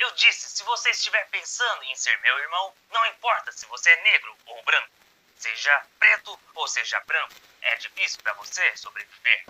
Eu 0.00 0.10
disse, 0.12 0.48
se 0.48 0.64
você 0.64 0.90
estiver 0.90 1.28
pensando 1.30 1.82
em 1.84 1.94
ser 1.94 2.18
meu 2.22 2.38
irmão, 2.38 2.72
não 2.92 3.06
importa 3.06 3.52
se 3.52 3.66
você 3.66 3.90
é 3.90 4.02
negro 4.02 4.34
ou 4.46 4.62
branco, 4.64 4.88
seja 5.36 5.82
preto 5.98 6.38
ou 6.54 6.66
seja 6.66 7.00
branco, 7.06 7.34
é 7.62 7.76
difícil 7.76 8.18
para 8.22 8.32
você 8.34 8.62
sobreviver. 8.76 9.44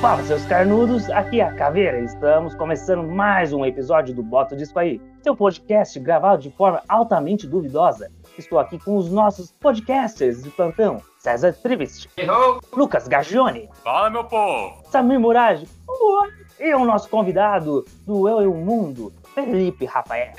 Fala, 0.00 0.22
seus 0.24 0.44
carnudos, 0.46 1.10
aqui 1.10 1.40
é 1.40 1.44
a 1.44 1.54
Caveira. 1.54 2.00
Estamos 2.00 2.54
começando 2.54 3.02
mais 3.02 3.52
um 3.52 3.64
episódio 3.64 4.14
do 4.14 4.22
Bota 4.22 4.54
Disco 4.54 4.78
Aí, 4.78 5.00
seu 5.22 5.34
podcast 5.34 5.98
gravado 5.98 6.42
de 6.42 6.50
forma 6.50 6.82
altamente 6.86 7.46
duvidosa. 7.46 8.10
Estou 8.38 8.58
aqui 8.58 8.78
com 8.78 8.96
os 8.96 9.10
nossos 9.10 9.52
podcasters 9.52 10.42
de 10.42 10.50
plantão, 10.50 11.02
César 11.18 11.52
Trivist, 11.54 12.08
Lucas 12.72 13.08
Gagione, 13.08 13.68
Fala, 13.82 14.10
meu 14.10 14.24
povo! 14.24 14.82
Samir 14.90 15.18
Murage, 15.18 15.66
e 16.60 16.74
o 16.74 16.84
nosso 16.84 17.08
convidado 17.08 17.86
do 18.06 18.28
Eu 18.28 18.42
e 18.42 18.46
o 18.46 18.54
Mundo, 18.54 19.10
Felipe 19.34 19.86
Rafael, 19.86 20.32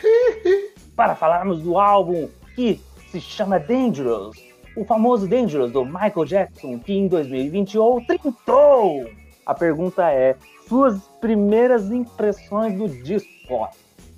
para 0.96 1.16
falarmos 1.16 1.62
do 1.62 1.80
álbum 1.80 2.30
que 2.56 2.80
se 3.10 3.20
chama 3.20 3.60
Dangerous, 3.60 4.38
o 4.78 4.86
famoso 4.86 5.28
Dangerous 5.28 5.72
do 5.72 5.84
Michael 5.84 6.26
Jackson, 6.26 6.80
que 6.80 6.94
em 6.94 7.08
2021 7.08 8.06
trintou. 8.06 9.10
A 9.46 9.54
pergunta 9.56 10.12
é: 10.12 10.36
suas 10.70 11.02
primeiras 11.20 11.92
impressões 11.92 12.78
do 12.78 12.88
disco? 12.88 13.68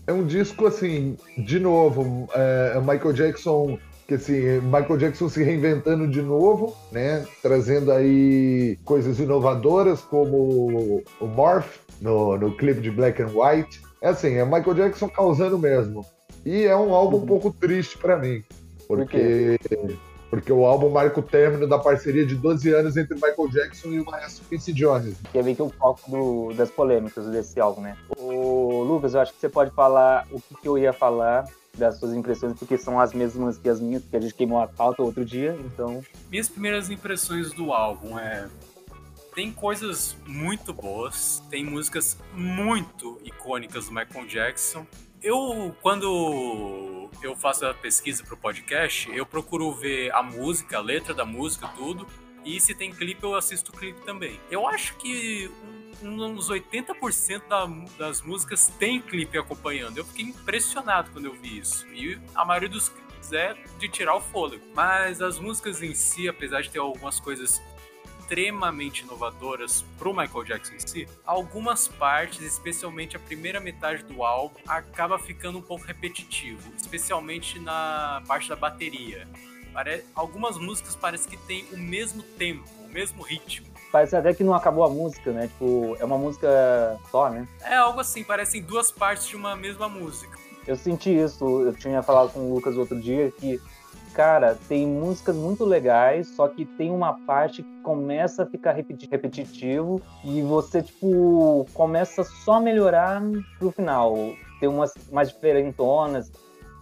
É 0.05 0.12
um 0.12 0.26
disco 0.26 0.67
assim, 0.67 1.17
de 1.38 1.59
novo, 1.59 2.27
é, 2.35 2.77
Michael 2.81 3.13
Jackson, 3.13 3.79
que 4.05 4.15
assim, 4.15 4.59
Michael 4.59 4.98
Jackson 4.98 5.29
se 5.29 5.41
reinventando 5.41 6.07
de 6.07 6.21
novo, 6.21 6.76
né? 6.91 7.26
Trazendo 7.41 7.91
aí 7.91 8.77
coisas 8.84 9.20
inovadoras 9.20 10.01
como 10.01 11.01
o 11.21 11.26
Morph 11.26 11.82
no, 12.03 12.38
no 12.38 12.55
clipe 12.55 12.81
de 12.81 12.91
Black 12.91 13.20
and 13.21 13.31
White. 13.34 13.81
É 14.02 14.09
assim, 14.09 14.35
é 14.35 14.46
Michael 14.46 14.76
Jackson 14.76 15.09
causando 15.09 15.57
mesmo. 15.57 16.05
E 16.46 16.63
é 16.65 16.76
um 16.76 16.93
álbum 16.93 17.18
um 17.18 17.26
pouco 17.26 17.51
triste 17.51 17.98
para 17.98 18.20
mim, 18.20 18.43
porque 18.85 19.57
Por 19.70 20.13
porque 20.34 20.51
o 20.51 20.65
álbum 20.65 20.90
marca 20.90 21.20
o 21.20 21.21
término 21.21 21.68
da 21.68 21.77
parceria 21.77 22.26
de 22.26 22.34
12 22.34 22.74
anos 22.74 22.98
entre 22.98 23.13
Michael 23.13 23.49
Jackson 23.49 23.90
e 23.90 23.99
o 23.99 24.05
maestro 24.05 24.43
Quincy 24.49 24.74
Jones. 24.74 25.15
Que 25.31 25.37
é 25.37 25.43
meio 25.43 25.55
que 25.55 25.62
o 25.62 25.70
foco 25.70 26.09
do, 26.09 26.54
das 26.55 26.71
polêmicas 26.71 27.27
desse 27.27 27.59
álbum, 27.59 27.81
né? 27.81 27.96
O 28.18 28.81
Lucas, 28.81 29.13
eu 29.13 29.21
acho 29.21 29.31
que 29.31 29.40
você 29.40 29.48
pode 29.48 29.70
falar 29.76 30.26
o 30.31 30.41
que, 30.41 30.55
que 30.59 30.68
eu 30.68 30.76
ia 30.76 30.91
falar 30.91 31.46
das 31.77 31.99
suas 31.99 32.15
impressões, 32.15 32.57
porque 32.57 32.79
são 32.79 32.99
as 32.99 33.13
mesmas 33.13 33.59
que 33.59 33.70
as 33.70 33.79
minhas, 33.79 34.01
porque 34.01 34.18
a 34.18 34.21
gente 34.21 34.34
queimou 34.34 34.59
a 34.59 34.68
pauta 34.68 35.04
outro 35.04 35.24
dia, 35.24 35.55
então... 35.65 36.01
Minhas 36.31 36.49
primeiras 36.49 36.90
impressões 36.90 37.54
do 37.54 37.71
álbum 37.71 38.18
é... 38.18 38.48
Tem 39.34 39.51
coisas 39.51 40.15
muito 40.26 40.73
boas, 40.73 41.43
tem 41.49 41.65
músicas 41.65 42.17
muito 42.34 43.20
icônicas 43.23 43.85
do 43.85 43.91
Michael 43.91 44.27
Jackson, 44.27 44.85
eu, 45.23 45.73
quando 45.81 47.09
eu 47.21 47.34
faço 47.37 47.65
a 47.65 47.73
pesquisa 47.73 48.25
pro 48.25 48.35
podcast, 48.35 49.09
eu 49.15 49.25
procuro 49.25 49.71
ver 49.71 50.13
a 50.13 50.21
música, 50.21 50.77
a 50.77 50.81
letra 50.81 51.13
da 51.13 51.23
música, 51.23 51.65
tudo. 51.77 52.05
E 52.43 52.59
se 52.59 52.75
tem 52.75 52.91
clipe, 52.91 53.23
eu 53.23 53.34
assisto 53.34 53.71
o 53.71 53.73
clipe 53.73 54.01
também. 54.01 54.37
Eu 54.51 54.67
acho 54.67 54.98
que 54.98 55.49
uns 56.01 56.49
80% 56.49 57.47
da, 57.47 57.65
das 57.97 58.21
músicas 58.21 58.68
tem 58.77 58.99
clipe 58.99 59.37
acompanhando. 59.37 59.97
Eu 59.97 60.03
fiquei 60.03 60.25
impressionado 60.25 61.09
quando 61.12 61.25
eu 61.25 61.34
vi 61.34 61.59
isso. 61.59 61.87
E 61.87 62.20
a 62.35 62.43
maioria 62.43 62.68
dos 62.68 62.90
clipes 62.90 63.31
é 63.31 63.55
de 63.79 63.87
tirar 63.87 64.18
o 64.18 64.22
fôlego. 64.22 64.66
Mas 64.75 65.22
as 65.22 65.40
músicas 65.40 65.81
em 65.81 65.95
si, 65.95 66.28
apesar 66.28 66.62
de 66.63 66.69
ter 66.69 66.79
algumas 66.79 67.18
coisas 67.18 67.62
extremamente 68.24 69.03
inovadoras 69.03 69.84
pro 70.00 70.13
Michael 70.13 70.46
Jackson 70.46 70.75
em 70.75 70.79
si, 70.79 71.07
algumas 71.25 71.88
partes, 71.88 72.41
especialmente 72.41 73.16
a 73.18 73.19
primeira 73.19 73.59
metade 73.59 74.03
do 74.03 74.24
álbum, 74.24 74.56
acaba 74.68 75.19
ficando 75.19 75.57
um 75.57 75.62
pouco 75.62 75.85
repetitivo, 75.85 76.72
especialmente 76.78 77.59
na 77.59 78.24
parte 78.25 78.47
da 78.47 78.56
bateria. 78.56 79.28
Algumas 80.16 80.58
músicas 80.58 80.96
parecem 80.96 81.31
que 81.31 81.38
tem 81.46 81.66
o 81.74 81.78
mesmo 81.78 82.24
tempo, 82.24 82.64
o 82.86 82.88
mesmo 82.88 83.24
ritmo. 83.24 83.68
Parece 83.92 84.16
até 84.16 84.34
que 84.34 84.44
não 84.44 84.53
acabou 84.53 84.84
a 84.84 84.90
música, 84.90 85.31
né? 85.31 85.47
Tipo, 85.47 85.97
é 86.00 86.06
uma 86.06 86.18
música 86.18 86.47
só, 87.12 87.30
né? 87.30 87.47
É 87.62 87.76
algo 87.76 88.00
assim, 88.00 88.24
parecem 88.24 88.62
duas 88.62 88.92
partes 88.92 89.28
de 89.28 89.36
uma 89.36 89.56
mesma 89.56 89.90
música. 89.90 90.38
Eu 90.66 90.76
senti 90.78 91.09
isso, 91.16 91.62
eu 91.62 91.74
tinha 91.74 92.02
falado 92.02 92.31
com 92.31 92.40
o 92.40 92.56
Lucas 92.56 92.78
outro 92.78 93.00
dia 93.00 93.31
que 93.31 93.59
cara, 94.13 94.57
tem 94.68 94.88
músicas 94.88 95.35
muito 95.35 95.66
legais, 95.66 96.28
só 96.28 96.47
que 96.47 96.66
tem 96.66 96.91
uma 96.91 97.13
parte 97.25 97.63
que 97.63 97.81
começa 97.81 98.44
a 98.44 98.46
ficar 98.46 98.72
repetitivo 98.74 100.01
e 100.24 100.41
você, 100.41 100.81
tipo, 100.81 101.66
começa 101.74 102.23
só 102.23 102.53
a 102.53 102.62
melhorar 102.62 103.22
pro 103.57 103.72
final. 103.72 104.16
Tem 104.59 104.69
umas 104.69 104.94
mais 105.12 105.29
diferentonas. 105.29 106.31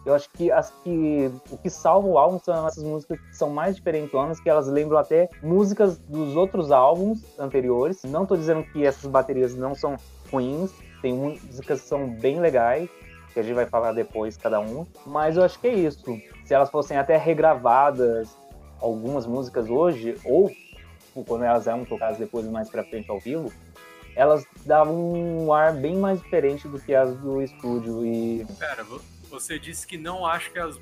Eu 0.06 0.16
acho 0.16 0.30
que 0.31 0.52
as 0.52 0.72
que 0.84 1.31
o 1.52 1.58
que 1.58 1.70
salva 1.70 2.08
o 2.08 2.18
álbum 2.18 2.40
são 2.40 2.68
essas 2.68 2.84
músicas 2.84 3.20
que 3.20 3.38
são 3.38 3.50
mais 3.50 3.75
diferentonas, 3.75 4.40
que 4.40 4.50
elas 4.50 4.68
lembram 4.68 4.97
até 4.97 5.30
músicas 5.44 5.97
dos 6.00 6.36
outros 6.36 6.72
álbuns 6.72 7.24
anteriores. 7.40 8.03
Não 8.03 8.25
tô 8.25 8.36
dizendo 8.36 8.64
que 8.64 8.86
essas 8.86 9.09
baterias 9.09 9.56
não 9.56 9.75
são 9.75 9.96
ruins, 10.31 10.72
tem 11.02 11.14
músicas 11.14 11.81
que 11.81 11.88
são 11.88 12.09
bem 12.09 12.40
legais, 12.40 12.90
que 13.34 13.40
a 13.40 13.44
gente 13.44 13.56
vai 13.56 13.66
falar 13.66 13.94
depois 13.94 14.38
cada 14.38 14.59
uma, 14.59 14.86
mas 15.06 15.38
eu 15.38 15.44
acho 15.44 15.59
que 15.59 15.68
é 15.68 15.74
isso 15.74 16.19
se 16.44 16.53
elas 16.53 16.69
fossem 16.69 16.97
até 16.97 17.18
regravadas, 17.18 18.38
algumas 18.80 19.25
músicas 19.25 19.69
hoje, 19.69 20.18
ou 20.25 20.50
tipo, 20.50 21.24
quando 21.25 21.44
elas 21.44 21.68
eram 21.68 21.86
tocadas 21.86 22.18
depois 22.18 22.46
mais 22.47 22.70
pra 22.70 22.84
frente 22.84 23.09
ao 23.09 23.20
vivo, 23.20 23.52
elas 24.16 24.46
davam 24.66 24.96
um 24.96 25.53
ar 25.53 25.74
bem 25.74 25.96
mais 25.96 26.20
diferente 26.22 26.68
do 26.68 26.80
que 26.80 26.94
as 26.94 27.16
do 27.18 27.41
estúdio. 27.41 28.06
E... 28.06 28.46
Pera, 28.59 28.84
você 29.31 29.58
disse 29.58 29.88
que 29.88 29.97
não 29.97 30.25
acha 30.25 30.52
que, 30.52 30.59
as, 30.59 30.80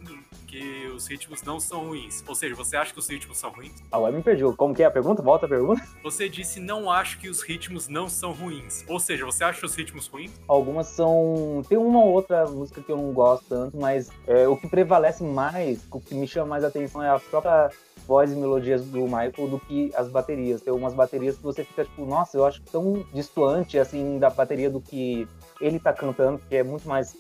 que 0.48 0.88
os 0.88 1.08
ritmos 1.08 1.44
não 1.44 1.60
são 1.60 1.88
ruins. 1.88 2.24
Ou 2.28 2.34
seja, 2.34 2.56
você 2.56 2.76
acha 2.76 2.92
que 2.92 3.00
os 3.00 3.08
ritmos 3.08 3.38
são 3.38 3.52
ruins? 3.52 3.72
Ah, 3.92 4.12
me 4.12 4.22
perdi. 4.24 4.44
Como 4.58 4.74
que 4.74 4.82
é 4.82 4.88
a 4.88 4.92
pergunta? 4.92 5.22
Volta 5.22 5.46
a 5.46 5.50
pergunta. 5.50 5.82
Você 6.04 6.28
disse 6.28 6.60
não 6.60 6.90
acho 6.90 7.20
que 7.20 7.30
os 7.30 7.42
ritmos 7.42 7.88
não 7.88 8.10
são 8.10 8.32
ruins. 8.32 8.84
Ou 8.88 9.00
seja, 9.00 9.26
você 9.26 9.44
acha 9.44 9.66
os 9.66 9.76
ritmos 9.76 10.08
ruins? 10.08 10.32
Algumas 10.48 10.88
são. 10.88 11.62
Tem 11.68 11.78
uma 11.78 12.00
ou 12.00 12.12
outra 12.12 12.48
música 12.48 12.82
que 12.82 12.92
eu 12.92 12.98
não 12.98 13.14
gosto 13.14 13.46
tanto, 13.48 13.78
mas 13.78 14.10
é, 14.26 14.48
o 14.48 14.58
que 14.58 14.68
prevalece 14.68 15.24
mais, 15.24 15.86
o 15.92 16.00
que 16.00 16.16
me 16.16 16.28
chama 16.28 16.48
mais 16.48 16.64
atenção 16.64 17.04
é 17.04 17.10
a 17.10 17.20
própria 17.20 17.70
voz 18.08 18.32
e 18.32 18.36
melodias 18.36 18.84
do 18.86 19.04
Michael 19.04 19.48
do 19.50 19.60
que 19.60 19.92
as 19.96 20.10
baterias. 20.10 20.62
Tem 20.62 20.72
algumas 20.72 20.96
baterias 20.96 21.38
que 21.38 21.44
você 21.44 21.64
fica 21.64 21.84
tipo, 21.84 22.06
nossa, 22.06 22.38
eu 22.38 22.46
acho 22.46 22.62
tão 22.64 23.06
distante 23.14 23.78
assim 23.78 24.18
da 24.18 24.32
bateria 24.32 24.70
do 24.70 24.82
que 24.82 25.28
ele 25.62 25.80
tá 25.80 25.94
cantando, 25.94 26.40
que 26.50 26.56
é 26.56 26.64
muito 26.64 26.88
mais 26.88 27.16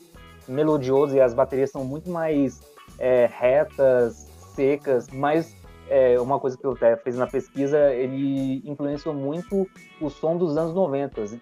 melodioso 0.49 1.15
e 1.15 1.21
as 1.21 1.33
baterias 1.33 1.71
são 1.71 1.85
muito 1.85 2.09
mais 2.09 2.59
é, 2.97 3.29
retas, 3.31 4.27
secas, 4.55 5.07
mas 5.09 5.55
é, 5.89 6.19
uma 6.19 6.39
coisa 6.39 6.57
que 6.57 6.65
eu 6.65 6.71
até 6.71 6.95
fiz 6.97 7.15
na 7.15 7.27
pesquisa, 7.27 7.91
ele 7.93 8.61
influenciou 8.65 9.13
muito 9.13 9.67
o 10.01 10.09
som 10.09 10.37
dos 10.37 10.57
anos 10.57 10.73
90. 10.73 11.39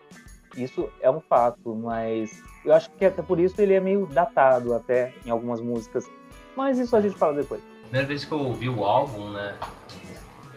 Isso 0.56 0.90
é 1.02 1.10
um 1.10 1.20
fato, 1.20 1.76
mas 1.76 2.42
eu 2.66 2.74
acho 2.74 2.90
que 2.92 3.06
até 3.06 3.22
por 3.22 3.40
isso 3.40 3.62
ele 3.62 3.74
é 3.74 3.80
meio 3.80 4.06
datado 4.08 4.74
até 4.74 5.14
em 5.26 5.30
algumas 5.30 5.62
músicas. 5.62 6.10
Mas 6.56 6.80
isso 6.80 6.96
a 6.96 7.02
gente 7.02 7.16
fala 7.16 7.36
depois. 7.36 7.62
Primeira 7.84 8.08
vez 8.08 8.26
que 8.26 8.32
eu 8.32 8.40
ouvi 8.40 8.68
o 8.68 8.84
álbum, 8.84 9.30
né, 9.32 9.56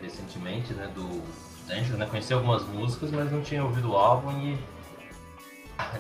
recentemente, 0.00 0.72
né, 0.72 0.90
do 0.94 1.22
Danger, 1.66 1.96
né, 1.96 2.06
conheci 2.06 2.32
algumas 2.32 2.66
músicas, 2.66 3.10
mas 3.10 3.30
não 3.30 3.42
tinha 3.42 3.62
ouvido 3.62 3.92
o 3.92 3.96
álbum 3.96 4.30
e 4.40 4.58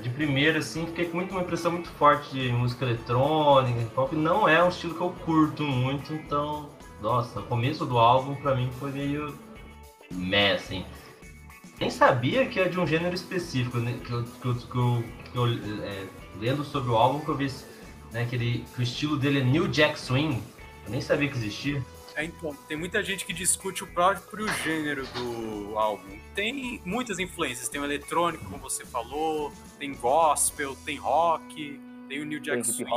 de 0.02 0.10
primeira, 0.10 0.58
assim, 0.58 0.86
fiquei 0.86 1.06
com 1.06 1.16
muito, 1.16 1.32
uma 1.32 1.42
impressão 1.42 1.72
muito 1.72 1.88
forte 1.90 2.30
de 2.30 2.52
música 2.52 2.84
eletrônica, 2.84 3.90
pop. 3.94 4.14
Não 4.14 4.48
é 4.48 4.62
um 4.62 4.68
estilo 4.68 4.94
que 4.94 5.00
eu 5.00 5.10
curto 5.24 5.62
muito, 5.62 6.12
então, 6.14 6.70
nossa, 7.00 7.40
o 7.40 7.42
começo 7.44 7.84
do 7.84 7.98
álbum 7.98 8.34
pra 8.36 8.54
mim 8.54 8.70
foi 8.78 8.90
meio 8.92 9.38
meh, 10.10 10.52
assim. 10.52 10.84
Nem 11.78 11.90
sabia 11.90 12.46
que 12.46 12.60
é 12.60 12.68
de 12.68 12.78
um 12.78 12.86
gênero 12.86 13.14
específico, 13.14 13.78
né? 13.78 13.98
que 14.04 14.12
eu, 14.12 14.24
que 14.24 14.40
que 14.40 14.76
eu, 14.76 15.04
que 15.32 15.36
eu 15.36 15.46
é, 15.82 16.06
lendo 16.38 16.62
sobre 16.64 16.90
o 16.90 16.96
álbum, 16.96 17.20
que 17.20 17.28
eu 17.28 17.36
vi 17.36 17.50
né, 18.12 18.26
que, 18.28 18.34
ele, 18.34 18.64
que 18.74 18.80
o 18.80 18.82
estilo 18.82 19.16
dele 19.16 19.40
é 19.40 19.44
New 19.44 19.68
Jack 19.68 19.98
Swing. 19.98 20.42
Eu 20.84 20.90
nem 20.90 21.00
sabia 21.00 21.28
que 21.28 21.36
existia. 21.36 21.82
É, 22.16 22.24
então, 22.24 22.54
tem 22.68 22.76
muita 22.76 23.02
gente 23.02 23.24
que 23.24 23.32
discute 23.32 23.84
o 23.84 23.86
próprio 23.86 24.46
gênero 24.62 25.06
do 25.06 25.78
álbum. 25.78 26.18
Tem 26.34 26.80
muitas 26.84 27.18
influências, 27.18 27.68
tem 27.68 27.80
o 27.80 27.84
eletrônico, 27.84 28.44
como 28.44 28.58
você 28.58 28.84
falou, 28.84 29.52
tem 29.80 29.94
gospel, 29.94 30.76
tem 30.84 30.96
rock, 30.98 31.80
tem 32.06 32.20
o 32.20 32.26
New 32.26 32.38
Jack 32.38 32.64
Swing. 32.66 32.90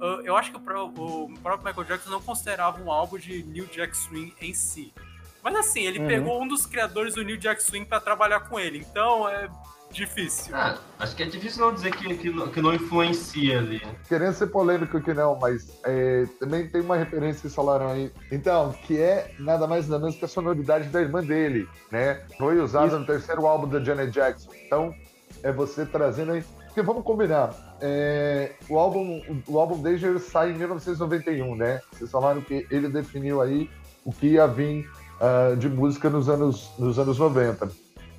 Uh, 0.00 0.22
eu 0.24 0.36
acho 0.36 0.52
que 0.52 0.56
o, 0.56 0.60
o, 0.60 1.34
próprio 1.42 1.66
Michael 1.66 1.86
Jackson 1.88 2.10
não 2.10 2.22
considerava 2.22 2.80
um 2.80 2.90
álbum 2.90 3.18
de 3.18 3.42
New 3.42 3.66
Jack 3.66 3.96
Swing 3.96 4.32
em 4.40 4.54
si. 4.54 4.94
Mas 5.42 5.56
assim, 5.56 5.80
ele 5.80 5.98
uhum. 5.98 6.06
pegou 6.06 6.42
um 6.42 6.46
dos 6.46 6.64
criadores 6.64 7.14
do 7.14 7.22
New 7.22 7.36
Jack 7.36 7.60
Swing 7.60 7.84
para 7.84 8.00
trabalhar 8.00 8.40
com 8.40 8.60
ele, 8.60 8.78
então 8.78 9.28
é 9.28 9.48
difícil. 9.90 10.54
Ah, 10.54 10.78
acho 11.00 11.16
que 11.16 11.22
é 11.24 11.26
difícil 11.26 11.64
não 11.64 11.74
dizer 11.74 11.90
que, 11.96 12.16
que, 12.16 12.50
que 12.50 12.60
não 12.62 12.74
influencia 12.74 13.58
ali. 13.58 13.82
Querendo 14.06 14.34
ser 14.34 14.48
polêmico 14.48 15.00
que 15.00 15.12
não, 15.12 15.36
mas 15.36 15.80
é, 15.84 16.26
também 16.38 16.68
tem 16.68 16.80
uma 16.80 16.96
referência 16.96 17.48
que 17.48 17.54
falaram 17.54 17.88
aí. 17.88 18.12
Então, 18.30 18.72
que 18.86 19.00
é 19.00 19.34
nada 19.38 19.66
mais 19.66 19.88
nada 19.88 20.02
menos 20.04 20.16
que 20.16 20.24
a 20.24 20.28
sonoridade 20.28 20.88
da 20.90 21.00
irmã 21.00 21.24
dele, 21.24 21.68
né? 21.90 22.22
Foi 22.36 22.60
usada 22.60 22.96
no 22.96 23.06
terceiro 23.06 23.46
álbum 23.46 23.66
da 23.66 23.82
Janet 23.82 24.12
Jackson. 24.12 24.50
Então, 24.64 24.94
é 25.42 25.52
você 25.52 25.84
trazendo 25.84 26.32
aí. 26.32 26.44
Porque 26.66 26.82
vamos 26.82 27.02
combinar, 27.02 27.76
é, 27.80 28.52
o 28.68 28.78
álbum 28.78 29.20
o 29.46 29.58
álbum 29.58 29.80
Danger 29.82 30.18
sai 30.20 30.50
em 30.50 30.58
1991, 30.58 31.56
né? 31.56 31.80
Vocês 31.92 32.10
falaram 32.10 32.40
que 32.40 32.66
ele 32.70 32.88
definiu 32.88 33.40
aí 33.40 33.68
o 34.04 34.12
que 34.12 34.28
ia 34.28 34.46
vir 34.46 34.88
uh, 35.20 35.56
de 35.56 35.68
música 35.68 36.08
nos 36.08 36.28
anos, 36.28 36.70
nos 36.78 36.98
anos 36.98 37.18
90. 37.18 37.70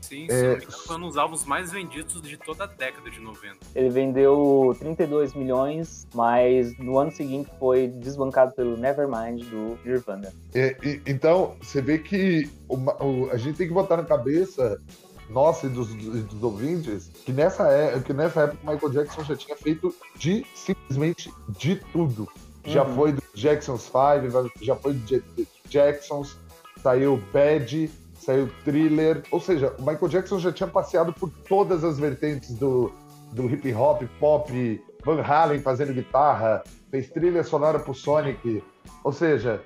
Sim, 0.01 0.25
é... 0.29 0.59
foi 0.61 0.95
um 0.95 1.01
dos 1.01 1.17
álbuns 1.17 1.45
mais 1.45 1.71
vendidos 1.71 2.19
de 2.21 2.35
toda 2.35 2.63
a 2.63 2.67
década 2.67 3.11
de 3.11 3.19
90. 3.19 3.57
Ele 3.75 3.89
vendeu 3.89 4.75
32 4.79 5.35
milhões, 5.35 6.07
mas 6.15 6.75
no 6.79 6.97
ano 6.97 7.11
seguinte 7.11 7.49
foi 7.59 7.87
desbancado 7.87 8.53
pelo 8.53 8.75
Nevermind 8.75 9.43
do 9.45 9.77
Nirvana. 9.85 10.33
É, 10.55 10.75
e, 10.83 11.01
então, 11.05 11.55
você 11.61 11.79
vê 11.79 11.99
que 11.99 12.49
o, 12.67 12.75
o, 12.75 13.29
a 13.29 13.37
gente 13.37 13.57
tem 13.57 13.67
que 13.67 13.73
botar 13.73 13.97
na 13.97 14.03
cabeça 14.03 14.81
nossa 15.29 15.67
e 15.67 15.69
dos, 15.69 15.93
dos 15.93 16.43
ouvintes, 16.43 17.09
que 17.25 17.31
nessa, 17.31 17.67
é, 17.69 17.99
que 17.99 18.13
nessa 18.13 18.41
época 18.41 18.59
o 18.63 18.71
Michael 18.71 18.91
Jackson 18.91 19.23
já 19.23 19.35
tinha 19.35 19.55
feito 19.55 19.93
de 20.15 20.45
simplesmente 20.55 21.31
de 21.49 21.75
tudo. 21.75 22.27
Já 22.65 22.83
uhum. 22.83 22.95
foi 22.95 23.11
do 23.13 23.23
Jackson's 23.33 23.87
Five, 23.87 24.29
já 24.61 24.75
foi 24.75 24.93
do 24.93 25.47
Jacksons, 25.69 26.37
saiu 26.81 27.21
Bad, 27.31 27.89
saiu 28.19 28.49
Thriller. 28.63 29.23
Ou 29.31 29.39
seja, 29.39 29.73
o 29.79 29.81
Michael 29.81 30.09
Jackson 30.09 30.39
já 30.39 30.51
tinha 30.51 30.67
passeado 30.67 31.13
por 31.13 31.29
todas 31.47 31.83
as 31.83 31.97
vertentes 31.97 32.53
do, 32.55 32.91
do 33.31 33.45
hip 33.49 33.73
hop, 33.73 34.03
pop, 34.19 34.83
Van 35.05 35.21
Halen 35.21 35.61
fazendo 35.61 35.93
guitarra, 35.93 36.63
fez 36.91 37.09
trilha 37.09 37.43
sonora 37.43 37.79
pro 37.79 37.93
Sonic. 37.93 38.63
Ou 39.03 39.13
seja, 39.13 39.61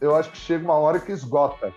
eu 0.00 0.14
acho 0.14 0.30
que 0.30 0.38
chega 0.38 0.64
uma 0.64 0.74
hora 0.74 1.00
que 1.00 1.12
esgota. 1.12 1.72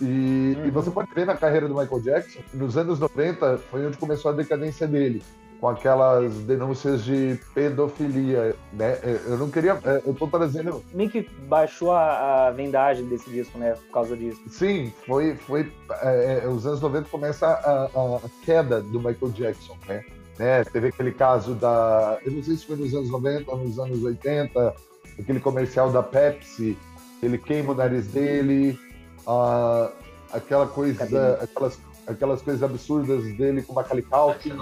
E, 0.00 0.56
uhum. 0.56 0.66
e, 0.66 0.70
você 0.70 0.90
pode 0.90 1.12
ver 1.14 1.26
na 1.26 1.36
carreira 1.36 1.68
do 1.68 1.74
Michael 1.74 2.00
Jackson, 2.00 2.40
nos 2.52 2.76
anos 2.76 2.98
90 2.98 3.58
foi 3.70 3.86
onde 3.86 3.96
começou 3.96 4.30
a 4.30 4.34
decadência 4.34 4.86
dele, 4.86 5.22
com 5.60 5.68
aquelas 5.68 6.32
denúncias 6.40 7.04
de 7.04 7.38
pedofilia, 7.54 8.56
né? 8.72 8.98
É, 9.02 9.20
eu 9.26 9.38
não 9.38 9.50
queria, 9.50 9.78
é, 9.84 10.02
eu 10.04 10.12
tô 10.14 10.26
trazendo... 10.26 10.84
Meio 10.92 11.10
que 11.10 11.28
baixou 11.46 11.92
a, 11.92 12.48
a 12.48 12.50
vendagem 12.50 13.06
desse 13.06 13.30
disco, 13.30 13.56
né, 13.56 13.74
por 13.74 13.92
causa 13.92 14.16
disso. 14.16 14.40
Sim, 14.48 14.92
foi, 15.06 15.36
foi 15.36 15.72
é, 16.02 16.40
é 16.44 16.48
os 16.48 16.66
anos 16.66 16.80
90 16.80 17.08
começa 17.08 17.46
a, 17.46 17.84
a, 17.84 18.20
queda 18.44 18.80
do 18.80 18.98
Michael 18.98 19.30
Jackson, 19.32 19.76
né? 19.86 20.04
né? 20.38 20.64
Teve 20.64 20.88
aquele 20.88 21.12
caso 21.12 21.54
da, 21.54 22.18
eu 22.24 22.32
não 22.32 22.42
sei 22.42 22.56
se 22.56 22.66
foi 22.66 22.76
nos 22.76 22.92
anos 22.92 23.10
90 23.10 23.50
ou 23.50 23.58
nos 23.58 23.78
anos 23.78 24.02
80, 24.02 24.74
aquele 25.20 25.38
comercial 25.38 25.90
da 25.92 26.02
Pepsi, 26.02 26.76
ele 27.22 27.38
queima 27.38 27.72
o 27.72 27.74
nariz 27.74 28.08
dele, 28.08 28.78
uh, 29.26 29.92
aquela 30.32 30.66
coisa, 30.66 31.04
aquelas, 31.42 31.78
aquelas 32.06 32.42
coisas 32.42 32.62
absurdas 32.62 33.24
dele 33.36 33.62
com 33.62 33.72
Macaulay 33.72 34.04
Culkin. 34.04 34.56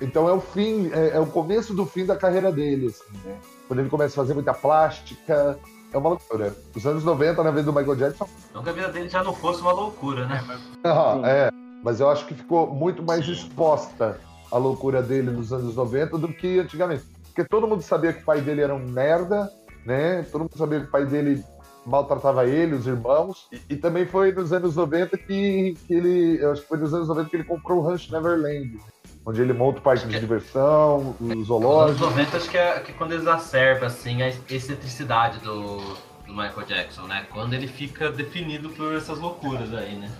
Então 0.00 0.28
é 0.28 0.32
o 0.32 0.40
fim, 0.40 0.90
é, 0.92 1.16
é, 1.16 1.20
o 1.20 1.26
começo 1.26 1.74
do 1.74 1.86
fim 1.86 2.04
da 2.04 2.16
carreira 2.16 2.52
dele, 2.52 2.86
assim, 2.86 3.18
né? 3.24 3.36
Quando 3.66 3.80
ele 3.80 3.88
começa 3.88 4.14
a 4.14 4.22
fazer 4.22 4.34
muita 4.34 4.52
plástica, 4.52 5.58
é 5.92 5.98
uma 5.98 6.10
loucura. 6.10 6.54
Os 6.74 6.86
anos 6.86 7.04
90, 7.04 7.42
na 7.42 7.50
vez 7.50 7.64
do 7.64 7.72
Michael 7.72 7.96
Jackson. 7.96 8.28
Não 8.52 8.62
que 8.62 8.68
a 8.68 8.72
vida 8.72 8.88
dele 8.88 9.08
já 9.08 9.22
não 9.22 9.32
fosse 9.32 9.60
uma 9.60 9.72
loucura, 9.72 10.26
né? 10.26 10.44
Ah, 10.84 11.20
é, 11.24 11.50
mas 11.82 12.00
eu 12.00 12.10
acho 12.10 12.26
que 12.26 12.34
ficou 12.34 12.66
muito 12.66 13.02
mais 13.02 13.24
Sim. 13.24 13.32
exposta 13.32 14.20
a 14.50 14.58
loucura 14.58 15.02
dele 15.02 15.30
nos 15.30 15.52
anos 15.52 15.74
90 15.74 16.18
do 16.18 16.28
que 16.28 16.58
antigamente. 16.58 17.04
Porque 17.26 17.44
todo 17.44 17.66
mundo 17.66 17.82
sabia 17.82 18.12
que 18.12 18.22
o 18.22 18.24
pai 18.24 18.40
dele 18.40 18.60
era 18.60 18.74
um 18.74 18.86
merda, 18.86 19.50
né? 19.84 20.22
Todo 20.30 20.42
mundo 20.42 20.56
sabia 20.56 20.80
que 20.80 20.86
o 20.86 20.90
pai 20.90 21.04
dele 21.04 21.44
maltratava 21.86 22.46
ele, 22.46 22.74
os 22.74 22.86
irmãos. 22.86 23.46
E, 23.52 23.60
e, 23.70 23.76
também 23.76 24.06
foi 24.06 24.32
nos 24.32 24.52
anos 24.52 24.76
90 24.76 25.16
que, 25.18 25.76
que 25.86 25.94
ele. 25.94 26.42
Eu 26.42 26.52
acho 26.52 26.62
que 26.62 26.68
foi 26.68 26.78
nos 26.78 26.92
anos 26.94 27.08
90 27.08 27.30
que 27.30 27.36
ele 27.36 27.44
comprou 27.44 27.78
o 27.78 27.82
Ranch 27.82 28.10
Neverland. 28.10 28.78
Onde 29.26 29.40
ele 29.40 29.54
monta 29.54 29.78
o 29.78 29.82
parque 29.82 30.06
de 30.06 30.20
diversão, 30.20 31.16
o 31.18 31.44
zoológico. 31.44 32.00
Nos 32.00 32.02
anos 32.02 32.16
90 32.16 32.36
acho 32.36 32.50
que 32.50 32.58
é, 32.58 32.80
que 32.80 32.92
é 32.92 32.94
quando 32.94 33.12
exacerba 33.12 33.86
assim, 33.86 34.20
a 34.22 34.28
excentricidade 34.28 35.38
do, 35.38 35.78
do 36.26 36.32
Michael 36.32 36.66
Jackson, 36.66 37.02
né? 37.02 37.26
Quando 37.30 37.54
ele 37.54 37.66
fica 37.66 38.10
definido 38.10 38.68
por 38.70 38.94
essas 38.94 39.18
loucuras 39.18 39.72
aí, 39.72 39.94
né? 39.96 40.10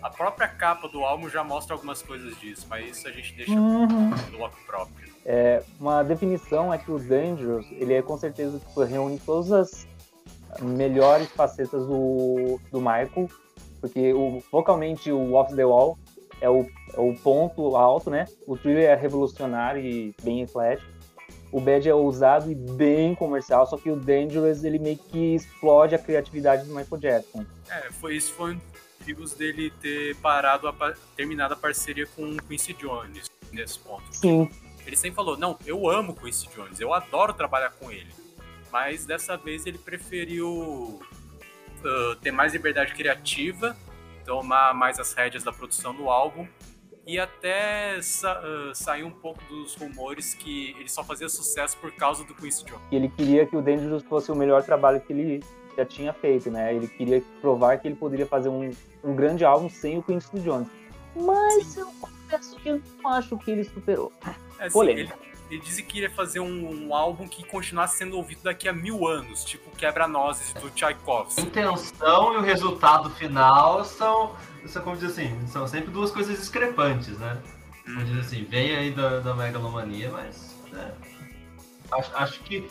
A 0.00 0.10
própria 0.10 0.46
capa 0.46 0.86
do 0.86 1.04
álbum 1.04 1.28
já 1.28 1.42
mostra 1.42 1.74
algumas 1.74 2.00
coisas 2.00 2.38
disso, 2.38 2.64
mas 2.70 2.96
isso 2.96 3.08
a 3.08 3.10
gente 3.10 3.34
deixa 3.34 3.50
uhum. 3.50 4.10
no 4.10 4.36
bloco 4.36 4.56
próprio. 4.64 5.08
É, 5.24 5.64
uma 5.80 6.04
definição 6.04 6.72
é 6.72 6.78
que 6.78 6.92
o 6.92 6.98
Dangerous, 7.00 7.66
ele 7.72 7.92
é 7.92 8.00
com 8.00 8.16
certeza 8.16 8.60
tipo, 8.60 8.84
reúne 8.84 9.18
todas 9.18 9.50
as 9.50 9.88
melhores 10.60 11.28
facetas 11.28 11.86
do, 11.86 12.60
do 12.70 12.78
Michael, 12.78 13.28
porque 13.80 14.12
o, 14.12 14.42
vocalmente 14.50 15.10
o 15.10 15.34
Off 15.34 15.54
the 15.54 15.64
Wall 15.64 15.98
é 16.40 16.48
o, 16.48 16.66
é 16.94 17.00
o 17.00 17.14
ponto 17.14 17.76
alto, 17.76 18.10
né? 18.10 18.26
O 18.46 18.56
thriller 18.56 18.90
é 18.90 18.94
revolucionário 18.94 19.82
e 19.82 20.14
bem 20.22 20.42
eclético. 20.42 20.96
O 21.52 21.60
Bad 21.60 21.88
é 21.88 21.94
ousado 21.94 22.50
e 22.50 22.54
bem 22.54 23.14
comercial, 23.14 23.66
só 23.66 23.76
que 23.78 23.90
o 23.90 23.96
Dangerous 23.96 24.64
ele 24.64 24.78
meio 24.78 24.98
que 24.98 25.36
explode 25.36 25.94
a 25.94 25.98
criatividade 25.98 26.66
do 26.66 26.74
Michael 26.74 27.00
Jackson. 27.00 27.46
É, 27.70 27.90
foi 27.92 28.16
isso 28.16 28.32
foi 28.32 28.58
motivos 28.98 29.34
dele 29.34 29.70
ter 29.80 30.16
parado, 30.16 30.66
a, 30.66 30.94
terminado 31.16 31.54
a 31.54 31.56
parceria 31.56 32.06
com 32.06 32.24
o 32.24 32.42
Quincy 32.42 32.74
Jones 32.74 33.30
nesse 33.52 33.78
ponto. 33.78 34.04
Sim. 34.10 34.50
Ele 34.84 34.96
sempre 34.96 35.16
falou, 35.16 35.36
não, 35.36 35.56
eu 35.64 35.88
amo 35.88 36.14
Quincy 36.14 36.48
Jones, 36.54 36.80
eu 36.80 36.92
adoro 36.92 37.32
trabalhar 37.32 37.70
com 37.70 37.90
ele 37.90 38.25
mas 38.70 39.06
dessa 39.06 39.36
vez 39.36 39.66
ele 39.66 39.78
preferiu 39.78 40.48
uh, 40.48 42.16
ter 42.20 42.30
mais 42.30 42.52
liberdade 42.52 42.94
criativa, 42.94 43.76
tomar 44.24 44.74
mais 44.74 44.98
as 44.98 45.12
rédeas 45.12 45.44
da 45.44 45.52
produção 45.52 45.94
do 45.94 46.10
álbum 46.10 46.46
e 47.06 47.18
até 47.20 48.00
sa 48.02 48.40
uh, 48.40 48.74
sair 48.74 49.04
um 49.04 49.10
pouco 49.10 49.42
dos 49.44 49.76
rumores 49.76 50.34
que 50.34 50.74
ele 50.78 50.88
só 50.88 51.04
fazia 51.04 51.28
sucesso 51.28 51.76
por 51.78 51.92
causa 51.92 52.24
do 52.24 52.34
Quincy 52.34 52.64
Jones. 52.64 52.82
Ele 52.90 53.08
queria 53.08 53.46
que 53.46 53.56
o 53.56 53.62
Dangerous 53.62 54.02
fosse 54.02 54.32
o 54.32 54.34
melhor 54.34 54.64
trabalho 54.64 55.00
que 55.00 55.12
ele 55.12 55.44
já 55.76 55.84
tinha 55.84 56.12
feito, 56.12 56.50
né? 56.50 56.74
Ele 56.74 56.88
queria 56.88 57.22
provar 57.40 57.78
que 57.78 57.86
ele 57.86 57.94
poderia 57.94 58.26
fazer 58.26 58.48
um, 58.48 58.70
um 59.04 59.14
grande 59.14 59.44
álbum 59.44 59.68
sem 59.68 59.98
o 59.98 60.02
Quincy 60.02 60.40
Jones. 60.40 60.68
Mas 61.14 61.66
Sim. 61.66 61.80
eu 61.80 61.92
confesso 62.00 62.56
que 62.56 62.68
eu 62.70 62.82
não 63.02 63.10
acho 63.12 63.38
que 63.38 63.50
ele 63.50 63.64
superou. 63.64 64.12
É, 64.58 64.68
Polêmica. 64.68 65.16
Ele, 65.22 65.35
ele 65.50 65.60
disse 65.60 65.82
que 65.82 65.98
iria 65.98 66.10
fazer 66.10 66.40
um, 66.40 66.86
um, 66.88 66.94
álbum 66.94 67.28
que 67.28 67.44
continuasse 67.44 67.98
sendo 67.98 68.16
ouvido 68.16 68.42
daqui 68.42 68.68
a 68.68 68.72
mil 68.72 69.06
anos, 69.06 69.44
tipo 69.44 69.70
Quebra-Nozes 69.76 70.52
do 70.54 70.70
Tchaikovsky. 70.70 71.40
A 71.40 71.44
intenção 71.44 72.34
e 72.34 72.36
o 72.38 72.40
resultado 72.40 73.10
final 73.10 73.84
são, 73.84 74.34
são, 74.66 74.82
como 74.82 74.96
diz 74.96 75.12
assim, 75.12 75.46
são 75.46 75.66
sempre 75.68 75.90
duas 75.90 76.10
coisas 76.10 76.36
discrepantes, 76.38 77.18
né? 77.18 77.40
Como 77.84 78.04
diz 78.04 78.26
assim, 78.26 78.44
vem 78.44 78.74
aí 78.74 78.90
da, 78.90 79.20
da 79.20 79.34
megalomania, 79.34 80.10
mas 80.10 80.56
né, 80.72 80.92
acho, 81.92 82.16
acho 82.16 82.40
que 82.40 82.68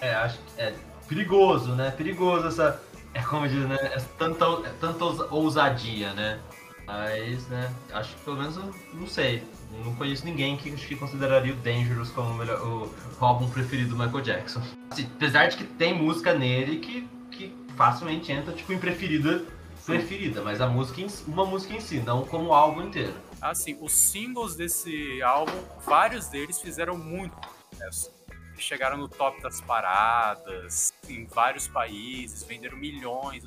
é, 0.00 0.14
acho, 0.14 0.38
é 0.56 0.72
perigoso, 1.08 1.72
né? 1.72 1.90
Perigoso 1.90 2.46
essa, 2.46 2.80
é 3.12 3.22
como 3.22 3.48
diz, 3.48 3.66
né? 3.66 3.76
É 3.82 4.00
tanta, 4.18 4.44
é 4.44 4.72
tanta 4.80 5.04
ousadia, 5.34 6.12
né? 6.12 6.38
Mas, 6.86 7.48
né, 7.48 7.72
acho 7.92 8.14
que 8.14 8.20
pelo 8.22 8.36
menos, 8.36 8.56
não 8.92 9.06
sei, 9.06 9.42
não 9.84 9.94
conheço 9.94 10.24
ninguém 10.24 10.56
que, 10.56 10.70
que 10.70 10.96
consideraria 10.96 11.52
o 11.52 11.56
Dangerous 11.56 12.10
como 12.10 12.30
o, 12.30 12.34
melhor, 12.34 12.60
o 12.60 13.24
álbum 13.24 13.48
preferido 13.48 13.90
do 13.90 13.96
Michael 13.96 14.22
Jackson. 14.22 14.62
Assim, 14.90 15.08
apesar 15.14 15.48
de 15.48 15.56
que 15.56 15.64
tem 15.64 15.94
música 15.94 16.34
nele 16.34 16.78
que, 16.78 17.08
que 17.30 17.54
facilmente 17.76 18.32
entra 18.32 18.52
tipo 18.52 18.72
em 18.72 18.78
preferida, 18.78 19.44
preferida, 19.84 20.42
mas 20.42 20.60
a 20.60 20.66
música 20.66 21.00
em, 21.00 21.08
uma 21.26 21.44
música 21.44 21.74
em 21.74 21.80
si, 21.80 22.00
não 22.00 22.24
como 22.24 22.48
o 22.48 22.54
álbum 22.54 22.82
inteiro. 22.82 23.14
Assim, 23.40 23.76
os 23.80 23.92
singles 23.92 24.56
desse 24.56 25.20
álbum, 25.22 25.60
vários 25.84 26.28
deles 26.28 26.60
fizeram 26.60 26.96
muito 26.96 27.36
sucesso. 27.72 28.12
Chegaram 28.56 28.96
no 28.96 29.08
top 29.08 29.42
das 29.42 29.60
paradas, 29.60 30.92
em 31.08 31.26
vários 31.26 31.66
países, 31.66 32.44
venderam 32.44 32.78
milhões. 32.78 33.44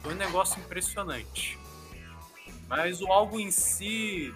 Foi 0.00 0.14
um 0.14 0.16
negócio 0.16 0.58
impressionante. 0.58 1.58
Mas 2.66 3.00
o 3.00 3.12
álbum 3.12 3.38
em 3.38 3.50
si 3.50 4.34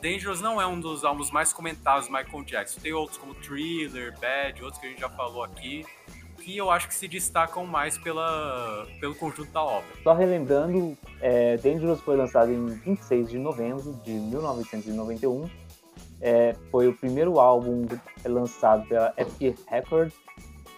Dangerous 0.00 0.40
não 0.40 0.60
é 0.60 0.66
um 0.66 0.78
dos 0.78 1.04
álbuns 1.04 1.30
mais 1.30 1.52
comentados 1.52 2.06
do 2.06 2.12
Michael 2.12 2.44
Jackson. 2.44 2.80
Tem 2.80 2.92
outros 2.92 3.18
como 3.18 3.34
Thriller, 3.34 4.14
Bad, 4.20 4.62
outros 4.62 4.80
que 4.80 4.86
a 4.86 4.90
gente 4.90 5.00
já 5.00 5.08
falou 5.08 5.42
aqui, 5.42 5.84
que 6.42 6.56
eu 6.56 6.70
acho 6.70 6.88
que 6.88 6.94
se 6.94 7.08
destacam 7.08 7.66
mais 7.66 7.98
pela, 7.98 8.86
pelo 9.00 9.14
conjunto 9.14 9.50
da 9.50 9.62
obra. 9.62 9.88
Só 10.02 10.14
relembrando, 10.14 10.96
é, 11.20 11.56
Dangerous 11.56 12.00
foi 12.00 12.16
lançado 12.16 12.52
em 12.52 12.66
26 12.66 13.30
de 13.30 13.38
novembro 13.38 13.92
de 14.04 14.12
1991. 14.12 15.48
É, 16.20 16.54
foi 16.70 16.88
o 16.88 16.94
primeiro 16.94 17.38
álbum 17.38 17.86
lançado 18.24 18.86
pela 18.88 19.12
Epic 19.16 19.58
Records, 19.68 20.14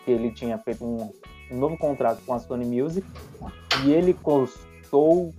que 0.04 0.10
ele 0.10 0.30
tinha 0.32 0.58
feito 0.58 0.84
um, 0.84 1.12
um 1.50 1.58
novo 1.58 1.76
contrato 1.76 2.22
com 2.24 2.34
a 2.34 2.38
Sony 2.38 2.64
Music, 2.64 3.06
e 3.84 3.92
ele 3.92 4.14
custou 4.14 5.32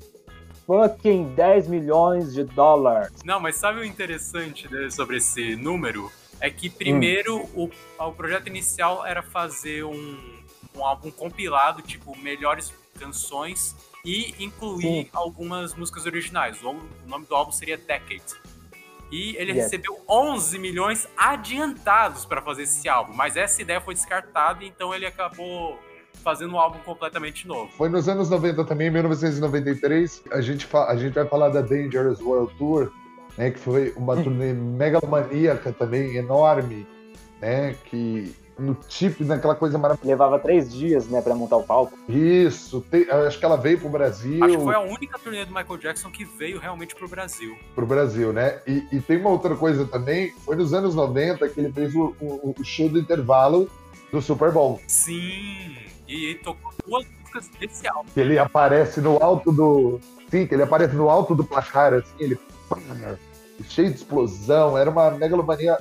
fucking 0.71 1.33
10 1.35 1.67
milhões 1.67 2.33
de 2.33 2.45
dólares. 2.45 3.11
Não, 3.25 3.41
mas 3.41 3.57
sabe 3.57 3.81
o 3.81 3.83
interessante 3.83 4.69
sobre 4.89 5.17
esse 5.17 5.55
número? 5.57 6.09
É 6.39 6.49
que 6.49 6.69
primeiro 6.69 7.37
hum. 7.53 7.69
o, 7.99 8.05
o 8.05 8.11
projeto 8.13 8.47
inicial 8.47 9.05
era 9.05 9.21
fazer 9.21 9.83
um, 9.83 10.17
um 10.75 10.85
álbum 10.85 11.11
compilado, 11.11 11.81
tipo, 11.81 12.17
melhores 12.17 12.73
canções 12.97 13.75
e 14.05 14.33
incluir 14.39 14.81
Sim. 15.03 15.09
algumas 15.11 15.75
músicas 15.75 16.05
originais. 16.05 16.63
O, 16.63 16.69
o, 16.69 16.89
nome 17.05 17.25
do 17.25 17.35
álbum 17.35 17.51
seria 17.51 17.77
Decade. 17.77 18.23
E 19.11 19.35
ele 19.35 19.51
Yes. 19.51 19.63
recebeu 19.65 19.99
11 20.07 20.57
milhões 20.57 21.07
adiantados 21.17 22.25
para 22.25 22.41
fazer 22.41 22.63
esse 22.63 22.87
álbum, 22.87 23.11
mas 23.13 23.35
essa 23.35 23.61
ideia 23.61 23.81
foi 23.81 23.93
descartada, 23.93 24.63
então 24.63 24.95
ele 24.95 25.05
acabou 25.05 25.77
fazendo 26.21 26.53
um 26.53 26.59
álbum 26.59 26.79
completamente 26.85 27.47
novo. 27.47 27.69
Foi 27.77 27.89
nos 27.89 28.07
anos 28.07 28.29
90 28.29 28.63
também, 28.65 28.87
em 28.87 28.91
1993, 28.91 30.23
a 30.31 30.41
gente, 30.41 30.67
a 30.73 30.95
gente 30.95 31.13
vai 31.13 31.25
falar 31.25 31.49
da 31.49 31.61
Dangerous 31.61 32.19
World 32.21 32.53
Tour, 32.57 32.91
né, 33.37 33.49
que 33.51 33.59
foi 33.59 33.93
uma 33.95 34.15
turnê 34.21 34.53
megalomaníaca 34.53 35.71
também, 35.71 36.15
enorme, 36.15 36.85
né, 37.41 37.75
que 37.85 38.33
no 38.59 38.75
tipo, 38.75 39.23
naquela 39.23 39.55
coisa 39.55 39.75
maravilhosa. 39.77 40.07
Levava 40.11 40.37
três 40.37 40.71
dias, 40.71 41.07
né, 41.07 41.19
pra 41.21 41.33
montar 41.33 41.55
o 41.57 41.63
palco. 41.63 41.97
Isso, 42.07 42.81
te- 42.91 43.09
acho 43.09 43.39
que 43.39 43.45
ela 43.45 43.55
veio 43.57 43.79
pro 43.79 43.89
Brasil, 43.89 44.43
Acho 44.43 44.57
que 44.57 44.63
foi 44.63 44.75
a 44.75 44.79
única 44.79 45.17
turnê 45.17 45.43
do 45.45 45.51
Michael 45.53 45.77
Jackson 45.79 46.11
que 46.11 46.23
veio 46.25 46.59
realmente 46.59 46.93
pro 46.93 47.07
Brasil. 47.07 47.55
pro 47.73 47.85
Brasil, 47.87 48.31
né? 48.31 48.59
E, 48.67 48.83
e 48.91 48.99
tem 49.01 49.17
uma 49.17 49.29
outra 49.31 49.55
coisa 49.55 49.85
também, 49.85 50.31
foi 50.45 50.55
nos 50.55 50.73
anos 50.73 50.93
90 50.93 51.49
que 51.49 51.59
ele 51.59 51.71
fez 51.71 51.95
o, 51.95 52.13
o- 52.21 52.53
o 52.59 52.63
show 52.63 52.87
do 52.87 52.99
intervalo 52.99 53.67
do 54.11 54.21
Super 54.21 54.51
Bowl. 54.51 54.79
Sim, 54.87 55.75
e 56.11 56.25
ele 56.25 56.39
tocou 56.39 56.71
duas 56.85 57.05
músicas 57.07 57.49
desse 57.59 57.87
álbum. 57.87 58.09
ele 58.15 58.37
aparece 58.37 58.99
no 58.99 59.21
alto 59.23 59.51
do. 59.51 59.99
Sim, 60.29 60.47
ele 60.51 60.63
aparece 60.63 60.95
no 60.95 61.09
alto 61.09 61.33
do 61.33 61.43
placar, 61.43 61.93
assim, 61.93 62.13
ele. 62.19 62.37
cheio 63.69 63.89
de 63.89 63.95
explosão, 63.95 64.77
era 64.77 64.89
uma 64.89 65.11
megalomania 65.11 65.77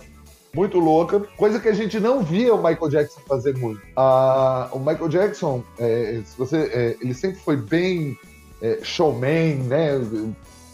muito 0.55 0.79
louca, 0.79 1.21
coisa 1.37 1.61
que 1.61 1.69
a 1.69 1.73
gente 1.73 2.01
não 2.01 2.23
via 2.23 2.55
o 2.55 2.59
Michael 2.59 2.89
Jackson 2.89 3.21
fazer 3.27 3.57
muito. 3.57 3.81
Ah, 3.97 4.69
o 4.73 4.79
Michael 4.79 5.09
Jackson, 5.09 5.63
é, 5.79 6.21
se 6.25 6.37
você, 6.37 6.57
é, 6.73 6.97
ele 7.01 7.15
sempre 7.15 7.39
foi 7.41 7.57
bem 7.57 8.19
é, 8.61 8.81
showman, 8.83 9.57
né? 9.65 9.95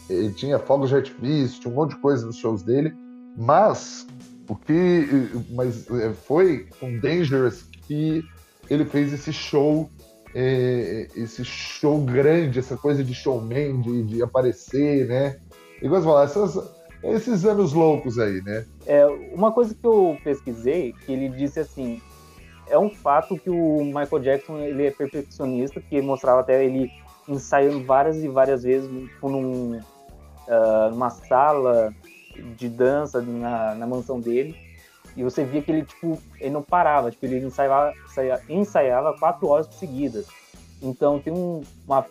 Ele 0.08 0.32
tinha 0.32 0.58
fogos 0.58 0.90
de 0.90 0.96
artifício, 0.96 1.60
tinha 1.60 1.72
um 1.72 1.76
monte 1.76 1.90
de 1.90 2.00
coisa 2.00 2.24
nos 2.24 2.36
shows 2.36 2.62
dele, 2.62 2.94
mas 3.36 4.06
o 4.48 4.54
que 4.54 5.30
mas 5.50 5.90
é, 5.90 6.12
foi 6.12 6.66
com 6.80 6.98
Dangerous 6.98 7.64
que 7.86 8.24
ele 8.70 8.84
fez 8.84 9.12
esse 9.12 9.32
show 9.32 9.88
é, 10.38 11.08
esse 11.16 11.42
show 11.44 11.98
grande, 11.98 12.58
essa 12.58 12.76
coisa 12.76 13.02
de 13.02 13.14
showman, 13.14 13.80
de, 13.80 14.02
de 14.02 14.22
aparecer, 14.22 15.06
né? 15.06 15.36
E 15.80 15.88
gosto 15.88 16.04
falar, 16.04 16.24
essas- 16.24 16.70
esses 17.02 17.46
anos 17.46 17.72
loucos 17.72 18.18
aí, 18.18 18.42
né? 18.42 18.66
É, 18.86 19.06
uma 19.32 19.50
coisa 19.50 19.74
que 19.74 19.86
eu 19.86 20.18
pesquisei, 20.22 20.92
que 20.92 21.12
ele 21.12 21.30
disse 21.30 21.58
assim, 21.58 22.02
é 22.68 22.78
um 22.78 22.90
fato 22.90 23.38
que 23.38 23.48
o 23.48 23.82
Michael 23.84 24.18
Jackson 24.20 24.58
ele 24.58 24.86
é 24.86 24.90
perfeccionista, 24.90 25.80
que 25.80 26.02
mostrava 26.02 26.40
até 26.40 26.64
ele 26.64 26.90
ensaiando 27.26 27.82
várias 27.84 28.22
e 28.22 28.28
várias 28.28 28.62
vezes 28.62 28.90
tipo, 28.90 29.30
num, 29.30 29.80
ah, 30.48 30.88
numa 30.90 31.08
sala 31.10 31.94
de 32.58 32.68
dança 32.68 33.22
na, 33.22 33.74
na 33.74 33.86
mansão 33.86 34.20
dele. 34.20 34.54
E 35.16 35.22
você 35.24 35.44
via 35.44 35.62
que 35.62 35.70
ele, 35.72 35.84
tipo, 35.84 36.22
ele 36.38 36.50
não 36.50 36.62
parava, 36.62 37.10
tipo, 37.10 37.24
ele 37.24 37.38
ensaiava, 37.44 37.92
ensaia- 38.04 38.42
ensaiava 38.48 39.16
quatro 39.18 39.48
horas 39.48 39.66
seguidas. 39.74 40.26
Então 40.82 41.18
tem 41.18 41.32
um, 41.32 41.62
uma. 41.86 42.04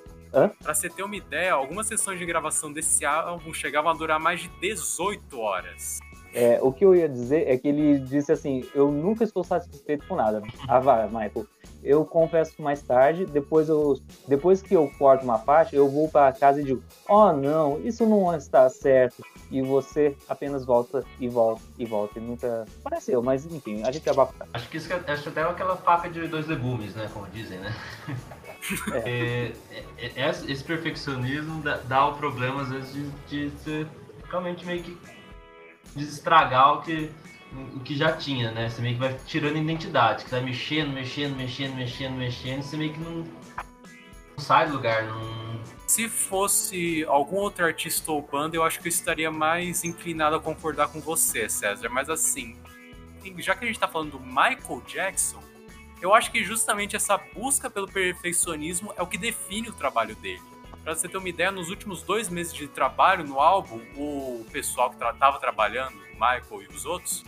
Pra 0.63 0.73
você 0.73 0.89
ter 0.89 1.03
uma 1.03 1.15
ideia, 1.15 1.53
algumas 1.53 1.87
sessões 1.87 2.19
de 2.19 2.25
gravação 2.25 2.73
desse 2.73 3.05
álbum 3.05 3.53
chegavam 3.53 3.91
a 3.91 3.93
durar 3.93 4.19
mais 4.19 4.41
de 4.41 4.47
18 4.59 5.39
horas. 5.39 5.99
É, 6.35 6.59
o 6.61 6.69
que 6.71 6.83
eu 6.83 6.93
ia 6.93 7.07
dizer 7.07 7.47
é 7.47 7.57
que 7.57 7.67
ele 7.67 7.97
disse 7.99 8.29
assim: 8.31 8.65
Eu 8.75 8.91
nunca 8.91 9.23
estou 9.23 9.41
satisfeito 9.43 10.05
com 10.05 10.15
nada. 10.15 10.43
Ah, 10.67 10.79
vai, 10.79 11.05
Michael. 11.07 11.47
Eu 11.81 12.03
confesso 12.03 12.61
mais 12.61 12.81
tarde, 12.81 13.25
depois, 13.25 13.69
eu, 13.69 13.97
depois 14.27 14.61
que 14.61 14.73
eu 14.75 14.91
corto 14.97 15.23
uma 15.23 15.37
faixa, 15.37 15.75
eu 15.75 15.87
vou 15.87 16.09
para 16.09 16.33
casa 16.33 16.59
e 16.61 16.65
digo: 16.65 16.83
Oh, 17.07 17.31
não, 17.31 17.79
isso 17.79 18.05
não 18.05 18.35
está 18.35 18.69
certo. 18.69 19.23
E 19.49 19.61
você 19.61 20.13
apenas 20.27 20.65
volta 20.65 21.05
e 21.19 21.29
volta 21.29 21.61
e 21.77 21.85
volta. 21.85 22.19
E 22.19 22.21
nunca 22.21 22.65
apareceu, 22.83 23.23
mas 23.23 23.45
enfim, 23.45 23.83
a 23.83 23.91
gente 23.91 24.09
abafa. 24.09 24.33
Acho 24.53 24.67
que 24.67 24.77
isso 24.77 24.91
é- 24.91 25.11
acho 25.13 25.29
até 25.29 25.41
aquela 25.43 25.77
faca 25.77 26.09
de 26.09 26.27
dois 26.27 26.47
legumes, 26.47 26.93
né? 26.95 27.09
Como 27.13 27.27
dizem, 27.27 27.59
né? 27.59 27.73
É, 28.91 29.51
é, 29.71 30.11
é, 30.15 30.29
esse 30.31 30.51
esse 30.51 30.63
perfeccionismo 30.63 31.61
dá, 31.61 31.77
dá 31.87 32.07
o 32.07 32.13
problema, 32.15 32.63
às 32.63 32.69
vezes, 32.69 32.91
de, 32.93 33.09
de 33.27 33.49
você 33.51 33.85
realmente 34.27 34.65
meio 34.65 34.81
que 34.81 34.97
desestragar 35.95 36.73
o 36.73 36.81
que, 36.81 37.09
o 37.75 37.79
que 37.79 37.95
já 37.95 38.11
tinha, 38.11 38.51
né? 38.51 38.69
Você 38.69 38.81
meio 38.81 38.95
que 38.95 38.99
vai 38.99 39.17
tirando 39.25 39.57
identidade, 39.57 40.23
que 40.23 40.29
você 40.29 40.35
vai 40.35 40.45
mexendo, 40.45 40.91
mexendo, 40.91 41.35
mexendo, 41.35 41.75
mexendo, 41.75 42.15
mexendo, 42.15 42.61
você 42.61 42.77
meio 42.77 42.93
que 42.93 42.99
não, 42.99 43.17
não 43.17 44.39
sai 44.39 44.67
do 44.67 44.73
lugar, 44.73 45.03
não. 45.03 45.63
Se 45.87 46.09
fosse 46.09 47.05
algum 47.05 47.37
outro 47.37 47.65
artista 47.65 48.11
ou 48.11 48.21
banda, 48.21 48.55
eu 48.55 48.63
acho 48.63 48.79
que 48.79 48.87
eu 48.87 48.89
estaria 48.89 49.31
mais 49.31 49.83
inclinado 49.83 50.35
a 50.35 50.39
concordar 50.39 50.87
com 50.89 50.99
você, 50.99 51.47
César. 51.47 51.89
Mas 51.89 52.09
assim, 52.09 52.57
já 53.37 53.55
que 53.55 53.63
a 53.63 53.67
gente 53.67 53.79
tá 53.79 53.87
falando 53.87 54.11
do 54.11 54.19
Michael 54.19 54.81
Jackson, 54.87 55.41
eu 56.01 56.13
acho 56.13 56.31
que 56.31 56.43
justamente 56.43 56.95
essa 56.95 57.17
busca 57.17 57.69
pelo 57.69 57.87
perfeccionismo 57.87 58.93
é 58.97 59.01
o 59.01 59.07
que 59.07 59.17
define 59.17 59.69
o 59.69 59.73
trabalho 59.73 60.15
dele. 60.15 60.41
Pra 60.85 60.93
você 60.93 61.09
ter 61.09 61.17
uma 61.17 61.27
ideia, 61.27 61.51
nos 61.51 61.71
últimos 61.71 62.03
dois 62.03 62.29
meses 62.29 62.53
de 62.53 62.67
trabalho 62.67 63.25
no 63.25 63.39
álbum, 63.39 63.81
o 63.97 64.45
pessoal 64.51 64.91
que 64.91 65.03
estava 65.03 65.39
trabalhando, 65.39 65.95
o 65.95 66.13
Michael 66.13 66.61
e 66.61 66.67
os 66.67 66.85
outros, 66.85 67.25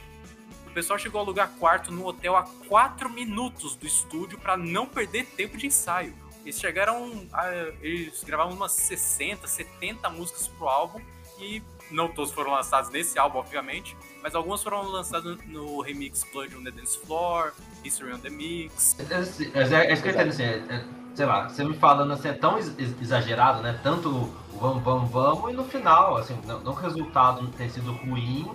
o 0.67 0.69
pessoal 0.69 0.99
chegou 0.99 1.19
a 1.19 1.23
alugar 1.23 1.49
quarto 1.57 1.91
no 1.91 2.05
hotel 2.05 2.35
a 2.35 2.43
quatro 2.69 3.09
minutos 3.09 3.75
do 3.75 3.87
estúdio 3.87 4.37
para 4.37 4.55
não 4.55 4.85
perder 4.85 5.25
tempo 5.25 5.57
de 5.57 5.65
ensaio. 5.65 6.13
Eles 6.45 6.59
chegaram. 6.59 7.27
A, 7.33 7.49
eles 7.81 8.23
gravavam 8.23 8.53
umas 8.53 8.73
60, 8.73 9.47
70 9.47 10.07
músicas 10.11 10.47
pro 10.49 10.67
álbum 10.67 11.01
e 11.39 11.63
não 11.89 12.09
todos 12.09 12.31
foram 12.31 12.51
lançados 12.51 12.91
nesse 12.91 13.17
álbum, 13.17 13.39
obviamente, 13.39 13.97
mas 14.21 14.35
algumas 14.35 14.61
foram 14.61 14.83
lançadas 14.83 15.35
no 15.47 15.81
remix 15.81 16.23
Blood 16.31 16.55
on 16.55 16.63
the 16.63 16.69
Dance 16.69 16.95
Floor, 16.99 17.53
History 17.83 18.13
on 18.13 18.19
the 18.19 18.29
Mix. 18.29 18.95
É, 18.99 19.61
é, 19.61 19.87
é 19.87 19.93
eu 19.93 19.97
entendo, 19.97 20.29
assim, 20.29 20.43
é- 20.43 20.63
é, 20.69 21.06
sei 21.17 21.25
lá, 21.25 21.49
você 21.49 21.63
me 21.63 21.75
falando 21.75 22.13
assim, 22.13 22.27
é 22.27 22.33
tão 22.33 22.57
ex- 22.57 22.77
ex- 22.77 23.01
exagerado, 23.01 23.63
né? 23.63 23.79
Tanto 23.81 24.29
vamos, 24.53 24.83
vamos, 24.83 25.09
vamos, 25.09 25.51
e 25.51 25.53
no 25.53 25.63
final, 25.63 26.15
assim, 26.15 26.39
não, 26.45 26.59
não 26.59 26.75
que 26.75 26.81
o 26.81 26.83
resultado 26.83 27.47
tenha 27.57 27.69
sido 27.71 27.91
ruim, 27.91 28.51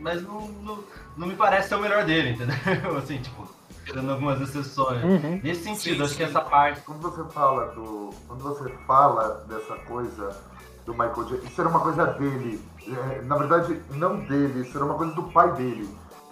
mas 0.00 0.20
não, 0.20 0.48
não, 0.48 0.78
não 1.16 1.26
me 1.28 1.36
parece 1.36 1.68
ser 1.68 1.76
o 1.76 1.80
melhor 1.80 2.04
dele, 2.04 2.30
entendeu? 2.30 2.56
Assim, 2.98 3.18
tipo, 3.18 3.48
tirando 3.84 4.10
algumas 4.10 4.40
exceções. 4.40 5.02
Uhum. 5.04 5.40
Nesse 5.44 5.62
sentido, 5.62 5.98
Sim, 5.98 6.02
acho 6.04 6.16
que 6.16 6.24
sim. 6.24 6.30
essa 6.30 6.40
parte. 6.40 6.80
Quando 6.80 7.02
você 7.02 7.24
fala 7.32 7.66
do. 7.66 8.10
Quando 8.26 8.42
você 8.42 8.68
fala 8.84 9.44
dessa 9.48 9.76
coisa 9.76 10.36
do 10.84 10.92
Michael 10.92 11.24
Jackson, 11.24 11.46
isso 11.46 11.60
era 11.60 11.70
uma 11.70 11.80
coisa 11.80 12.06
dele. 12.06 12.60
É, 12.86 13.22
na 13.22 13.36
verdade, 13.36 13.80
não 13.90 14.16
dele, 14.18 14.62
isso 14.62 14.76
era 14.76 14.84
uma 14.84 14.94
coisa 14.94 15.12
do 15.14 15.22
pai 15.24 15.52
dele. 15.52 15.88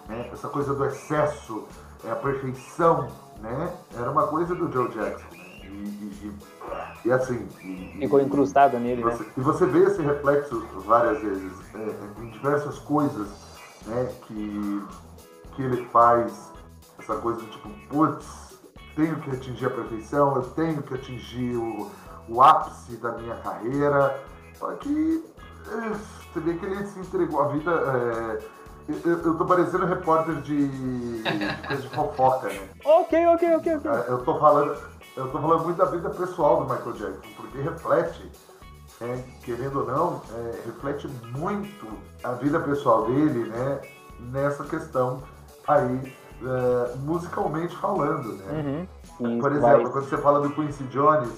Né? 0.07 0.29
Essa 0.33 0.47
coisa 0.49 0.73
do 0.73 0.85
excesso, 0.85 1.65
é, 2.05 2.11
a 2.11 2.15
perfeição, 2.15 3.07
né? 3.41 3.73
Era 3.97 4.11
uma 4.11 4.27
coisa 4.27 4.53
do 4.55 4.71
Joe 4.71 4.89
Jackson. 4.93 5.34
Né? 5.75 5.91
E, 6.21 6.27
e- 6.27 7.07
e- 7.09 7.11
assim. 7.11 7.47
e- 7.63 7.97
Ficou 7.99 8.19
incrustada 8.19 8.79
nele, 8.79 9.01
e 9.01 9.05
né? 9.05 9.11
você, 9.11 9.25
e 9.37 9.41
você 9.41 9.65
vê 9.65 9.79
esse 9.85 10.01
reflexo 10.01 10.59
várias 10.85 11.21
vezes 11.21 11.51
é, 11.75 12.21
em 12.21 12.27
diversas 12.29 12.77
coisas 12.79 13.27
né, 13.85 14.09
que, 14.23 14.83
que 15.53 15.61
ele 15.61 15.85
faz. 15.91 16.51
Essa 16.97 17.17
coisa 17.17 17.39
do 17.41 17.47
tipo, 17.47 17.69
putz, 17.89 18.57
tenho 18.95 19.17
que 19.17 19.29
atingir 19.31 19.65
a 19.65 19.69
perfeição, 19.69 20.35
eu 20.37 20.43
tenho 20.51 20.81
que 20.81 20.93
atingir 20.93 21.55
o, 21.57 21.91
o 22.29 22.41
ápice 22.41 22.95
da 22.97 23.11
minha 23.13 23.35
carreira. 23.35 24.17
Só 24.57 24.71
que 24.75 25.23
é, 25.67 25.89
você 26.33 26.39
vê 26.39 26.53
que 26.55 26.65
ele 26.65 26.85
se 26.87 26.99
entregou 26.99 27.41
a 27.41 27.47
vida. 27.49 27.71
é, 27.71 28.55
eu, 29.03 29.17
eu 29.23 29.37
tô 29.37 29.45
parecendo 29.45 29.85
repórter 29.85 30.35
de, 30.41 30.67
de 30.67 31.23
coisa 31.67 31.81
de 31.81 31.89
fofoca, 31.89 32.47
né? 32.47 32.69
Ok, 32.85 33.25
ok, 33.27 33.55
ok, 33.55 33.75
ok. 33.77 33.91
É, 33.91 34.09
Eu 34.11 34.23
tô 34.23 34.39
falando, 34.39 34.77
eu 35.15 35.31
tô 35.31 35.39
falando 35.39 35.63
muito 35.63 35.77
da 35.77 35.85
vida 35.85 36.09
pessoal 36.09 36.63
do 36.65 36.73
Michael 36.73 36.93
Jackson, 36.93 37.29
porque 37.37 37.57
reflete, 37.61 38.31
né, 39.01 39.23
querendo 39.43 39.79
ou 39.81 39.85
não, 39.85 40.21
é, 40.33 40.61
reflete 40.65 41.07
muito 41.07 41.87
a 42.23 42.31
vida 42.33 42.59
pessoal 42.59 43.05
dele, 43.05 43.49
né, 43.49 43.81
nessa 44.19 44.63
questão 44.65 45.23
aí, 45.67 46.13
é, 46.41 46.95
musicalmente 46.97 47.75
falando, 47.77 48.33
né? 48.37 48.87
Uhum. 49.19 49.39
Por 49.39 49.57
vai- 49.59 49.73
exemplo, 49.75 49.91
quando 49.91 50.09
você 50.09 50.17
fala 50.17 50.41
do 50.41 50.53
Quincy 50.53 50.83
Jones, 50.85 51.29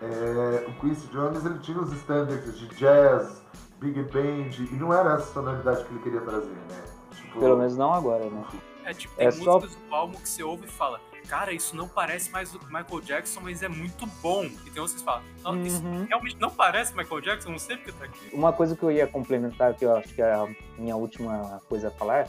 é, 0.00 0.66
o 0.68 0.80
Quincy 0.80 1.06
Jones 1.08 1.44
ele 1.44 1.58
tinha 1.58 1.78
os 1.78 1.92
standards 1.92 2.58
de 2.58 2.66
jazz, 2.68 3.42
big 3.80 4.02
band, 4.04 4.50
e 4.70 4.74
não 4.76 4.92
era 4.92 5.14
essa 5.14 5.32
sonoridade 5.32 5.84
que 5.84 5.90
ele 5.92 6.02
queria 6.02 6.20
trazer, 6.22 6.46
né? 6.46 6.82
Tipo, 7.12 7.40
Pelo 7.40 7.56
menos 7.58 7.76
não 7.76 7.92
agora, 7.92 8.24
né? 8.24 8.44
É 8.84 8.92
tipo, 8.94 9.14
tem 9.16 9.26
É 9.26 9.30
só- 9.30 9.54
músicas 9.60 9.76
do 9.76 9.94
álbum 9.94 10.14
que 10.18 10.28
você 10.28 10.42
ouve 10.42 10.64
e 10.64 10.68
fala, 10.70 11.00
cara, 11.28 11.52
isso 11.52 11.74
não 11.76 11.88
parece 11.88 12.30
mais 12.30 12.54
o 12.54 12.60
Michael 12.66 13.00
Jackson, 13.02 13.40
mas 13.42 13.62
é 13.62 13.68
muito 13.68 14.06
bom. 14.22 14.44
E 14.44 14.70
tem 14.70 14.80
outros 14.80 14.98
que 14.98 15.04
falam, 15.04 15.22
não, 15.42 15.62
isso 15.64 15.82
Uhum. 15.82 16.04
realmente 16.08 16.36
não 16.40 16.50
parece 16.50 16.94
Michael 16.96 17.20
Jackson, 17.20 17.50
não 17.50 17.58
sei 17.58 17.76
porque 17.76 17.92
tá 17.92 18.04
aqui. 18.04 18.30
Uma 18.34 18.52
coisa 18.52 18.76
que 18.76 18.82
eu 18.82 18.90
ia 18.90 19.06
complementar, 19.06 19.74
que 19.74 19.84
eu 19.84 19.96
acho 19.96 20.08
que 20.14 20.22
é 20.22 20.32
a 20.32 20.46
minha 20.78 20.96
última 20.96 21.60
coisa 21.68 21.88
a 21.88 21.90
falar, 21.90 22.28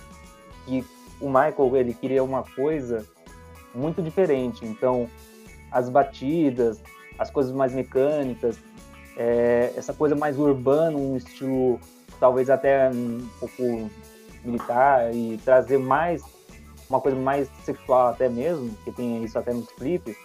que 0.65 0.85
o 1.19 1.27
Michael, 1.27 1.75
ele 1.77 1.93
queria 1.93 2.23
uma 2.23 2.43
coisa 2.43 3.05
muito 3.73 4.01
diferente. 4.01 4.65
Então, 4.65 5.09
as 5.71 5.89
batidas, 5.89 6.81
as 7.19 7.29
coisas 7.29 7.51
mais 7.53 7.73
mecânicas, 7.73 8.57
é, 9.17 9.73
essa 9.75 9.93
coisa 9.93 10.15
mais 10.15 10.37
urbana, 10.37 10.97
um 10.97 11.15
estilo 11.15 11.79
talvez 12.19 12.49
até 12.49 12.89
um 12.89 13.27
pouco 13.39 13.89
militar 14.43 15.13
e 15.13 15.37
trazer 15.43 15.77
mais 15.77 16.21
uma 16.89 17.01
coisa 17.01 17.17
mais 17.17 17.49
sexual 17.63 18.09
até 18.09 18.29
mesmo, 18.29 18.75
que 18.83 18.91
tem 18.91 19.23
isso 19.23 19.37
até 19.37 19.53
nos 19.53 19.67
clipes, 19.71 20.15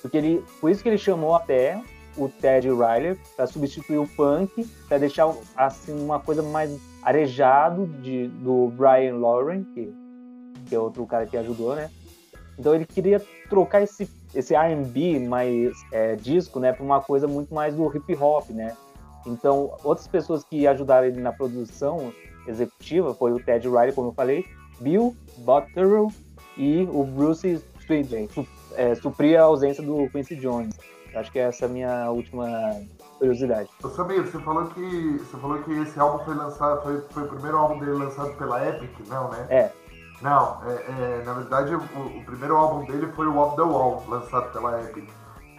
porque 0.00 0.16
ele, 0.16 0.44
por 0.60 0.70
isso 0.70 0.82
que 0.82 0.88
ele 0.88 0.98
chamou 0.98 1.34
até 1.34 1.82
o 2.16 2.28
Ted 2.28 2.68
Riley 2.68 3.18
para 3.36 3.46
substituir 3.46 3.98
o 3.98 4.06
Punk, 4.06 4.64
para 4.88 4.98
deixar 4.98 5.32
assim 5.56 5.92
uma 5.92 6.18
coisa 6.18 6.42
mais 6.42 6.78
arejado 7.02 7.86
de, 8.02 8.28
do 8.28 8.68
Brian 8.68 9.16
Lauren, 9.16 9.64
que, 9.74 9.92
que 10.66 10.74
é 10.74 10.78
outro 10.78 11.06
cara 11.06 11.26
que 11.26 11.36
ajudou, 11.36 11.76
né? 11.76 11.90
Então 12.58 12.74
ele 12.74 12.86
queria 12.86 13.20
trocar 13.50 13.82
esse, 13.82 14.08
esse 14.34 14.54
R&B 14.54 15.20
mais 15.20 15.74
é, 15.92 16.16
disco, 16.16 16.58
né, 16.58 16.72
para 16.72 16.82
uma 16.82 17.00
coisa 17.00 17.28
muito 17.28 17.54
mais 17.54 17.74
do 17.74 17.94
hip 17.94 18.16
hop, 18.16 18.50
né? 18.50 18.74
Então 19.26 19.76
outras 19.84 20.08
pessoas 20.08 20.42
que 20.42 20.66
ajudaram 20.66 21.06
ele 21.06 21.20
na 21.20 21.32
produção 21.32 22.12
executiva 22.46 23.12
foi 23.12 23.32
o 23.32 23.40
Ted 23.40 23.68
Riley, 23.68 23.92
como 23.92 24.08
eu 24.08 24.14
falei, 24.14 24.44
Bill 24.80 25.14
Botterill 25.38 26.12
e 26.56 26.88
o 26.90 27.04
Bruce 27.04 27.62
Swindley, 27.84 28.28
é, 28.74 28.94
suprir 28.94 29.38
a 29.38 29.44
ausência 29.44 29.82
do 29.82 30.08
Quincy 30.10 30.36
Jones. 30.36 30.74
Acho 31.14 31.32
que 31.32 31.38
essa 31.38 31.64
é 31.64 31.68
a 31.68 31.70
minha 31.70 32.10
última 32.10 32.46
curiosidade. 33.18 33.70
Ô, 33.82 33.88
Samir, 33.88 34.22
você 34.22 34.38
falou 34.40 34.66
que 34.66 35.18
você 35.18 35.36
falou 35.38 35.62
que 35.62 35.72
esse 35.72 35.98
álbum 35.98 36.24
foi 36.24 36.34
lançado, 36.34 36.82
foi, 36.82 37.00
foi 37.10 37.22
o 37.22 37.28
primeiro 37.28 37.56
álbum 37.56 37.78
dele 37.78 37.92
lançado 37.92 38.34
pela 38.36 38.68
Epic, 38.68 38.90
não, 39.08 39.30
né? 39.30 39.46
É. 39.48 39.72
Não, 40.20 40.62
é, 40.66 40.72
é, 40.72 41.22
na 41.24 41.34
verdade 41.34 41.74
o, 41.74 41.78
o, 41.78 42.24
primeiro 42.24 42.56
álbum 42.56 42.86
dele 42.86 43.06
foi 43.12 43.26
o 43.26 43.36
Off 43.36 43.56
the 43.56 43.62
Wall, 43.62 44.02
lançado 44.08 44.52
pela 44.52 44.82
Epic. 44.82 45.08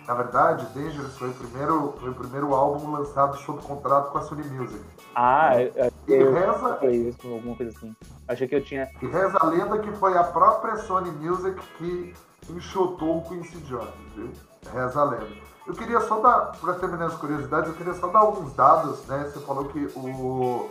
Na 0.08 0.14
verdade, 0.14 0.66
Dangerous 0.74 1.18
foi 1.18 1.30
o 1.30 1.34
primeiro, 1.34 1.94
foi 2.00 2.10
o 2.10 2.16
primeiro 2.16 2.54
álbum 2.54 2.92
lançado 2.92 3.38
sob 3.40 3.62
contrato 3.62 4.12
com 4.12 4.18
a 4.18 4.22
Sony 4.22 4.44
Music. 4.48 4.80
Ah, 5.14 5.62
é. 5.62 5.92
eu, 6.08 6.16
eu, 6.16 6.34
reza, 6.34 6.78
foi 6.80 6.96
isso, 6.96 7.28
alguma 7.28 7.56
coisa 7.56 7.76
assim. 7.78 7.96
Achei 8.28 8.48
que 8.48 8.56
eu 8.56 8.64
tinha. 8.64 8.90
E 9.02 9.06
reza 9.06 9.38
a 9.40 9.46
lenda 9.46 9.80
que 9.80 9.92
foi 9.94 10.18
a 10.18 10.24
própria 10.24 10.76
Sony 10.78 11.12
Music 11.12 11.60
que 11.78 12.14
enxotou 12.50 13.20
o 13.20 13.30
Quincy 13.30 13.58
Jones, 13.60 13.90
viu? 14.16 14.32
Reza 14.74 15.00
a 15.00 15.04
lenda. 15.06 15.48
Eu 15.66 15.74
queria 15.74 16.00
só 16.02 16.20
dar, 16.20 16.58
para 16.60 16.74
terminar 16.76 17.08
as 17.08 17.16
curiosidades, 17.16 17.70
eu 17.70 17.76
queria 17.76 17.94
só 17.94 18.08
dar 18.08 18.20
alguns 18.20 18.54
dados, 18.54 19.06
né? 19.06 19.30
Você 19.32 19.40
falou 19.40 19.66
que 19.66 19.80
o, 19.96 20.70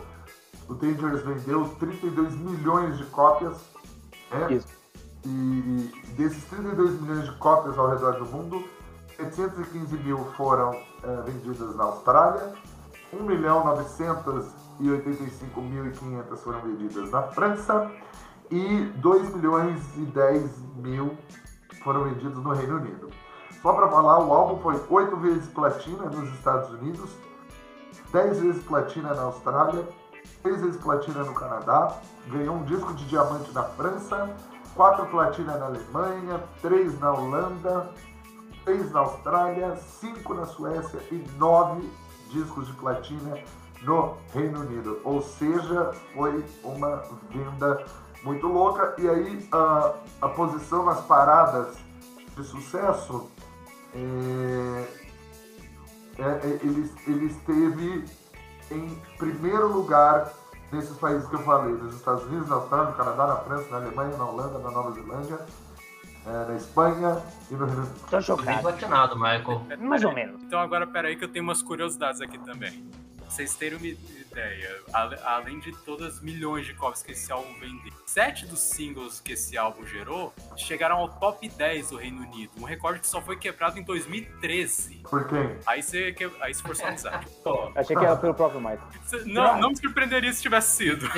o 0.68 0.74
Dangerous 0.74 1.22
vendeu 1.22 1.68
32 1.78 2.34
milhões 2.34 2.96
de 2.98 3.04
cópias, 3.06 3.56
né? 4.30 4.54
Isso. 4.54 4.68
E 5.24 5.92
desses 6.16 6.44
32 6.44 7.00
milhões 7.00 7.24
de 7.24 7.32
cópias 7.38 7.76
ao 7.78 7.90
redor 7.90 8.12
do 8.12 8.26
mundo, 8.26 8.64
715 9.16 9.96
mil 9.98 10.18
foram 10.36 10.72
é, 11.02 11.22
vendidas 11.24 11.74
na 11.74 11.84
Austrália, 11.84 12.52
1 13.12 13.22
milhão 13.22 13.64
985 13.64 14.32
mil 14.32 14.65
e 14.80 14.88
500 15.98 16.42
foram 16.42 16.60
vendidas 16.60 17.10
na 17.10 17.22
França 17.22 17.90
e 18.50 18.92
2 18.96 19.34
milhões 19.34 19.80
e 19.96 20.00
10 20.00 20.58
mil 20.76 21.16
foram 21.82 22.04
vendidos 22.04 22.42
no 22.42 22.52
Reino 22.52 22.76
Unido. 22.76 23.10
Só 23.62 23.72
para 23.72 23.88
falar, 23.88 24.18
o 24.20 24.32
álbum 24.32 24.60
foi 24.60 24.80
8 24.88 25.16
vezes 25.16 25.48
platina 25.48 26.04
nos 26.04 26.32
Estados 26.34 26.70
Unidos, 26.70 27.10
10 28.12 28.40
vezes 28.40 28.64
platina 28.64 29.14
na 29.14 29.22
Austrália, 29.22 29.88
3 30.42 30.62
vezes 30.62 30.80
platina 30.80 31.24
no 31.24 31.34
Canadá, 31.34 31.98
ganhou 32.28 32.56
um 32.56 32.64
disco 32.64 32.94
de 32.94 33.04
diamante 33.06 33.52
na 33.52 33.62
França, 33.62 34.30
4 34.74 35.06
platina 35.06 35.56
na 35.56 35.66
Alemanha, 35.66 36.44
3 36.62 37.00
na 37.00 37.12
Holanda, 37.12 37.90
3 38.64 38.92
na 38.92 39.00
Austrália, 39.00 39.76
5 39.76 40.34
na 40.34 40.46
Suécia 40.46 41.00
e 41.10 41.24
9 41.38 41.90
discos 42.30 42.66
de 42.66 42.72
platina 42.74 43.38
no 43.86 44.16
Reino 44.34 44.60
Unido. 44.60 45.00
Ou 45.04 45.22
seja, 45.22 45.92
foi 46.12 46.44
uma 46.64 47.02
venda 47.30 47.86
muito 48.24 48.46
louca. 48.48 48.94
E 48.98 49.08
aí 49.08 49.48
a, 49.52 49.94
a 50.20 50.28
posição 50.28 50.84
nas 50.84 51.00
paradas 51.02 51.76
de 52.36 52.44
sucesso 52.44 53.30
é, 53.94 54.84
é, 56.18 56.22
é, 56.22 56.58
ele, 56.62 56.92
ele 57.06 57.26
esteve 57.26 58.04
em 58.70 59.00
primeiro 59.16 59.72
lugar 59.72 60.32
nesses 60.72 60.96
países 60.98 61.26
que 61.28 61.36
eu 61.36 61.42
falei, 61.44 61.72
nos 61.74 61.94
Estados 61.94 62.24
Unidos, 62.24 62.48
na 62.48 62.56
Austrália, 62.56 62.90
no 62.90 62.96
Canadá, 62.96 63.26
na 63.28 63.36
França, 63.36 63.70
na 63.70 63.76
Alemanha, 63.76 64.16
na 64.16 64.24
Holanda, 64.24 64.58
na 64.58 64.70
Nova 64.70 64.90
Zelândia, 64.90 65.38
é, 66.26 66.48
na 66.48 66.56
Espanha 66.56 67.22
e 67.48 67.54
no 67.54 67.64
Reino 67.64 67.82
Unido. 67.82 68.00
Tô 68.10 68.20
jogado. 68.20 68.46
Bem 68.46 68.58
platinado, 68.60 69.14
Michael. 69.14 69.62
Mais 69.78 70.02
ou 70.02 70.12
menos. 70.12 70.42
Então 70.42 70.58
agora, 70.58 70.84
peraí 70.86 71.14
que 71.14 71.24
eu 71.24 71.28
tenho 71.28 71.44
umas 71.44 71.62
curiosidades 71.62 72.20
aqui 72.20 72.38
também. 72.38 72.84
Pra 73.26 73.34
vocês 73.34 73.56
terem 73.56 73.76
uma 73.76 73.86
ideia, 73.86 74.82
além 75.24 75.58
de 75.58 75.72
todas 75.84 76.14
as 76.14 76.20
milhões 76.20 76.64
de 76.64 76.74
cópias 76.74 77.02
que 77.02 77.12
esse 77.12 77.30
álbum 77.32 77.52
vendeu, 77.58 77.92
sete 78.06 78.46
dos 78.46 78.60
singles 78.60 79.20
que 79.20 79.32
esse 79.32 79.58
álbum 79.58 79.84
gerou 79.84 80.32
chegaram 80.56 80.96
ao 80.98 81.08
top 81.08 81.48
10 81.48 81.90
do 81.90 81.96
Reino 81.96 82.22
Unido, 82.22 82.52
um 82.58 82.64
recorde 82.64 83.00
que 83.00 83.08
só 83.08 83.20
foi 83.20 83.36
quebrado 83.36 83.78
em 83.78 83.82
2013. 83.82 84.96
Por 85.08 85.26
quem? 85.26 85.58
Aí 85.66 85.82
você, 85.82 86.12
que... 86.12 86.30
Aí 86.40 86.54
você 86.54 86.62
forçou 86.62 86.86
a 86.86 86.88
amizade. 86.90 87.26
Achei 87.74 87.96
que 87.96 88.04
era 88.04 88.16
pelo 88.16 88.34
próprio 88.34 88.60
Michael. 88.60 88.80
Não, 89.26 89.60
não 89.60 89.70
me 89.70 89.76
surpreenderia 89.76 90.32
se 90.32 90.42
tivesse 90.42 90.76
sido. 90.76 91.08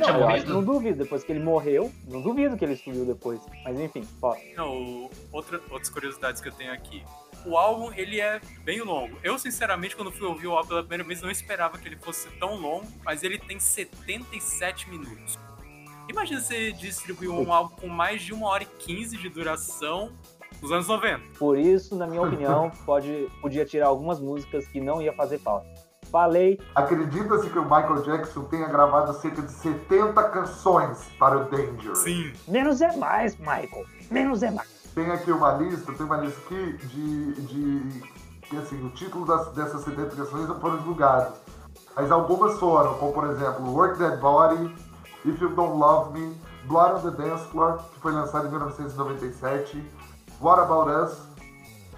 Não, 0.00 0.36
eu 0.36 0.46
não 0.46 0.62
duvido, 0.62 0.98
depois 0.98 1.24
que 1.24 1.32
ele 1.32 1.40
morreu, 1.40 1.92
não 2.06 2.22
duvido 2.22 2.56
que 2.56 2.64
ele 2.64 2.76
subiu 2.76 3.04
depois. 3.04 3.40
Mas 3.64 3.78
enfim, 3.80 4.06
pode. 4.20 4.54
Não, 4.54 5.10
outra, 5.32 5.60
outras 5.70 5.88
curiosidades 5.88 6.40
que 6.40 6.48
eu 6.48 6.52
tenho 6.52 6.72
aqui 6.72 7.02
o 7.44 7.56
álbum 7.56 7.92
ele 7.94 8.20
é 8.20 8.40
bem 8.64 8.80
longo. 8.82 9.16
Eu, 9.22 9.38
sinceramente, 9.38 9.96
quando 9.96 10.12
fui 10.12 10.26
ouvir 10.26 10.46
o 10.46 10.52
álbum 10.52 10.68
pela 10.68 10.80
primeira 10.82 11.04
vez, 11.04 11.22
não 11.22 11.30
esperava 11.30 11.78
que 11.78 11.88
ele 11.88 11.96
fosse 11.96 12.28
tão 12.38 12.56
longo, 12.56 12.86
mas 13.04 13.22
ele 13.22 13.38
tem 13.38 13.58
77 13.58 14.88
minutos. 14.90 15.38
Imagina 16.08 16.40
você 16.40 16.72
distribuir 16.72 17.30
um 17.30 17.52
álbum 17.52 17.76
com 17.76 17.88
mais 17.88 18.22
de 18.22 18.32
uma 18.32 18.48
hora 18.48 18.64
e 18.64 18.66
15 18.66 19.16
de 19.16 19.28
duração 19.28 20.10
nos 20.60 20.72
anos 20.72 20.88
90. 20.88 21.20
Por 21.38 21.56
isso, 21.56 21.94
na 21.94 22.06
minha 22.06 22.22
opinião, 22.22 22.70
pode, 22.84 23.28
podia 23.40 23.64
tirar 23.64 23.86
algumas 23.86 24.20
músicas 24.20 24.66
que 24.66 24.80
não 24.80 25.00
ia 25.00 25.12
fazer 25.12 25.38
falta. 25.38 25.68
Falei. 26.10 26.58
Acredita-se 26.74 27.48
que 27.48 27.58
o 27.58 27.62
Michael 27.62 28.02
Jackson 28.02 28.42
tenha 28.44 28.66
gravado 28.66 29.12
cerca 29.20 29.42
de 29.42 29.52
70 29.52 30.22
canções 30.30 31.08
para 31.18 31.38
o 31.38 31.44
Danger. 31.44 31.94
Sim. 31.94 32.32
Menos 32.48 32.80
é 32.80 32.96
mais, 32.96 33.36
Michael. 33.36 33.86
Menos 34.10 34.42
é 34.42 34.50
mais. 34.50 34.79
Tem 34.94 35.10
aqui 35.10 35.30
uma 35.30 35.52
lista, 35.52 35.92
tem 35.92 36.06
uma 36.06 36.16
lista 36.16 36.40
aqui 36.40 36.72
de. 36.86 37.32
de 37.42 38.20
que 38.42 38.56
assim, 38.56 38.84
o 38.84 38.90
título 38.90 39.24
das, 39.24 39.48
dessas 39.52 39.82
70 39.82 40.16
canções 40.16 40.48
não 40.48 40.58
foram 40.58 40.78
divulgados. 40.78 41.34
Mas 41.94 42.10
algumas 42.10 42.58
foram, 42.58 42.94
como 42.94 43.12
por 43.12 43.30
exemplo, 43.30 43.72
Work 43.72 43.98
That 43.98 44.16
Body, 44.16 44.74
If 45.24 45.40
You 45.40 45.50
Don't 45.50 45.78
Love 45.78 46.18
Me, 46.18 46.36
Blood 46.64 46.94
on 46.94 47.10
the 47.10 47.16
Dance 47.16 47.44
Floor, 47.48 47.78
que 47.78 48.00
foi 48.00 48.12
lançado 48.12 48.48
em 48.48 48.50
1997, 48.50 49.84
What 50.40 50.60
About 50.62 50.90
Us, 50.90 51.28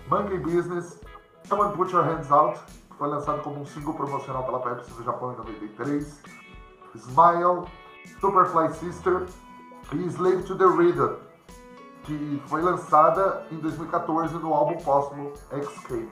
Monkey 0.08 0.38
Business, 0.38 1.00
Come 1.48 1.62
and 1.62 1.70
Put 1.70 1.92
Your 1.92 2.04
Hands 2.04 2.30
Out, 2.30 2.60
que 2.90 2.96
foi 2.98 3.08
lançado 3.08 3.42
como 3.42 3.60
um 3.60 3.66
single 3.66 3.94
promocional 3.94 4.44
pela 4.44 4.60
Pepsi 4.60 4.90
do 4.92 5.04
Japão 5.04 5.32
em 5.32 5.36
93, 5.36 6.22
Smile, 6.94 7.64
Superfly 8.20 8.74
Sister 8.74 9.26
e 9.92 10.06
Slave 10.06 10.42
to 10.42 10.56
the 10.56 10.66
Rhythm, 10.66 11.14
que 12.04 12.42
foi 12.46 12.62
lançada 12.62 13.46
em 13.50 13.58
2014 13.58 14.34
no 14.34 14.52
álbum 14.54 14.76
póstumo 14.78 15.32
Escape. 15.52 16.10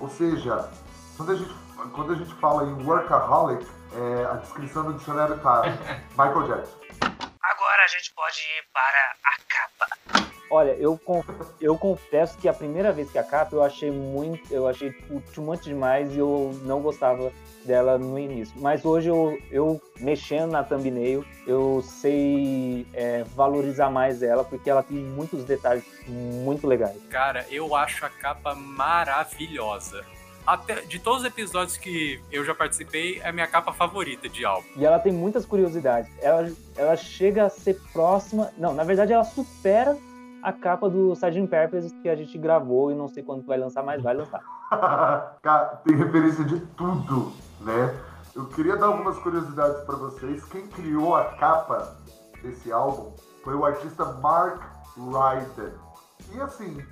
Ou 0.00 0.08
seja, 0.08 0.70
quando 1.16 1.32
a 1.32 1.34
gente, 1.36 1.54
quando 1.92 2.12
a 2.12 2.16
gente 2.16 2.34
fala 2.34 2.64
em 2.64 2.84
workaholic, 2.84 3.66
é, 3.92 4.24
a 4.26 4.34
descrição 4.34 4.84
do 4.84 4.94
dicionário 4.94 5.38
tá 5.40 5.62
Michael 6.10 6.46
Jackson. 6.48 6.78
Agora 7.02 7.84
a 7.84 7.88
gente 7.88 8.12
pode 8.14 8.38
ir 8.38 8.64
para 8.72 9.14
a 9.24 9.36
capa. 9.48 10.33
Olha, 10.50 10.72
eu, 10.72 11.00
eu 11.60 11.76
confesso 11.76 12.38
que 12.38 12.48
a 12.48 12.52
primeira 12.52 12.92
vez 12.92 13.10
que 13.10 13.18
a 13.18 13.24
capa 13.24 13.54
eu 13.54 13.62
achei 13.62 13.90
muito, 13.90 14.52
eu 14.52 14.68
achei 14.68 14.94
much 15.38 15.62
demais 15.62 16.14
e 16.14 16.18
eu 16.18 16.54
não 16.62 16.80
gostava 16.80 17.32
dela 17.64 17.98
no 17.98 18.18
início. 18.18 18.54
Mas 18.60 18.84
hoje 18.84 19.08
eu, 19.08 19.38
eu 19.50 19.80
mexendo 19.98 20.52
na 20.52 20.62
thumbnail, 20.62 21.24
eu 21.46 21.82
sei 21.82 22.86
é, 22.92 23.24
valorizar 23.34 23.90
mais 23.90 24.22
ela, 24.22 24.44
porque 24.44 24.68
ela 24.68 24.82
tem 24.82 24.98
muitos 24.98 25.44
detalhes 25.44 25.84
muito 26.06 26.66
legais. 26.66 26.96
Cara, 27.08 27.46
eu 27.50 27.74
acho 27.74 28.04
a 28.04 28.10
capa 28.10 28.54
maravilhosa. 28.54 30.04
Até, 30.46 30.82
de 30.82 30.98
todos 30.98 31.22
os 31.22 31.26
episódios 31.26 31.78
que 31.78 32.20
eu 32.30 32.44
já 32.44 32.54
participei, 32.54 33.18
é 33.22 33.28
a 33.28 33.32
minha 33.32 33.46
capa 33.46 33.72
favorita 33.72 34.28
de 34.28 34.44
álbum. 34.44 34.68
E 34.76 34.84
ela 34.84 34.98
tem 34.98 35.10
muitas 35.10 35.46
curiosidades. 35.46 36.10
Ela, 36.20 36.52
ela 36.76 36.96
chega 36.96 37.46
a 37.46 37.48
ser 37.48 37.80
próxima. 37.94 38.52
Não, 38.58 38.74
na 38.74 38.84
verdade, 38.84 39.14
ela 39.14 39.24
supera 39.24 39.96
a 40.44 40.52
capa 40.52 40.90
do 40.90 41.12
Sgt. 41.14 41.46
Purpose 41.46 41.94
que 42.02 42.08
a 42.08 42.14
gente 42.14 42.36
gravou 42.36 42.92
e 42.92 42.94
não 42.94 43.08
sei 43.08 43.22
quando 43.22 43.46
vai 43.46 43.56
lançar, 43.56 43.82
mas 43.82 44.02
vai 44.02 44.14
lançar. 44.14 44.42
Tem 45.82 45.96
referência 45.96 46.44
de 46.44 46.60
tudo, 46.60 47.32
né? 47.62 47.98
Eu 48.36 48.44
queria 48.48 48.76
dar 48.76 48.86
algumas 48.88 49.18
curiosidades 49.20 49.82
para 49.84 49.96
vocês. 49.96 50.44
Quem 50.44 50.66
criou 50.66 51.16
a 51.16 51.24
capa 51.36 51.96
desse 52.42 52.70
álbum 52.70 53.14
foi 53.42 53.54
o 53.54 53.64
artista 53.64 54.04
Mark 54.04 54.62
Ryden. 54.96 55.72
E 56.34 56.40
assim, 56.42 56.84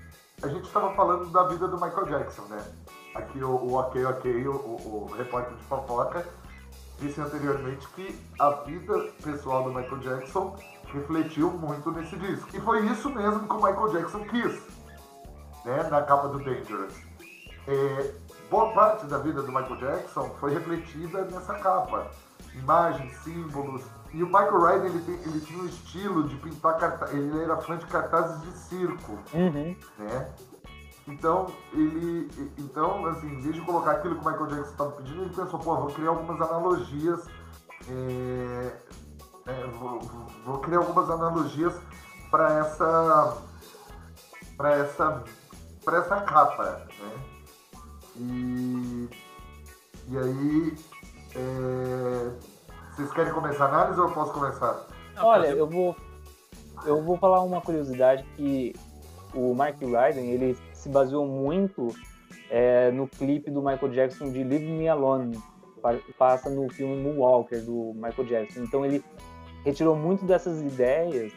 a 0.43 0.49
gente 0.49 0.65
estava 0.65 0.95
falando 0.95 1.31
da 1.31 1.45
vida 1.49 1.69
do 1.69 1.79
Michael 1.79 2.07
Jackson, 2.07 2.43
né? 2.49 2.65
Aqui 3.15 3.45
o, 3.45 3.51
o 3.51 3.75
Ok 3.75 4.03
Ok, 4.07 4.49
o, 4.49 4.53
o, 4.53 5.11
o 5.11 5.15
repórter 5.15 5.55
de 5.55 5.63
fofoca, 5.65 6.27
disse 6.99 7.21
anteriormente 7.21 7.87
que 7.89 8.19
a 8.39 8.49
vida 8.51 8.99
pessoal 9.23 9.65
do 9.65 9.75
Michael 9.75 9.99
Jackson 9.99 10.57
refletiu 10.93 11.51
muito 11.51 11.91
nesse 11.93 12.17
disco. 12.17 12.49
E 12.55 12.61
foi 12.61 12.87
isso 12.87 13.09
mesmo 13.11 13.47
que 13.49 13.55
o 13.55 13.57
Michael 13.57 13.89
Jackson 13.93 14.21
quis, 14.25 14.61
né, 15.65 15.83
na 15.91 16.03
capa 16.03 16.29
do 16.29 16.39
Dangerous. 16.39 16.95
É, 17.67 18.15
boa 18.51 18.73
parte 18.73 19.07
da 19.07 19.19
vida 19.19 19.43
do 19.43 19.49
Michael 19.49 19.77
Jackson 19.77 20.29
foi 20.41 20.53
refletida 20.55 21.25
nessa 21.25 21.55
capa. 21.55 22.11
Imagens, 22.55 23.17
símbolos. 23.19 23.83
E 24.13 24.23
o 24.23 24.27
Michael 24.27 24.61
Ryder, 24.61 24.91
ele, 24.91 25.01
tem, 25.05 25.15
ele 25.15 25.41
tinha 25.41 25.63
um 25.63 25.67
estilo 25.67 26.29
de 26.29 26.37
pintar 26.37 26.77
cartazes, 26.77 27.15
ele 27.15 27.43
era 27.43 27.57
fã 27.59 27.79
de 27.79 27.87
cartazes 27.87 28.43
de 28.43 28.51
circo, 28.59 29.19
Uhum. 29.33 29.75
né? 29.99 30.29
Então, 31.09 31.51
ele. 31.73 32.29
Então, 32.59 33.07
assim, 33.07 33.27
em 33.27 33.41
vez 33.41 33.55
de 33.55 33.61
colocar 33.63 33.93
aquilo 33.93 34.17
que 34.17 34.27
o 34.27 34.31
Michael 34.31 34.47
Jackson 34.49 34.71
estava 34.71 34.91
pedindo, 34.93 35.23
ele 35.23 35.35
pensou, 35.35 35.59
pô, 35.59 35.77
vou 35.77 35.87
criar 35.93 36.11
algumas 36.11 36.41
analogias. 36.41 37.27
é, 37.89 38.73
é, 39.53 39.67
vou, 39.79 40.01
vou 40.45 40.59
criar 40.59 40.79
algumas 40.79 41.09
analogias 41.11 41.75
para 42.31 42.59
essa. 42.61 43.37
para 44.57 44.71
essa. 44.77 45.25
para 45.85 45.99
essa 45.99 46.21
capa, 46.23 46.87
né? 47.01 47.13
E. 48.17 49.09
E 50.09 50.19
aí. 50.19 50.77
é, 51.37 52.31
vocês 52.97 53.11
querem 53.13 53.33
começar 53.33 53.65
a 53.65 53.69
análise 53.69 54.01
ou 54.01 54.09
eu 54.09 54.15
posso 54.15 54.33
começar? 54.33 54.87
Olha, 55.19 55.47
eu 55.49 55.67
vou, 55.67 55.97
eu 56.85 57.03
vou 57.03 57.17
falar 57.17 57.41
uma 57.43 57.61
curiosidade 57.61 58.23
que 58.37 58.75
o 59.35 59.55
Mark 59.55 59.79
Ryden, 59.81 60.31
ele 60.31 60.59
se 60.75 60.89
baseou 60.91 61.27
muito 61.27 61.89
é, 62.51 62.91
no 62.91 63.07
clipe 63.09 63.51
do 63.51 63.63
Michael 63.63 63.93
Jackson 63.93 64.31
de 64.31 64.45
Leave 64.45 64.67
Me 64.67 64.89
Alone, 64.89 65.39
pa- 65.81 65.99
passa 66.19 66.51
no 66.51 66.69
filme 66.71 66.97
Moonwalker 67.03 67.63
do 67.65 67.93
Michael 67.95 68.29
Jackson. 68.29 68.61
Então 68.61 68.85
ele 68.85 69.03
retirou 69.65 69.97
muito 69.97 70.25
dessas 70.25 70.61
ideias 70.61 71.33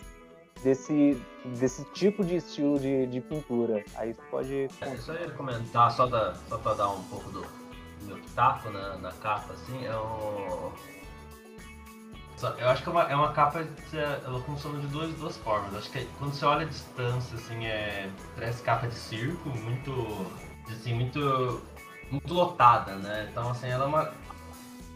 desse, 0.63 1.21
desse 1.45 1.83
tipo 1.93 2.23
de 2.23 2.38
estilo 2.38 2.79
de, 2.79 3.07
de 3.07 3.21
pintura. 3.21 3.83
Aí 3.95 4.13
você 4.13 4.21
pode 4.31 4.69
É, 4.81 4.97
só 4.97 5.13
ia 5.13 5.29
comentar, 5.31 5.91
só, 5.91 6.07
da, 6.07 6.33
só 6.49 6.57
pra 6.57 6.73
dar 6.73 6.89
um 6.89 7.03
pouco 7.03 7.29
do, 7.31 7.45
meu 8.05 8.17
pitaco 8.17 8.69
na, 8.69 8.97
na 8.97 9.11
capa, 9.13 9.53
assim, 9.53 9.85
é 9.85 9.95
o. 9.95 10.71
Eu 12.59 12.69
acho 12.69 12.83
que 12.83 12.89
é 12.89 12.91
uma, 12.91 13.03
é 13.03 13.15
uma 13.15 13.31
capa 13.31 13.63
que 13.89 13.97
ela 13.97 14.39
funciona 14.41 14.79
de 14.79 14.88
duas, 14.88 15.11
duas 15.13 15.38
formas. 15.38 15.73
Acho 15.73 15.89
que 15.89 16.05
quando 16.19 16.33
você 16.33 16.45
olha 16.45 16.65
a 16.65 16.69
distância, 16.69 17.38
assim, 17.38 17.65
é. 17.65 18.09
Parece 18.35 18.61
capa 18.61 18.88
de 18.88 18.95
circo, 18.95 19.49
muito. 19.49 19.91
assim, 20.69 20.93
muito. 20.93 21.61
muito 22.11 22.33
lotada, 22.33 22.95
né? 22.95 23.27
Então 23.31 23.49
assim, 23.49 23.67
ela 23.67 23.85
é 23.85 23.88
uma. 23.88 24.13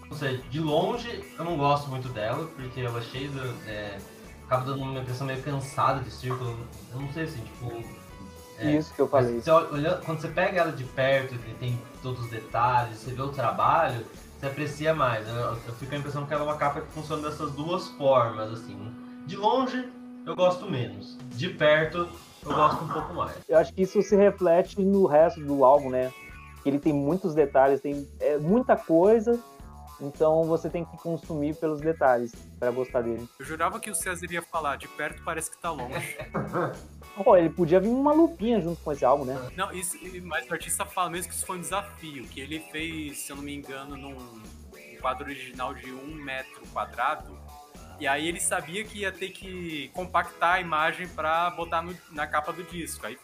Não 0.09 0.17
sei, 0.17 0.37
de 0.49 0.59
longe 0.59 1.23
eu 1.37 1.45
não 1.45 1.55
gosto 1.57 1.89
muito 1.89 2.09
dela, 2.09 2.47
porque 2.55 2.81
ela 2.81 2.99
é 2.99 3.01
cheia 3.01 3.29
de. 3.29 3.39
É, 3.69 3.97
acaba 4.45 4.65
dando 4.65 4.81
uma 4.81 4.99
impressão 4.99 5.27
meio 5.27 5.41
cansada 5.43 6.01
de 6.01 6.09
circo. 6.11 6.43
Eu 6.43 6.99
não 6.99 7.11
sei 7.13 7.23
assim, 7.25 7.41
tipo. 7.43 7.83
é, 8.57 8.71
isso 8.71 8.93
que 8.93 9.01
eu 9.01 9.07
falei. 9.07 9.39
você 9.39 9.51
olha- 9.51 9.97
quando 10.05 10.19
você 10.19 10.27
pega 10.29 10.61
ela 10.61 10.71
de 10.71 10.83
perto 10.83 11.35
e 11.35 11.53
tem 11.55 11.79
todos 12.01 12.21
os 12.25 12.29
detalhes, 12.29 12.97
você 12.97 13.11
vê 13.11 13.21
o 13.21 13.29
trabalho, 13.29 14.03
você 14.39 14.47
aprecia 14.47 14.93
mais. 14.95 15.27
Eu, 15.27 15.35
eu 15.35 15.73
fico 15.75 15.89
com 15.89 15.95
a 15.95 15.99
impressão 15.99 16.25
que 16.25 16.33
ela 16.33 16.43
é 16.43 16.45
uma 16.47 16.57
capa 16.57 16.81
que 16.81 16.87
funciona 16.91 17.29
dessas 17.29 17.51
duas 17.51 17.87
formas, 17.89 18.51
assim. 18.51 18.91
De 19.27 19.35
longe, 19.35 19.87
eu 20.25 20.35
gosto 20.35 20.65
menos. 20.69 21.17
De 21.35 21.49
perto, 21.49 22.09
eu 22.43 22.51
gosto 22.55 22.83
um 22.83 22.87
pouco 22.87 23.13
mais. 23.13 23.37
Eu 23.47 23.59
acho 23.59 23.71
que 23.71 23.83
isso 23.83 24.01
se 24.01 24.15
reflete 24.15 24.81
no 24.81 25.05
resto 25.05 25.39
do 25.39 25.63
álbum, 25.63 25.91
né? 25.91 26.11
Que 26.63 26.69
ele 26.69 26.79
tem 26.79 26.91
muitos 26.91 27.35
detalhes, 27.35 27.79
tem 27.79 28.07
é, 28.19 28.37
muita 28.37 28.75
coisa, 28.75 29.39
então 30.01 30.43
você 30.45 30.69
tem 30.69 30.85
que 30.85 30.97
consumir 30.97 31.55
pelos 31.55 31.81
detalhes 31.81 32.31
para 32.59 32.71
gostar 32.71 33.01
dele. 33.01 33.27
Eu 33.39 33.45
jurava 33.45 33.79
que 33.79 33.89
o 33.91 33.95
César 33.95 34.25
ia 34.31 34.41
falar, 34.41 34.77
de 34.77 34.87
perto 34.87 35.21
parece 35.23 35.51
que 35.51 35.57
tá 35.57 35.71
longe. 35.71 36.17
Pô, 37.23 37.35
ele 37.35 37.49
podia 37.49 37.79
vir 37.79 37.89
uma 37.89 38.13
lupinha 38.13 38.61
junto 38.61 38.81
com 38.81 38.91
esse 38.93 39.03
álbum, 39.03 39.25
né? 39.25 39.51
Não, 39.55 39.71
isso, 39.73 39.97
mas 40.23 40.47
o 40.49 40.53
artista 40.53 40.85
fala 40.85 41.09
mesmo 41.09 41.29
que 41.29 41.35
isso 41.35 41.45
foi 41.45 41.57
um 41.57 41.61
desafio, 41.61 42.23
que 42.25 42.39
ele 42.39 42.59
fez, 42.71 43.17
se 43.19 43.31
eu 43.31 43.35
não 43.35 43.43
me 43.43 43.53
engano, 43.55 43.97
num 43.97 44.15
um 44.15 44.41
quadro 45.01 45.25
original 45.25 45.73
de 45.73 45.91
um 45.91 46.13
metro 46.15 46.61
quadrado. 46.73 47.37
E 47.99 48.07
aí 48.07 48.27
ele 48.27 48.39
sabia 48.39 48.83
que 48.85 48.99
ia 48.99 49.11
ter 49.11 49.29
que 49.29 49.89
compactar 49.93 50.55
a 50.55 50.61
imagem 50.61 51.07
pra 51.09 51.49
botar 51.51 51.81
no- 51.81 51.95
na 52.11 52.25
capa 52.25 52.53
do 52.53 52.63
disco. 52.63 53.05
Aí 53.05 53.17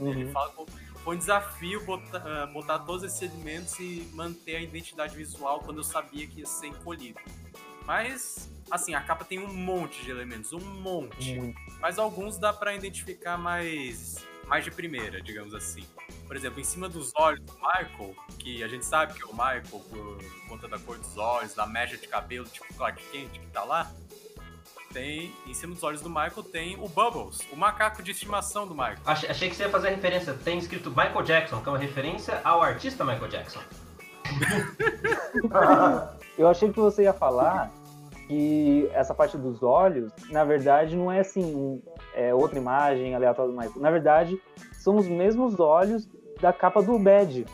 ele 0.00 0.24
Uhum. 0.24 0.32
fala 0.32 0.50
que 0.50 0.56
foi 1.02 1.16
um 1.16 1.18
desafio 1.18 1.84
botar, 1.84 2.22
ah, 2.24 2.46
botar 2.46 2.78
todos 2.80 3.02
esses 3.02 3.22
elementos 3.22 3.78
e 3.78 4.08
manter 4.12 4.56
a 4.56 4.60
identidade 4.60 5.16
visual 5.16 5.60
quando 5.60 5.78
eu 5.78 5.84
sabia 5.84 6.26
que 6.26 6.40
ia 6.40 6.46
ser 6.46 6.68
encolhido. 6.68 7.18
Mas, 7.84 8.48
assim, 8.70 8.94
a 8.94 9.00
capa 9.00 9.24
tem 9.24 9.40
um 9.40 9.52
monte 9.52 10.02
de 10.04 10.10
elementos, 10.10 10.52
um 10.52 10.60
monte. 10.60 11.34
Muito. 11.34 11.58
Mas 11.80 11.98
alguns 11.98 12.38
dá 12.38 12.52
pra 12.52 12.74
identificar 12.74 13.36
mais, 13.36 14.24
mais 14.46 14.64
de 14.64 14.70
primeira, 14.70 15.20
digamos 15.20 15.54
assim. 15.54 15.84
Por 16.26 16.36
exemplo, 16.36 16.60
em 16.60 16.64
cima 16.64 16.88
dos 16.88 17.12
olhos 17.16 17.40
do 17.40 17.52
Michael, 17.54 18.14
que 18.38 18.62
a 18.62 18.68
gente 18.68 18.86
sabe 18.86 19.14
que 19.14 19.22
é 19.22 19.26
o 19.26 19.32
Michael 19.32 19.62
por 19.90 20.18
conta 20.48 20.68
da 20.68 20.78
cor 20.78 20.96
dos 20.98 21.16
olhos, 21.16 21.54
da 21.54 21.66
mecha 21.66 21.96
de 21.96 22.06
cabelo, 22.06 22.46
tipo 22.46 22.72
Clark 22.74 23.02
Kent 23.10 23.32
que 23.32 23.46
tá 23.48 23.64
lá, 23.64 23.92
tem, 24.92 25.32
em 25.46 25.54
cima 25.54 25.74
dos 25.74 25.82
olhos 25.82 26.00
do 26.00 26.08
Michael 26.08 26.42
tem 26.50 26.76
o 26.76 26.88
Bubbles, 26.88 27.40
o 27.52 27.56
macaco 27.56 28.02
de 28.02 28.10
estimação 28.10 28.66
do 28.66 28.74
Michael. 28.74 28.98
Achei, 29.04 29.28
achei 29.30 29.48
que 29.48 29.56
você 29.56 29.64
ia 29.64 29.70
fazer 29.70 29.88
a 29.88 29.90
referência. 29.90 30.34
Tem 30.34 30.58
escrito 30.58 30.90
Michael 30.90 31.22
Jackson, 31.22 31.60
que 31.60 31.68
é 31.68 31.72
uma 31.72 31.78
referência 31.78 32.40
ao 32.44 32.62
artista 32.62 33.04
Michael 33.04 33.28
Jackson. 33.28 33.60
Eu 36.38 36.48
achei 36.48 36.72
que 36.72 36.80
você 36.80 37.02
ia 37.04 37.12
falar 37.12 37.70
que 38.26 38.88
essa 38.92 39.14
parte 39.14 39.36
dos 39.36 39.62
olhos, 39.62 40.10
na 40.30 40.44
verdade, 40.44 40.96
não 40.96 41.10
é 41.12 41.20
assim, 41.20 41.44
um- 41.44 41.82
é 42.14 42.34
outra 42.34 42.58
imagem 42.58 43.14
aleatória 43.14 43.52
do 43.52 43.58
Michael. 43.58 43.80
Na 43.80 43.90
verdade, 43.90 44.40
são 44.72 44.96
os 44.96 45.06
mesmos 45.06 45.60
olhos 45.60 46.08
da 46.40 46.52
capa 46.52 46.82
do 46.82 46.98
Bad. 46.98 47.44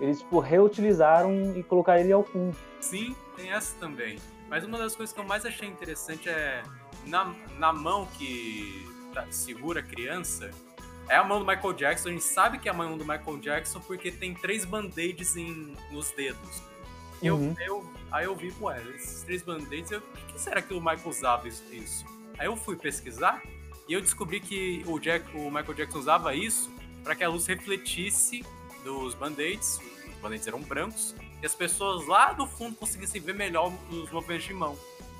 Eles, 0.00 0.20
tipo, 0.20 0.38
reutilizaram 0.38 1.56
e 1.56 1.62
colocaram 1.62 2.00
ele 2.00 2.12
ao 2.12 2.22
fundo. 2.22 2.56
Sim, 2.80 3.14
tem 3.36 3.50
essa 3.52 3.74
também. 3.78 4.16
Mas 4.48 4.64
uma 4.64 4.78
das 4.78 4.96
coisas 4.96 5.12
que 5.12 5.20
eu 5.20 5.24
mais 5.24 5.44
achei 5.44 5.68
interessante 5.68 6.28
é 6.28 6.62
na, 7.06 7.34
na 7.58 7.72
mão 7.72 8.06
que 8.18 8.86
tá- 9.12 9.26
segura 9.30 9.80
a 9.80 9.82
criança, 9.82 10.50
é 11.08 11.16
a 11.16 11.24
mão 11.24 11.38
do 11.38 11.46
Michael 11.46 11.72
Jackson. 11.74 12.08
A 12.08 12.12
gente 12.12 12.24
sabe 12.24 12.58
que 12.58 12.68
é 12.68 12.70
a 12.70 12.74
mão 12.74 12.96
do 12.96 13.04
Michael 13.04 13.38
Jackson 13.38 13.80
porque 13.80 14.10
tem 14.10 14.34
três 14.34 14.64
band-aids 14.64 15.34
nos 15.90 16.10
dedos. 16.12 16.62
E 17.20 17.26
eu- 17.26 17.36
Uhum. 17.36 17.54
eu, 17.60 17.92
aí 18.12 18.24
eu 18.26 18.34
vi, 18.36 18.54
ué, 18.60 18.80
esses 18.94 19.22
três 19.24 19.42
band-aids, 19.42 19.90
eu- 19.90 19.98
o 20.00 20.32
que, 20.32 20.40
será 20.40 20.62
que 20.62 20.72
o 20.72 20.80
Michael 20.80 21.08
usava 21.08 21.48
isso, 21.48 21.64
isso? 21.72 22.04
Aí 22.38 22.46
eu 22.46 22.56
fui 22.56 22.76
pesquisar 22.76 23.42
e 23.88 23.92
eu 23.92 24.00
descobri 24.00 24.38
que 24.40 24.82
o, 24.86 24.98
Jack, 25.00 25.36
o 25.36 25.50
Michael 25.50 25.74
Jackson 25.74 25.98
usava 25.98 26.34
isso 26.34 26.70
para 27.02 27.14
que 27.16 27.24
a 27.24 27.28
luz 27.28 27.46
refletisse 27.46 28.44
dos 28.84 29.14
band-aids, 29.14 29.80
os 30.08 30.14
band-aids 30.22 30.46
eram 30.46 30.60
brancos, 30.60 31.14
e 31.42 31.46
as 31.46 31.54
pessoas 31.54 32.06
lá 32.06 32.32
do 32.32 32.46
fundo 32.46 32.76
conseguissem 32.76 33.20
ver 33.20 33.34
melhor 33.34 33.72
os 33.90 34.10
movimentos 34.10 34.46
de 34.46 34.54
mão. 34.54 34.76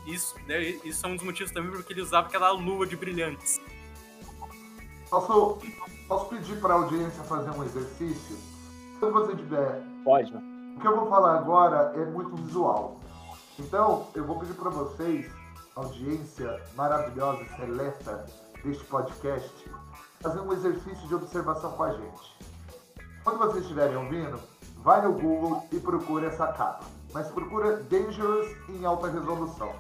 Isso, 0.06 0.34
né, 0.46 0.60
isso 0.84 1.04
é 1.04 1.08
um 1.08 1.16
dos 1.16 1.24
motivos 1.24 1.52
também 1.52 1.70
porque 1.70 1.92
ele 1.92 2.00
usava 2.00 2.26
aquela 2.26 2.50
lua 2.50 2.86
de 2.86 2.96
brilhantes. 2.96 3.60
Posso, 5.10 5.58
posso 6.06 6.26
pedir 6.26 6.60
para 6.60 6.74
a 6.74 6.76
audiência 6.78 7.22
fazer 7.24 7.50
um 7.50 7.64
exercício? 7.64 8.36
Quando 8.98 9.12
você 9.14 9.36
tiver. 9.36 9.82
Pode, 10.04 10.32
né? 10.32 10.40
O 10.76 10.80
que 10.80 10.86
eu 10.86 10.96
vou 10.96 11.08
falar 11.08 11.38
agora 11.38 11.92
é 11.96 12.04
muito 12.04 12.36
visual. 12.36 13.00
Então, 13.58 14.08
eu 14.14 14.24
vou 14.24 14.38
pedir 14.38 14.54
para 14.54 14.70
vocês, 14.70 15.30
audiência 15.74 16.62
maravilhosa 16.74 17.42
e 17.42 17.48
seleta 17.56 18.26
deste 18.64 18.84
podcast, 18.84 19.70
fazer 20.20 20.40
um 20.40 20.52
exercício 20.52 21.08
de 21.08 21.14
observação 21.14 21.72
com 21.72 21.82
a 21.82 21.92
gente. 21.92 22.38
Quando 23.24 23.38
vocês 23.38 23.62
estiverem 23.62 23.96
ouvindo, 23.96 24.38
vai 24.82 25.02
no 25.02 25.12
Google 25.12 25.64
e 25.72 25.78
procura 25.80 26.26
essa 26.28 26.46
capa. 26.48 26.84
Mas 27.12 27.28
procura 27.28 27.76
Dangerous 27.84 28.46
em 28.68 28.84
alta 28.84 29.08
resolução. 29.08 29.72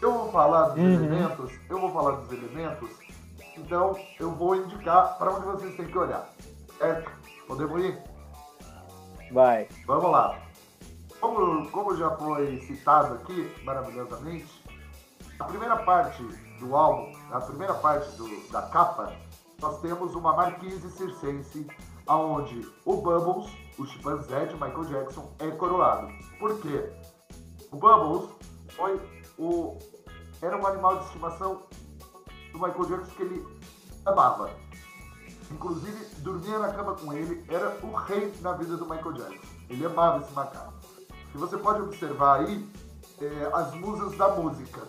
Eu 0.00 0.12
vou 0.12 0.30
falar 0.32 0.68
dos 0.70 0.78
Uhum. 0.78 0.94
elementos, 0.94 1.52
eu 1.70 1.80
vou 1.80 1.90
falar 1.92 2.12
dos 2.16 2.30
elementos, 2.32 2.90
então 3.56 3.96
eu 4.20 4.30
vou 4.30 4.56
indicar 4.56 5.16
para 5.18 5.32
onde 5.32 5.46
vocês 5.46 5.74
têm 5.76 5.86
que 5.86 5.96
olhar. 5.98 6.28
Certo? 6.78 7.10
Podemos 7.48 7.82
ir? 7.82 7.98
Vai. 9.32 9.66
Vamos 9.86 10.10
lá. 10.10 10.38
Como, 11.20 11.68
como 11.70 11.96
já 11.96 12.10
foi 12.16 12.60
citado 12.60 13.14
aqui 13.14 13.50
maravilhosamente, 13.64 14.62
a 15.40 15.44
primeira 15.44 15.76
parte 15.78 16.22
do 16.60 16.76
álbum, 16.76 17.12
a 17.32 17.40
primeira 17.40 17.74
parte 17.74 18.10
do- 18.16 18.50
da 18.52 18.62
capa, 18.62 19.12
nós 19.60 19.80
temos 19.80 20.14
uma 20.14 20.34
marquise 20.34 20.90
circense 20.90 21.66
onde 22.14 22.68
o 22.84 22.96
Bubbles, 22.96 23.50
o 23.78 23.86
chimpanzé 23.86 24.46
de 24.46 24.54
Michael 24.54 24.84
Jackson, 24.84 25.30
é 25.38 25.50
coroado. 25.50 26.08
Por 26.38 26.60
quê? 26.60 26.92
O 27.72 27.76
Bubbles 27.76 28.30
foi 28.68 29.00
o, 29.38 29.78
era 30.40 30.56
um 30.56 30.66
animal 30.66 30.98
de 30.98 31.06
estimação 31.06 31.62
do 32.52 32.58
Michael 32.58 32.84
Jackson 32.86 33.14
que 33.16 33.22
ele 33.22 33.46
amava. 34.04 34.50
Inclusive, 35.50 36.04
dormia 36.18 36.58
na 36.58 36.72
cama 36.72 36.94
com 36.94 37.12
ele, 37.12 37.44
era 37.48 37.78
o 37.82 37.94
rei 37.94 38.32
na 38.40 38.52
vida 38.52 38.76
do 38.76 38.84
Michael 38.84 39.12
Jackson. 39.12 39.46
Ele 39.68 39.86
amava 39.86 40.24
esse 40.24 40.32
macaco. 40.32 40.74
E 41.34 41.38
você 41.38 41.56
pode 41.56 41.82
observar 41.82 42.40
aí 42.40 42.68
é, 43.20 43.50
as 43.52 43.74
musas 43.74 44.16
da 44.16 44.28
música. 44.28 44.80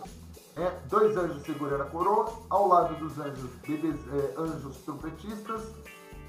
É, 0.56 0.70
dois 0.88 1.16
anjos 1.16 1.42
segurando 1.44 1.82
a 1.82 1.86
coroa, 1.86 2.32
ao 2.50 2.66
lado 2.66 2.96
dos 2.96 3.16
anjos, 3.18 3.50
bebês, 3.66 3.96
é, 4.12 4.34
anjos 4.40 4.76
trompetistas, 4.78 5.62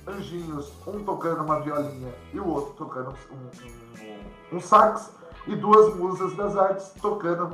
anjinhos, 0.10 0.72
um 0.86 1.04
tocando 1.04 1.44
uma 1.44 1.60
violinha 1.62 2.14
e 2.34 2.40
o 2.40 2.48
outro 2.48 2.74
tocando 2.74 3.14
um, 3.32 4.54
um, 4.54 4.58
um 4.58 4.60
sax, 4.60 5.12
e 5.48 5.56
duas 5.56 5.96
musas 5.96 6.36
das 6.36 6.56
artes 6.56 6.92
tocando 7.02 7.54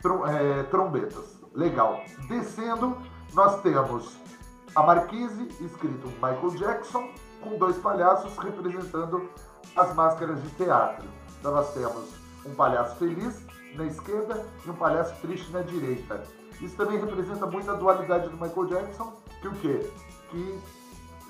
trom, 0.00 0.26
é, 0.26 0.62
trombetas. 0.64 1.38
Legal. 1.54 2.00
Descendo, 2.28 2.96
nós 3.34 3.60
temos 3.62 4.16
a 4.74 4.82
marquise, 4.82 5.48
escrito 5.60 6.06
Michael 6.14 6.50
Jackson, 6.56 7.08
com 7.42 7.58
dois 7.58 7.76
palhaços 7.78 8.36
representando 8.38 9.28
as 9.76 9.94
máscaras 9.94 10.40
de 10.42 10.50
teatro. 10.50 11.06
Então 11.38 11.52
nós 11.52 11.72
temos 11.74 12.10
um 12.46 12.54
palhaço 12.54 12.96
feliz 12.96 13.44
na 13.74 13.84
esquerda 13.84 14.46
e 14.64 14.70
um 14.70 14.74
palhaço 14.74 15.14
triste 15.20 15.50
na 15.50 15.62
direita. 15.62 16.22
Isso 16.60 16.76
também 16.76 16.98
representa 16.98 17.46
muito 17.46 17.70
a 17.70 17.74
dualidade 17.74 18.28
do 18.28 18.36
Michael 18.36 18.66
Jackson, 18.66 19.12
que 19.40 19.48
o 19.48 19.52
quê? 19.56 19.90
Que 20.30 20.60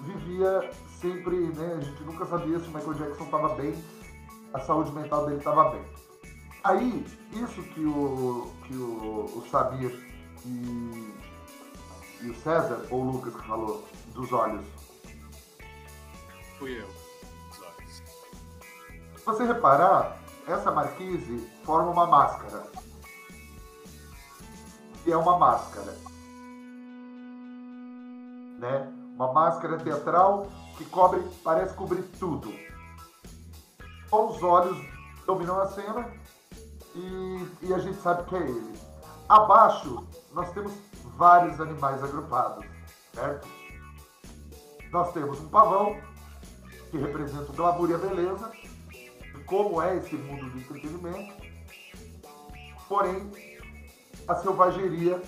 vivia 0.03 0.71
sempre, 1.01 1.37
né? 1.37 1.75
A 1.79 1.81
gente 1.81 2.03
nunca 2.05 2.25
sabia 2.27 2.59
se 2.59 2.69
o 2.69 2.73
Michael 2.73 2.95
Jackson 2.95 3.25
estava 3.25 3.55
bem, 3.55 3.85
a 4.53 4.61
saúde 4.61 4.93
mental 4.93 5.27
dele 5.27 5.38
estava 5.38 5.71
bem. 5.71 5.85
Aí, 6.65 7.07
isso 7.33 7.62
que 7.62 7.85
o, 7.85 8.53
que 8.65 8.75
o, 8.75 9.25
o 9.37 9.47
Samir 9.51 9.91
e, 10.45 11.15
e 12.21 12.31
o 12.31 12.35
César, 12.37 12.87
ou 12.91 13.01
o 13.01 13.11
Lucas 13.12 13.35
que 13.35 13.47
falou, 13.47 13.85
dos 14.15 14.33
olhos. 14.33 14.65
Fui 16.59 16.81
eu, 16.81 16.87
dos 16.87 17.61
olhos. 17.61 18.03
Se 19.17 19.25
você 19.25 19.45
reparar, 19.45 20.19
essa 20.47 20.71
marquise 20.71 21.38
forma 21.65 21.91
uma 21.91 22.07
máscara. 22.07 22.67
E 25.05 25.11
é 25.11 25.17
uma 25.17 25.37
máscara. 25.38 25.97
Né? 28.59 29.02
Uma 29.14 29.33
máscara 29.33 29.79
teatral 29.79 30.48
que 30.77 30.85
cobre, 30.87 31.20
parece 31.44 31.75
cobrir 31.75 32.03
tudo. 32.18 32.53
Com 34.11 34.29
os 34.29 34.42
olhos 34.42 34.77
dominam 35.27 35.61
a 35.61 35.68
cena 35.68 36.11
e, 36.94 37.48
e 37.62 37.75
a 37.75 37.79
gente 37.79 38.01
sabe 38.01 38.25
que 38.25 38.37
é 38.37 38.40
ele. 38.40 38.79
Abaixo, 39.29 40.07
nós 40.33 40.51
temos 40.53 40.72
vários 41.16 41.61
animais 41.61 42.03
agrupados, 42.03 42.66
certo? 43.14 43.48
Nós 44.90 45.12
temos 45.12 45.40
um 45.40 45.48
pavão, 45.48 45.96
que 46.90 46.98
representa 46.98 47.51
o 47.51 47.55
glamour 47.55 47.90
e 47.90 47.94
a 47.94 47.98
beleza, 47.98 48.53
como 49.46 49.81
é 49.81 49.96
esse 49.96 50.14
mundo 50.14 50.51
do 50.51 50.59
entretenimento, 50.59 51.35
porém, 52.88 53.31
a 54.29 54.35
selvageria 54.37 55.20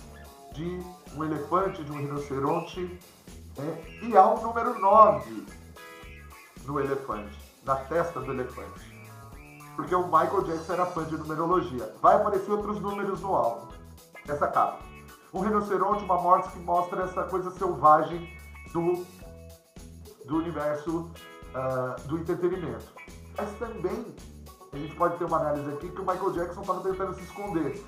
de 0.52 0.80
um 1.16 1.24
elefante, 1.24 1.82
de 1.82 1.90
um 1.90 1.96
rinoceronte, 1.96 2.98
né? 3.56 3.84
e 4.02 4.16
há 4.16 4.28
um 4.28 4.42
número 4.42 4.78
9 4.78 5.46
no 6.64 6.80
elefante, 6.80 7.38
na 7.64 7.76
testa 7.76 8.20
do 8.20 8.32
elefante. 8.32 8.94
Porque 9.76 9.94
o 9.94 10.04
Michael 10.04 10.44
Jackson 10.44 10.72
era 10.72 10.86
fã 10.86 11.04
de 11.04 11.16
numerologia. 11.16 11.92
Vai 12.00 12.16
aparecer 12.16 12.50
outros 12.50 12.80
números 12.80 13.20
no 13.20 13.34
álbum, 13.34 13.68
essa 14.28 14.46
capa. 14.48 14.78
Um 15.32 15.40
rinoceronte, 15.40 16.04
uma 16.04 16.20
morte 16.20 16.50
que 16.50 16.58
mostra 16.60 17.04
essa 17.04 17.24
coisa 17.24 17.50
selvagem 17.50 18.32
do, 18.72 19.04
do 20.24 20.36
universo 20.36 21.10
uh, 21.50 22.08
do 22.08 22.18
entretenimento. 22.18 22.86
Mas 23.36 23.50
também 23.58 24.14
a 24.72 24.76
gente 24.76 24.94
pode 24.94 25.16
ter 25.18 25.24
uma 25.24 25.38
análise 25.38 25.68
aqui 25.70 25.88
que 25.88 26.00
o 26.00 26.06
Michael 26.06 26.32
Jackson 26.32 26.60
estava 26.60 26.80
tentando 26.82 27.14
se 27.14 27.22
esconder. 27.22 27.84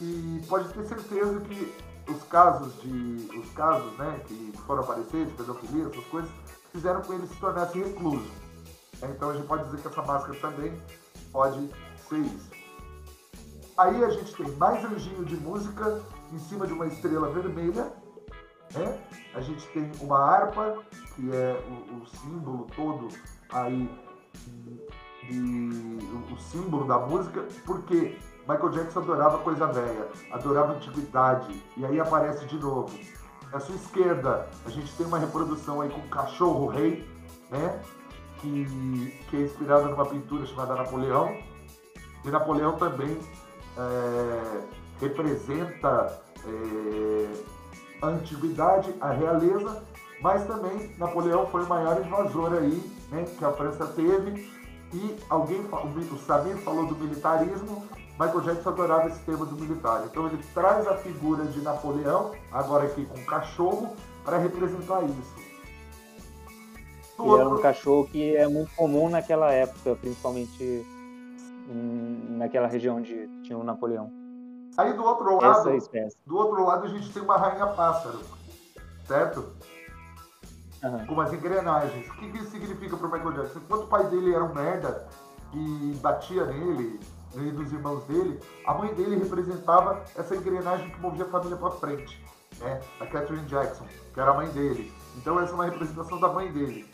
E 0.00 0.42
pode 0.48 0.68
ter 0.72 0.84
certeza 0.86 1.40
que 1.40 1.74
os 2.08 2.22
casos 2.24 2.80
de. 2.80 3.38
os 3.38 3.50
casos 3.52 3.96
né, 3.98 4.20
que 4.26 4.52
foram 4.66 4.82
aparecer, 4.82 5.26
de 5.26 5.32
pedofilia, 5.32 5.86
essas 5.86 6.04
coisas, 6.06 6.30
fizeram 6.72 7.02
com 7.02 7.12
ele 7.14 7.26
se 7.26 7.36
tornasse 7.36 7.78
recluso. 7.78 8.28
Então 9.02 9.30
a 9.30 9.34
gente 9.34 9.46
pode 9.46 9.64
dizer 9.64 9.80
que 9.80 9.88
essa 9.88 10.02
máscara 10.02 10.38
também 10.40 10.72
pode 11.32 11.70
ser 12.08 12.18
isso. 12.18 12.50
Aí 13.76 14.04
a 14.04 14.10
gente 14.10 14.34
tem 14.34 14.50
mais 14.56 14.84
anjinho 14.84 15.24
de 15.24 15.36
música 15.36 16.02
em 16.32 16.38
cima 16.40 16.66
de 16.66 16.72
uma 16.72 16.86
estrela 16.86 17.30
vermelha. 17.30 17.92
Né? 18.74 19.00
A 19.34 19.40
gente 19.40 19.66
tem 19.68 19.90
uma 20.00 20.18
harpa, 20.18 20.82
que 21.14 21.30
é 21.32 21.64
o, 21.68 22.02
o 22.02 22.06
símbolo 22.08 22.66
todo 22.74 23.08
aí 23.50 23.88
o, 25.30 26.34
o 26.34 26.38
símbolo 26.40 26.86
da 26.86 26.98
música, 26.98 27.46
porque 27.64 28.18
Michael 28.48 28.70
Jackson 28.70 29.00
adorava 29.00 29.38
coisa 29.38 29.66
velha, 29.66 30.08
adorava 30.32 30.72
antiguidade, 30.72 31.62
e 31.76 31.84
aí 31.84 32.00
aparece 32.00 32.46
de 32.46 32.56
novo. 32.56 32.98
Na 33.52 33.60
sua 33.60 33.74
esquerda, 33.74 34.48
a 34.64 34.70
gente 34.70 34.90
tem 34.96 35.06
uma 35.06 35.18
reprodução 35.18 35.82
aí 35.82 35.90
com 35.90 36.00
o 36.00 36.08
cachorro 36.08 36.66
rei, 36.66 37.06
né? 37.50 37.82
Que, 38.40 39.18
que 39.28 39.36
é 39.36 39.40
inspirada 39.40 39.88
numa 39.88 40.06
pintura 40.06 40.46
chamada 40.46 40.74
Napoleão. 40.76 41.36
E 42.24 42.30
Napoleão 42.30 42.76
também 42.76 43.18
é, 43.76 44.60
representa 45.00 46.18
é, 46.46 47.42
a 48.00 48.06
antiguidade, 48.06 48.94
a 49.00 49.10
realeza, 49.10 49.82
mas 50.22 50.46
também 50.46 50.94
Napoleão 50.96 51.46
foi 51.48 51.64
o 51.64 51.68
maior 51.68 52.00
invasor 52.00 52.54
aí, 52.54 52.92
né, 53.10 53.24
que 53.24 53.44
a 53.44 53.52
França 53.52 53.86
teve. 53.88 54.50
E 54.92 55.16
alguém, 55.28 55.60
o 55.60 56.18
Samir 56.26 56.56
falou 56.58 56.86
do 56.86 56.96
militarismo, 56.96 57.84
Michael 58.18 58.40
Jackson 58.40 58.70
adorava 58.70 59.08
esse 59.08 59.20
tema 59.20 59.44
do 59.44 59.54
militar. 59.54 60.04
Então 60.10 60.26
ele 60.26 60.42
traz 60.54 60.86
a 60.88 60.96
figura 60.96 61.44
de 61.44 61.60
Napoleão, 61.60 62.32
agora 62.50 62.86
aqui 62.86 63.04
com 63.04 63.22
cachorro, 63.24 63.94
para 64.24 64.38
representar 64.38 65.04
isso. 65.04 65.34
Do 67.16 67.24
e 67.24 67.28
outro... 67.28 67.44
é 67.44 67.58
um 67.58 67.62
cachorro 67.62 68.08
que 68.08 68.36
é 68.36 68.48
muito 68.48 68.74
comum 68.74 69.08
naquela 69.08 69.52
época, 69.52 69.94
principalmente 69.96 70.84
naquela 72.30 72.66
região 72.66 72.96
onde 72.96 73.28
tinha 73.42 73.58
o 73.58 73.62
Napoleão. 73.62 74.10
Aí 74.76 74.92
do 74.94 75.04
outro 75.04 75.36
lado, 75.36 75.78
do 76.24 76.36
outro 76.36 76.64
lado 76.64 76.86
a 76.86 76.88
gente 76.88 77.12
tem 77.12 77.22
uma 77.22 77.36
rainha 77.36 77.66
pássaro, 77.66 78.20
certo? 79.06 79.52
Uhum. 80.82 81.06
Com 81.06 81.14
umas 81.14 81.32
engrenagens. 81.32 82.08
O 82.08 82.12
que, 82.14 82.30
que 82.30 82.38
isso 82.38 82.50
significa 82.50 82.96
para 82.96 83.06
o 83.06 83.10
Michael 83.10 83.32
Jackson? 83.32 83.58
Enquanto 83.58 83.82
o 83.84 83.86
pai 83.86 84.04
dele 84.06 84.34
era 84.34 84.44
um 84.44 84.54
merda 84.54 85.08
e 85.52 85.98
batia 86.00 86.44
nele 86.44 87.00
e 87.34 87.50
dos 87.50 87.72
irmãos 87.72 88.04
dele, 88.04 88.40
a 88.66 88.74
mãe 88.74 88.94
dele 88.94 89.16
representava 89.16 90.02
essa 90.16 90.34
engrenagem 90.34 90.90
que 90.90 91.00
movia 91.00 91.24
a 91.24 91.28
família 91.28 91.56
para 91.56 91.70
frente, 91.72 92.24
né? 92.58 92.80
A 93.00 93.06
Catherine 93.06 93.46
Jackson, 93.46 93.86
que 94.14 94.20
era 94.20 94.30
a 94.30 94.34
mãe 94.34 94.48
dele. 94.48 94.92
Então 95.16 95.38
essa 95.40 95.52
é 95.52 95.54
uma 95.54 95.64
representação 95.66 96.18
da 96.20 96.28
mãe 96.28 96.50
dele. 96.50 96.88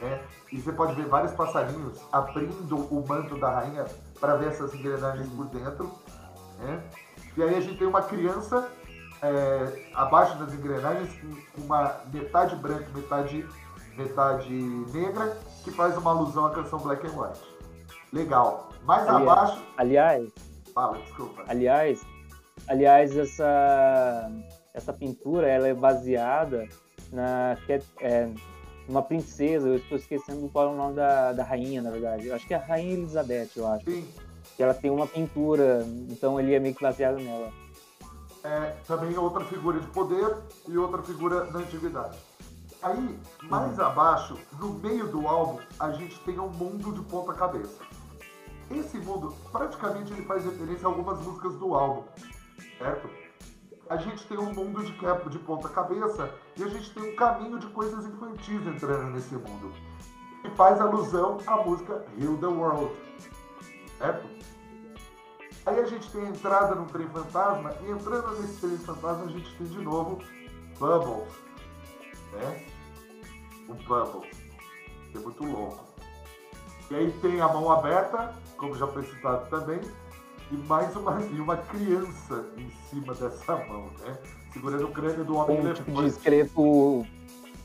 Né? 0.00 0.20
E 0.50 0.60
você 0.60 0.72
pode 0.72 0.94
ver 0.94 1.06
vários 1.06 1.32
passarinhos 1.32 2.00
abrindo 2.12 2.76
o 2.76 3.06
manto 3.06 3.38
da 3.38 3.50
rainha 3.50 3.86
para 4.20 4.36
ver 4.36 4.48
essas 4.48 4.74
engrenagens 4.74 5.28
por 5.28 5.46
dentro. 5.46 5.90
Né? 6.58 6.82
E 7.36 7.42
aí 7.42 7.54
a 7.54 7.60
gente 7.60 7.78
tem 7.78 7.86
uma 7.86 8.02
criança 8.02 8.68
é, 9.22 9.90
abaixo 9.94 10.36
das 10.38 10.52
engrenagens 10.52 11.10
com 11.54 11.62
uma 11.62 12.00
metade 12.12 12.56
branca 12.56 12.86
metade, 12.94 13.46
metade 13.96 14.52
negra, 14.92 15.36
que 15.62 15.70
faz 15.70 15.96
uma 15.96 16.10
alusão 16.10 16.46
à 16.46 16.50
canção 16.50 16.80
Black 16.80 17.06
and 17.06 17.12
White. 17.12 17.40
Legal. 18.12 18.70
Mais 18.84 19.08
aliás, 19.08 19.22
abaixo. 19.22 19.62
Aliás. 19.76 20.32
Fala, 20.74 20.98
desculpa. 20.98 21.44
Aliás, 21.46 22.02
aliás, 22.66 23.16
essa, 23.16 24.30
essa 24.74 24.92
pintura 24.92 25.46
ela 25.46 25.68
é 25.68 25.74
baseada 25.74 26.66
na 27.12 27.56
é, 28.00 28.28
uma 28.88 29.02
princesa, 29.02 29.68
eu 29.68 29.76
estou 29.76 29.98
esquecendo 29.98 30.48
qual 30.48 30.66
é 30.66 30.70
o 30.70 30.76
nome 30.76 30.96
da, 30.96 31.32
da 31.32 31.44
rainha, 31.44 31.80
na 31.80 31.90
verdade. 31.90 32.26
Eu 32.26 32.34
acho 32.34 32.46
que 32.46 32.54
é 32.54 32.56
a 32.56 32.60
Rainha 32.60 32.94
Elizabeth, 32.94 33.50
eu 33.56 33.66
acho. 33.66 33.84
Sim. 33.84 34.08
Que 34.56 34.62
ela 34.62 34.74
tem 34.74 34.90
uma 34.90 35.06
pintura, 35.06 35.86
então 36.10 36.40
ele 36.40 36.54
é 36.54 36.58
meio 36.58 36.74
que 36.74 36.82
baseado 36.82 37.18
nela. 37.18 37.52
É 38.44 38.76
também 38.86 39.16
outra 39.16 39.44
figura 39.44 39.78
de 39.78 39.86
poder 39.88 40.36
e 40.66 40.76
outra 40.76 41.02
figura 41.02 41.44
da 41.46 41.60
antiguidade. 41.60 42.18
Aí, 42.82 43.20
mais 43.44 43.78
uhum. 43.78 43.84
abaixo, 43.84 44.36
no 44.58 44.72
meio 44.74 45.06
do 45.06 45.28
álbum, 45.28 45.60
a 45.78 45.92
gente 45.92 46.18
tem 46.20 46.40
um 46.40 46.48
mundo 46.48 46.92
de 46.92 47.00
ponta 47.02 47.32
cabeça. 47.32 47.80
Esse 48.68 48.98
mundo, 48.98 49.32
praticamente, 49.52 50.12
ele 50.12 50.24
faz 50.24 50.44
referência 50.44 50.86
a 50.86 50.90
algumas 50.90 51.20
músicas 51.20 51.54
do 51.54 51.74
álbum, 51.74 52.02
certo? 52.78 53.08
A 53.88 53.96
gente 53.96 54.26
tem 54.26 54.38
um 54.38 54.52
mundo 54.52 54.82
de, 54.82 54.92
de 55.30 55.38
ponta 55.40 55.68
cabeça 55.68 56.34
e 56.56 56.64
a 56.64 56.68
gente 56.68 56.92
tem 56.92 57.12
um 57.12 57.14
caminho 57.14 57.58
de 57.58 57.68
coisas 57.68 58.04
infantis 58.04 58.66
entrando 58.66 59.12
nesse 59.12 59.34
mundo. 59.34 59.72
E 60.44 60.50
faz 60.56 60.80
alusão 60.80 61.38
à 61.46 61.58
música 61.58 62.04
Heal 62.18 62.36
the 62.38 62.46
World, 62.46 62.92
certo? 63.98 64.26
Aí 65.64 65.78
a 65.78 65.86
gente 65.86 66.10
tem 66.10 66.22
a 66.22 66.28
entrada 66.30 66.74
no 66.74 66.86
trem 66.86 67.08
fantasma 67.08 67.72
e 67.86 67.90
entrando 67.90 68.40
nesse 68.40 68.54
trem 68.60 68.76
fantasma 68.78 69.24
a 69.24 69.28
gente 69.28 69.54
tem 69.56 69.66
de 69.66 69.78
novo 69.80 70.18
Bubbles, 70.78 71.28
né? 72.32 72.64
O 73.68 73.74
Bubbles, 73.74 74.30
que 75.10 75.18
é 75.18 75.20
muito 75.20 75.44
louco. 75.44 75.84
E 76.90 76.94
aí 76.96 77.10
tem 77.22 77.40
a 77.40 77.48
mão 77.48 77.70
aberta, 77.70 78.34
como 78.56 78.74
já 78.76 78.86
foi 78.88 79.04
citado 79.04 79.48
também, 79.48 79.80
e 80.50 80.56
mais 80.56 80.94
uma, 80.96 81.20
e 81.22 81.40
uma 81.40 81.56
criança 81.56 82.44
em 82.58 82.68
cima 82.90 83.14
dessa 83.14 83.56
mão, 83.66 83.88
né? 84.00 84.18
Segurando 84.52 84.84
o 84.86 84.92
crânio 84.92 85.24
do 85.24 85.36
homem 85.36 85.58
um 85.58 85.60
elefante. 85.60 85.84
tipo 85.84 86.02
de 86.02 86.08
esqueleto 86.08 87.06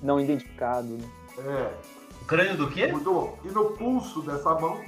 não 0.02 0.20
identificado. 0.20 0.88
Né? 0.88 1.10
É, 1.40 1.74
O 2.22 2.26
crânio 2.26 2.56
do 2.58 2.70
quê? 2.70 2.86
louco. 2.88 3.40
E 3.46 3.48
no 3.52 3.72
pulso 3.72 4.22
dessa 4.22 4.54
mão, 4.54 4.80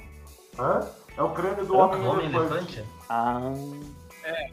hã? 0.58 0.88
é 1.16 1.22
o 1.22 1.30
crânio 1.34 1.66
do 1.66 1.74
Um 1.74 1.78
homem, 1.80 2.06
homem 2.06 2.26
elefante. 2.26 2.78
elefante? 2.78 2.99
Ah, 3.12 3.40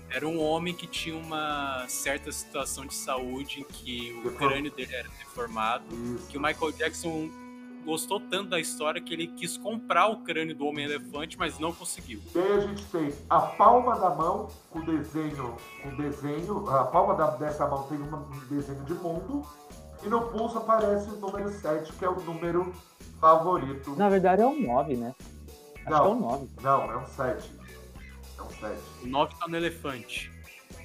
Era 0.10 0.28
um 0.28 0.42
homem 0.42 0.74
que 0.74 0.88
tinha 0.88 1.16
uma 1.16 1.86
certa 1.88 2.32
situação 2.32 2.86
de 2.88 2.96
saúde 2.96 3.60
em 3.62 3.64
que 3.64 4.20
o 4.26 4.32
crânio 4.34 4.72
dele 4.72 4.96
era 4.96 5.08
deformado. 5.10 5.84
Isso. 6.16 6.28
Que 6.28 6.38
o 6.38 6.42
Michael 6.42 6.72
Jackson 6.72 7.30
gostou 7.86 8.20
tanto 8.20 8.50
da 8.50 8.60
história 8.60 9.00
que 9.00 9.14
ele 9.14 9.28
quis 9.28 9.56
comprar 9.58 10.08
o 10.08 10.18
crânio 10.24 10.56
do 10.56 10.66
Homem-Elefante, 10.66 11.38
mas 11.38 11.60
não 11.60 11.72
conseguiu. 11.72 12.20
E 12.34 12.40
aí 12.40 12.52
a 12.54 12.60
gente 12.62 12.84
tem 12.86 13.14
a 13.30 13.40
palma 13.42 13.96
da 14.00 14.10
mão 14.10 14.50
com 14.72 14.82
desenho, 14.82 15.56
com 15.84 15.96
desenho, 15.96 16.68
a 16.70 16.86
palma 16.86 17.14
da- 17.14 17.32
dessa 17.38 17.68
mão 17.68 17.84
tem 17.84 17.98
um 18.00 18.40
desenho 18.50 18.84
de 18.86 18.94
mundo, 18.96 19.46
e 20.04 20.08
no 20.10 20.22
pulso 20.30 20.58
aparece 20.58 21.10
o 21.10 21.18
número 21.18 21.50
7, 21.52 21.94
que 21.94 22.04
é 22.04 22.10
o 22.10 22.20
número 22.22 22.74
favorito. 23.22 23.96
na 23.96 24.10
verdade 24.10 24.42
é 24.42 24.46
um 24.48 24.60
9, 24.62 24.96
né? 24.96 25.14
Acho 25.86 25.90
Não. 25.90 26.02
que 26.02 26.08
é 26.08 26.12
um 26.12 26.20
9. 26.20 26.48
Não, 26.62 26.92
é 26.92 26.98
um 26.98 27.08
7. 27.08 27.57
7. 28.50 28.78
O 29.04 29.08
9 29.08 29.36
tá 29.40 29.48
no 29.48 29.56
elefante. 29.56 30.32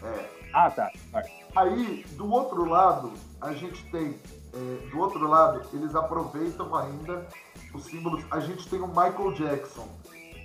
É. 0.02 0.28
Ah, 0.52 0.70
tá. 0.70 0.90
Vai. 1.10 1.24
Aí, 1.54 2.04
do 2.12 2.30
outro 2.30 2.64
lado, 2.68 3.12
a 3.40 3.52
gente 3.52 3.84
tem. 3.90 4.18
é, 4.54 4.88
do 4.90 4.98
outro 4.98 5.26
lado, 5.26 5.62
eles 5.72 5.94
aproveitam 5.94 6.74
ainda 6.74 7.26
os 7.74 7.84
símbolos. 7.84 8.24
A 8.30 8.40
gente 8.40 8.68
tem 8.68 8.80
o 8.80 8.88
Michael 8.88 9.32
Jackson. 9.32 9.88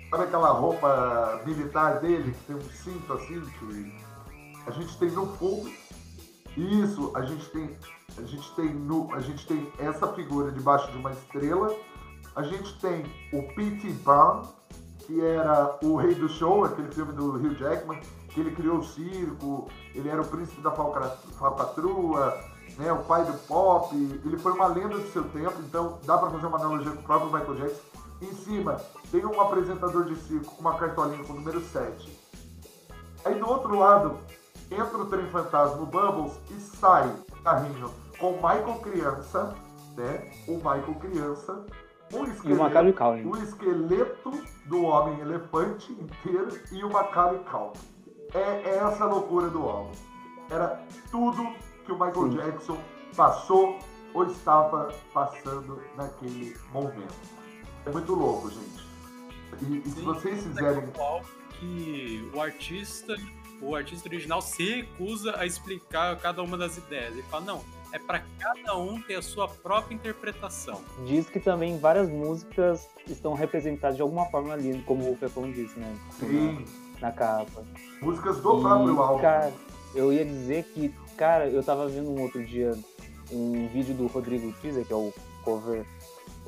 Sabe 0.10 0.24
aquela 0.24 0.52
roupa 0.52 1.42
militar 1.46 2.00
dele, 2.00 2.32
que 2.32 2.46
tem 2.46 2.56
um 2.56 2.70
cinto 2.70 3.14
assim? 3.14 3.42
Que 3.60 4.08
a 4.66 4.72
gente 4.72 4.98
tem 4.98 5.12
no 5.12 5.28
fundo. 5.36 5.70
Isso, 6.56 7.12
a 7.16 7.22
gente 7.24 7.46
tem. 7.50 7.78
A 8.18 8.22
gente 8.22 8.56
tem 8.56 8.70
no. 8.74 9.14
A 9.14 9.20
gente 9.20 9.46
tem 9.46 9.72
essa 9.80 10.12
figura 10.14 10.52
debaixo 10.52 10.90
de 10.92 10.98
uma 10.98 11.12
estrela. 11.12 11.76
A 12.36 12.44
gente 12.44 12.80
tem 12.80 13.04
o 13.34 13.44
P.T. 13.54 13.90
Brown, 14.04 14.44
que 15.08 15.24
era 15.24 15.78
o 15.82 15.96
rei 15.96 16.14
do 16.14 16.28
show, 16.28 16.66
aquele 16.66 16.92
filme 16.92 17.14
do 17.14 17.32
Hugh 17.32 17.56
Jackman, 17.56 17.98
que 18.28 18.42
ele 18.42 18.52
criou 18.54 18.80
o 18.80 18.84
circo, 18.84 19.70
ele 19.96 20.10
era 20.10 20.22
o 20.22 20.28
príncipe 20.28 20.62
da 20.62 20.70
falca- 20.72 21.18
falcatrua, 21.40 22.38
né, 22.78 22.92
o 22.92 23.04
pai 23.04 23.24
do 23.24 23.34
pop, 23.48 23.96
ele 23.96 24.38
foi 24.38 24.52
uma 24.52 24.68
lenda 24.68 25.00
do 25.00 25.08
seu 25.12 25.24
tempo, 25.30 25.56
então 25.66 25.98
dá 26.04 26.18
pra 26.18 26.30
fazer 26.30 26.46
uma 26.46 26.58
analogia 26.60 26.92
com 26.92 27.00
o 27.00 27.04
próprio 27.04 27.32
Michael 27.32 27.56
Jackson. 27.56 27.82
Em 28.22 28.34
cima 28.34 28.82
tem 29.10 29.26
um 29.26 29.40
apresentador 29.40 30.04
de 30.06 30.16
circo 30.18 30.54
com 30.56 30.62
uma 30.62 30.78
cartolinha 30.78 31.24
com 31.24 31.34
o 31.34 31.36
número 31.38 31.62
7. 31.62 32.20
Aí 33.24 33.40
do 33.40 33.48
outro 33.50 33.80
lado 33.80 34.18
entra 34.70 34.98
o 34.98 35.06
trem 35.06 35.28
fantasma, 35.30 35.82
o 35.82 35.86
Bubbles, 35.86 36.34
e 36.52 36.60
sai 36.60 37.10
carrinho 37.44 37.90
com 38.20 38.32
o 38.32 38.36
Michael 38.36 38.80
criança, 38.84 39.56
né, 39.96 40.30
o 40.48 40.56
Michael 40.58 40.96
criança, 41.00 41.66
um 42.14 42.18
E 42.18 42.30
o 42.30 42.32
esqueleto, 42.32 42.64
Macaulay 42.64 42.94
Culkin. 42.94 43.28
o 43.28 43.38
esqueleto 43.44 44.32
do 44.66 44.84
homem 44.84 45.20
elefante 45.20 45.92
inteiro 45.92 46.60
e 46.72 46.84
o 46.84 46.90
Macaulay 46.92 47.40
Culkin. 47.40 47.80
É, 48.34 48.40
é 48.40 48.78
essa 48.78 49.04
a 49.04 49.08
loucura 49.08 49.50
do 49.50 49.64
álbum. 49.64 49.92
Era 50.50 50.82
tudo 51.12 51.54
que 51.86 51.92
o 51.92 51.96
Michael 51.96 52.32
Sim. 52.32 52.38
Jackson 52.38 52.78
passou 53.16 53.80
ou 54.14 54.26
estava 54.26 54.94
passando 55.14 55.82
naquele 55.96 56.56
momento. 56.72 57.14
É 57.86 57.90
muito 57.90 58.14
louco, 58.14 58.50
gente. 58.50 58.88
E, 59.62 59.78
e 59.86 59.90
se 59.90 60.02
vocês 60.02 60.44
fizerem. 60.44 60.90
Algo 61.00 61.26
que 61.60 62.30
o 62.34 62.42
artista, 62.42 63.16
o 63.62 63.76
artista 63.76 64.08
original 64.08 64.42
se 64.42 64.82
recusa 64.82 65.36
a 65.38 65.46
explicar 65.46 66.18
cada 66.18 66.42
uma 66.44 66.58
das 66.58 66.78
ideias. 66.78 67.14
Ele 67.14 67.24
fala, 67.24 67.46
não, 67.46 67.64
é 67.92 68.00
pra 68.00 68.22
cada 68.40 68.78
um 68.78 69.02
ter 69.02 69.16
a 69.16 69.22
sua 69.22 69.48
própria 69.48 69.96
interpretação. 69.96 70.82
Diz 71.06 71.30
que 71.30 71.40
também 71.40 71.78
várias 71.80 72.10
músicas 72.10 72.88
estão 73.08 73.34
representadas 73.34 73.96
de 73.96 74.02
alguma 74.02 74.26
forma 74.26 74.54
ali, 74.54 74.82
como 74.86 75.10
o 75.12 75.16
Pepão 75.18 75.52
disse, 75.52 75.80
né? 75.80 75.96
Sim, 76.20 76.66
Na 77.00 77.12
capa. 77.12 77.64
músicas 78.02 78.42
do 78.42 78.58
E, 78.58 78.62
próprio 78.62 79.02
álbum. 79.02 79.22
Cara, 79.22 79.54
eu 79.96 80.12
ia 80.12 80.26
dizer 80.26 80.64
que, 80.74 80.90
cara, 81.16 81.48
eu 81.48 81.64
tava 81.64 81.88
vendo 81.88 82.10
um 82.10 82.22
outro 82.22 82.44
dia 82.46 82.78
um 83.32 83.68
vídeo 83.68 83.94
do 83.94 84.08
Rodrigo 84.08 84.52
Teaser, 84.62 84.86
que 84.86 84.94
é 84.94 84.96
o 84.96 85.14
cover 85.44 85.86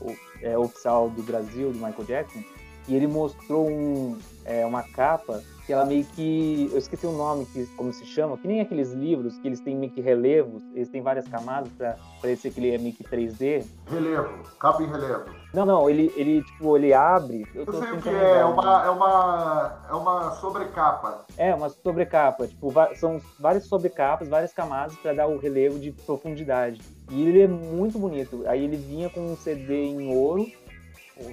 o- 0.01 0.15
é, 0.41 0.57
oficial 0.57 1.09
do 1.09 1.21
Brasil, 1.21 1.71
do 1.71 1.77
Michael 1.77 2.05
Jackson, 2.05 2.41
e 2.89 2.95
ele 2.95 3.07
mostrou 3.07 3.69
um, 3.69 4.17
é, 4.43 4.65
uma 4.65 4.81
capa 4.81 5.43
que 5.69 5.73
ela 5.73 5.85
meio 5.85 6.03
que. 6.03 6.67
Eu 6.71 6.79
esqueci 6.79 7.05
o 7.05 7.11
nome, 7.11 7.45
que, 7.45 7.67
como 7.75 7.93
se 7.93 8.03
chama, 8.03 8.35
que 8.35 8.47
nem 8.47 8.59
aqueles 8.59 8.91
livros 8.91 9.37
que 9.37 9.47
eles 9.47 9.59
têm 9.59 9.75
meio 9.75 9.91
que 9.91 10.01
relevos, 10.01 10.63
eles 10.73 10.89
têm 10.89 10.99
várias 10.99 11.27
camadas 11.27 11.69
pra 11.77 11.95
parecer 12.19 12.51
que 12.51 12.59
ele 12.59 12.73
é 12.73 12.77
meio 12.79 12.95
que 12.95 13.03
3D. 13.03 13.63
Relevo, 13.85 14.43
capa 14.57 14.81
em 14.81 14.87
relevo. 14.87 15.25
Não, 15.53 15.67
não, 15.67 15.87
ele, 15.87 16.11
ele 16.15 16.41
tipo, 16.41 16.75
ele 16.75 16.91
abre. 16.91 17.45
Eu 17.53 17.65
Eu 17.65 17.73
sei 17.73 17.91
o 17.91 18.01
que 18.01 18.09
é, 18.09 18.39
é 18.39 18.45
uma, 18.45 18.85
é 18.85 18.89
uma, 18.89 19.79
é 19.87 19.93
uma 19.93 20.31
sobrecapa. 20.31 21.25
É, 21.37 21.53
uma 21.53 21.69
sobrecapa. 21.69 22.47
Tipo, 22.47 22.73
são 22.95 23.21
várias 23.39 23.65
sobrecapas, 23.65 24.27
várias 24.27 24.51
camadas 24.51 24.95
para 24.97 25.13
dar 25.13 25.27
o 25.27 25.37
relevo 25.37 25.77
de 25.77 25.91
profundidade. 25.91 26.81
E 27.11 27.27
ele 27.27 27.43
é 27.43 27.47
muito 27.47 27.99
bonito. 27.99 28.43
Aí 28.47 28.63
ele 28.63 28.77
vinha 28.77 29.07
com 29.07 29.21
um 29.21 29.37
CD 29.37 29.85
em 29.85 30.15
ouro, 30.15 30.47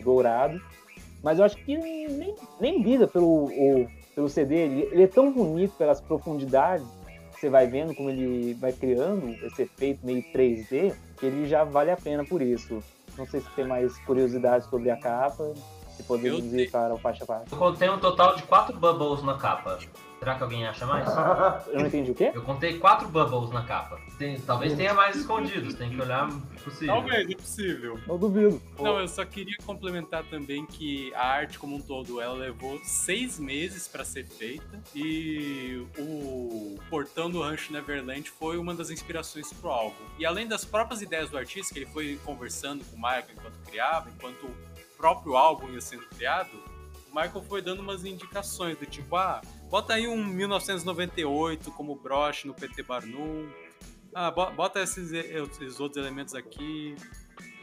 dourado. 0.04 0.60
Mas 1.22 1.38
eu 1.38 1.44
acho 1.44 1.56
que 1.58 1.76
nem, 1.76 2.34
nem 2.60 2.82
liga 2.82 3.06
pelo, 3.06 3.26
o- 3.46 3.86
pelo 4.14 4.28
CD. 4.28 4.54
Ele, 4.54 4.88
ele 4.92 5.02
é 5.04 5.06
tão 5.08 5.32
bonito 5.32 5.72
pelas 5.76 6.00
profundidades. 6.00 6.86
que 7.34 7.40
Você 7.40 7.50
vai 7.50 7.66
vendo 7.66 7.94
como 7.94 8.08
ele 8.10 8.54
vai 8.54 8.72
criando 8.72 9.34
esse 9.44 9.62
efeito 9.62 10.04
meio 10.06 10.22
3D, 10.32 10.94
que 11.18 11.26
ele 11.26 11.46
já 11.46 11.64
vale 11.64 11.90
a 11.90 11.96
pena 11.96 12.24
por 12.24 12.40
isso. 12.40 12.82
Não 13.18 13.26
sei 13.26 13.40
se 13.40 13.50
tem 13.56 13.66
mais 13.66 13.98
curiosidade 14.00 14.64
sobre 14.66 14.90
a 14.90 14.96
capa, 14.96 15.52
se 15.96 16.02
podemos 16.02 16.38
Eu 16.40 16.46
ir 16.46 16.50
tenho. 16.56 16.70
para 16.70 16.94
o 16.94 16.98
faixa 16.98 17.24
a 17.24 17.26
faixa. 17.26 17.44
Eu 17.50 17.58
contei 17.58 17.88
um 17.88 17.98
total 17.98 18.36
de 18.36 18.42
quatro 18.44 18.76
bubbles 18.78 19.22
na 19.22 19.36
capa. 19.38 19.78
Será 20.18 20.34
que 20.34 20.42
alguém 20.42 20.66
acha 20.66 20.86
mais? 20.86 21.06
Eu 21.68 21.80
não 21.80 21.86
entendi 21.86 22.10
o 22.10 22.14
quê? 22.14 22.32
Eu 22.34 22.42
contei 22.42 22.78
quatro 22.78 23.06
bubbles 23.08 23.50
na 23.50 23.62
capa. 23.64 24.00
Tem- 24.18 24.40
talvez 24.40 24.74
tenha 24.74 24.94
mais 24.94 25.14
escondidos, 25.14 25.74
tem 25.74 25.90
que 25.90 26.00
olhar 26.00 26.28
possível. 26.64 26.86
Talvez, 26.94 27.30
é 27.30 27.34
possível. 27.34 28.00
Não 28.06 28.16
duvido. 28.18 28.60
Não, 28.78 28.98
eu 28.98 29.06
só 29.08 29.24
queria 29.26 29.56
complementar 29.66 30.24
também 30.24 30.64
que 30.64 31.12
a 31.14 31.26
arte 31.26 31.58
como 31.58 31.76
um 31.76 31.80
todo, 31.82 32.18
ela 32.20 32.32
levou 32.34 32.80
seis 32.82 33.38
meses 33.38 33.86
para 33.86 34.04
ser 34.06 34.24
feita 34.24 34.80
e 34.94 35.86
o 35.98 36.78
Portão 36.88 37.30
do 37.30 37.42
Rancho 37.42 37.70
Neverland 37.72 38.28
foi 38.30 38.56
uma 38.56 38.74
das 38.74 38.90
inspirações 38.90 39.52
pro 39.52 39.68
álbum. 39.70 39.94
E 40.18 40.24
além 40.24 40.46
das 40.48 40.64
próprias 40.64 41.02
ideias 41.02 41.28
do 41.28 41.36
artista, 41.36 41.74
que 41.74 41.80
ele 41.80 41.86
foi 41.90 42.18
conversando 42.24 42.82
com 42.86 42.96
o 42.96 42.98
Michael 42.98 43.26
enquanto 43.36 43.58
criava, 43.66 44.08
enquanto 44.16 44.48
próprio 44.96 45.36
álbum 45.36 45.68
ia 45.70 45.80
sendo 45.80 46.06
criado, 46.08 46.50
o 47.10 47.14
Michael 47.14 47.42
foi 47.48 47.62
dando 47.62 47.80
umas 47.80 48.04
indicações 48.04 48.76
do 48.78 48.86
tipo, 48.86 49.16
ah, 49.16 49.40
bota 49.70 49.94
aí 49.94 50.06
um 50.06 50.24
1998 50.24 51.70
como 51.72 51.94
broche 51.94 52.46
no 52.46 52.54
PT 52.54 52.82
Barnum, 52.82 53.48
ah, 54.14 54.30
bo- 54.30 54.50
bota 54.52 54.80
esses, 54.80 55.12
esses 55.12 55.80
outros 55.80 56.02
elementos 56.04 56.34
aqui, 56.34 56.94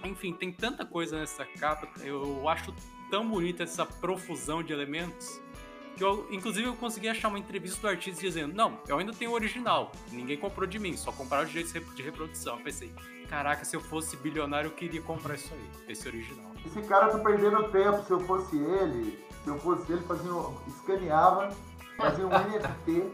enfim, 0.04 0.34
tem 0.34 0.52
tanta 0.52 0.86
coisa 0.86 1.18
nessa 1.20 1.46
capa, 1.46 1.88
eu 2.02 2.48
acho 2.50 2.74
tão 3.10 3.28
bonita 3.30 3.64
essa 3.64 3.86
profusão 3.86 4.62
de 4.64 4.74
elementos, 4.74 5.42
que 5.96 6.04
eu, 6.04 6.28
inclusive, 6.32 6.68
eu 6.68 6.76
consegui 6.76 7.08
achar 7.08 7.28
uma 7.28 7.38
entrevista 7.38 7.80
do 7.82 7.88
artista 7.88 8.20
dizendo, 8.22 8.54
não, 8.56 8.80
eu 8.88 8.98
ainda 8.98 9.14
tenho 9.14 9.30
o 9.30 9.34
original, 9.36 9.92
ninguém 10.12 10.36
comprou 10.38 10.66
de 10.68 10.80
mim, 10.80 10.98
só 10.98 11.12
compraram 11.12 11.46
os 11.46 11.52
direitos 11.52 11.72
de 11.96 12.02
reprodução. 12.02 12.58
Eu 12.58 12.64
pensei, 12.64 12.92
caraca, 13.30 13.64
se 13.64 13.76
eu 13.76 13.80
fosse 13.82 14.18
bilionário, 14.18 14.70
eu 14.70 14.72
queria 14.74 15.02
comprar 15.04 15.36
isso 15.36 15.54
aí, 15.54 15.92
esse 15.92 16.08
original. 16.08 16.52
Esse 16.66 16.82
cara 16.84 17.10
tá 17.10 17.20
perdendo 17.20 17.64
tempo. 17.70 18.04
Se 18.04 18.12
eu 18.12 18.20
fosse 18.22 18.58
ele, 18.58 19.24
se 19.44 19.50
eu 19.50 19.60
fosse 19.60 19.92
ele, 19.92 20.02
fazia 20.02 20.34
um, 20.34 20.58
escaneava, 20.68 21.50
fazia 21.98 22.26
um 22.26 22.30
NFT. 22.32 23.12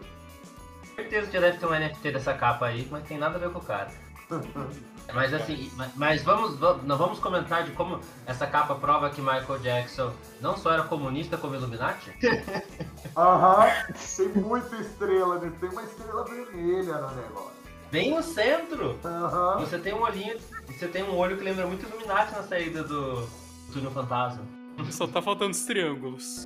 certeza 0.96 1.28
que 1.28 1.34
já 1.34 1.40
deve 1.40 1.58
ter 1.58 1.66
um 1.66 1.80
NFT 1.80 2.12
dessa 2.12 2.34
capa 2.34 2.68
aí, 2.68 2.88
mas 2.92 3.08
tem 3.08 3.18
nada 3.18 3.36
a 3.36 3.40
ver 3.40 3.52
com 3.52 3.60
o 3.60 3.64
cara. 3.64 3.92
Mas 5.14 5.34
assim, 5.34 5.72
mas, 5.76 5.92
mas 5.96 6.24
vamos, 6.24 6.58
vamos, 6.60 6.84
nós 6.84 6.98
vamos 6.98 7.20
comentar 7.20 7.64
de 7.64 7.72
como 7.72 8.00
essa 8.28 8.46
capa 8.46 8.76
prova 8.76 9.10
que 9.10 9.22
Michael 9.22 9.58
Jackson 9.60 10.14
não 10.40 10.56
só 10.56 10.72
era 10.72 10.84
comunista 10.84 11.36
como 11.38 11.56
Illuminati? 11.56 12.14
Aham, 13.18 13.68
tem 14.16 14.28
muita 14.44 14.76
estrela, 14.76 15.40
né? 15.40 15.52
Tem 15.60 15.70
uma 15.70 15.82
estrela 15.82 16.24
vermelha 16.26 16.98
no 17.00 17.16
negócio. 17.16 17.60
Bem 17.92 18.12
no 18.14 18.22
centro! 18.22 19.00
Aham. 19.04 19.60
Você 19.62 19.80
tem 19.80 19.96
um 19.96 20.02
olhinho, 20.04 20.38
você 20.68 20.88
tem 20.88 21.04
um 21.04 21.18
olho 21.18 21.38
que 21.38 21.44
lembra 21.44 21.66
muito 21.66 21.88
Illuminati 21.88 22.32
na 22.34 22.44
saída 22.44 22.84
do 22.84 23.28
túnel 23.72 23.92
fantasma. 23.92 24.46
Só 24.92 25.08
tá 25.08 25.22
faltando 25.22 25.52
os 25.52 25.66
triângulos. 25.66 26.46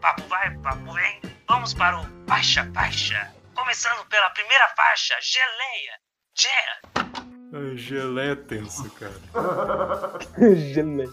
Papo 0.00 0.22
vai, 0.28 0.56
papo 0.58 0.92
vem. 0.92 1.20
Vamos 1.48 1.74
para 1.74 2.00
o 2.00 2.04
faixa 2.26 2.70
faixa. 2.72 3.32
Começando 3.54 4.06
pela 4.08 4.30
primeira 4.30 4.68
faixa, 4.76 5.14
Geleia. 5.20 6.08
Jam. 6.36 7.28
Ai, 7.52 7.76
Gelé 7.76 8.32
é 8.32 8.36
tenso, 8.36 8.90
cara. 8.90 9.14
Gelé. 10.54 11.06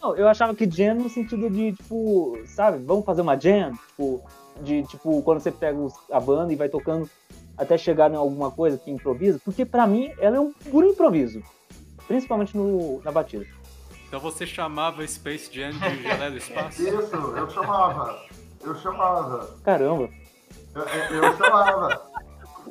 Não, 0.00 0.16
eu 0.16 0.28
achava 0.28 0.54
que 0.54 0.68
jam 0.68 0.96
no 0.96 1.08
sentido 1.08 1.48
de, 1.48 1.72
tipo, 1.72 2.38
sabe, 2.46 2.84
vamos 2.84 3.04
fazer 3.04 3.22
uma 3.22 3.38
jam? 3.38 3.72
Tipo, 3.88 4.28
de, 4.60 4.82
tipo, 4.84 5.22
quando 5.22 5.40
você 5.40 5.52
pega 5.52 5.78
a 6.12 6.20
banda 6.20 6.52
e 6.52 6.56
vai 6.56 6.68
tocando 6.68 7.08
até 7.56 7.78
chegar 7.78 8.10
em 8.10 8.16
alguma 8.16 8.50
coisa 8.50 8.76
que 8.76 8.90
improvisa, 8.90 9.40
porque 9.44 9.64
pra 9.64 9.86
mim 9.86 10.12
ela 10.20 10.36
é 10.36 10.40
um 10.40 10.52
puro 10.52 10.88
improviso. 10.88 11.42
Principalmente 12.06 12.56
no, 12.56 13.00
na 13.02 13.12
batida. 13.12 13.46
Então 14.08 14.18
você 14.20 14.46
chamava 14.46 15.06
Space 15.06 15.50
Jam 15.54 15.70
de 15.72 16.02
Gelé 16.02 16.30
do 16.30 16.36
Espaço? 16.38 16.82
Isso, 16.82 17.14
eu 17.16 17.50
chamava. 17.50 18.18
Eu 18.62 18.74
chamava. 18.76 19.50
Caramba, 19.64 20.08
Eu, 20.74 20.82
eu- 20.82 21.24
eu 21.24 21.36
chamava. 21.36 22.02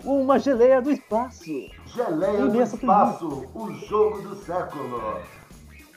uma 0.03 0.39
geleia 0.39 0.81
do 0.81 0.91
espaço. 0.91 1.43
Geleia 1.85 2.45
do 2.45 2.61
Espaço, 2.61 3.27
o 3.53 3.71
jogo 3.87 4.21
do 4.21 4.35
século. 4.43 5.21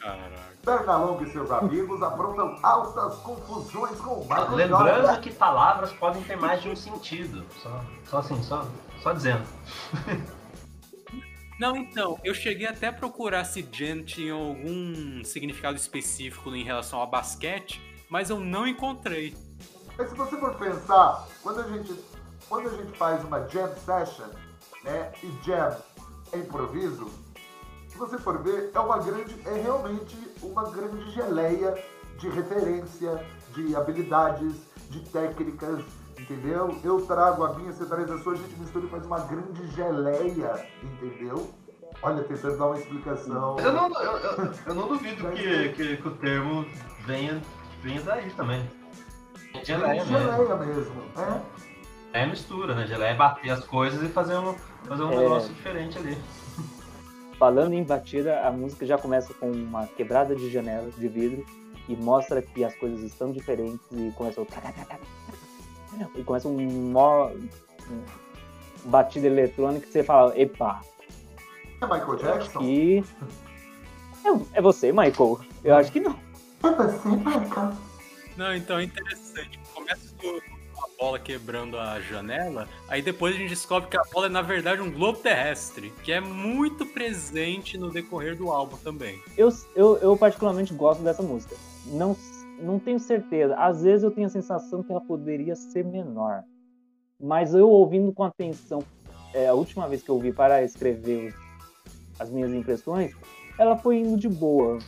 Caraca. 0.00 0.50
Pernalonga 0.62 1.24
e 1.24 1.32
seus 1.32 1.50
amigos 1.50 2.02
aprontam 2.02 2.54
altas 2.62 3.14
confusões 3.20 3.98
com 3.98 4.10
o 4.16 4.20
Michael 4.24 4.54
Lembrando 4.54 5.02
Jordan. 5.06 5.20
que 5.22 5.30
palavras 5.32 5.90
podem 5.94 6.22
ter 6.22 6.36
mais 6.36 6.60
de 6.62 6.68
um 6.68 6.76
sentido. 6.76 7.44
Só, 7.62 7.80
só 8.04 8.18
assim, 8.18 8.42
só, 8.42 8.66
só 9.02 9.12
dizendo. 9.14 9.42
Não, 11.60 11.76
então, 11.76 12.18
eu 12.24 12.32
cheguei 12.32 12.66
até 12.66 12.86
a 12.86 12.92
procurar 12.92 13.44
se 13.44 13.60
Jam 13.70 14.02
tinha 14.02 14.32
algum 14.32 15.22
significado 15.22 15.76
específico 15.76 16.48
em 16.56 16.64
relação 16.64 17.02
a 17.02 17.04
basquete, 17.04 17.82
mas 18.08 18.30
eu 18.30 18.40
não 18.40 18.66
encontrei. 18.66 19.36
Mas 19.98 20.08
se 20.08 20.16
você 20.16 20.38
for 20.38 20.54
pensar, 20.54 21.28
quando 21.42 21.60
a 21.60 21.68
gente, 21.68 21.94
quando 22.48 22.66
a 22.66 22.72
gente 22.72 22.96
faz 22.96 23.22
uma 23.24 23.46
jam 23.46 23.70
session, 23.76 24.28
né, 24.82 25.12
e 25.22 25.30
jam 25.44 25.76
é 26.32 26.38
improviso, 26.38 27.10
se 27.90 27.98
você 27.98 28.16
for 28.16 28.42
ver, 28.42 28.70
é 28.74 28.80
uma 28.80 28.96
grande, 28.96 29.36
é 29.46 29.60
realmente 29.60 30.16
uma 30.42 30.70
grande 30.70 31.10
geleia 31.10 31.74
de 32.16 32.30
referência, 32.30 33.22
de 33.54 33.76
habilidades, 33.76 34.54
de 34.88 35.00
técnicas, 35.10 35.84
entendeu? 36.20 36.78
Eu 36.84 37.00
trago 37.06 37.44
a 37.44 37.54
minha, 37.54 37.72
você 37.72 37.84
traz 37.86 38.10
a 38.10 38.18
sua, 38.18 38.34
a 38.34 38.36
gente 38.36 38.56
mistura 38.58 38.86
e 38.86 38.88
faz 38.88 39.04
uma 39.06 39.20
grande 39.20 39.66
geleia, 39.68 40.66
entendeu? 40.82 41.50
Olha, 42.02 42.22
tentando 42.24 42.56
dar 42.58 42.66
uma 42.66 42.78
explicação. 42.78 43.54
Mas 43.56 43.64
eu 43.64 43.72
não, 43.72 43.88
eu, 43.88 44.16
eu- 44.18 44.52
eu 44.66 44.74
não 44.74 44.88
duvido 44.88 45.28
que, 45.32 45.68
que, 45.70 45.96
que 45.96 46.08
o 46.08 46.10
termo 46.12 46.64
venha, 47.04 47.42
venha 47.82 48.00
daí 48.02 48.30
também. 48.30 48.70
Geleia 49.64 50.04
mesmo. 50.04 50.18
Geleia 50.18 50.56
mesmo, 50.56 50.94
né? 51.16 51.42
É 52.12 52.26
mistura, 52.26 52.74
né? 52.74 52.86
Geleia 52.86 53.10
é 53.10 53.14
bater 53.16 53.50
as 53.50 53.64
coisas 53.64 54.02
e 54.02 54.08
fazer 54.08 54.36
um, 54.38 54.54
fazer 54.86 55.02
um 55.02 55.12
É. 55.12 55.16
negócio 55.16 55.52
diferente 55.52 55.98
ali. 55.98 56.16
Falando 57.38 57.72
em 57.72 57.82
batida, 57.82 58.40
a 58.46 58.50
música 58.50 58.84
já 58.86 58.98
começa 58.98 59.32
com 59.34 59.50
uma 59.50 59.86
quebrada 59.86 60.34
de 60.36 60.50
janela 60.50 60.90
de 60.90 61.08
vidro 61.08 61.44
e 61.88 61.96
mostra 61.96 62.40
que 62.42 62.62
as 62.64 62.74
coisas 62.76 63.00
estão 63.00 63.32
diferentes 63.32 63.80
e 63.92 64.12
começa 64.12 64.40
o 64.40 64.46
e 66.14 66.22
começa 66.24 66.48
um 66.48 66.90
mó 66.92 67.30
batida 68.84 69.26
eletrônica 69.26 69.86
que 69.86 69.92
você 69.92 70.02
fala, 70.02 70.38
epa, 70.38 70.80
É 71.80 71.86
Michael 71.86 72.16
Jackson? 72.16 72.62
e 72.62 73.04
é, 74.24 74.58
é 74.58 74.60
você, 74.62 74.92
Michael? 74.92 75.40
Eu 75.64 75.76
acho 75.76 75.90
que 75.92 76.00
não. 76.00 76.16
É 76.62 76.70
você, 76.70 77.08
Michael? 77.08 77.72
Não, 78.36 78.54
então 78.54 78.78
é 78.78 78.84
interessante. 78.84 79.58
Começa 79.74 80.14
com 80.20 80.38
a 80.82 80.88
bola 80.98 81.18
quebrando 81.18 81.78
a 81.78 82.00
janela, 82.00 82.68
aí 82.88 83.02
depois 83.02 83.34
a 83.34 83.38
gente 83.38 83.50
descobre 83.50 83.88
que 83.90 83.96
a 83.98 84.02
bola 84.12 84.26
é 84.26 84.28
na 84.30 84.40
verdade 84.42 84.80
um 84.80 84.90
globo 84.90 85.18
terrestre, 85.18 85.92
que 86.02 86.12
é 86.12 86.20
muito 86.20 86.86
presente 86.86 87.76
no 87.76 87.90
decorrer 87.90 88.36
do 88.36 88.50
álbum 88.50 88.76
também. 88.78 89.22
Eu, 89.36 89.50
eu, 89.74 89.98
eu 89.98 90.16
particularmente 90.16 90.72
gosto 90.72 91.02
dessa 91.02 91.22
música. 91.22 91.56
Não, 91.86 92.16
não 92.60 92.78
tenho 92.78 92.98
certeza. 92.98 93.54
Às 93.56 93.82
vezes 93.82 94.04
eu 94.04 94.10
tenho 94.10 94.26
a 94.26 94.30
sensação 94.30 94.82
que 94.82 94.90
ela 94.90 95.00
poderia 95.00 95.56
ser 95.56 95.84
menor. 95.84 96.42
Mas 97.18 97.54
eu 97.54 97.68
ouvindo 97.68 98.12
com 98.12 98.22
atenção, 98.24 98.82
é, 99.34 99.48
a 99.48 99.54
última 99.54 99.88
vez 99.88 100.02
que 100.02 100.10
eu 100.10 100.14
ouvi 100.14 100.32
para 100.32 100.62
escrever 100.62 101.34
as 102.18 102.30
minhas 102.30 102.52
impressões, 102.52 103.14
ela 103.58 103.76
foi 103.76 103.98
indo 103.98 104.16
de 104.16 104.28
boa. 104.28 104.78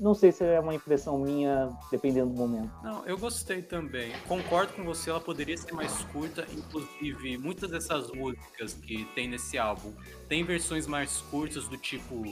Não 0.00 0.14
sei 0.14 0.32
se 0.32 0.44
é 0.44 0.58
uma 0.58 0.74
impressão 0.74 1.18
minha, 1.18 1.70
dependendo 1.90 2.30
do 2.32 2.36
momento. 2.36 2.70
Não, 2.82 3.06
eu 3.06 3.16
gostei 3.18 3.62
também. 3.62 4.12
Concordo 4.26 4.72
com 4.72 4.82
você, 4.82 5.10
ela 5.10 5.20
poderia 5.20 5.56
ser 5.56 5.72
mais 5.72 6.02
curta. 6.04 6.46
Inclusive, 6.52 7.38
muitas 7.38 7.70
dessas 7.70 8.10
músicas 8.10 8.74
que 8.74 9.04
tem 9.14 9.28
nesse 9.28 9.58
álbum 9.58 9.92
tem 10.28 10.42
versões 10.44 10.86
mais 10.86 11.20
curtas, 11.30 11.68
do 11.68 11.76
tipo 11.76 12.22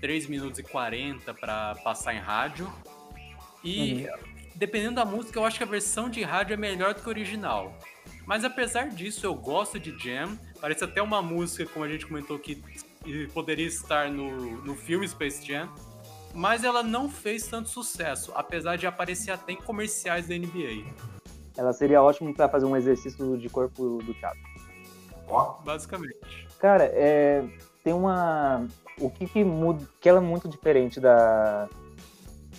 3 0.00 0.26
minutos 0.28 0.58
e 0.58 0.62
40 0.62 1.32
para 1.34 1.76
passar 1.84 2.14
em 2.14 2.18
rádio. 2.18 2.70
E 3.62 4.08
dependendo 4.54 4.96
da 4.96 5.04
música, 5.04 5.38
eu 5.38 5.44
acho 5.44 5.58
que 5.58 5.64
a 5.64 5.66
versão 5.66 6.08
de 6.08 6.22
rádio 6.22 6.54
é 6.54 6.56
melhor 6.56 6.94
do 6.94 7.00
que 7.02 7.06
a 7.06 7.10
original. 7.10 7.74
Mas 8.26 8.44
apesar 8.44 8.88
disso, 8.88 9.26
eu 9.26 9.34
gosto 9.34 9.78
de 9.78 9.96
Jam. 9.98 10.38
Parece 10.60 10.84
até 10.84 11.02
uma 11.02 11.20
música, 11.20 11.66
como 11.72 11.84
a 11.84 11.88
gente 11.88 12.06
comentou, 12.06 12.38
que 12.38 12.62
poderia 13.32 13.66
estar 13.66 14.10
no, 14.10 14.62
no 14.62 14.74
filme 14.74 15.08
Space 15.08 15.46
Jam. 15.46 15.68
Mas 16.32 16.62
ela 16.62 16.82
não 16.82 17.08
fez 17.08 17.46
tanto 17.48 17.68
sucesso, 17.68 18.30
apesar 18.36 18.76
de 18.76 18.86
aparecer 18.86 19.32
até 19.32 19.52
em 19.52 19.56
comerciais 19.56 20.28
da 20.28 20.34
NBA. 20.36 20.84
Ela 21.56 21.72
seria 21.72 22.00
ótima 22.00 22.32
para 22.32 22.48
fazer 22.48 22.66
um 22.66 22.76
exercício 22.76 23.36
de 23.36 23.48
corpo 23.48 23.98
do 24.02 24.14
teatro. 24.14 24.40
Ó, 25.26 25.54
Basicamente. 25.64 26.48
Cara, 26.60 26.84
é, 26.84 27.42
tem 27.82 27.92
uma. 27.92 28.66
O 28.98 29.10
que, 29.10 29.26
que 29.26 29.42
muda. 29.42 29.84
Que 30.00 30.08
ela 30.08 30.18
é 30.18 30.22
muito 30.22 30.48
diferente 30.48 31.00
das 31.00 31.68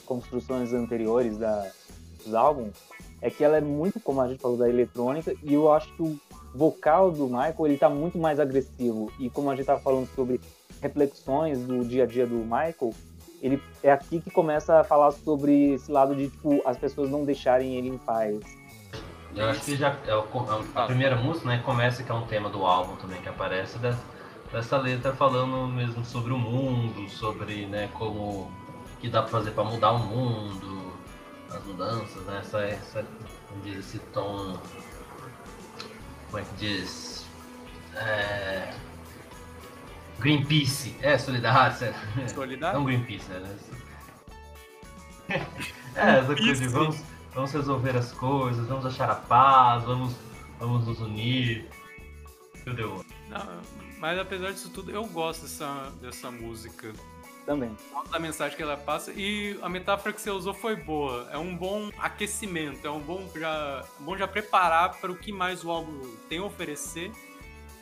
construções 0.05 0.73
anteriores 0.73 1.37
da, 1.37 1.71
dos 2.23 2.33
álbuns 2.33 2.73
é 3.21 3.29
que 3.29 3.43
ela 3.43 3.57
é 3.57 3.61
muito, 3.61 3.99
como 3.99 4.21
a 4.21 4.27
gente 4.27 4.41
falou, 4.41 4.57
da 4.57 4.67
eletrônica, 4.69 5.33
e 5.43 5.53
eu 5.53 5.71
acho 5.71 5.93
que 5.95 6.01
o 6.01 6.19
vocal 6.55 7.11
do 7.11 7.27
Michael 7.27 7.55
ele 7.67 7.77
tá 7.77 7.89
muito 7.89 8.17
mais 8.17 8.39
agressivo. 8.39 9.11
E 9.19 9.29
como 9.29 9.49
a 9.51 9.55
gente 9.55 9.65
tava 9.65 9.79
falando 9.79 10.07
sobre 10.15 10.39
reflexões 10.81 11.59
do 11.59 11.85
dia 11.85 12.03
a 12.03 12.07
dia 12.07 12.25
do 12.25 12.35
Michael, 12.37 12.91
ele 13.41 13.61
é 13.83 13.91
aqui 13.91 14.19
que 14.19 14.29
começa 14.29 14.79
a 14.79 14.83
falar 14.83 15.11
sobre 15.11 15.73
esse 15.73 15.91
lado 15.91 16.15
de 16.15 16.29
tipo 16.29 16.61
as 16.65 16.77
pessoas 16.77 17.09
não 17.09 17.23
deixarem 17.23 17.75
ele 17.75 17.89
em 17.89 17.97
paz. 17.97 18.39
Eu 19.35 19.49
acho 19.49 19.61
que 19.61 19.75
já 19.75 19.95
é 20.05 20.15
o- 20.15 20.25
a, 20.75 20.85
primeira 20.85 21.15
música, 21.15 21.47
né, 21.47 21.61
começa 21.63 22.03
que 22.03 22.11
é 22.11 22.15
um 22.15 22.25
tema 22.25 22.49
do 22.49 22.65
álbum 22.65 22.95
também 22.97 23.21
que 23.21 23.29
aparece 23.29 23.77
dessa, 23.77 24.01
dessa 24.51 24.77
letra 24.77 25.13
falando 25.13 25.67
mesmo 25.67 26.03
sobre 26.03 26.33
o 26.33 26.37
mundo, 26.37 27.09
sobre, 27.09 27.65
né, 27.65 27.89
como 27.93 28.51
que 28.99 29.07
dá 29.07 29.21
pra 29.21 29.31
fazer 29.31 29.51
pra 29.51 29.63
mudar 29.63 29.93
o 29.93 29.99
mundo, 29.99 30.80
as 31.53 31.63
mudanças, 31.65 32.23
né, 32.23 32.39
essa, 32.39 32.59
essa 32.61 33.05
como 33.47 33.61
diz 33.61 33.79
esse 33.79 33.99
tom, 34.13 34.57
como 36.27 36.39
é 36.39 36.43
que 36.43 36.55
diz, 36.55 37.25
é, 37.95 38.73
Greenpeace, 40.19 40.95
é 41.01 41.17
solidário, 41.17 41.93
não 42.15 42.29
Solidário? 42.29 42.83
Greenpeace, 42.83 43.29
né? 43.29 43.57
É, 45.93 46.19
essa 46.19 46.35
coisa 46.35 46.55
de 46.55 46.67
vamos, 46.69 47.03
vamos 47.33 47.51
resolver 47.51 47.97
as 47.97 48.13
coisas, 48.13 48.65
vamos 48.65 48.85
achar 48.85 49.09
a 49.09 49.15
paz, 49.15 49.83
vamos, 49.83 50.15
vamos 50.57 50.87
nos 50.87 51.01
unir. 51.01 51.67
Entendeu? 52.55 53.03
Não, 53.27 53.61
mas 53.97 54.17
apesar 54.17 54.51
disso 54.51 54.69
tudo, 54.69 54.89
eu 54.91 55.03
gosto 55.05 55.41
dessa, 55.41 55.91
dessa 56.01 56.31
música. 56.31 56.93
Também. 57.45 57.75
Da 58.11 58.19
mensagem 58.19 58.55
que 58.55 58.63
ela 58.63 58.77
passa 58.77 59.11
e 59.15 59.57
a 59.61 59.69
metáfora 59.69 60.13
que 60.13 60.21
você 60.21 60.29
usou 60.29 60.53
foi 60.53 60.75
boa. 60.75 61.27
É 61.31 61.37
um 61.37 61.55
bom 61.55 61.89
aquecimento, 61.97 62.85
é 62.85 62.91
um 62.91 62.99
bom 62.99 63.27
já, 63.35 63.83
bom 63.99 64.15
já 64.15 64.27
preparar 64.27 64.99
para 64.99 65.11
o 65.11 65.15
que 65.15 65.31
mais 65.31 65.63
o 65.63 65.71
álbum 65.71 66.01
tem 66.29 66.39
a 66.39 66.43
oferecer. 66.43 67.11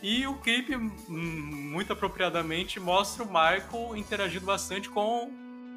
E 0.01 0.26
o 0.26 0.36
clipe, 0.36 0.78
muito 1.10 1.91
apropriadamente, 1.91 2.80
mostra 2.80 3.24
o 3.24 3.28
Michael 3.28 3.97
interagindo 3.97 4.45
bastante 4.45 4.89
com 4.89 5.30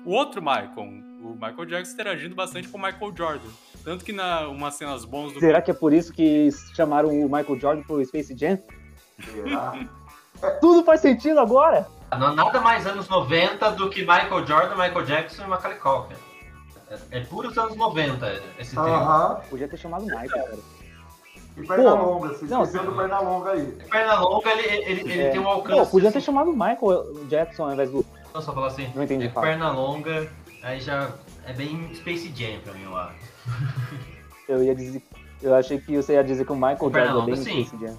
o 0.05 0.11
outro 0.11 0.41
Michael. 0.41 1.03
O 1.23 1.35
Michael 1.35 1.67
Jackson 1.67 1.95
interagindo 1.95 2.35
bastante 2.35 2.69
com 2.69 2.79
o 2.79 2.81
Michael 2.81 3.13
Jordan. 3.17 3.51
Tanto 3.83 4.05
que 4.05 4.13
na 4.13 4.47
umas 4.49 4.75
cenas 4.75 5.05
bons 5.05 5.33
do 5.33 5.41
Será 5.41 5.61
que 5.61 5.73
é 5.73 5.75
por 5.75 5.93
isso 5.93 6.13
que 6.13 6.51
chamaram 6.75 7.09
o 7.09 7.25
Michael 7.25 7.59
Jordan 7.59 7.83
pro 7.83 8.05
Space 8.05 8.37
Jam? 8.37 8.59
Tudo 10.61 10.85
faz 10.85 11.01
sentido 11.01 11.41
agora! 11.41 11.87
Não, 12.19 12.35
nada 12.35 12.61
mais 12.61 12.87
anos 12.87 13.09
90 13.09 13.71
do 13.73 13.89
que 13.91 14.01
Michael 14.01 14.47
Jordan, 14.47 14.71
Michael 14.77 15.05
Jackson 15.05 15.45
e 15.45 15.47
Macaulay 15.47 15.79
Culkin. 15.79 16.15
É, 16.91 17.19
é 17.19 17.21
puros 17.25 17.57
anos 17.57 17.77
90 17.77 18.43
esse 18.59 18.71
tema. 18.75 18.89
Aham. 18.89 19.41
Podia 19.49 19.69
ter 19.69 19.77
chamado 19.77 20.05
Michael, 20.05 20.29
cara. 20.29 20.59
E 21.57 21.67
perna 21.67 21.91
Pô, 21.91 21.97
longa, 22.05 22.29
vocês 22.29 22.51
não, 22.51 22.63
esqueceram 22.63 22.91
do 22.93 22.97
perna 22.97 23.21
longa 23.21 23.51
aí. 23.51 23.67
Perna 23.91 24.21
longa, 24.21 24.51
ele, 24.51 24.69
ele, 24.91 25.01
ele 25.13 25.23
É. 25.23 25.31
tem 25.31 25.41
um 25.41 25.49
alcance. 25.49 25.79
Pô, 25.81 25.87
podia 25.87 26.11
ter 26.11 26.19
assim, 26.19 26.25
chamado 26.27 26.51
Michael 26.53 27.27
Jackson 27.29 27.65
ao 27.65 27.73
invés 27.73 27.91
do. 27.91 28.05
Não, 28.33 28.41
só 28.41 28.53
falar 28.55 28.69
assim, 28.69 28.91
Não 28.95 29.03
entendi, 29.03 29.27
é 29.27 29.31
fala. 29.31 29.47
perna 29.47 29.71
longa, 29.71 30.31
aí 30.63 30.81
já 30.81 31.11
é 31.47 31.53
bem 31.53 31.95
Space 31.95 32.33
Jam 32.35 32.59
pra 32.65 32.73
mim, 32.73 32.85
eu 32.85 32.97
acho. 32.97 33.17
Eu 34.49 34.63
ia 34.65 34.75
dizer. 34.75 35.03
Eu 35.43 35.55
achei 35.55 35.79
que 35.79 35.95
você 35.97 36.15
ia 36.15 36.25
dizer 36.25 36.45
que 36.47 36.53
o 36.53 36.57
Michael 36.57 36.79
Perna 36.91 36.91
Jordan 36.93 37.11
é 37.11 37.15
longa, 37.15 37.33
bem 37.35 37.37
sim. 37.45 37.65
Space 37.67 37.85
Jam. 37.85 37.99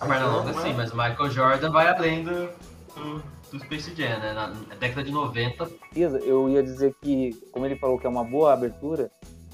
A 0.00 0.06
perna 0.06 0.24
Mas 0.26 0.32
longa 0.34 0.52
não 0.52 0.60
é. 0.60 0.62
sim, 0.62 0.72
mas 0.74 0.92
o 0.92 0.96
Michael 0.96 1.30
Jordan 1.30 1.70
vai 1.70 1.88
além 1.88 2.24
do, 2.24 2.48
do, 2.96 3.22
do 3.50 3.58
Space 3.60 3.94
Jam, 3.94 4.18
né? 4.18 4.32
Na 4.32 4.74
década 4.76 5.04
de 5.04 5.10
90. 5.10 5.70
Eu 5.94 6.48
ia 6.48 6.62
dizer 6.62 6.94
que, 7.02 7.32
como 7.52 7.66
ele 7.66 7.76
falou 7.76 7.98
que 7.98 8.06
é 8.06 8.10
uma 8.10 8.24
boa 8.24 8.52
abertura, 8.52 9.10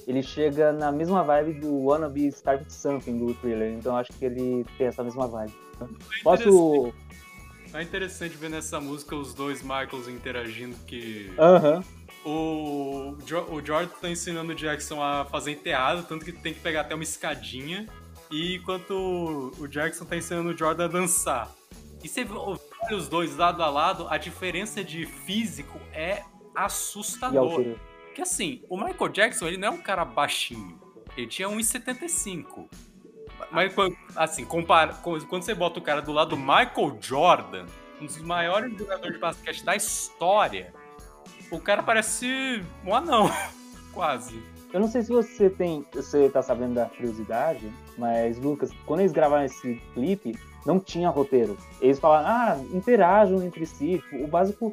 ele 0.06 0.22
chega 0.22 0.72
na 0.72 0.92
mesma 0.92 1.22
vibe 1.22 1.60
do 1.60 1.84
Wanna 1.84 2.08
Be 2.08 2.26
Starting 2.26 2.68
Something 2.68 3.18
do 3.18 3.34
Thriller, 3.34 3.72
então 3.72 3.96
acho 3.96 4.12
que 4.12 4.24
ele 4.24 4.64
tem 4.76 4.88
essa 4.88 5.02
mesma 5.02 5.26
vibe. 5.26 5.52
Posso. 6.22 6.92
É 7.72 7.82
interessante 7.82 8.36
ver 8.36 8.50
nessa 8.50 8.80
música 8.80 9.16
os 9.16 9.34
dois 9.34 9.62
Michaels 9.62 10.08
interagindo, 10.08 10.76
que. 10.86 11.32
Aham. 11.38 11.82
O, 12.24 13.16
o 13.50 13.66
Jordan 13.66 13.90
tá 14.00 14.08
ensinando 14.08 14.52
o 14.52 14.54
Jackson 14.54 15.02
a 15.02 15.26
fazer 15.26 15.52
enteado, 15.52 16.04
tanto 16.04 16.24
que 16.24 16.32
tem 16.32 16.54
que 16.54 16.60
pegar 16.60 16.82
até 16.82 16.94
uma 16.94 17.04
escadinha. 17.04 17.86
E 18.30 18.56
enquanto 18.56 19.52
o 19.58 19.66
Jackson 19.68 20.04
tá 20.04 20.16
ensinando 20.16 20.50
o 20.50 20.56
Jordan 20.56 20.84
a 20.84 20.88
dançar. 20.88 21.54
E 22.02 22.08
você 22.08 22.24
vê 22.88 22.94
os 22.94 23.08
dois 23.08 23.36
lado 23.36 23.62
a 23.62 23.70
lado, 23.70 24.06
a 24.08 24.16
diferença 24.16 24.82
de 24.82 25.06
físico 25.06 25.78
é 25.92 26.22
assustador. 26.54 27.76
Porque 28.06 28.22
assim, 28.22 28.62
o 28.68 28.76
Michael 28.76 29.08
Jackson, 29.10 29.46
ele 29.48 29.56
não 29.56 29.68
é 29.68 29.70
um 29.70 29.80
cara 29.80 30.04
baixinho. 30.04 30.80
Ele 31.16 31.26
tinha 31.26 31.48
1,75. 31.48 32.68
Mas, 33.50 33.72
assim, 34.16 34.44
compara, 34.44 34.94
quando 35.02 35.42
você 35.42 35.54
bota 35.54 35.78
o 35.78 35.82
cara 35.82 36.00
do 36.00 36.12
lado 36.12 36.30
do 36.30 36.36
Michael 36.36 36.98
Jordan, 37.00 37.66
um 38.00 38.06
dos 38.06 38.18
maiores 38.18 38.76
jogadores 38.76 39.14
de 39.14 39.20
basquete 39.20 39.64
da 39.64 39.76
história, 39.76 40.72
o 41.50 41.60
cara 41.60 41.82
parece 41.82 42.64
um 42.84 42.94
anão, 42.94 43.30
quase. 43.92 44.42
Eu 44.72 44.80
não 44.80 44.88
sei 44.88 45.02
se 45.02 45.12
você 45.12 45.48
tem, 45.48 45.86
você 45.92 46.28
tá 46.28 46.42
sabendo 46.42 46.74
da 46.74 46.86
curiosidade, 46.86 47.72
mas 47.96 48.38
Lucas, 48.38 48.70
quando 48.84 49.00
eles 49.00 49.12
gravaram 49.12 49.44
esse 49.44 49.80
clipe, 49.94 50.36
não 50.64 50.80
tinha 50.80 51.08
roteiro. 51.08 51.58
Eles 51.80 51.98
falaram, 51.98 52.28
ah, 52.28 52.58
interajam 52.72 53.42
entre 53.42 53.66
si. 53.66 54.02
O 54.12 54.26
básico 54.26 54.72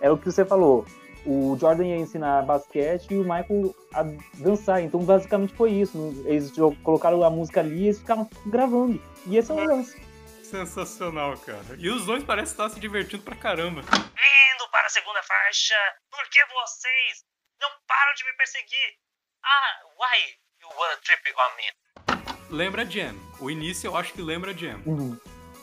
é 0.00 0.10
o 0.10 0.18
que 0.18 0.30
você 0.30 0.44
falou. 0.44 0.86
O 1.26 1.56
Jordan 1.60 1.84
ia 1.84 1.96
ensinar 1.96 2.42
basquete 2.42 3.10
e 3.10 3.18
o 3.18 3.22
Michael 3.22 3.74
a 3.92 4.02
dançar. 4.38 4.82
Então, 4.82 5.04
basicamente 5.04 5.54
foi 5.54 5.72
isso. 5.72 6.22
Eles 6.24 6.52
colocaram 6.82 7.22
a 7.22 7.30
música 7.30 7.60
ali 7.60 7.82
e 7.82 7.84
eles 7.86 7.98
ficavam 7.98 8.28
gravando. 8.46 9.00
E 9.26 9.36
esse 9.36 9.50
é 9.50 9.54
o 9.54 9.64
lance. 9.64 10.00
Sensacional, 10.42 11.36
cara. 11.38 11.76
E 11.78 11.88
os 11.88 12.06
dois 12.06 12.24
parecem 12.24 12.52
estar 12.52 12.70
se 12.70 12.80
divertindo 12.80 13.22
pra 13.22 13.36
caramba. 13.36 13.82
Indo 13.82 14.68
para 14.70 14.86
a 14.86 14.90
segunda 14.90 15.22
faixa, 15.22 15.76
porque 16.10 16.40
vocês 16.46 17.24
não 17.60 17.68
param 17.86 18.14
de 18.16 18.24
me 18.24 18.32
perseguir. 18.36 18.96
Ah, 19.44 19.86
why 19.98 20.18
you 20.60 20.68
wanna 20.76 20.96
trip 21.04 21.22
on 21.36 21.56
me? 21.56 22.29
Lembra 22.50 22.84
Jam. 22.84 23.14
O 23.40 23.50
início 23.50 23.88
eu 23.88 23.96
acho 23.96 24.12
que 24.12 24.20
lembra 24.20 24.52
Jam. 24.56 24.78
Uhum. 24.84 25.16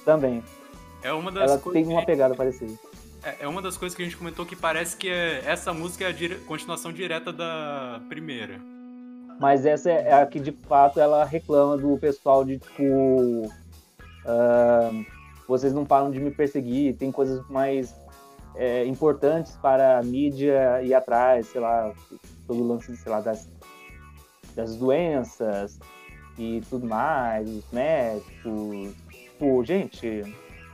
Também. 0.06 0.44
É 1.04 1.12
uma 1.12 1.32
das 1.32 1.52
Ela 1.52 1.74
tem 1.74 1.86
uma 1.86 2.06
pegada 2.06 2.34
parecida. 2.34 2.74
É, 3.24 3.36
é 3.42 3.48
uma 3.48 3.62
das 3.62 3.78
coisas 3.78 3.96
que 3.96 4.02
a 4.02 4.06
gente 4.06 4.18
comentou 4.18 4.46
que 4.46 4.56
parece 4.56 4.96
que 4.96 5.10
é, 5.10 5.44
essa 5.46 5.74
música 5.74 6.06
é 6.06 6.08
a 6.08 6.12
dire... 6.12 6.36
continuação 6.48 6.94
direta 6.94 7.34
da 7.34 8.02
primeira. 8.08 8.60
Mas 9.40 9.66
essa 9.66 9.92
é 9.92 10.22
a 10.22 10.26
que 10.26 10.40
de 10.40 10.52
fato 10.52 11.00
ela 11.00 11.24
reclama 11.24 11.78
do 11.78 11.98
pessoal 11.98 12.44
de 12.44 12.58
tipo. 12.58 12.84
Uh, 14.26 15.06
vocês 15.48 15.74
não 15.74 15.86
param 15.86 16.10
de 16.10 16.20
me 16.20 16.32
perseguir, 16.32 16.96
tem 16.96 17.12
coisas 17.12 17.48
mais 17.48 17.96
é, 18.56 18.86
importantes 18.86 19.56
para 19.62 20.00
a 20.00 20.04
mídia 20.04 20.82
ir 20.84 20.94
atrás, 20.94 21.48
sei 21.48 21.62
lá, 21.62 21.94
todo 22.46 22.62
o 22.62 22.68
lance, 22.68 22.98
sei 22.98 23.12
lá, 23.12 23.22
das, 23.22 23.48
das 24.56 24.76
doenças 24.76 25.80
e 26.38 26.62
tudo 26.70 26.88
mais, 26.88 27.50
os 27.50 27.72
médicos. 27.72 28.94
Tipo, 29.10 29.64
gente, 29.64 30.24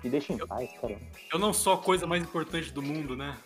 me 0.04 0.10
deixa 0.10 0.34
em 0.34 0.38
eu, 0.38 0.48
paz, 0.48 0.70
caramba. 0.80 1.02
Eu 1.32 1.40
não 1.40 1.54
sou 1.54 1.74
a 1.74 1.78
coisa 1.78 2.06
mais 2.06 2.24
importante 2.24 2.72
do 2.72 2.82
mundo, 2.82 3.16
né? 3.16 3.38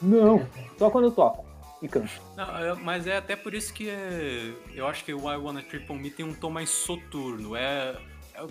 Não, 0.00 0.46
só 0.78 0.90
quando 0.90 1.04
eu 1.04 1.12
toco 1.12 1.44
e 1.80 1.88
canto. 1.88 2.10
Não, 2.36 2.76
mas 2.76 3.06
é 3.06 3.16
até 3.16 3.34
por 3.34 3.54
isso 3.54 3.72
que 3.72 3.88
é, 3.88 4.52
eu 4.74 4.86
acho 4.86 5.04
que 5.04 5.12
o 5.12 5.30
I 5.30 5.36
Wanna 5.36 5.62
Trip 5.62 5.90
On 5.90 5.96
Me 5.96 6.10
tem 6.10 6.24
um 6.24 6.34
tom 6.34 6.50
mais 6.50 6.70
soturno. 6.70 7.56
É, 7.56 7.96
é, 8.34 8.46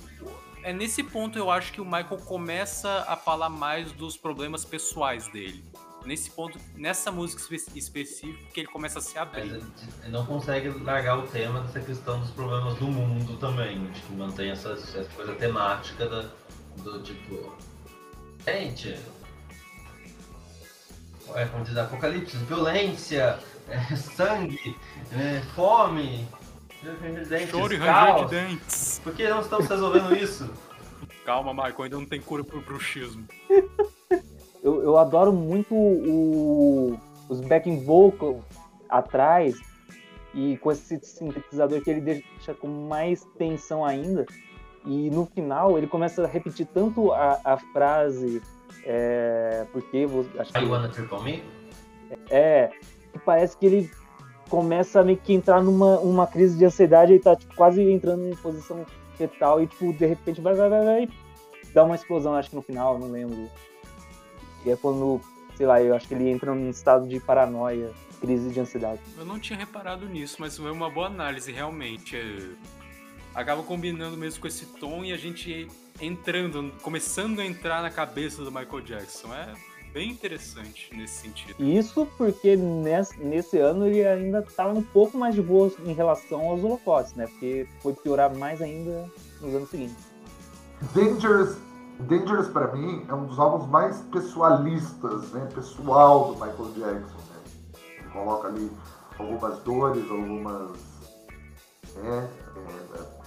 é 0.63 0.73
nesse 0.73 1.03
ponto 1.03 1.37
eu 1.37 1.49
acho 1.49 1.71
que 1.71 1.81
o 1.81 1.85
Michael 1.85 2.17
começa 2.25 3.05
a 3.07 3.15
falar 3.15 3.49
mais 3.49 3.91
dos 3.91 4.17
problemas 4.17 4.65
pessoais 4.65 5.27
dele 5.27 5.63
nesse 6.05 6.31
ponto, 6.31 6.57
nessa 6.75 7.11
música 7.11 7.41
específica, 7.75 8.51
que 8.53 8.59
ele 8.61 8.67
começa 8.67 8.99
a 8.99 9.01
se 9.01 9.17
abrir. 9.17 9.51
Mas 9.51 9.63
ele 10.03 10.11
não 10.11 10.25
consegue 10.25 10.69
largar 10.69 11.17
o 11.17 11.27
tema 11.27 11.61
dessa 11.61 11.79
questão 11.79 12.19
dos 12.19 12.31
problemas 12.31 12.75
do 12.75 12.87
mundo 12.87 13.37
também. 13.37 13.87
Acho 13.91 14.01
que 14.03 14.13
mantém 14.13 14.51
essa, 14.51 14.71
essa 14.71 15.03
coisa 15.15 15.33
temática 15.35 16.07
da, 16.07 16.29
do 16.77 17.01
tipo. 17.01 17.55
Gente. 18.45 18.97
É, 21.35 21.45
como 21.45 21.63
diz 21.63 21.77
Apocalipse, 21.77 22.35
violência, 22.37 23.39
é, 23.69 23.95
sangue, 23.95 24.75
é, 25.13 25.39
fome, 25.55 26.27
dentes, 27.29 27.49
Choro 27.49 27.73
e 27.73 27.77
ranger 27.77 28.25
de 28.25 28.31
dentes. 28.31 28.99
Por 29.01 29.13
que 29.13 29.29
não 29.29 29.39
estamos 29.39 29.67
resolvendo 29.67 30.13
isso? 30.15 30.51
Calma, 31.25 31.53
Michael, 31.53 31.83
ainda 31.83 31.97
não 31.97 32.05
tem 32.05 32.19
cura 32.19 32.43
pro 32.43 32.59
bruxismo. 32.59 33.25
eu, 34.63 34.83
eu 34.83 34.97
adoro 34.97 35.33
muito 35.33 35.73
o, 35.73 36.97
os 37.29 37.41
backing 37.41 37.83
vocals 37.83 38.43
atrás 38.89 39.55
e 40.33 40.57
com 40.57 40.71
esse 40.71 40.99
sintetizador 41.01 41.81
que 41.81 41.89
ele 41.89 42.01
deixa 42.01 42.53
com 42.53 42.67
mais 42.67 43.25
tensão 43.37 43.83
ainda. 43.83 44.25
E 44.85 45.09
no 45.11 45.25
final 45.25 45.77
ele 45.77 45.87
começa 45.87 46.23
a 46.23 46.27
repetir 46.27 46.67
tanto 46.73 47.11
a, 47.11 47.39
a 47.43 47.57
frase 47.57 48.41
é, 48.83 49.65
porque 49.71 50.07
acho 50.39 50.53
que, 50.53 50.59
I 50.59 50.65
wanna 50.65 50.89
triple 50.89 51.21
me? 51.21 51.43
É, 52.29 52.71
que 53.11 53.19
parece 53.19 53.57
que 53.57 53.65
ele 53.65 53.91
começa 54.49 54.99
a 54.99 55.03
meio 55.03 55.17
que 55.17 55.33
entrar 55.33 55.61
numa 55.61 55.99
uma 55.99 56.27
crise 56.27 56.57
de 56.57 56.65
ansiedade, 56.65 57.13
ele 57.13 57.21
tá 57.21 57.35
tipo, 57.35 57.55
quase 57.55 57.81
entrando 57.81 58.27
em 58.27 58.35
posição 58.35 58.85
fetal 59.15 59.61
e 59.61 59.67
tipo, 59.67 59.93
de 59.93 60.05
repente 60.05 60.41
vai, 60.41 60.53
vai, 60.53 60.69
vai, 60.69 60.83
vai, 60.83 61.09
dá 61.73 61.83
uma 61.83 61.95
explosão, 61.95 62.33
acho 62.33 62.49
que 62.49 62.55
no 62.55 62.61
final, 62.61 62.97
não 62.97 63.07
lembro. 63.07 63.49
E 64.65 64.71
é 64.71 64.75
quando, 64.75 65.21
sei 65.55 65.65
lá, 65.65 65.81
eu 65.81 65.95
acho 65.95 66.07
que 66.07 66.13
ele 66.13 66.29
entra 66.29 66.53
num 66.53 66.69
estado 66.69 67.07
de 67.07 67.19
paranoia, 67.19 67.91
crise 68.19 68.49
de 68.49 68.59
ansiedade. 68.59 69.01
Eu 69.17 69.25
não 69.25 69.39
tinha 69.39 69.57
reparado 69.57 70.07
nisso, 70.07 70.37
mas 70.39 70.57
foi 70.57 70.71
uma 70.71 70.89
boa 70.89 71.07
análise, 71.07 71.51
realmente. 71.51 72.15
É 72.15 72.81
acaba 73.33 73.63
combinando 73.63 74.17
mesmo 74.17 74.41
com 74.41 74.47
esse 74.47 74.65
tom 74.65 75.03
e 75.03 75.13
a 75.13 75.17
gente 75.17 75.67
entrando, 75.99 76.71
começando 76.81 77.39
a 77.39 77.45
entrar 77.45 77.81
na 77.81 77.89
cabeça 77.89 78.43
do 78.43 78.51
Michael 78.51 78.81
Jackson. 78.81 79.33
É 79.33 79.53
bem 79.93 80.09
interessante 80.09 80.89
nesse 80.95 81.21
sentido. 81.21 81.55
Isso 81.59 82.07
porque 82.17 82.55
nesse, 82.55 83.19
nesse 83.19 83.57
ano 83.57 83.87
ele 83.87 84.05
ainda 84.05 84.39
estava 84.39 84.73
um 84.73 84.83
pouco 84.83 85.17
mais 85.17 85.35
de 85.35 85.41
boa 85.41 85.71
em 85.85 85.93
relação 85.93 86.41
aos 86.49 86.63
holofotes, 86.63 87.13
né? 87.13 87.27
Porque 87.27 87.67
foi 87.81 87.93
piorar 87.93 88.33
mais 88.35 88.61
ainda 88.61 89.09
nos 89.41 89.53
anos 89.53 89.69
seguintes. 89.69 90.11
Dangerous, 90.93 91.57
Dangerous 92.07 92.47
para 92.47 92.67
mim 92.73 93.05
é 93.07 93.13
um 93.13 93.25
dos 93.25 93.39
álbuns 93.39 93.67
mais 93.69 94.01
pessoalistas, 94.11 95.31
né? 95.31 95.47
Pessoal 95.53 96.33
do 96.33 96.33
Michael 96.33 96.71
Jackson. 96.73 97.17
Né? 97.17 97.41
Ele 97.99 98.09
coloca 98.09 98.47
ali 98.47 98.71
algumas 99.17 99.59
dores, 99.59 100.09
algumas 100.09 100.71
é, 101.97 102.27
é, 102.57 103.21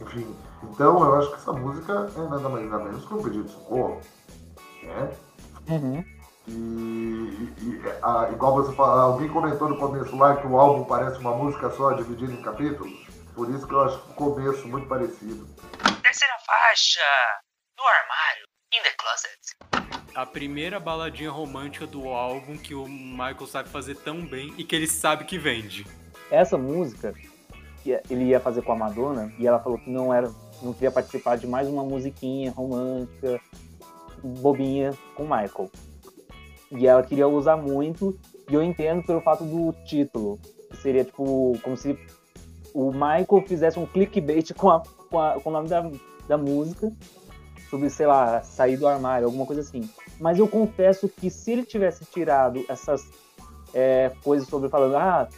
enfim, 0.00 0.36
então 0.62 1.04
eu 1.04 1.16
acho 1.16 1.28
que 1.30 1.36
essa 1.36 1.52
música 1.52 2.10
é 2.16 2.28
nada 2.28 2.48
mais 2.48 2.70
nada 2.70 2.84
menos 2.84 3.04
que 3.04 3.14
um 3.14 3.22
pedido 3.22 3.44
de 3.44 3.52
socorro. 3.52 4.00
Né? 4.82 5.16
Uhum. 5.68 6.04
E, 6.46 6.52
e 6.52 7.82
a, 8.02 8.30
igual 8.30 8.54
você 8.54 8.74
fala, 8.74 9.02
alguém 9.02 9.28
comentou 9.28 9.68
no 9.68 9.78
começo 9.78 10.16
lá 10.16 10.36
que 10.36 10.46
o 10.46 10.58
álbum 10.58 10.84
parece 10.84 11.18
uma 11.18 11.34
música 11.34 11.70
só 11.70 11.92
dividida 11.92 12.32
em 12.32 12.42
capítulos. 12.42 13.06
Por 13.34 13.50
isso 13.50 13.66
que 13.66 13.72
eu 13.72 13.80
acho 13.80 13.96
o 13.96 14.14
começo 14.14 14.68
muito 14.68 14.86
parecido. 14.86 15.46
Terceira 16.02 16.34
faixa, 16.46 17.00
no 17.84 17.88
armário, 17.90 18.46
in 18.72 18.82
the 18.82 18.94
closet. 18.96 20.14
A 20.14 20.24
primeira 20.24 20.80
baladinha 20.80 21.30
romântica 21.30 21.86
do 21.86 22.08
álbum 22.08 22.56
que 22.56 22.74
o 22.74 22.88
Michael 22.88 23.46
sabe 23.46 23.68
fazer 23.68 23.96
tão 23.96 24.24
bem 24.24 24.54
e 24.56 24.64
que 24.64 24.74
ele 24.74 24.86
sabe 24.86 25.24
que 25.24 25.36
vende. 25.36 25.86
Essa 26.30 26.56
música, 26.56 27.12
que 27.82 28.00
ele 28.08 28.24
ia 28.24 28.40
fazer 28.40 28.62
com 28.62 28.72
a 28.72 28.76
Madonna 28.76 29.30
e 29.38 29.46
ela 29.46 29.60
falou 29.60 29.78
que 29.78 29.90
não 29.90 30.14
era, 30.14 30.32
não 30.62 30.72
queria 30.72 30.90
participar 30.90 31.36
de 31.36 31.46
mais 31.46 31.68
uma 31.68 31.84
musiquinha 31.84 32.50
romântica, 32.52 33.38
bobinha 34.22 34.94
com 35.14 35.24
Michael. 35.24 35.70
E 36.70 36.86
ela 36.86 37.02
queria 37.02 37.28
usar 37.28 37.58
muito, 37.58 38.18
e 38.48 38.54
eu 38.54 38.62
entendo 38.62 39.04
pelo 39.04 39.20
fato 39.20 39.44
do 39.44 39.74
título, 39.84 40.38
que 40.70 40.76
seria 40.78 41.04
tipo 41.04 41.58
como 41.62 41.76
se 41.76 41.98
o 42.72 42.90
Michael 42.92 43.44
fizesse 43.46 43.78
um 43.78 43.84
clickbait 43.84 44.54
com, 44.54 44.70
a, 44.70 44.82
com, 45.10 45.20
a, 45.20 45.38
com 45.38 45.50
o 45.50 45.52
nome 45.52 45.68
da, 45.68 45.90
da 46.26 46.38
música, 46.38 46.90
sobre, 47.74 47.90
sei 47.90 48.06
lá, 48.06 48.40
sair 48.40 48.76
do 48.76 48.86
armário, 48.86 49.26
alguma 49.26 49.44
coisa 49.44 49.60
assim. 49.60 49.90
Mas 50.20 50.38
eu 50.38 50.46
confesso 50.46 51.08
que 51.08 51.28
se 51.28 51.50
ele 51.50 51.64
tivesse 51.64 52.04
tirado 52.04 52.64
essas 52.68 53.04
é, 53.74 54.12
coisas 54.22 54.46
sobre 54.46 54.68
falando, 54.68 54.96
ah, 54.96 55.28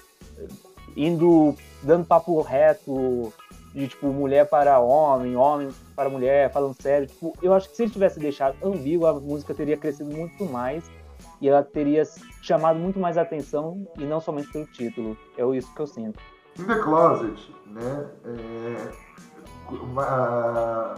indo 0.95 1.55
dando 1.82 2.05
papo 2.05 2.39
reto 2.43 3.32
de 3.72 3.89
tipo 3.89 4.09
mulher 4.09 4.47
para 4.51 4.78
homem, 4.80 5.34
homem 5.34 5.70
para 5.95 6.11
mulher, 6.11 6.53
falando 6.53 6.76
sério. 6.80 7.07
Tipo, 7.07 7.32
eu 7.43 7.55
acho 7.55 7.70
que 7.70 7.76
se 7.76 7.84
ele 7.84 7.93
tivesse 7.93 8.20
deixado 8.20 8.55
ambíguo, 8.62 9.07
a 9.07 9.14
música 9.14 9.55
teria 9.55 9.78
crescido 9.78 10.14
muito 10.14 10.45
mais 10.45 10.84
e 11.41 11.49
ela 11.49 11.62
teria 11.62 12.03
chamado 12.43 12.78
muito 12.78 12.99
mais 12.99 13.16
atenção 13.16 13.89
e 13.97 14.05
não 14.05 14.20
somente 14.20 14.53
pelo 14.53 14.66
título. 14.66 15.16
É 15.39 15.57
isso 15.57 15.72
que 15.74 15.80
eu 15.80 15.87
sinto. 15.87 16.20
In 16.59 16.64
the 16.64 16.78
Closet, 16.80 17.51
né? 17.66 18.11
É, 18.26 18.91
uma, 19.70 20.97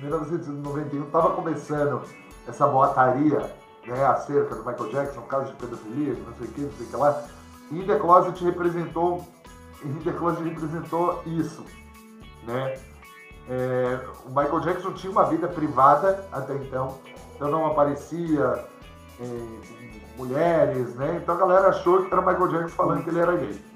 1991 0.00 1.04
estava 1.04 1.30
começando 1.30 2.02
essa 2.48 2.66
boataria 2.66 3.54
né, 3.86 4.04
acerca 4.06 4.54
do 4.54 4.64
Michael 4.64 4.90
Jackson, 4.90 5.20
caso 5.22 5.52
de 5.52 5.56
pedofilia, 5.56 6.14
não 6.14 6.34
sei 6.34 6.46
o 6.46 6.50
que, 6.50 6.60
não 6.62 6.72
sei 6.72 6.86
o 6.86 6.90
que 6.90 6.96
lá. 6.96 7.24
In 7.70 7.86
the 7.86 7.98
Closet 7.98 8.44
representou, 8.44 9.26
the 10.04 10.12
Closet 10.12 10.42
representou 10.42 11.22
isso, 11.26 11.64
né? 12.44 12.78
É, 13.48 14.00
o 14.26 14.28
Michael 14.28 14.60
Jackson 14.60 14.92
tinha 14.92 15.10
uma 15.10 15.24
vida 15.24 15.48
privada 15.48 16.24
até 16.32 16.54
então, 16.54 16.98
então 17.34 17.50
não 17.50 17.66
aparecia 17.66 18.64
em 19.20 19.60
mulheres, 20.16 20.94
né? 20.94 21.20
Então 21.22 21.34
a 21.34 21.38
galera 21.38 21.68
achou 21.68 22.04
que 22.04 22.12
era 22.12 22.20
o 22.20 22.26
Michael 22.26 22.48
Jackson 22.48 22.76
falando 22.76 23.04
que 23.04 23.10
ele 23.10 23.20
era 23.20 23.36
gay. 23.36 23.69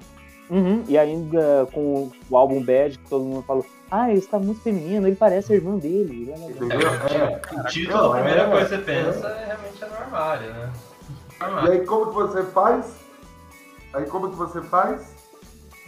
Uhum, 0.51 0.85
e 0.87 0.99
ainda 0.99 1.67
com 1.73 2.11
o 2.29 2.37
álbum 2.37 2.63
Bad, 2.63 2.99
que 2.99 3.09
todo 3.09 3.25
mundo 3.25 3.43
falou, 3.43 3.65
ah, 3.91 4.11
ele 4.11 4.19
está 4.19 4.39
muito 4.39 4.61
feminino, 4.61 5.07
ele 5.07 5.17
parece 5.17 5.53
a 5.53 5.57
irmã 5.57 5.79
dele. 5.79 6.31
Entendeu? 6.31 6.81
É. 6.81 7.61
O 7.61 7.65
título, 7.65 8.13
a 8.13 8.15
primeira 8.15 8.51
coisa 8.51 8.65
que 8.65 8.75
você 8.77 8.79
pensa 8.83 9.29
é 9.29 9.47
realmente 9.47 9.85
é 9.85 9.89
no 9.89 9.95
armário, 9.95 10.53
né? 10.53 10.73
E 11.41 11.71
aí 11.71 11.87
como 11.87 12.09
que 12.09 12.15
você 12.15 12.43
faz? 12.43 12.97
Aí 13.93 14.05
como 14.07 14.31
que 14.31 14.37
você 14.37 14.61
faz? 14.63 15.15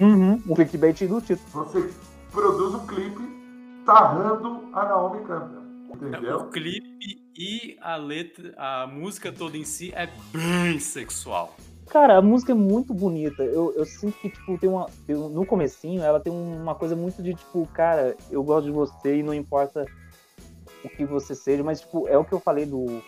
Uhum, 0.01 0.43
o 0.47 0.55
clickbait 0.55 1.07
do 1.07 1.21
título. 1.21 1.65
Você 1.65 1.91
produz 2.31 2.75
um 2.75 2.87
clipe 2.87 3.23
tarrando 3.85 4.69
a 4.73 4.85
Naomi 4.85 5.25
Campbell. 5.25 5.67
Entendeu? 5.95 6.39
O 6.39 6.51
clipe 6.51 7.25
e 7.37 7.77
a 7.81 7.97
letra, 7.97 8.55
a 8.57 8.87
música 8.87 9.33
toda 9.33 9.57
em 9.57 9.65
si 9.65 9.93
é 9.95 10.09
bem 10.33 10.79
sexual. 10.79 11.57
Cara, 11.89 12.19
a 12.19 12.23
música 12.23 12.53
é 12.53 12.55
muito 12.55 12.93
bonita. 12.93 13.43
Eu, 13.45 13.73
eu 13.75 13.85
sinto 13.85 14.19
que, 14.19 14.29
tipo, 14.29 14.59
tem 14.59 14.69
uma. 14.69 14.89
No 15.09 15.47
comecinho, 15.47 16.03
ela 16.03 16.21
tem 16.21 16.33
uma 16.33 16.75
coisa 16.75 16.97
muito 16.97 17.23
de, 17.23 17.35
tipo, 17.35 17.67
cara, 17.73 18.17
eu 18.31 18.43
gosto 18.43 18.67
de 18.67 18.73
você 18.73 19.17
e 19.19 19.23
não 19.23 19.33
importa 19.33 19.87
o 20.83 20.89
que 20.89 21.05
você 21.05 21.35
seja, 21.35 21.63
mas, 21.63 21.81
tipo, 21.81 22.07
é 22.09 22.19
o 22.19 22.25
que 22.25 22.33
eu 22.33 22.41
falei 22.41 22.67
do. 22.67 23.01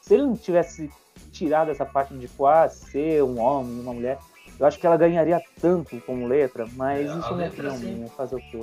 Se 0.00 0.14
ele 0.14 0.24
não 0.24 0.36
tivesse 0.36 0.90
tirado 1.32 1.70
essa 1.70 1.84
parte 1.84 2.14
de, 2.14 2.26
tipo, 2.26 2.46
ah, 2.46 2.68
ser 2.68 3.22
um 3.22 3.40
homem, 3.40 3.80
uma 3.80 3.92
mulher, 3.92 4.18
eu 4.58 4.66
acho 4.66 4.78
que 4.78 4.86
ela 4.86 4.96
ganharia 4.96 5.42
tanto 5.60 6.00
como 6.06 6.26
letra, 6.26 6.66
mas 6.76 7.10
É, 7.10 7.18
isso 7.18 7.34
não 7.34 7.44
é 7.44 7.48
opinião 7.48 7.76
sim. 7.78 7.86
minha, 7.94 8.08
fazer 8.10 8.36
o 8.36 8.42
quê? 8.50 8.62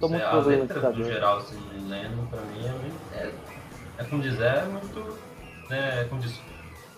Tô 0.00 0.08
muito 0.08 0.24
É, 0.24 0.26
a 0.26 0.30
problema 0.30 0.62
letra, 0.62 0.90
no 0.90 1.04
geral, 1.04 1.38
assim, 1.38 1.56
lendo, 1.88 2.28
pra 2.30 2.40
mim, 2.42 2.64
é, 2.64 3.26
é, 3.26 3.34
é 3.98 4.04
como 4.04 4.22
dizer, 4.22 4.44
é 4.44 4.64
muito, 4.66 5.18
né, 5.68 6.04
como 6.04 6.20
diz, 6.20 6.40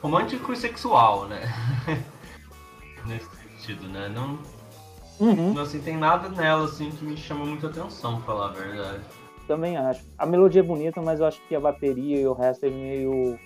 romântico 0.02 0.52
e 0.52 0.56
sexual, 0.56 1.26
né? 1.26 1.40
Nesse 3.06 3.28
sentido, 3.36 3.88
né? 3.88 4.08
Não, 4.08 4.38
Uhum, 5.18 5.52
não, 5.52 5.62
assim, 5.62 5.80
tem 5.82 5.98
nada 5.98 6.30
nela, 6.30 6.64
assim, 6.64 6.90
que 6.90 7.04
me 7.04 7.14
chama 7.14 7.44
muita 7.44 7.66
atenção, 7.66 8.16
pra 8.16 8.24
falar 8.24 8.46
a 8.46 8.52
verdade. 8.52 9.04
também 9.46 9.76
acho. 9.76 10.00
A 10.16 10.24
melodia 10.24 10.60
é 10.60 10.64
bonita, 10.64 11.02
mas 11.02 11.20
eu 11.20 11.26
acho 11.26 11.38
que 11.46 11.54
a 11.54 11.60
bateria 11.60 12.20
e 12.22 12.26
o 12.26 12.32
resto 12.32 12.64
é 12.64 12.70
meio 12.70 13.38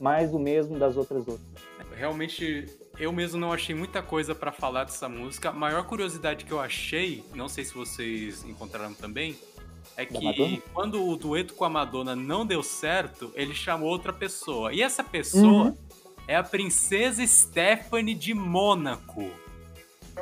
mais 0.00 0.30
do 0.30 0.38
mesmo 0.38 0.78
das 0.78 0.96
outras 0.96 1.28
outras. 1.28 1.46
Realmente, 1.94 2.66
eu 2.98 3.12
mesmo 3.12 3.38
não 3.38 3.52
achei 3.52 3.74
muita 3.74 4.00
coisa 4.02 4.34
pra 4.34 4.50
falar 4.50 4.84
dessa 4.84 5.06
música. 5.06 5.50
A 5.50 5.52
maior 5.52 5.84
curiosidade 5.84 6.46
que 6.46 6.52
eu 6.52 6.58
achei, 6.58 7.22
não 7.34 7.48
sei 7.50 7.64
se 7.64 7.74
vocês 7.74 8.42
encontraram 8.44 8.94
também, 8.94 9.36
é 9.96 10.04
que 10.06 10.62
quando 10.72 11.06
o 11.06 11.16
dueto 11.16 11.54
com 11.54 11.64
a 11.64 11.70
Madonna 11.70 12.14
não 12.16 12.44
deu 12.44 12.62
certo, 12.62 13.30
ele 13.34 13.54
chamou 13.54 13.88
outra 13.88 14.12
pessoa. 14.12 14.72
E 14.72 14.82
essa 14.82 15.02
pessoa 15.04 15.66
Uhum. 15.66 15.76
é 16.26 16.36
a 16.36 16.42
princesa 16.42 17.24
Stephanie 17.26 18.14
de 18.14 18.34
Mônaco. 18.34 19.30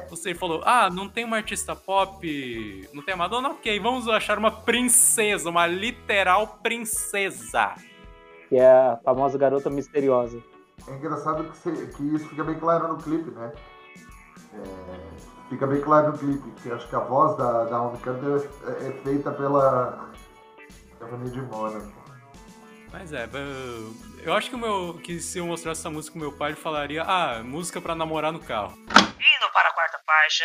Você 0.09 0.35
falou, 0.35 0.63
ah, 0.65 0.89
não 0.91 1.07
tem 1.09 1.25
uma 1.25 1.37
artista 1.37 1.77
pop, 1.77 2.89
não 2.95 3.03
tem 3.03 3.13
a 3.15 3.17
Madonna? 3.17 3.51
Ok, 3.51 3.79
vamos 3.79 4.09
achar 4.09 4.39
uma 4.39 4.51
princesa, 4.51 5.51
uma 5.51 5.67
literal 5.67 6.59
princesa. 6.63 7.75
Que 8.49 8.57
é 8.57 8.67
a 8.71 8.99
famosa 9.05 9.37
garota 9.37 9.69
misteriosa. 9.71 10.43
É 10.89 10.93
engraçado 10.95 11.45
que, 11.45 11.57
você- 11.59 11.87
que 11.89 12.03
isso 12.15 12.27
fica 12.29 12.43
bem 12.43 12.59
claro 12.59 12.89
no 12.89 12.97
clipe, 12.99 13.31
né? 13.31 13.53
É, 14.55 15.32
fica 15.53 15.67
bem 15.67 15.83
claro 15.83 16.13
no 16.13 16.19
clipe, 16.19 16.51
que 16.63 16.73
acho 16.73 16.89
que 16.89 16.97
a 16.97 17.01
voz 17.01 17.37
da, 17.37 17.65
da 17.65 17.99
Campbell 17.99 18.39
é, 18.39 18.89
é 18.89 19.03
feita 19.03 19.31
pela 19.33 20.09
Stephanie 20.97 21.31
de 21.31 21.43
Mônaco. 21.43 21.93
Mas 22.91 23.13
é, 23.13 23.29
eu- 23.33 23.95
eu 24.23 24.33
acho 24.35 24.49
que, 24.49 24.57
o 24.57 24.59
meu, 24.59 24.99
que 25.05 25.21
se 25.21 25.39
eu 25.39 25.47
mostrasse 25.47 25.81
essa 25.81 25.91
música 25.91 26.13
pro 26.19 26.21
meu 26.29 26.33
pai, 26.39 26.53
ele 26.53 26.61
falaria, 26.61 27.03
ah, 27.03 27.43
música 27.43 27.81
pra 27.83 27.95
namorar 27.95 28.33
no 28.33 28.41
carro. 28.41 28.73
Indo 28.79 29.53
para 29.53 29.69
a 29.69 29.73
quarta 29.75 29.99
faixa, 30.07 30.45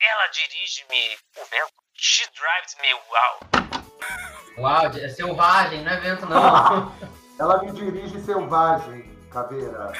ela 0.00 0.26
dirige-me 0.28 1.16
o 1.38 1.44
vento. 1.50 1.72
She 1.98 2.24
drives 2.34 2.76
me 2.80 2.94
wow. 3.10 4.64
Uau, 4.64 4.86
é 4.86 5.08
selvagem, 5.10 5.84
não 5.84 5.92
é 5.92 6.00
vento 6.00 6.24
não. 6.26 6.92
Ela 7.38 7.62
me 7.62 7.70
dirige 7.72 8.18
selvagem, 8.22 9.02
caveira. 9.30 9.92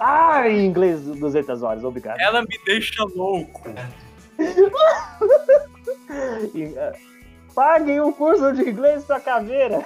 Ah, 0.00 0.48
em 0.48 0.66
inglês, 0.66 1.00
200 1.02 1.62
horas, 1.62 1.84
obrigado. 1.84 2.18
Ela 2.20 2.42
me 2.42 2.58
deixa 2.64 3.04
louco. 3.04 3.62
Ah, 3.76 3.88
Paguem 7.54 8.00
o 8.00 8.12
curso 8.12 8.52
de 8.52 8.68
inglês 8.70 9.04
pra 9.04 9.20
caveira. 9.20 9.84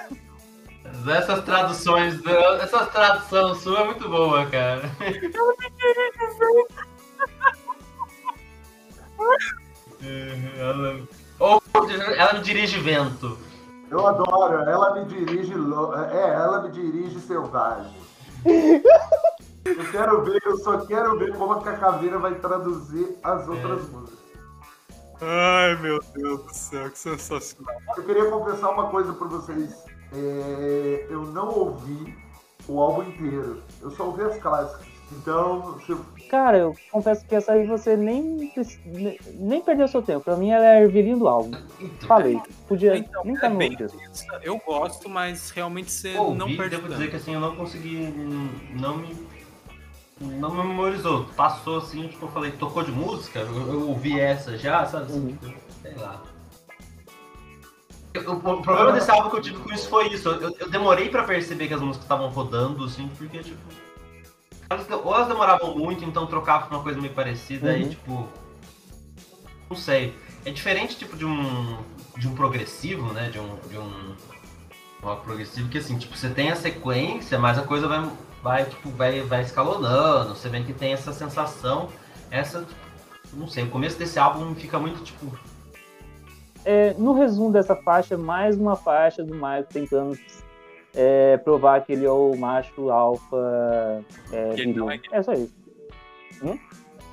Essas 1.08 1.42
traduções, 1.44 2.20
essa 2.62 2.86
tradução 2.86 3.54
sua 3.54 3.80
é 3.80 3.84
muito 3.86 4.08
boa, 4.08 4.46
cara. 4.46 4.82
ela, 10.58 11.00
ou 11.38 11.62
ela 12.16 12.32
me 12.34 12.40
dirige 12.40 12.78
vento. 12.78 13.38
Eu 13.90 14.06
adoro, 14.06 14.68
ela 14.68 14.94
me 14.94 15.04
dirige. 15.06 15.54
lo- 15.54 15.94
É, 15.94 16.34
ela 16.34 16.62
me 16.62 16.70
dirige 16.70 17.20
selvagem. 17.20 17.94
Eu 18.44 19.90
quero 19.90 20.22
ver, 20.24 20.42
eu 20.44 20.58
só 20.58 20.84
quero 20.84 21.18
ver 21.18 21.34
como 21.36 21.52
a 21.52 21.62
caveira 21.62 22.18
vai 22.18 22.34
traduzir 22.34 23.16
as 23.22 23.48
outras 23.48 23.88
músicas. 23.88 24.18
Ai, 25.20 25.76
meu 25.80 26.00
Deus 26.12 26.44
do 26.44 26.54
céu, 26.54 26.90
que 26.90 26.98
sensacional. 26.98 27.74
Eu 27.96 28.04
queria 28.04 28.30
confessar 28.30 28.70
uma 28.70 28.90
coisa 28.90 29.12
pra 29.14 29.26
vocês. 29.26 29.84
É, 30.12 31.06
eu 31.08 31.22
não 31.22 31.48
ouvi 31.48 32.14
o 32.68 32.80
álbum 32.80 33.04
inteiro. 33.04 33.62
Eu 33.80 33.90
só 33.92 34.04
ouvi 34.04 34.22
as 34.22 34.38
clássicas. 34.38 34.93
Então, 35.16 35.78
se 35.86 35.96
Cara, 36.28 36.58
eu 36.58 36.74
confesso 36.90 37.24
que 37.26 37.34
essa 37.34 37.52
aí 37.52 37.66
você 37.66 37.96
nem, 37.96 38.52
nem, 39.34 39.60
perdeu 39.60 39.86
seu 39.86 40.02
tempo. 40.02 40.24
Pra 40.24 40.36
mim 40.36 40.50
ela 40.50 40.64
é 40.64 40.78
a 40.78 40.82
ervilhinha 40.82 41.16
do 41.16 41.28
álbum. 41.28 41.52
Falei. 42.06 42.40
Podia 42.66 42.96
Então, 42.96 43.22
nem 43.24 43.36
tá 43.36 43.46
é 43.46 43.50
bem. 43.50 43.76
Eu 44.42 44.58
gosto, 44.58 45.08
mas 45.08 45.50
realmente 45.50 45.92
você 45.92 46.16
Ouvi, 46.16 46.38
não 46.38 46.56
perde 46.56 46.76
devo 46.76 46.88
dizer 46.88 47.10
que 47.10 47.16
assim, 47.16 47.34
eu 47.34 47.40
não 47.40 47.54
consegui. 47.54 48.12
Não 48.72 48.96
me. 48.96 49.16
Não 50.20 50.50
me 50.50 50.64
memorizou. 50.64 51.26
Passou 51.36 51.78
assim, 51.78 52.08
tipo, 52.08 52.24
eu 52.24 52.30
falei, 52.30 52.52
tocou 52.52 52.82
de 52.82 52.90
música? 52.90 53.40
Eu, 53.40 53.72
eu 53.72 53.88
ouvi 53.88 54.18
essa 54.18 54.56
já, 54.56 54.86
sabe? 54.86 55.12
Uhum. 55.12 55.36
Sei 55.82 55.94
lá. 55.94 56.22
O 58.26 58.62
problema 58.62 58.92
desse 58.92 59.10
álbum 59.10 59.30
que 59.30 59.36
eu 59.36 59.42
tive 59.42 59.58
com 59.58 59.72
isso 59.72 59.88
foi 59.88 60.08
isso. 60.08 60.28
Eu, 60.28 60.54
eu 60.58 60.70
demorei 60.70 61.08
pra 61.08 61.24
perceber 61.24 61.66
que 61.66 61.74
as 61.74 61.80
músicas 61.80 62.04
estavam 62.04 62.28
rodando, 62.28 62.84
assim, 62.84 63.08
porque, 63.18 63.38
tipo. 63.38 63.83
Elas- 64.74 65.04
ou 65.04 65.14
elas 65.14 65.28
demoravam 65.28 65.76
muito, 65.76 66.04
então 66.04 66.26
trocava 66.26 66.66
pra 66.66 66.76
uma 66.76 66.82
coisa 66.82 67.00
meio 67.00 67.12
parecida, 67.14 67.72
Uhum. 67.72 67.88
tipo. 67.88 68.28
Não 69.70 69.76
sei. 69.76 70.14
É 70.44 70.50
diferente, 70.50 70.96
tipo, 70.96 71.16
de 71.16 71.24
um. 71.24 71.78
De 72.16 72.28
um 72.28 72.34
progressivo, 72.34 73.12
né? 73.12 73.28
De 73.30 73.38
um. 73.40 73.56
De 73.68 73.76
um 73.78 74.14
rock 75.02 75.22
progressivo 75.24 75.68
que 75.68 75.78
assim, 75.78 75.98
tipo, 75.98 76.16
você 76.16 76.30
tem 76.30 76.50
a 76.50 76.56
sequência, 76.56 77.38
mas 77.38 77.58
a 77.58 77.62
coisa 77.62 77.86
vai, 77.88 78.10
vai, 78.42 78.64
tipo, 78.64 78.88
vai, 78.90 79.20
vai 79.20 79.42
escalonando, 79.42 80.34
você 80.34 80.48
vê 80.48 80.62
que 80.62 80.72
tem 80.72 80.94
essa 80.94 81.12
sensação, 81.12 81.90
essa, 82.30 82.60
tipo, 82.60 82.74
não 83.34 83.46
sei, 83.46 83.64
o 83.64 83.68
começo 83.70 83.98
desse 83.98 84.18
álbum 84.18 84.54
fica 84.54 84.78
muito, 84.78 85.02
tipo, 85.02 85.30
É, 86.64 86.94
no 86.94 87.12
resumo 87.12 87.52
dessa 87.52 87.76
faixa, 87.76 88.16
mais 88.16 88.56
uma 88.56 88.74
faixa 88.76 89.22
do 89.22 89.34
Michael 89.34 89.64
tentando 89.64 90.18
é, 90.94 91.36
provar 91.38 91.84
que 91.84 91.92
ele 91.92 92.04
é 92.04 92.10
o 92.10 92.34
macho 92.36 92.90
alfa 92.90 93.36
é, 94.32 94.54
Que 94.54 94.60
ele 94.62 94.74
não 94.74 94.90
é 94.90 94.96
gay. 94.98 95.08
É 95.12 95.22
só 95.22 95.32
isso. 95.32 95.54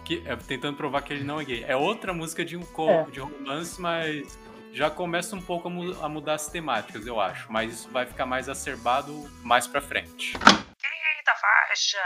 Que, 0.05 0.23
é, 0.27 0.36
tentando 0.36 0.75
provar 0.77 1.01
que 1.01 1.13
ele 1.13 1.23
não 1.23 1.39
é 1.39 1.45
gay. 1.45 1.63
É 1.67 1.75
outra 1.75 2.13
música 2.13 2.43
de, 2.43 2.57
um 2.57 2.63
co- 2.65 2.89
É. 2.89 3.03
de 3.05 3.19
romance, 3.19 3.79
mas 3.79 4.38
já 4.73 4.89
começa 4.89 5.36
um 5.36 5.41
pouco 5.41 5.67
a, 5.67 5.71
mu- 5.71 5.97
a 6.03 6.09
mudar 6.09 6.34
as 6.36 6.47
temáticas, 6.47 7.05
eu 7.05 7.19
acho. 7.19 7.51
Mas 7.51 7.73
isso 7.73 7.89
vai 7.91 8.05
ficar 8.05 8.25
mais 8.25 8.49
acerbado 8.49 9.13
mais 9.43 9.67
pra 9.67 9.79
frente. 9.82 10.34
Quinta 10.34 11.34
faixa, 11.39 11.97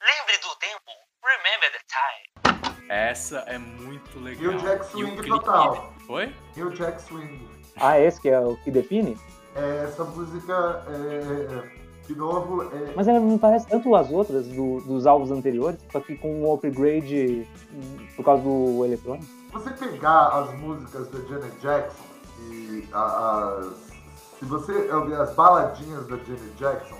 lembre 0.00 0.38
do 0.42 0.54
tempo. 0.58 0.90
Remember 1.24 1.72
the 1.72 2.76
time. 2.76 2.88
Essa 2.88 3.38
é 3.48 3.58
muito 3.58 4.18
legal. 4.20 4.44
E 4.44 4.48
o 4.48 4.58
Jack 4.60 4.84
E 4.84 4.88
Swing 4.90 5.28
total. 5.28 5.92
Oi? 6.08 6.34
E 6.56 6.62
o 6.62 6.70
Jack 6.70 7.02
Swing. 7.02 7.48
Ah, 7.76 7.98
esse 7.98 8.20
que 8.22 8.28
é 8.28 8.38
o 8.38 8.56
que 8.58 8.70
define? 8.70 9.18
É, 9.56 9.84
essa 9.84 10.04
música, 10.04 10.82
é, 10.88 11.62
de 12.06 12.14
novo, 12.14 12.62
é, 12.62 12.92
Mas 12.94 13.08
ela 13.08 13.18
não 13.20 13.38
parece 13.38 13.66
tanto 13.66 13.94
as 13.96 14.10
outras 14.10 14.46
do- 14.48 14.80
dos 14.82 15.06
álbuns 15.06 15.30
anteriores, 15.30 15.80
só 15.90 15.98
que 16.00 16.16
com 16.16 16.42
um 16.42 16.52
upgrade 16.52 17.46
por 18.14 18.24
causa 18.24 18.42
do 18.42 18.84
eletrônico. 18.84 19.24
você 19.52 19.70
pegar 19.70 20.28
as 20.28 20.58
músicas 20.58 21.08
da 21.10 21.18
Janet 21.20 21.58
Jackson 21.60 22.04
e 22.50 22.84
as, 22.92 23.66
se 24.38 24.44
você 24.44 24.72
ouvir 24.92 25.14
as 25.14 25.34
baladinhas 25.34 26.06
da 26.06 26.16
Janet 26.16 26.52
Jackson, 26.58 26.96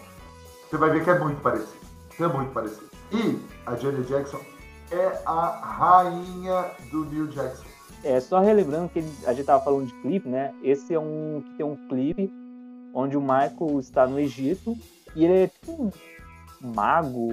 você 0.70 0.76
vai 0.78 0.90
ver 0.90 1.04
que 1.04 1.10
é 1.10 1.18
muito 1.18 1.40
parecido. 1.42 1.76
É 2.18 2.26
muito 2.26 2.52
parecido. 2.52 2.86
E 3.12 3.38
a 3.66 3.76
Janet 3.76 4.08
Jackson 4.08 4.40
é 4.90 5.20
a 5.26 5.46
rainha 5.60 6.70
do 6.90 7.04
New 7.04 7.26
Jackson. 7.28 7.64
É, 8.02 8.18
só 8.20 8.40
relembrando 8.40 8.88
que 8.88 9.00
a 9.26 9.32
gente 9.34 9.44
tava 9.46 9.62
falando 9.62 9.86
de 9.86 9.92
clipe, 10.00 10.28
né? 10.28 10.54
Esse 10.62 10.94
é 10.94 10.98
um 10.98 11.42
que 11.44 11.54
tem 11.58 11.66
um 11.66 11.76
clipe 11.88 12.32
onde 12.96 13.14
o 13.14 13.20
Michael 13.20 13.78
está 13.78 14.06
no 14.06 14.18
Egito 14.18 14.74
e 15.14 15.24
ele 15.26 15.34
é 15.34 15.46
tipo 15.48 15.72
um 15.82 15.92
mago, 16.74 17.30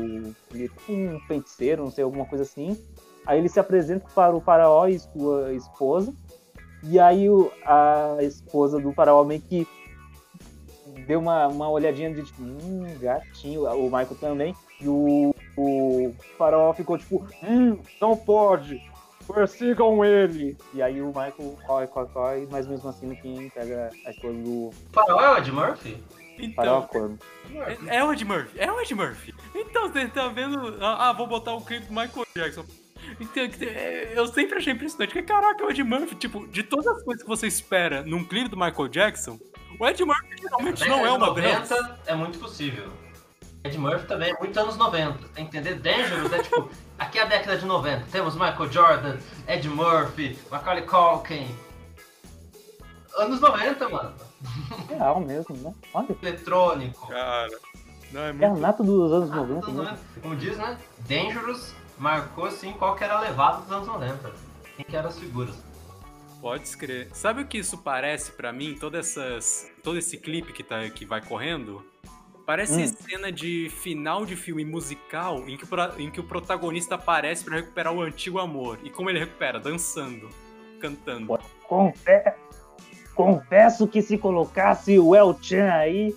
ele 0.52 0.66
é 0.66 0.68
tipo 0.68 0.92
um 0.92 1.20
feiticeiro, 1.22 1.86
não 1.86 1.90
sei, 1.90 2.04
alguma 2.04 2.26
coisa 2.26 2.44
assim. 2.44 2.78
Aí 3.26 3.40
ele 3.40 3.48
se 3.48 3.62
apresenta 3.62 4.06
para 4.14 4.36
o 4.36 4.42
faraó 4.42 4.86
e 4.88 5.00
sua 5.00 5.54
esposa. 5.54 6.14
E 6.84 7.00
aí 7.00 7.28
a 7.66 8.18
esposa 8.20 8.78
do 8.78 8.92
faraó 8.92 9.24
meio 9.24 9.40
que 9.40 9.66
deu 11.08 11.22
uma, 11.22 11.48
uma 11.48 11.70
olhadinha 11.70 12.14
de 12.14 12.24
tipo, 12.24 12.44
hum, 12.44 12.84
gatinho, 13.00 13.64
o 13.64 13.86
Michael 13.86 14.18
também. 14.20 14.56
E 14.82 14.88
o, 14.90 15.34
o 15.56 16.14
faraó 16.38 16.74
ficou 16.74 16.98
tipo, 16.98 17.26
hum, 17.42 17.80
não 18.02 18.18
pode, 18.18 18.82
persigam 19.34 20.04
ele. 20.04 20.58
E 20.74 20.82
aí 20.82 21.02
o 21.02 21.08
Michael 21.08 21.58
corre, 21.66 21.88
corre, 21.88 22.08
corre, 22.14 22.48
mas 22.52 22.68
mesmo 22.68 22.90
assim 22.90 23.08
no 23.08 23.16
fim 23.18 23.50
pega 23.50 23.90
a 24.06 24.12
esposa 24.12 24.38
do 24.38 24.72
farol 24.92 25.20
é 25.20 25.34
o 25.34 25.38
Ed 25.38 25.52
Murphy? 25.52 26.04
Então, 26.40 26.88
é, 27.88 27.98
é 27.98 28.04
o 28.04 28.12
Ed 28.12 28.26
Murphy, 28.26 28.60
é 28.60 28.72
o 28.72 28.82
Ed 28.82 28.96
Murphy. 28.96 29.34
Então, 29.54 29.88
você 29.88 30.08
tá 30.08 30.28
vendo. 30.30 30.78
Ah, 30.82 31.10
ah, 31.10 31.14
vou 31.14 31.28
botar 31.28 31.54
o 31.54 31.62
clipe 31.62 31.86
do 31.86 31.94
Michael 31.94 32.26
Jackson. 32.36 32.66
Então, 33.20 33.44
é, 33.44 34.14
eu 34.16 34.26
sempre 34.28 34.58
achei 34.58 34.74
impressionante, 34.74 35.14
porque 35.14 35.22
caraca, 35.22 35.64
é 35.64 35.68
o 35.68 35.70
Ed 35.70 35.84
Murphy, 35.84 36.16
tipo, 36.16 36.48
de 36.48 36.64
todas 36.64 36.88
as 36.88 37.04
coisas 37.04 37.22
que 37.22 37.30
você 37.30 37.48
espera 37.48 38.02
num 38.04 38.24
clipe 38.24 38.50
do 38.50 38.58
Michael 38.58 38.88
Jackson, 38.88 39.40
o 39.80 39.88
Ed 39.88 40.04
Murphy 40.04 40.42
geralmente 40.42 40.88
não 40.88 41.06
é 41.06 41.12
uma 41.12 41.34
Década 41.34 41.62
de 41.62 41.70
delas. 41.70 41.70
90 41.70 42.00
é 42.08 42.16
muito 42.16 42.40
possível. 42.40 43.03
Ed 43.64 43.78
Murphy 43.78 44.06
também 44.08 44.32
é 44.32 44.38
muito 44.40 44.60
anos 44.60 44.76
90. 44.78 45.28
Tem 45.30 45.48
que 45.48 45.58
entender? 45.58 45.76
Dangerous 45.76 46.32
é 46.34 46.44
tipo, 46.44 46.70
aqui 47.00 47.18
é 47.18 47.22
a 47.22 47.26
década 47.26 47.58
de 47.58 47.66
90. 47.66 48.06
Temos 48.12 48.34
Michael 48.36 48.72
Jordan, 48.72 49.18
Ed 49.48 49.70
Murphy, 49.70 50.38
Macaulay 50.52 50.84
Culkin. 50.86 51.48
Anos 53.18 53.40
90, 53.40 53.90
mano. 53.90 54.14
Real 54.90 55.20
mesmo, 55.22 55.56
né? 55.58 55.74
Olha, 55.94 56.08
Eletrônico. 56.22 57.08
Cara, 57.08 57.50
não, 58.12 58.22
é 58.22 58.30
é 58.30 58.34
muito. 58.34 58.60
nata 58.60 58.84
dos 58.84 59.12
anos 59.14 59.32
Ah, 59.32 59.36
90 59.36 59.54
anos 59.54 59.66
mesmo. 59.68 59.84
90. 59.84 60.00
Como 60.22 60.36
diz, 60.36 60.58
né? 60.58 60.78
Dangerous 61.08 61.74
marcou 61.98 62.46
assim 62.46 62.74
qual 62.74 62.96
que 62.96 63.04
era 63.04 63.18
a 63.18 63.22
levada 63.22 63.62
dos 63.62 63.72
anos 63.72 63.88
90. 63.88 64.32
Quem 64.76 64.86
que 64.86 64.96
eram 64.96 65.08
as 65.10 65.18
figuras. 65.20 65.56
Pode 66.42 66.64
escrever. 66.64 67.10
Sabe 67.14 67.44
o 67.44 67.48
que 67.48 67.60
isso 67.60 67.78
parece 67.78 68.32
pra 68.34 68.52
mim? 68.52 68.76
Todas 68.78 69.16
essas, 69.16 69.72
todo 69.82 69.98
esse 69.98 70.18
clipe 70.18 70.52
que, 70.52 70.64
tá, 70.64 70.90
que 70.90 71.06
vai 71.06 71.22
correndo? 71.22 71.86
Parece 72.46 72.74
Hum. 72.84 72.88
cena 72.88 73.32
de 73.32 73.70
final 73.70 74.26
de 74.26 74.36
filme 74.36 74.66
musical 74.66 75.48
em 75.48 75.56
que, 75.56 75.64
o 75.64 76.00
em 76.02 76.12
que 76.12 76.20
o 76.20 76.24
protagonista 76.24 76.96
aparece 76.96 77.44
pra 77.46 77.56
recuperar 77.56 77.94
o 77.94 78.02
antigo 78.02 78.38
amor. 78.40 78.78
E 78.84 78.90
como 78.90 79.10
ele 79.10 79.20
recupera? 79.20 79.60
Dançando, 79.60 80.30
cantando. 80.80 81.38
Confe- 81.68 82.34
Confesso 83.16 83.88
que 83.88 84.02
se 84.02 84.18
colocasse 84.18 84.98
o 85.00 85.16
El 85.16 85.38
Chan 85.42 85.72
aí, 85.72 86.14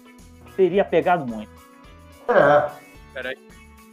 teria 0.56 0.84
pegado 0.84 1.26
muito. 1.26 1.50
É, 2.28 2.70
Peraí, 3.12 3.36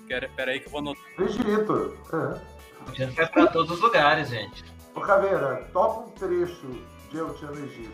pera- 0.07 0.29
peraí 0.35 0.59
que 0.59 0.67
eu 0.67 0.71
vou 0.71 0.79
anotar. 0.79 1.03
Egito. 1.19 1.97
É. 2.13 2.95
Gente 2.95 3.15
foi 3.15 3.27
pra 3.27 3.47
todos 3.47 3.71
os 3.71 3.79
lugares, 3.81 4.29
gente. 4.29 4.63
Ô 4.95 5.01
Caveira, 5.01 5.67
toca 5.73 5.99
um 6.07 6.09
trecho 6.11 6.65
de 7.11 7.17
Eu 7.17 7.33
Te 7.35 7.45
Amo 7.45 7.57
Egito. 7.57 7.91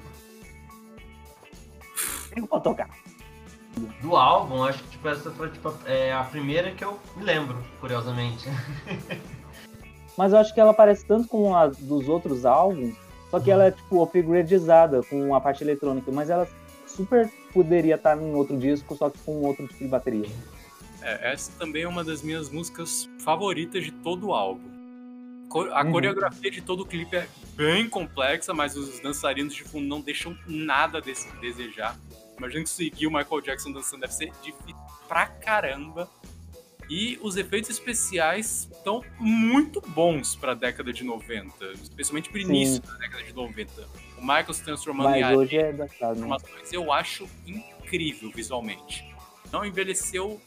Eu 2.35 2.45
vou 2.45 2.61
tocar. 2.61 2.89
Do 4.01 4.15
álbum, 4.15 4.63
acho 4.63 4.82
que 4.84 4.89
tipo, 4.89 5.07
essa 5.07 5.30
foi 5.32 5.49
tipo, 5.49 5.73
é, 5.86 6.11
a 6.13 6.23
primeira 6.23 6.71
que 6.71 6.84
eu 6.84 6.99
me 7.15 7.23
lembro, 7.23 7.57
curiosamente. 7.80 8.45
Mas 10.17 10.34
eu 10.34 10.39
acho 10.39 10.53
que 10.53 10.59
ela 10.59 10.73
parece 10.73 11.05
tanto 11.05 11.27
com 11.27 11.55
a 11.55 11.67
dos 11.67 12.09
outros 12.09 12.45
álbuns, 12.45 12.93
só 13.32 13.39
que 13.39 13.49
ela 13.49 13.65
é 13.65 13.71
tipo 13.71 14.03
upgradeizada 14.03 15.01
com 15.03 15.34
a 15.34 15.39
parte 15.39 15.63
eletrônica, 15.63 16.11
mas 16.11 16.30
ela 16.30 16.47
super 16.86 17.30
poderia 17.53 17.95
estar 17.95 18.17
em 18.21 18.34
outro 18.34 18.57
disco, 18.57 18.95
só 18.97 19.09
que 19.09 19.17
com 19.19 19.41
outro 19.45 19.65
tipo 19.67 19.80
de 19.84 19.88
bateria. 19.88 20.27
É, 21.01 21.32
essa 21.32 21.51
também 21.57 21.84
é 21.84 21.88
uma 21.88 22.03
das 22.03 22.21
minhas 22.21 22.49
músicas 22.49 23.07
favoritas 23.23 23.86
de 23.86 23.91
todo 23.91 24.27
o 24.27 24.34
álbum. 24.34 24.67
Co- 25.47 25.69
A 25.71 25.84
Uhum. 25.86 25.91
coreografia 25.91 26.51
de 26.51 26.61
todo 26.61 26.82
o 26.82 26.86
clipe 26.86 27.15
é 27.15 27.27
bem 27.55 27.88
complexa, 27.88 28.53
mas 28.53 28.75
os 28.75 28.99
dançarinos 28.99 29.53
de 29.53 29.63
fundo 29.63 29.88
não 29.88 30.01
deixam 30.01 30.36
nada 30.45 30.97
a 30.97 31.01
des- 31.01 31.27
desejar. 31.39 31.95
Imagina 32.39 32.63
que 32.63 32.69
seguir 32.69 33.05
o 33.05 33.11
Michael 33.11 33.41
Jackson 33.41 33.71
dançando 33.71 34.01
deve 34.01 34.13
ser 34.13 34.31
difícil 34.41 34.75
pra 35.07 35.27
caramba. 35.27 36.09
E 36.89 37.19
os 37.21 37.37
efeitos 37.37 37.69
especiais 37.69 38.67
estão 38.71 39.03
muito 39.19 39.79
bons 39.89 40.35
pra 40.35 40.55
década 40.55 40.91
de 40.91 41.03
90, 41.03 41.73
especialmente 41.73 42.29
pro 42.31 42.41
Sim. 42.41 42.47
início 42.47 42.81
da 42.81 42.93
década 42.95 43.23
de 43.23 43.31
90. 43.31 43.71
O 44.17 44.21
Michael 44.21 44.53
se 44.53 44.63
transformando 44.63 45.15
em 45.15 45.21
Mas 45.21 45.37
hoje 45.37 45.57
é 45.57 45.71
dançado, 45.71 46.19
né? 46.19 46.37
eu 46.71 46.91
acho 46.91 47.29
incrível 47.45 48.31
visualmente. 48.33 49.05
Não 49.51 49.63
envelheceu 49.63 50.41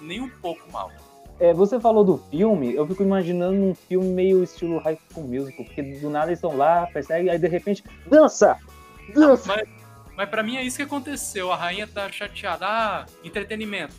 nem 0.00 0.20
um 0.20 0.28
pouco 0.28 0.68
mal. 0.72 0.90
É, 1.38 1.52
você 1.52 1.78
falou 1.78 2.04
do 2.04 2.18
filme, 2.30 2.74
eu 2.74 2.86
fico 2.86 3.02
imaginando 3.02 3.56
um 3.56 3.74
filme 3.74 4.08
meio 4.08 4.42
estilo 4.42 4.78
High 4.78 4.98
School 5.12 5.26
Musical, 5.26 5.64
porque 5.64 5.82
do 5.82 6.10
nada 6.10 6.26
eles 6.26 6.38
estão 6.38 6.56
lá, 6.56 6.86
perseguem, 6.86 7.30
aí 7.30 7.38
de 7.38 7.48
repente, 7.48 7.84
dança! 8.06 8.56
Dança! 9.12 9.48
Mas, 9.48 9.68
mas 10.16 10.28
para 10.28 10.42
mim 10.42 10.56
é 10.56 10.62
isso 10.62 10.76
que 10.76 10.82
aconteceu. 10.82 11.52
A 11.52 11.56
rainha 11.56 11.86
tá 11.86 12.10
chateada. 12.10 12.66
Ah, 12.66 13.06
entretenimento. 13.22 13.94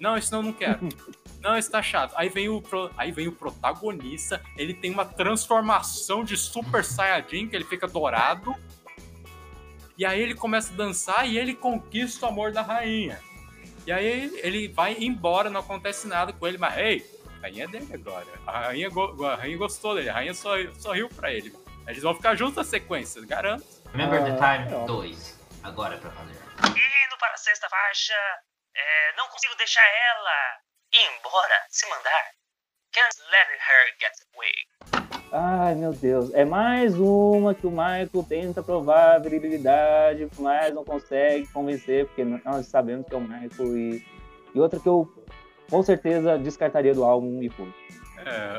Não, 0.00 0.16
isso 0.16 0.32
não, 0.32 0.42
não 0.42 0.52
quero. 0.52 0.88
Não, 1.40 1.56
isso 1.56 1.70
tá 1.70 1.82
chato. 1.82 2.12
Aí 2.16 2.28
vem, 2.28 2.50
o 2.50 2.60
pro- 2.60 2.90
aí 2.98 3.10
vem 3.10 3.26
o 3.26 3.32
protagonista, 3.32 4.42
ele 4.58 4.74
tem 4.74 4.90
uma 4.90 5.06
transformação 5.06 6.22
de 6.22 6.36
Super 6.36 6.84
Saiyajin, 6.84 7.48
que 7.48 7.56
ele 7.56 7.64
fica 7.64 7.86
dourado. 7.88 8.54
E 9.96 10.04
aí 10.04 10.20
ele 10.20 10.34
começa 10.34 10.70
a 10.70 10.76
dançar 10.76 11.26
e 11.26 11.38
ele 11.38 11.54
conquista 11.54 12.26
o 12.26 12.28
amor 12.28 12.52
da 12.52 12.60
rainha. 12.60 13.18
E 13.86 13.92
aí 13.92 14.38
ele 14.42 14.68
vai 14.68 14.96
embora, 14.98 15.48
não 15.48 15.60
acontece 15.60 16.06
nada 16.06 16.30
com 16.30 16.46
ele, 16.46 16.58
mas 16.58 16.76
ei, 16.76 17.10
a 17.38 17.40
rainha 17.40 17.64
é 17.64 17.68
dele 17.68 17.88
agora. 17.94 18.26
A 18.46 18.60
rainha, 18.66 18.90
go- 18.90 19.24
a 19.24 19.36
rainha 19.36 19.56
gostou 19.56 19.94
dele, 19.94 20.10
a 20.10 20.12
rainha 20.12 20.34
sorriu, 20.34 20.74
sorriu 20.78 21.08
pra 21.08 21.32
ele. 21.32 21.54
Eles 21.86 22.02
vão 22.02 22.14
ficar 22.14 22.34
juntos 22.34 22.56
na 22.56 22.64
sequência, 22.64 23.24
garanto. 23.24 23.64
Remember 23.92 24.22
the 24.22 24.36
Ah, 24.40 24.56
Time 24.58 24.72
é. 24.82 24.86
2. 24.86 25.40
Agora 25.62 25.94
é 25.94 25.98
pra 25.98 26.10
fazer. 26.10 26.32
Indo 26.32 27.18
para 27.18 27.34
a 27.34 27.36
sexta 27.36 27.68
faixa, 27.68 28.14
é, 28.74 29.16
não 29.16 29.26
consigo 29.28 29.54
deixar 29.56 29.82
ela 29.86 30.58
ir 30.92 31.18
embora, 31.18 31.54
se 31.68 31.88
mandar. 31.88 32.24
Can't 32.92 33.16
let 33.30 33.48
her 33.68 33.94
get 34.00 34.12
away. 34.34 35.20
Ai, 35.32 35.74
meu 35.76 35.92
Deus. 35.92 36.32
É 36.34 36.44
mais 36.44 36.98
uma 36.98 37.54
que 37.54 37.66
o 37.66 37.70
Michael 37.70 38.26
tenta 38.28 38.62
provar 38.62 39.14
a 39.14 39.18
virilidade, 39.18 40.28
mas 40.38 40.74
não 40.74 40.84
consegue 40.84 41.46
convencer, 41.52 42.06
porque 42.06 42.24
nós 42.24 42.66
sabemos 42.66 43.06
que 43.06 43.14
é 43.14 43.16
o 43.16 43.20
Michael. 43.20 43.76
E, 43.76 44.06
e 44.54 44.58
outra 44.60 44.80
que 44.80 44.88
eu 44.88 45.08
com 45.70 45.82
certeza 45.84 46.36
descartaria 46.36 46.92
do 46.94 47.04
álbum 47.04 47.40
e 47.42 47.48
fui. 47.48 47.72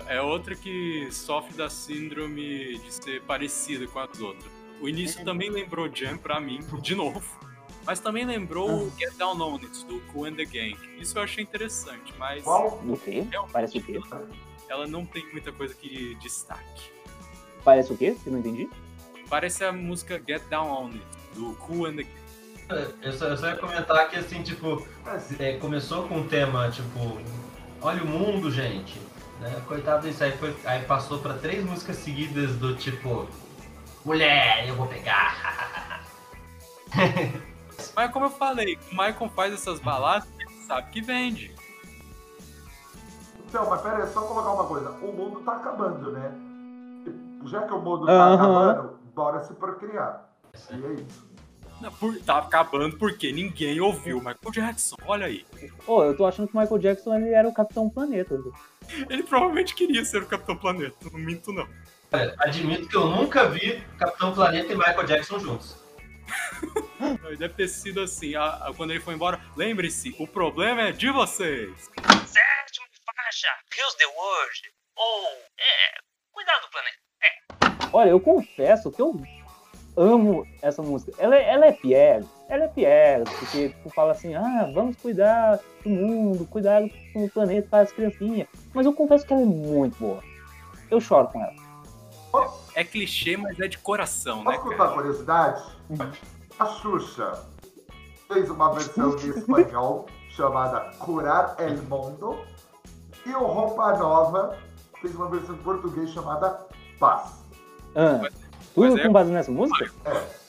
É, 0.08 0.16
é 0.16 0.22
outra 0.22 0.56
que 0.56 1.12
sofre 1.12 1.54
da 1.54 1.70
síndrome 1.70 2.80
de 2.80 2.92
ser 2.94 3.22
parecida 3.24 3.86
com 3.88 4.00
as 4.00 4.20
outras. 4.20 4.61
O 4.82 4.90
início 4.90 5.24
também 5.24 5.50
lembrou 5.50 5.90
Jam 5.94 6.18
pra 6.18 6.40
mim, 6.40 6.60
de 6.82 6.96
novo. 6.96 7.22
Mas 7.86 8.00
também 8.00 8.26
lembrou 8.26 8.70
o 8.70 8.92
Get 8.98 9.14
Down 9.16 9.40
On 9.42 9.56
It, 9.56 9.86
do 9.86 10.00
Cool 10.12 10.26
and 10.26 10.34
the 10.34 10.46
Gang. 10.46 10.78
Isso 11.00 11.18
eu 11.18 11.24
achei 11.24 11.44
interessante, 11.44 12.14
mas 12.18 12.44
Qual? 12.44 12.82
O 12.86 12.98
quê? 12.98 13.26
Realmente, 13.30 13.54
Parece 13.54 13.78
o 13.78 13.84
quê? 13.84 14.00
ela 14.70 14.88
não 14.88 15.06
tem 15.06 15.26
muita 15.32 15.52
coisa 15.52 15.74
que 15.74 16.16
destaque. 16.16 16.92
Parece 17.64 17.92
o 17.92 17.98
quê? 17.98 18.16
Eu 18.26 18.32
não 18.32 18.40
entendi. 18.40 18.70
Parece 19.30 19.64
a 19.64 19.72
música 19.72 20.22
Get 20.26 20.44
Down 20.50 20.68
On 20.68 20.88
It, 20.88 21.02
do 21.36 21.54
Cool 21.56 21.88
and 21.88 21.96
the 21.96 22.04
Gang. 22.04 22.94
Eu 23.02 23.12
só, 23.12 23.26
eu 23.26 23.38
só 23.38 23.50
ia 23.50 23.56
comentar 23.58 24.10
que 24.10 24.16
assim, 24.16 24.42
tipo, 24.44 24.88
é, 25.40 25.58
começou 25.58 26.08
com 26.08 26.20
um 26.20 26.28
tema, 26.28 26.70
tipo, 26.72 27.20
olha 27.82 28.02
o 28.04 28.08
mundo, 28.08 28.50
gente. 28.50 29.00
Né? 29.42 29.62
Coitado 29.68 30.08
disso, 30.08 30.24
aí, 30.24 30.32
foi, 30.38 30.56
aí 30.64 30.84
passou 30.86 31.20
pra 31.20 31.34
três 31.34 31.66
músicas 31.66 31.98
seguidas 31.98 32.56
do 32.56 32.76
tipo, 32.76 33.28
mulher, 34.06 34.68
eu 34.68 34.76
vou 34.76 34.88
pegar. 34.88 36.02
Mas 37.96 38.12
como 38.12 38.26
eu 38.26 38.30
falei, 38.30 38.78
o 38.92 38.92
Michael 38.92 39.30
faz 39.36 39.54
essas 39.54 39.80
baladas, 39.80 40.28
ele 40.40 40.56
sabe 40.66 40.92
que 40.92 41.02
vende. 41.02 41.54
Então, 43.48 43.70
mas 43.70 43.82
pera 43.82 44.04
aí, 44.04 44.10
só 44.14 44.22
colocar 44.22 44.52
uma 44.54 44.66
coisa. 44.66 44.92
O 44.92 45.12
mundo 45.12 45.42
tá 45.42 45.58
acabando, 45.58 46.12
né? 46.12 46.32
Já 47.48 47.64
que 47.64 47.74
o 47.74 47.82
mundo 47.82 48.06
tá 48.06 48.14
Aham. 48.14 48.70
acabando, 48.72 49.00
bora 49.14 49.44
se 49.44 49.54
procriar. 49.56 50.30
E 50.70 50.86
é 50.86 50.94
isso. 50.94 51.30
Não, 51.82 51.92
por- 51.92 52.18
tá 52.22 52.38
acabando 52.38 52.98
porque 52.98 53.32
ninguém 53.32 53.82
ouviu 53.82 54.18
o 54.18 54.20
Michael 54.20 54.52
Jackson. 54.54 54.96
Olha 55.06 55.26
aí. 55.26 55.46
Pô, 55.86 56.04
eu 56.06 56.16
tô 56.16 56.26
achando 56.26 56.48
que 56.48 56.56
o 56.56 56.60
Michael 56.62 56.80
Jackson 56.80 57.16
ele 57.16 57.30
era 57.34 57.48
o 57.48 57.54
Capitão 57.54 57.90
Planeta. 57.90 58.40
Ele 59.10 59.24
provavelmente 59.24 59.74
queria 59.76 60.06
ser 60.06 60.22
o 60.22 60.28
Capitão 60.28 60.56
Planeta. 60.56 60.96
Não 61.12 61.20
minto, 61.20 61.52
não. 61.52 61.68
Olha, 62.14 62.36
admito 62.40 62.88
que 62.90 62.96
eu 62.98 63.06
nunca 63.08 63.48
vi 63.48 63.82
Capitão 63.98 64.34
Planeta 64.34 64.74
e 64.74 64.76
Michael 64.76 65.04
Jackson 65.06 65.40
juntos. 65.40 65.78
Deve 67.40 67.54
ter 67.54 67.68
sido 67.68 68.02
assim. 68.02 68.36
a- 68.36 68.68
a- 68.68 68.74
quando 68.76 68.92
ele 68.92 69.00
foi 69.00 69.14
embora, 69.14 69.40
lembre-se, 69.56 70.14
o 70.20 70.28
problema 70.28 70.82
é 70.82 70.92
de 70.92 71.10
vocês. 71.10 71.90
Sétima 72.26 72.86
faixa, 73.06 73.48
Here's 73.78 73.96
the 73.96 74.06
World. 74.08 74.62
Ou, 74.98 75.28
é, 75.58 76.00
cuidado 76.32 76.62
do 76.64 76.70
planeta. 76.70 76.98
Olha, 77.94 78.10
eu 78.10 78.20
confesso 78.20 78.92
que 78.92 79.02
eu 79.02 79.20
amo 79.98 80.46
essa 80.62 80.82
música. 80.82 81.14
Ela, 81.18 81.36
é- 81.38 81.50
ela 81.50 81.66
é 81.68 81.72
Pierre, 81.72 82.26
ela 82.50 82.66
é 82.66 82.68
Pierre, 82.68 83.24
porque 83.24 83.70
tipo, 83.70 83.90
fala 83.90 84.12
assim, 84.12 84.36
ah, 84.36 84.70
vamos 84.74 84.98
cuidar 84.98 85.60
do 85.84 85.90
mundo, 85.90 86.46
cuidar 86.46 86.82
do 86.82 87.30
planeta 87.34 87.68
para 87.70 87.84
as 87.84 87.92
criancinhas. 87.92 88.48
Mas 88.74 88.86
eu 88.86 88.94
confesso 88.94 89.26
que 89.26 89.32
ela 89.34 89.42
é 89.42 89.46
muito 89.46 89.98
boa. 89.98 90.22
Eu 90.90 91.00
choro 91.02 91.28
com 91.30 91.42
ela. 91.42 91.61
É 92.76 92.84
clichê, 92.84 93.36
mas 93.36 93.60
é 93.60 93.68
de 93.68 93.78
coração, 93.78 94.44
né, 94.44 94.56
Posso 94.56 94.62
contar 94.62 94.88
curiosidade? 94.90 95.64
A 96.58 96.66
Xuxa 96.66 97.46
fez 98.32 98.50
uma 98.50 98.74
versão 98.74 99.18
em 99.20 99.30
espanhol 99.30 100.06
chamada 100.30 100.80
Curar 101.00 101.56
el 101.60 101.78
Mundo. 101.84 102.40
E 103.26 103.34
o 103.34 103.46
Roupa 103.46 103.98
Nova 103.98 104.58
fez 105.02 105.14
uma 105.16 105.30
versão 105.30 105.56
em 105.56 105.60
português 105.60 106.10
chamada 106.12 106.66
Paz. 107.00 107.44
Ah, 107.96 108.22
tudo 108.74 108.92
Mas 108.92 109.00
é- 109.00 109.04
com 109.04 109.12
base 109.12 109.32
nessa 109.32 109.52
música? 109.52 109.92
É. 110.06 110.42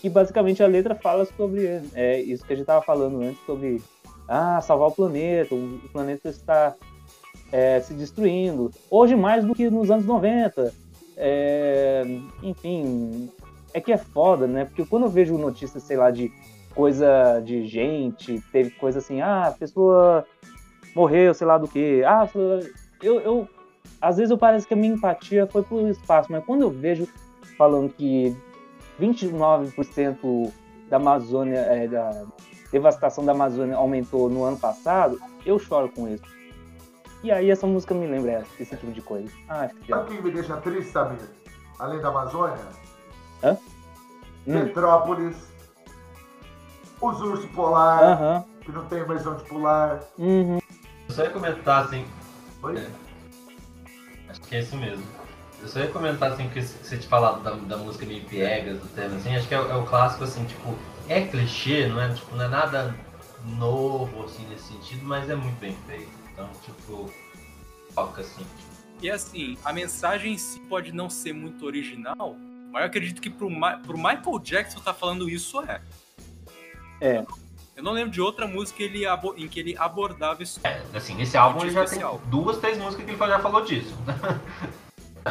Que 0.00 0.08
basicamente 0.08 0.62
a 0.62 0.66
letra 0.66 0.94
fala 0.94 1.24
sobre 1.36 1.82
é, 1.94 2.20
isso 2.20 2.44
que 2.44 2.52
a 2.52 2.56
gente 2.56 2.66
tava 2.66 2.82
falando 2.82 3.20
antes, 3.22 3.44
sobre 3.44 3.82
ah, 4.28 4.60
salvar 4.60 4.88
o 4.88 4.92
planeta, 4.92 5.54
o, 5.54 5.76
o 5.76 5.88
planeta 5.90 6.28
está 6.28 6.74
é, 7.52 7.80
se 7.80 7.94
destruindo. 7.94 8.70
Hoje 8.90 9.16
mais 9.16 9.44
do 9.44 9.54
que 9.54 9.70
nos 9.70 9.90
anos 9.90 10.04
90. 10.04 10.72
É, 11.20 12.04
enfim, 12.42 13.28
é 13.74 13.80
que 13.80 13.92
é 13.92 13.98
foda, 13.98 14.46
né? 14.46 14.64
Porque 14.64 14.86
quando 14.86 15.04
eu 15.04 15.10
vejo 15.10 15.36
notícias, 15.36 15.82
sei 15.82 15.96
lá, 15.96 16.10
de 16.10 16.32
coisa 16.74 17.40
de 17.40 17.66
gente, 17.66 18.40
teve 18.52 18.70
coisa 18.70 19.00
assim, 19.00 19.20
ah, 19.20 19.48
a 19.48 19.52
pessoa 19.52 20.24
morreu, 20.94 21.34
sei 21.34 21.46
lá 21.46 21.58
do 21.58 21.66
que. 21.66 22.04
Ah, 22.04 22.28
eu, 23.02 23.20
eu 23.20 23.48
às 24.00 24.16
vezes 24.16 24.30
eu 24.30 24.38
parece 24.38 24.66
que 24.66 24.74
a 24.74 24.76
minha 24.76 24.94
empatia 24.94 25.46
foi 25.46 25.62
pro 25.62 25.88
espaço, 25.88 26.30
mas 26.30 26.44
quando 26.44 26.62
eu 26.62 26.70
vejo 26.70 27.08
falando 27.56 27.92
que 27.92 28.34
29% 29.00 30.52
da 30.88 30.96
Amazônia, 30.96 31.58
é, 31.58 31.88
da 31.88 32.24
devastação 32.70 33.24
da 33.24 33.32
Amazônia 33.32 33.76
aumentou 33.76 34.30
no 34.30 34.44
ano 34.44 34.56
passado, 34.56 35.20
eu 35.44 35.58
choro 35.58 35.88
com 35.88 36.08
isso. 36.08 36.37
E 37.22 37.30
aí 37.32 37.50
essa 37.50 37.66
música 37.66 37.94
me 37.94 38.06
lembra 38.06 38.32
essa- 38.32 38.50
esse 38.62 38.76
tipo 38.76 38.92
de 38.92 39.02
coisa. 39.02 39.32
Ah, 39.48 39.68
que 39.68 39.90
Sabe 39.90 40.02
o 40.14 40.16
que 40.16 40.22
me 40.22 40.30
deixa 40.30 40.56
triste, 40.58 40.92
Samir? 40.92 41.18
Além 41.78 42.00
da 42.00 42.08
Amazônia? 42.08 42.56
Hum. 43.42 43.56
Petrópolis, 44.64 45.36
os 47.00 47.20
ursos 47.20 47.50
polar, 47.50 48.02
Aham. 48.02 48.44
que 48.60 48.72
não 48.72 48.84
tem 48.86 49.06
mais 49.06 49.26
onde 49.26 49.42
pular. 49.44 50.00
Uhum. 50.18 50.58
Eu 51.08 51.14
só 51.14 51.24
ia 51.24 51.30
comentar 51.30 51.84
assim. 51.84 52.06
Oi? 52.62 52.78
É. 52.78 52.88
Acho 54.30 54.40
que 54.42 54.56
é 54.56 54.60
isso 54.60 54.76
mesmo. 54.76 55.04
Eu 55.60 55.68
só 55.68 55.80
ia 55.80 55.88
comentar 55.90 56.32
assim 56.32 56.48
que 56.48 56.62
você 56.62 56.96
tinha 56.96 57.08
falado 57.10 57.42
da, 57.42 57.50
da 57.50 57.76
música 57.76 58.06
meio 58.06 58.24
piegas, 58.24 58.78
do 58.78 58.86
tema, 58.94 59.16
assim, 59.16 59.34
acho 59.36 59.48
que 59.48 59.54
é, 59.54 59.60
o- 59.60 59.70
é 59.70 59.76
o 59.76 59.84
clássico 59.84 60.24
assim, 60.24 60.44
tipo, 60.44 60.74
é 61.08 61.22
clichê, 61.22 61.86
não 61.88 62.00
é? 62.00 62.12
Tipo, 62.14 62.36
não 62.36 62.44
é 62.44 62.48
nada 62.48 62.94
novo 63.44 64.24
assim 64.24 64.46
nesse 64.48 64.72
sentido, 64.72 65.04
mas 65.04 65.28
é 65.28 65.34
muito 65.34 65.58
bem 65.58 65.76
feito. 65.86 66.27
Então, 66.38 66.48
tipo, 66.64 67.10
toca 67.94 68.20
assim. 68.20 68.46
E 69.02 69.10
assim, 69.10 69.58
a 69.64 69.72
mensagem 69.72 70.34
em 70.34 70.38
si 70.38 70.60
pode 70.60 70.92
não 70.92 71.10
ser 71.10 71.32
muito 71.32 71.66
original, 71.66 72.36
mas 72.70 72.82
eu 72.82 72.86
acredito 72.86 73.20
que 73.20 73.28
pro, 73.30 73.50
Ma- 73.50 73.78
pro 73.78 73.96
Michael 73.96 74.38
Jackson 74.40 74.80
tá 74.80 74.94
falando 74.94 75.28
isso 75.28 75.60
é. 75.62 75.80
É. 77.00 77.24
Eu 77.76 77.82
não 77.82 77.92
lembro 77.92 78.10
de 78.10 78.20
outra 78.20 78.46
música 78.46 78.82
ele 78.82 79.06
abo- 79.06 79.34
em 79.36 79.46
que 79.48 79.58
ele 79.60 79.76
abordava 79.76 80.42
isso. 80.42 80.60
É, 80.64 80.80
assim, 80.94 81.14
nesse 81.14 81.36
álbum 81.36 81.60
ele 81.62 81.70
já 81.70 81.84
Especial. 81.84 82.18
tem 82.18 82.30
duas, 82.30 82.58
três 82.58 82.78
músicas 82.78 83.04
que 83.04 83.10
ele 83.12 83.18
já 83.18 83.38
falou 83.40 83.64
disso. 83.64 83.94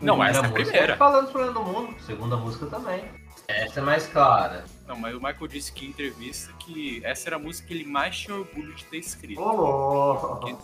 não, 0.00 0.16
Não, 0.16 0.24
essa 0.24 0.40
é 0.40 0.44
a 0.44 0.48
música 0.48 0.64
primeira. 0.70 0.96
falando 0.96 1.30
sobre 1.32 1.48
o 1.48 1.62
mundo, 1.64 2.00
segunda 2.00 2.36
música 2.36 2.66
também. 2.66 3.04
Essa 3.48 3.80
é 3.80 3.82
mais 3.82 4.06
clara. 4.06 4.64
Não, 4.86 4.96
mas 4.96 5.14
o 5.14 5.18
Michael 5.18 5.48
disse 5.48 5.72
que 5.72 5.84
em 5.86 5.88
entrevista 5.88 6.52
que 6.60 7.00
essa 7.04 7.28
era 7.28 7.36
a 7.36 7.38
música 7.38 7.66
que 7.68 7.74
ele 7.74 7.84
mais 7.84 8.16
tinha 8.16 8.36
orgulho 8.36 8.72
de 8.74 8.84
ter 8.84 8.98
escrito. 8.98 9.40
Ô, 9.40 9.52
louco. 9.52 10.56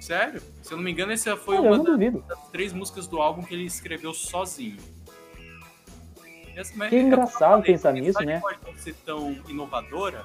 Sério? 0.00 0.40
Se 0.62 0.72
eu 0.72 0.76
não 0.76 0.84
me 0.84 0.92
engano, 0.92 1.10
essa 1.12 1.36
foi 1.36 1.58
uma 1.58 1.76
das 1.78 1.84
duvido. 1.84 2.24
três 2.52 2.72
músicas 2.72 3.06
do 3.08 3.20
álbum 3.20 3.42
que 3.42 3.54
ele 3.54 3.64
escreveu 3.64 4.14
sozinho. 4.14 4.76
Essa- 6.54 6.88
Que 6.88 6.96
é 6.96 7.00
engraçado 7.00 7.50
falei, 7.58 7.64
pensar 7.72 7.88
a 7.90 7.92
nisso, 7.92 8.22
né? 8.22 8.40
pode 8.40 8.58
não 8.64 8.74
ser 8.76 8.94
tão 9.04 9.36
inovadora, 9.48 10.24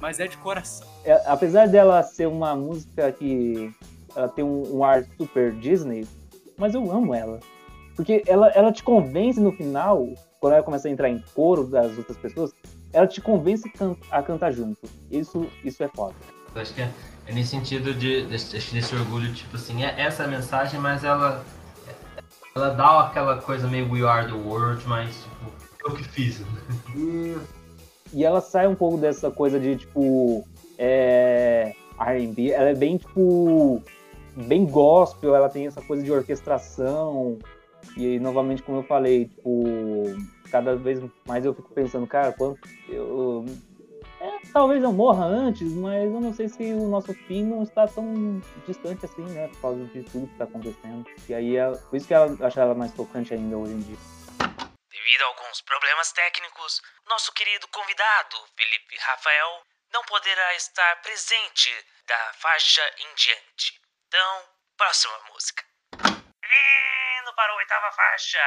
mas 0.00 0.18
é 0.18 0.26
de 0.26 0.36
coração. 0.38 0.86
É, 1.04 1.12
apesar 1.26 1.68
dela 1.68 2.02
ser 2.02 2.26
uma 2.26 2.54
música 2.56 3.10
que 3.12 3.72
ela 4.14 4.28
tem 4.28 4.44
um, 4.44 4.76
um 4.78 4.84
ar 4.84 5.04
super 5.16 5.52
Disney, 5.52 6.06
mas 6.58 6.74
eu 6.74 6.90
amo 6.90 7.14
ela. 7.14 7.38
Porque 7.96 8.22
ela, 8.26 8.48
ela 8.48 8.72
te 8.72 8.82
convence 8.82 9.38
no 9.40 9.52
final, 9.52 10.06
quando 10.42 10.54
ela 10.54 10.62
começa 10.64 10.88
a 10.88 10.90
entrar 10.90 11.08
em 11.08 11.22
coro 11.36 11.68
das 11.68 11.96
outras 11.96 12.16
pessoas, 12.16 12.52
ela 12.92 13.06
te 13.06 13.20
convence 13.20 13.62
a 14.10 14.20
cantar 14.20 14.50
junto. 14.50 14.76
Isso, 15.08 15.46
isso 15.62 15.84
é 15.84 15.86
foda. 15.86 16.16
Eu 16.52 16.60
acho 16.60 16.74
que 16.74 16.82
é, 16.82 16.90
é 17.28 17.32
nesse 17.32 17.50
sentido 17.50 17.94
de, 17.94 18.26
desse, 18.26 18.74
desse 18.74 18.92
orgulho, 18.96 19.32
tipo 19.32 19.54
assim, 19.54 19.84
é 19.84 19.94
essa 19.96 20.24
a 20.24 20.26
mensagem, 20.26 20.80
mas 20.80 21.04
ela, 21.04 21.44
ela 22.56 22.70
dá 22.70 23.02
aquela 23.02 23.40
coisa 23.40 23.68
meio 23.68 23.88
We 23.88 24.02
Are 24.02 24.26
the 24.26 24.36
World, 24.36 24.84
mas 24.88 25.14
tipo, 25.14 25.52
eu 25.86 25.94
que 25.94 26.02
fiz. 26.02 26.42
E 26.96 27.36
E 28.12 28.24
ela 28.24 28.40
sai 28.40 28.66
um 28.66 28.74
pouco 28.74 28.98
dessa 28.98 29.30
coisa 29.30 29.60
de, 29.60 29.76
tipo, 29.76 30.44
é, 30.76 31.72
R&B. 32.00 32.50
Ela 32.50 32.70
é 32.70 32.74
bem, 32.74 32.96
tipo, 32.96 33.80
bem 34.36 34.66
gospel. 34.66 35.36
Ela 35.36 35.48
tem 35.48 35.68
essa 35.68 35.80
coisa 35.80 36.02
de 36.02 36.10
orquestração. 36.10 37.38
E, 37.96 38.18
novamente, 38.18 38.62
como 38.62 38.78
eu 38.78 38.82
falei, 38.84 39.26
tipo, 39.26 39.62
cada 40.50 40.76
vez 40.76 41.00
mais 41.26 41.44
eu 41.44 41.54
fico 41.54 41.72
pensando, 41.72 42.06
cara, 42.06 42.32
quanto 42.32 42.60
eu... 42.88 43.44
é, 44.20 44.38
talvez 44.52 44.82
eu 44.82 44.92
morra 44.92 45.24
antes, 45.24 45.72
mas 45.72 46.04
eu 46.04 46.20
não 46.20 46.32
sei 46.32 46.48
se 46.48 46.72
o 46.72 46.88
nosso 46.88 47.12
fim 47.26 47.44
não 47.44 47.62
está 47.62 47.86
tão 47.86 48.40
distante 48.66 49.04
assim, 49.04 49.24
né? 49.24 49.48
Por 49.48 49.60
causa 49.60 49.84
de 49.86 50.02
tudo 50.04 50.26
que 50.26 50.32
está 50.32 50.44
acontecendo. 50.44 51.06
E 51.28 51.34
aí, 51.34 51.56
é, 51.56 51.70
por 51.70 51.96
isso 51.96 52.06
que 52.06 52.14
eu 52.14 52.38
acho 52.46 52.60
ela 52.60 52.74
mais 52.74 52.92
tocante 52.92 53.34
ainda 53.34 53.56
hoje 53.56 53.72
em 53.72 53.80
dia. 53.80 53.96
Devido 54.90 55.22
a 55.22 55.26
alguns 55.26 55.60
problemas 55.62 56.12
técnicos, 56.12 56.80
nosso 57.08 57.32
querido 57.32 57.66
convidado, 57.68 58.36
Felipe 58.56 58.96
Rafael, 59.00 59.62
não 59.92 60.02
poderá 60.04 60.54
estar 60.54 61.02
presente 61.02 61.70
da 62.06 62.32
faixa 62.34 62.82
em 62.98 63.14
diante. 63.14 63.80
Então, 64.08 64.42
próxima 64.76 65.14
música. 65.32 65.62
Indo 67.22 67.32
para 67.36 67.52
a 67.52 67.56
oitava 67.56 67.92
faixa. 67.92 68.38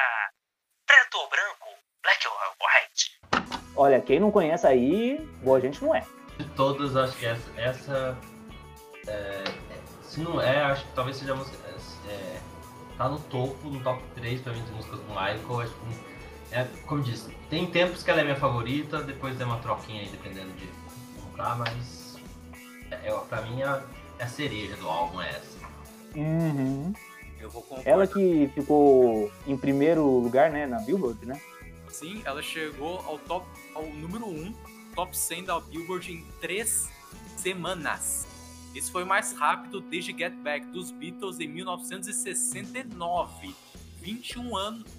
Preto 0.85 1.17
ou 1.17 1.29
branco? 1.29 1.69
Black 2.03 2.27
or 2.27 2.33
white? 2.59 3.65
Olha, 3.73 4.01
quem 4.01 4.19
não 4.19 4.29
conhece 4.29 4.67
aí, 4.67 5.17
boa 5.41 5.61
gente 5.61 5.81
não 5.81 5.95
é. 5.95 6.05
De 6.37 6.43
todas, 6.49 6.93
acho 6.97 7.15
que 7.17 7.25
essa, 7.25 7.51
essa 7.55 8.17
é, 9.07 9.11
é, 9.11 10.03
se 10.03 10.19
não 10.19 10.41
é, 10.41 10.61
acho 10.63 10.85
que 10.85 10.91
talvez 10.91 11.15
seja 11.15 11.31
a 11.31 11.35
música. 11.37 11.57
É, 12.09 12.41
tá 12.97 13.07
no 13.07 13.17
topo, 13.21 13.69
no 13.69 13.81
top 13.81 14.03
3 14.15 14.41
pra 14.41 14.51
mim 14.51 14.61
das 14.61 14.71
músicas 14.71 14.99
do 14.99 15.07
Michael. 15.07 15.61
Acho 15.61 15.73
que, 15.73 16.53
é, 16.53 16.63
como 16.85 16.99
eu 16.99 17.05
disse, 17.05 17.33
tem 17.49 17.71
tempos 17.71 18.03
que 18.03 18.11
ela 18.11 18.19
é 18.19 18.23
minha 18.25 18.35
favorita, 18.35 19.01
depois 19.03 19.37
tem 19.37 19.45
uma 19.45 19.59
troquinha 19.59 20.01
aí 20.01 20.09
dependendo 20.09 20.51
de 20.51 20.67
como 21.15 21.37
tá, 21.37 21.55
mas 21.55 22.17
é, 22.91 23.07
é, 23.07 23.19
pra 23.29 23.41
mim 23.41 23.63
a, 23.63 23.81
é 24.19 24.23
a 24.25 24.27
cereja 24.27 24.75
do 24.75 24.89
álbum 24.89 25.21
é 25.21 25.29
essa. 25.29 25.59
Eu 27.45 27.51
vou 27.51 27.61
concordar. 27.61 27.87
Ela 27.87 28.07
que 28.07 28.49
ficou 28.55 29.31
em 29.45 29.55
primeiro 29.55 30.03
lugar, 30.03 30.49
né, 30.49 30.65
na 30.65 30.79
Billboard, 30.79 31.27
né? 31.27 31.39
Sim, 31.89 32.23
ela 32.25 32.41
chegou 32.41 32.97
ao 33.05 33.19
top, 33.19 33.45
ao 33.75 33.85
número 33.85 34.25
1, 34.25 34.51
top 34.95 35.15
100 35.15 35.43
da 35.43 35.59
Billboard 35.59 36.11
em 36.11 36.25
três 36.41 36.89
semanas. 37.37 38.25
Isso 38.73 38.91
foi 38.91 39.03
o 39.03 39.05
mais 39.05 39.33
rápido 39.33 39.79
desde 39.79 40.11
Get 40.11 40.33
Back 40.33 40.65
dos 40.65 40.89
Beatles 40.89 41.39
em 41.39 41.47
1969, 41.47 43.55
21 44.01 44.57
anos, 44.57 44.89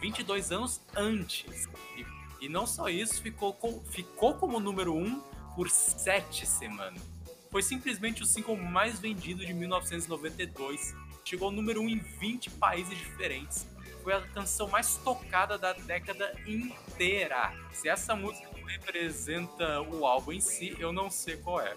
22 0.00 0.50
anos 0.50 0.80
antes. 0.96 1.68
E, 1.96 2.04
e 2.46 2.48
não 2.48 2.66
só 2.66 2.88
isso, 2.88 3.22
ficou, 3.22 3.52
com, 3.52 3.80
ficou 3.84 4.34
como 4.34 4.58
número 4.58 4.92
1 4.92 5.20
por 5.54 5.70
sete 5.70 6.46
semanas. 6.46 7.00
Foi 7.48 7.56
foi 7.56 7.62
simplesmente 7.62 8.22
o 8.22 8.26
single 8.26 8.56
mais 8.56 8.98
vendido 8.98 9.46
de 9.46 9.54
1992. 9.54 10.94
Chegou 11.26 11.48
ao 11.48 11.52
número 11.52 11.82
1 11.82 11.88
em 11.88 11.98
20 11.98 12.50
países 12.50 12.96
diferentes. 12.96 13.66
Foi 14.04 14.12
a 14.12 14.20
canção 14.20 14.68
mais 14.68 14.96
tocada 14.98 15.58
da 15.58 15.72
década 15.72 16.32
inteira. 16.46 17.52
Se 17.72 17.88
essa 17.88 18.14
música 18.14 18.48
não 18.56 18.64
representa 18.64 19.82
o 19.82 20.06
álbum 20.06 20.30
em 20.30 20.40
si, 20.40 20.76
eu 20.78 20.92
não 20.92 21.10
sei 21.10 21.36
qual 21.38 21.60
é. 21.60 21.74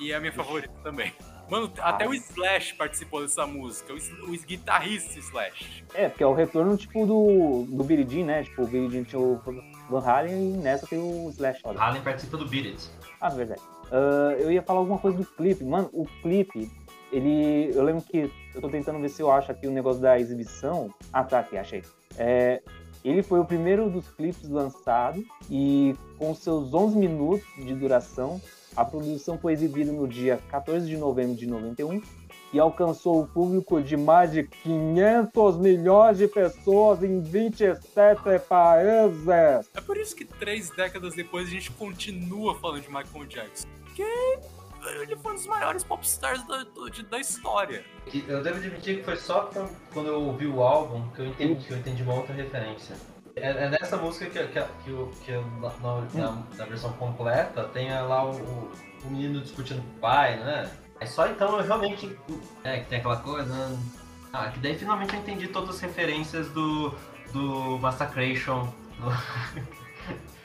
E 0.00 0.10
é 0.10 0.16
a 0.16 0.20
minha 0.20 0.32
favorita 0.32 0.74
também. 0.82 1.12
Mano, 1.48 1.72
até 1.78 2.08
o 2.08 2.12
Slash 2.12 2.74
participou 2.74 3.22
dessa 3.22 3.46
música, 3.46 3.94
o, 3.94 4.30
o 4.30 4.32
guitarrista 4.32 5.16
Slash. 5.16 5.84
É, 5.94 6.08
porque 6.08 6.24
é 6.24 6.26
o 6.26 6.34
retorno, 6.34 6.76
tipo, 6.76 7.06
do, 7.06 7.66
do 7.68 8.10
Jean, 8.10 8.24
né? 8.24 8.42
Tipo, 8.42 8.64
o 8.64 8.90
Jean 8.90 9.04
tinha 9.04 9.20
o 9.20 9.40
Van 9.88 10.04
Halen 10.04 10.54
e 10.54 10.56
nessa 10.56 10.88
tem 10.88 10.98
o 10.98 11.30
Slash. 11.30 11.62
Van 11.62 11.78
Halen 11.78 12.02
participa 12.02 12.36
do 12.36 12.48
Beat 12.48 12.66
It. 12.66 12.90
Ah, 13.20 13.28
verdade. 13.28 13.62
Uh, 13.92 14.32
eu 14.40 14.50
ia 14.50 14.60
falar 14.60 14.80
alguma 14.80 14.98
coisa 14.98 15.16
do 15.16 15.24
clipe. 15.24 15.64
Mano, 15.64 15.88
o 15.92 16.04
clipe, 16.20 16.68
ele... 17.12 17.70
Eu 17.74 17.82
lembro 17.84 18.02
que... 18.02 18.30
Eu 18.54 18.60
tô 18.60 18.68
tentando 18.68 18.98
ver 18.98 19.08
se 19.08 19.22
eu 19.22 19.30
acho 19.30 19.52
aqui 19.52 19.66
o 19.66 19.70
negócio 19.70 20.00
da 20.00 20.18
exibição. 20.18 20.92
Ah, 21.12 21.24
tá, 21.24 21.40
aqui, 21.40 21.56
achei. 21.56 21.82
É, 22.16 22.60
ele 23.04 23.22
foi 23.22 23.38
o 23.38 23.44
primeiro 23.44 23.88
dos 23.88 24.08
clipes 24.08 24.48
lançado 24.48 25.24
e 25.50 25.94
com 26.18 26.34
seus 26.34 26.74
11 26.74 26.96
minutos 26.96 27.46
de 27.56 27.74
duração, 27.74 28.40
a 28.76 28.84
produção 28.84 29.38
foi 29.38 29.52
exibida 29.52 29.92
no 29.92 30.06
dia 30.06 30.38
14 30.50 30.86
de 30.86 30.96
novembro 30.96 31.36
de 31.36 31.46
91 31.46 32.02
e 32.52 32.58
alcançou 32.58 33.22
o 33.22 33.26
público 33.26 33.80
de 33.82 33.96
mais 33.96 34.32
de 34.32 34.44
500 34.44 35.58
milhões 35.58 36.18
de 36.18 36.26
pessoas 36.26 37.02
em 37.02 37.20
27 37.20 37.78
países. 38.48 39.28
É 39.74 39.80
por 39.84 39.96
isso 39.96 40.16
que 40.16 40.24
três 40.24 40.70
décadas 40.70 41.14
depois 41.14 41.46
a 41.46 41.50
gente 41.50 41.70
continua 41.72 42.54
falando 42.58 42.82
de 42.82 42.88
Michael 42.88 43.26
Jackson. 43.26 43.68
Porque 43.84 44.04
ele 44.86 45.16
foi 45.16 45.32
um 45.32 45.34
dos 45.34 45.46
maiores 45.46 45.84
popstars 45.84 46.46
da, 46.46 46.64
da 47.10 47.18
história. 47.18 47.84
Eu 48.26 48.42
devo 48.42 48.58
admitir 48.58 48.98
que 48.98 49.02
foi 49.02 49.16
só 49.16 49.50
quando 49.92 50.06
eu 50.08 50.22
ouvi 50.22 50.46
o 50.46 50.62
álbum 50.62 51.08
que 51.10 51.20
eu 51.20 51.26
entendi, 51.26 51.64
que 51.64 51.72
eu 51.72 51.78
entendi 51.78 52.02
uma 52.02 52.14
outra 52.14 52.34
referência. 52.34 52.96
É, 53.36 53.64
é 53.64 53.68
nessa 53.68 53.96
música 53.96 54.26
que, 54.26 54.38
que, 54.48 54.60
que, 54.60 55.24
que 55.24 55.32
na, 55.32 55.70
na, 56.14 56.42
na, 56.56 56.64
versão 56.64 56.92
completa 56.94 57.64
tem 57.64 57.90
lá 57.90 58.24
o, 58.24 58.32
o 59.04 59.10
menino 59.10 59.40
discutindo 59.40 59.80
com 59.80 59.96
o 59.96 60.00
pai, 60.00 60.36
né? 60.38 60.70
É 61.00 61.06
só 61.06 61.28
então 61.28 61.58
eu 61.58 61.64
realmente. 61.64 62.16
É, 62.64 62.80
que 62.80 62.86
tem 62.86 62.98
aquela 62.98 63.18
coisa. 63.18 63.54
Né? 63.54 63.78
Ah, 64.32 64.50
que 64.50 64.58
daí 64.58 64.76
finalmente 64.76 65.14
eu 65.14 65.20
entendi 65.20 65.48
todas 65.48 65.76
as 65.76 65.80
referências 65.80 66.48
do. 66.50 66.92
do 67.32 67.78
Massacration. 67.78 68.72
Do, 68.98 69.08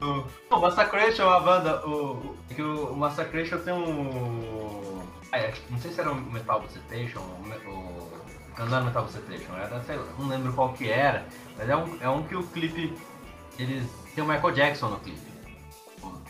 o 0.00 0.60
Massacration, 0.60 1.28
a 1.28 1.40
banda. 1.40 1.86
O, 1.86 2.36
que 2.54 2.62
o, 2.62 2.92
o 2.92 2.96
Massacration 2.96 3.58
tem 3.58 3.72
um. 3.72 5.02
É, 5.32 5.52
não 5.68 5.78
sei 5.78 5.92
se 5.92 6.00
era 6.00 6.10
o 6.10 6.14
Metal 6.14 6.60
Bucetation, 6.60 7.20
o, 7.20 8.08
não 8.58 8.66
era 8.66 8.80
Metal 8.80 9.04
Bucetation, 9.04 9.54
era, 9.56 9.80
sei 9.82 9.96
lá, 9.96 10.06
não 10.18 10.28
lembro 10.28 10.52
qual 10.52 10.72
que 10.72 10.90
era, 10.90 11.26
mas 11.56 11.68
é 11.68 11.76
um, 11.76 11.98
é 12.00 12.08
um 12.08 12.22
que 12.22 12.36
o 12.36 12.42
clipe. 12.44 12.96
Eles. 13.58 13.84
Tem 14.14 14.24
o 14.24 14.26
Michael 14.26 14.52
Jackson 14.52 14.88
no 14.88 14.98
clipe. 15.00 15.28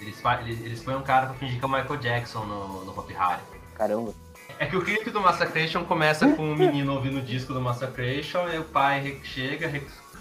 Eles, 0.01 0.23
eles, 0.41 0.61
eles 0.61 0.83
põem 0.83 0.97
um 0.97 1.03
cara 1.03 1.27
pra 1.27 1.35
fingir 1.35 1.59
que 1.59 1.65
é 1.65 1.69
o 1.69 1.71
Michael 1.71 1.97
Jackson 1.97 2.45
no, 2.45 2.85
no 2.85 2.99
Hop 2.99 3.11
Harry. 3.11 3.43
Caramba. 3.75 4.15
É 4.59 4.67
que 4.67 4.77
o 4.77 4.85
clipe 4.85 5.11
do 5.11 5.21
Massacration 5.21 5.85
começa 5.85 6.27
com 6.33 6.43
um 6.43 6.57
menino 6.57 6.93
ouvindo 6.95 7.19
o 7.19 7.23
disco 7.23 7.53
do 7.53 7.61
Massacration, 7.61 8.49
e 8.49 8.59
o 8.59 8.65
pai 8.65 9.21
chega, 9.23 9.71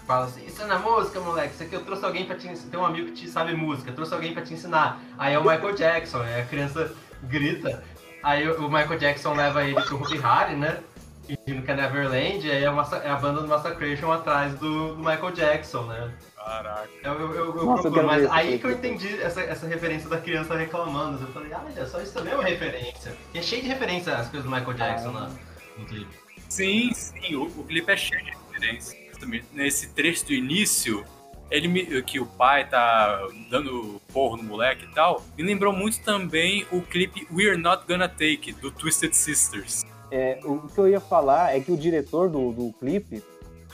fala 0.08 0.24
assim, 0.24 0.46
isso 0.46 0.66
não 0.66 0.74
é 0.74 0.78
música, 0.78 1.20
moleque, 1.20 1.52
isso 1.52 1.62
aqui 1.62 1.74
eu 1.74 1.84
trouxe 1.84 2.02
alguém 2.02 2.24
pra 2.24 2.34
te 2.34 2.48
ensinar, 2.48 2.70
tem 2.70 2.80
um 2.80 2.86
amigo 2.86 3.08
que 3.08 3.12
te 3.12 3.28
sabe 3.28 3.52
música, 3.52 3.92
trouxe 3.92 4.14
alguém 4.14 4.32
pra 4.32 4.42
te 4.42 4.54
ensinar. 4.54 4.98
Aí 5.18 5.34
é 5.34 5.38
o 5.38 5.42
Michael 5.42 5.74
Jackson, 5.74 6.22
aí 6.22 6.40
a 6.40 6.46
criança 6.46 6.90
grita, 7.24 7.84
aí 8.22 8.50
o 8.50 8.70
Michael 8.70 8.98
Jackson 8.98 9.34
leva 9.34 9.62
ele 9.62 9.78
pro 9.82 10.02
Hopi 10.02 10.18
Hari, 10.18 10.56
né? 10.56 10.80
Fingindo 11.26 11.62
que 11.62 11.70
é 11.70 11.76
Neverland, 11.76 12.46
e 12.46 12.50
aí 12.50 12.64
é, 12.64 13.04
é 13.04 13.10
a 13.10 13.16
banda 13.16 13.42
do 13.42 13.48
Massacration 13.48 14.10
atrás 14.10 14.54
do, 14.54 14.94
do 14.94 14.98
Michael 14.98 15.30
Jackson, 15.32 15.82
né? 15.82 16.10
Caraca. 16.36 16.88
Eu, 17.04 17.12
eu, 17.12 17.34
eu, 17.34 17.56
eu 17.58 17.66
Nossa, 17.66 17.82
procuro, 17.82 18.06
mas 18.06 18.30
aí 18.30 18.58
que 18.58 18.64
eu 18.64 18.72
entendi 18.72 19.20
essa, 19.20 19.42
essa 19.42 19.66
referência 19.66 20.08
da 20.08 20.18
criança 20.18 20.56
reclamando. 20.56 21.22
Eu 21.22 21.28
falei, 21.28 21.52
ah, 21.52 21.60
olha 21.66 21.86
só, 21.86 22.00
isso 22.00 22.14
também 22.14 22.32
é 22.32 22.36
uma 22.36 22.44
referência. 22.44 23.14
E 23.34 23.38
é 23.38 23.42
cheio 23.42 23.60
de 23.60 23.68
referência 23.68 24.16
às 24.16 24.30
coisas 24.30 24.48
do 24.48 24.56
Michael 24.56 24.72
Jackson 24.72 25.12
ah. 25.14 25.28
no, 25.76 25.82
no 25.82 25.86
clipe. 25.86 26.16
Sim, 26.48 26.94
sim, 26.94 27.34
o, 27.34 27.42
o 27.42 27.64
clipe 27.64 27.92
é 27.92 27.96
cheio 27.98 28.24
de 28.24 28.32
Nesse 29.52 29.88
trecho 29.88 30.26
do 30.26 30.32
início, 30.32 31.04
ele 31.50 31.68
me, 31.68 32.02
que 32.02 32.20
o 32.20 32.26
pai 32.26 32.68
tá 32.68 33.26
dando 33.50 34.00
porro 34.12 34.36
no 34.36 34.42
moleque 34.42 34.84
e 34.84 34.94
tal, 34.94 35.22
me 35.36 35.42
lembrou 35.42 35.72
muito 35.72 36.00
também 36.02 36.66
o 36.70 36.82
clipe 36.82 37.26
We're 37.32 37.56
Not 37.56 37.84
Gonna 37.86 38.08
Take, 38.08 38.52
do 38.52 38.70
Twisted 38.70 39.14
Sisters. 39.14 39.84
É, 40.10 40.40
o 40.44 40.68
que 40.68 40.78
eu 40.78 40.88
ia 40.88 41.00
falar 41.00 41.54
é 41.54 41.60
que 41.60 41.70
o 41.70 41.76
diretor 41.76 42.28
do, 42.28 42.52
do 42.52 42.72
clipe, 42.74 43.22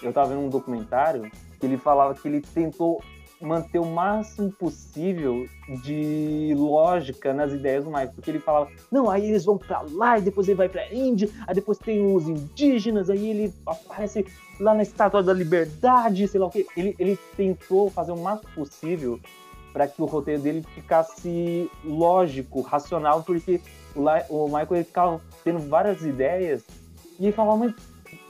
eu 0.02 0.12
tava 0.12 0.30
vendo 0.30 0.40
um 0.40 0.48
documentário, 0.48 1.30
ele 1.62 1.76
falava 1.76 2.14
que 2.14 2.28
ele 2.28 2.40
tentou 2.40 3.02
manter 3.40 3.78
o 3.78 3.84
máximo 3.84 4.50
possível 4.52 5.46
de 5.82 6.54
lógica 6.56 7.32
nas 7.32 7.52
ideias 7.52 7.84
do 7.84 7.90
Michael, 7.90 8.12
porque 8.14 8.30
ele 8.30 8.38
falava, 8.38 8.70
não, 8.90 9.10
aí 9.10 9.28
eles 9.28 9.44
vão 9.44 9.58
para 9.58 9.82
lá 9.82 10.18
e 10.18 10.22
depois 10.22 10.48
ele 10.48 10.56
vai 10.56 10.68
para 10.68 10.92
Índia, 10.92 11.28
aí 11.46 11.54
depois 11.54 11.78
tem 11.78 12.14
os 12.14 12.28
indígenas, 12.28 13.10
aí 13.10 13.28
ele 13.28 13.54
aparece 13.66 14.24
lá 14.60 14.74
na 14.74 14.82
Estátua 14.82 15.22
da 15.22 15.32
Liberdade, 15.32 16.28
sei 16.28 16.40
lá 16.40 16.46
o 16.46 16.50
que. 16.50 16.66
Ele, 16.76 16.94
ele 16.98 17.18
tentou 17.36 17.90
fazer 17.90 18.12
o 18.12 18.16
máximo 18.16 18.50
possível 18.54 19.20
para 19.72 19.88
que 19.88 20.00
o 20.00 20.04
roteiro 20.04 20.40
dele 20.40 20.64
ficasse 20.74 21.68
lógico, 21.84 22.60
racional, 22.60 23.22
porque 23.24 23.60
o, 23.94 24.02
o 24.28 24.46
Michael 24.46 24.68
ele 24.70 24.84
ficava 24.84 25.20
tendo 25.42 25.58
várias 25.58 26.02
ideias 26.02 26.62
e 27.18 27.24
ele 27.26 27.32
falava, 27.32 27.56
mas 27.56 27.74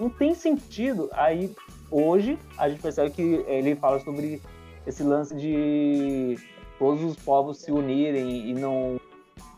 não 0.00 0.08
tem 0.08 0.34
sentido. 0.34 1.10
Aí 1.12 1.54
hoje 1.90 2.38
a 2.56 2.68
gente 2.68 2.80
percebe 2.80 3.10
que 3.10 3.22
ele 3.46 3.76
fala 3.76 4.00
sobre 4.00 4.40
esse 4.86 5.02
lance 5.02 5.34
de 5.34 6.36
todos 6.78 7.02
os 7.02 7.16
povos 7.16 7.58
se 7.58 7.70
unirem 7.70 8.50
e 8.50 8.54
não 8.54 9.00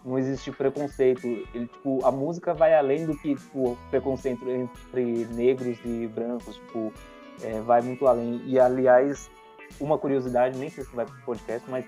não 0.05 0.17
existe 0.17 0.53
preconceito. 0.53 1.27
Ele, 1.27 1.67
tipo, 1.67 2.05
a 2.07 2.13
música 2.13 2.55
vai 2.55 2.75
além 2.75 3.05
do 3.05 3.17
que 3.19 3.35
tipo, 3.35 3.77
preconceito 3.91 4.49
entre 4.49 5.25
negros 5.35 5.77
e 5.85 6.07
brancos, 6.07 6.55
tipo, 6.55 6.93
é, 7.43 7.61
vai 7.61 7.83
muito 7.83 8.07
além. 8.07 8.41
E 8.47 8.59
aliás, 8.59 9.29
uma 9.81 9.99
curiosidade, 9.99 10.57
nem 10.59 10.71
sei 10.71 10.85
se 10.85 10.95
vai 10.95 11.05
pro 11.05 11.21
podcast, 11.23 11.69
mas 11.69 11.85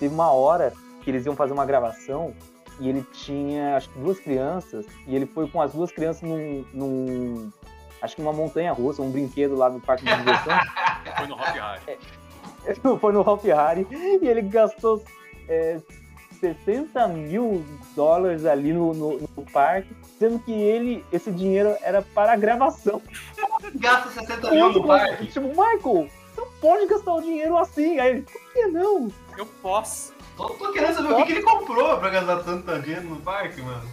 teve 0.00 0.14
uma 0.14 0.32
hora 0.32 0.72
que 1.02 1.10
eles 1.10 1.26
iam 1.26 1.36
fazer 1.36 1.52
uma 1.52 1.66
gravação 1.66 2.34
e 2.80 2.88
ele 2.88 3.02
tinha 3.12 3.76
acho 3.76 3.90
que 3.90 3.98
duas 3.98 4.18
crianças 4.18 4.86
e 5.06 5.14
ele 5.14 5.26
foi 5.26 5.46
com 5.48 5.60
as 5.60 5.72
duas 5.72 5.92
crianças 5.92 6.22
num, 6.22 6.64
num 6.72 7.52
acho 8.00 8.16
que 8.16 8.22
uma 8.22 8.32
montanha 8.32 8.72
russa, 8.72 9.02
um 9.02 9.10
brinquedo 9.10 9.54
lá 9.54 9.68
no 9.68 9.80
parque 9.80 10.04
de 10.04 10.16
diversão. 10.16 10.58
Foi 11.16 11.26
no 11.26 11.34
Hop 11.34 11.42
Harry. 11.42 11.82
É, 11.86 11.98
foi 13.00 13.12
no 13.12 13.20
Hop 13.20 13.44
Harry 13.44 13.86
e 13.90 14.26
ele 14.26 14.42
gastou 14.42 15.02
é, 15.48 15.78
60 16.40 17.08
mil 17.08 17.64
dólares 17.94 18.44
ali 18.44 18.72
no, 18.72 18.92
no, 18.92 19.18
no, 19.18 19.50
parque, 19.52 19.94
sendo 20.18 20.40
que 20.40 20.52
ele, 20.52 21.04
esse 21.12 21.30
dinheiro 21.30 21.76
era 21.82 22.02
para 22.02 22.32
a 22.32 22.36
gravação. 22.36 23.00
Gasta 23.76 24.10
60 24.10 24.50
mil 24.50 24.72
no 24.72 24.86
parque? 24.86 25.26
Tipo, 25.26 25.48
Michael, 25.48 26.08
você 26.34 26.40
não 26.40 26.48
pode 26.60 26.86
gastar 26.86 27.14
o 27.14 27.20
dinheiro 27.20 27.56
assim. 27.56 27.98
Aí 28.00 28.10
ele, 28.10 28.22
por 28.22 28.52
que 28.52 28.66
não? 28.66 29.08
Eu 29.38 29.46
posso. 29.46 30.12
Tô, 30.36 30.48
tô 30.50 30.72
querendo 30.72 30.94
saber 30.94 31.12
o 31.12 31.16
que, 31.18 31.26
que 31.26 31.32
ele 31.32 31.42
comprou 31.42 31.98
pra 31.98 32.10
gastar 32.10 32.42
tanto 32.42 32.80
dinheiro 32.80 33.08
no 33.08 33.16
parque, 33.16 33.60
mano. 33.62 33.88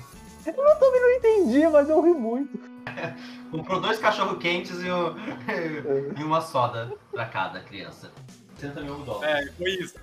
Eu 0.46 0.54
também 0.54 1.02
não 1.02 1.12
entendi, 1.12 1.68
mas 1.68 1.90
eu 1.90 2.02
ri 2.02 2.14
muito. 2.14 2.60
Comprou 3.52 3.80
dois 3.80 4.00
cachorro 4.00 4.38
quentes 4.38 4.82
e, 4.82 4.92
um, 4.92 5.16
e 6.18 6.24
uma 6.24 6.42
soda 6.42 6.92
pra 7.12 7.26
cada 7.26 7.60
criança. 7.60 8.12
60 8.60 8.82
mil 8.82 8.98
dólares. 9.00 9.48
É, 9.48 9.52
foi 9.54 9.72
isso. 9.72 10.00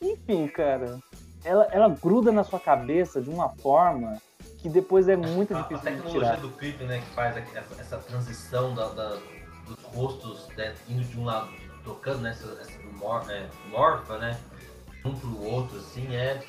Enfim, 0.00 0.48
cara. 0.48 0.98
Ela, 1.42 1.68
ela 1.72 1.88
gruda 1.88 2.30
na 2.30 2.44
sua 2.44 2.60
cabeça 2.60 3.20
de 3.20 3.30
uma 3.30 3.48
forma 3.48 4.20
que 4.58 4.68
depois 4.68 5.08
é 5.08 5.16
muito 5.16 5.56
a, 5.56 5.62
difícil 5.62 5.90
de 5.90 6.02
tirar. 6.10 6.32
A 6.32 6.36
tecnologia 6.36 6.36
do 6.36 6.50
clipe, 6.50 6.84
né, 6.84 6.98
que 6.98 7.14
faz 7.14 7.36
essa, 7.36 7.80
essa 7.80 7.96
transição 7.98 8.74
da, 8.74 8.88
da, 8.88 9.18
dos 9.66 9.82
rostos 9.84 10.48
né, 10.56 10.74
indo 10.88 11.02
de 11.02 11.18
um 11.18 11.24
lado, 11.24 11.50
tocando 11.82 12.20
né, 12.20 12.30
essa, 12.30 12.46
essa 12.60 12.78
mor, 12.98 13.24
é, 13.30 13.46
morfa, 13.70 14.18
né, 14.18 14.38
um 15.04 15.14
pro 15.14 15.42
outro, 15.44 15.78
assim, 15.78 16.14
é 16.14 16.42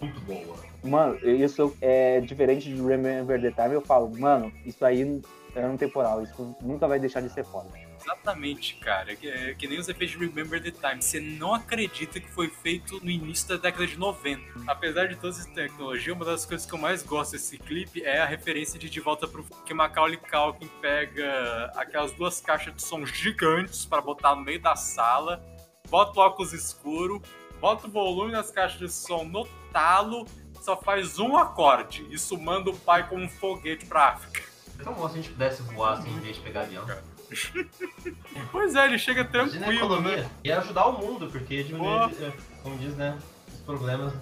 muito 0.00 0.20
boa. 0.20 0.56
Mano, 0.82 1.16
isso 1.18 1.76
é 1.80 2.20
diferente 2.20 2.74
de 2.74 2.82
Remember 2.82 3.40
the 3.40 3.50
Time. 3.50 3.74
Eu 3.74 3.82
falo, 3.82 4.10
mano, 4.18 4.52
isso 4.64 4.84
aí 4.84 5.22
é 5.54 5.66
um 5.66 5.76
temporal. 5.76 6.22
Isso 6.22 6.56
nunca 6.60 6.88
vai 6.88 6.98
deixar 6.98 7.20
de 7.20 7.28
ser 7.28 7.44
foda. 7.44 7.68
Exatamente, 8.02 8.76
cara. 8.76 9.12
É, 9.12 9.50
é 9.50 9.54
que 9.54 9.66
nem 9.66 9.78
os 9.78 9.88
efeitos 9.88 10.18
de 10.18 10.26
Remember 10.26 10.62
the 10.62 10.70
Time. 10.70 11.02
Você 11.02 11.20
não 11.20 11.54
acredita 11.54 12.20
que 12.20 12.28
foi 12.28 12.48
feito 12.48 13.00
no 13.02 13.10
início 13.10 13.48
da 13.48 13.56
década 13.56 13.86
de 13.86 13.96
90. 13.96 14.42
Apesar 14.66 15.06
de 15.06 15.16
toda 15.16 15.36
essa 15.36 15.48
tecnologia, 15.50 16.12
uma 16.12 16.24
das 16.24 16.44
coisas 16.44 16.66
que 16.66 16.72
eu 16.72 16.78
mais 16.78 17.02
gosto 17.02 17.32
desse 17.32 17.58
clipe 17.58 18.02
é 18.02 18.20
a 18.20 18.26
referência 18.26 18.78
de 18.78 18.90
De 18.90 19.00
Volta 19.00 19.26
pro 19.26 19.44
que 19.64 19.74
Macaulay 19.74 20.16
Culkin 20.16 20.68
pega 20.80 21.72
aquelas 21.76 22.12
duas 22.12 22.40
caixas 22.40 22.74
de 22.74 22.82
som 22.82 23.04
gigantes 23.06 23.84
para 23.84 24.00
botar 24.00 24.34
no 24.34 24.42
meio 24.42 24.60
da 24.60 24.76
sala, 24.76 25.42
bota 25.88 26.18
o 26.18 26.22
óculos 26.22 26.52
escuro, 26.52 27.22
bota 27.60 27.86
o 27.86 27.90
volume 27.90 28.32
das 28.32 28.50
caixas 28.50 28.78
de 28.78 28.88
som 28.88 29.24
no 29.24 29.46
talo 29.72 30.26
só 30.62 30.76
faz 30.76 31.18
um 31.18 31.36
acorde. 31.36 32.06
Isso 32.10 32.38
manda 32.38 32.70
o 32.70 32.76
pai 32.76 33.08
como 33.08 33.24
um 33.24 33.28
foguete 33.28 33.84
pra 33.86 34.10
África. 34.10 34.42
Então, 34.78 34.94
se 34.96 35.04
a 35.04 35.08
gente 35.08 35.30
pudesse 35.30 35.62
voar 35.62 35.98
assim, 35.98 36.10
em 36.10 36.20
vez 36.20 36.36
de 36.36 36.42
pegar 36.42 36.62
avião. 36.62 36.86
Pois 38.50 38.74
é, 38.74 38.86
ele 38.86 38.98
chega 38.98 39.24
tranquilo, 39.24 40.00
né? 40.00 40.28
E 40.44 40.50
ajudar 40.52 40.86
o 40.86 40.98
mundo, 40.98 41.28
porque 41.30 41.62
Boa. 41.64 42.08
diminui, 42.08 42.28
é, 42.28 42.32
como 42.62 42.78
diz, 42.78 42.94
né? 42.96 43.18
Os 43.52 43.60
problemas 43.60 44.12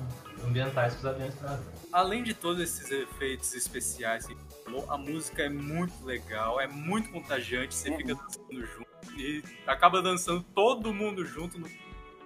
ambientais 0.45 0.95
que 0.95 1.01
os 1.01 1.07
aviões 1.07 1.35
trazem. 1.35 1.67
Além 1.93 2.23
de 2.23 2.35
todos 2.35 2.61
esses 2.63 2.91
efeitos 2.91 3.55
especiais 3.55 4.27
que 4.27 4.37
falou, 4.65 4.91
a 4.91 4.97
música 4.97 5.43
é 5.43 5.49
muito 5.49 6.05
legal, 6.05 6.61
é 6.61 6.67
muito 6.67 7.11
contagiante, 7.11 7.75
você 7.75 7.97
fica 7.97 8.15
dançando 8.15 8.67
junto 8.67 8.91
e 9.17 9.43
acaba 9.67 10.01
dançando 10.03 10.43
todo 10.55 10.93
mundo 10.93 11.25
junto. 11.25 11.61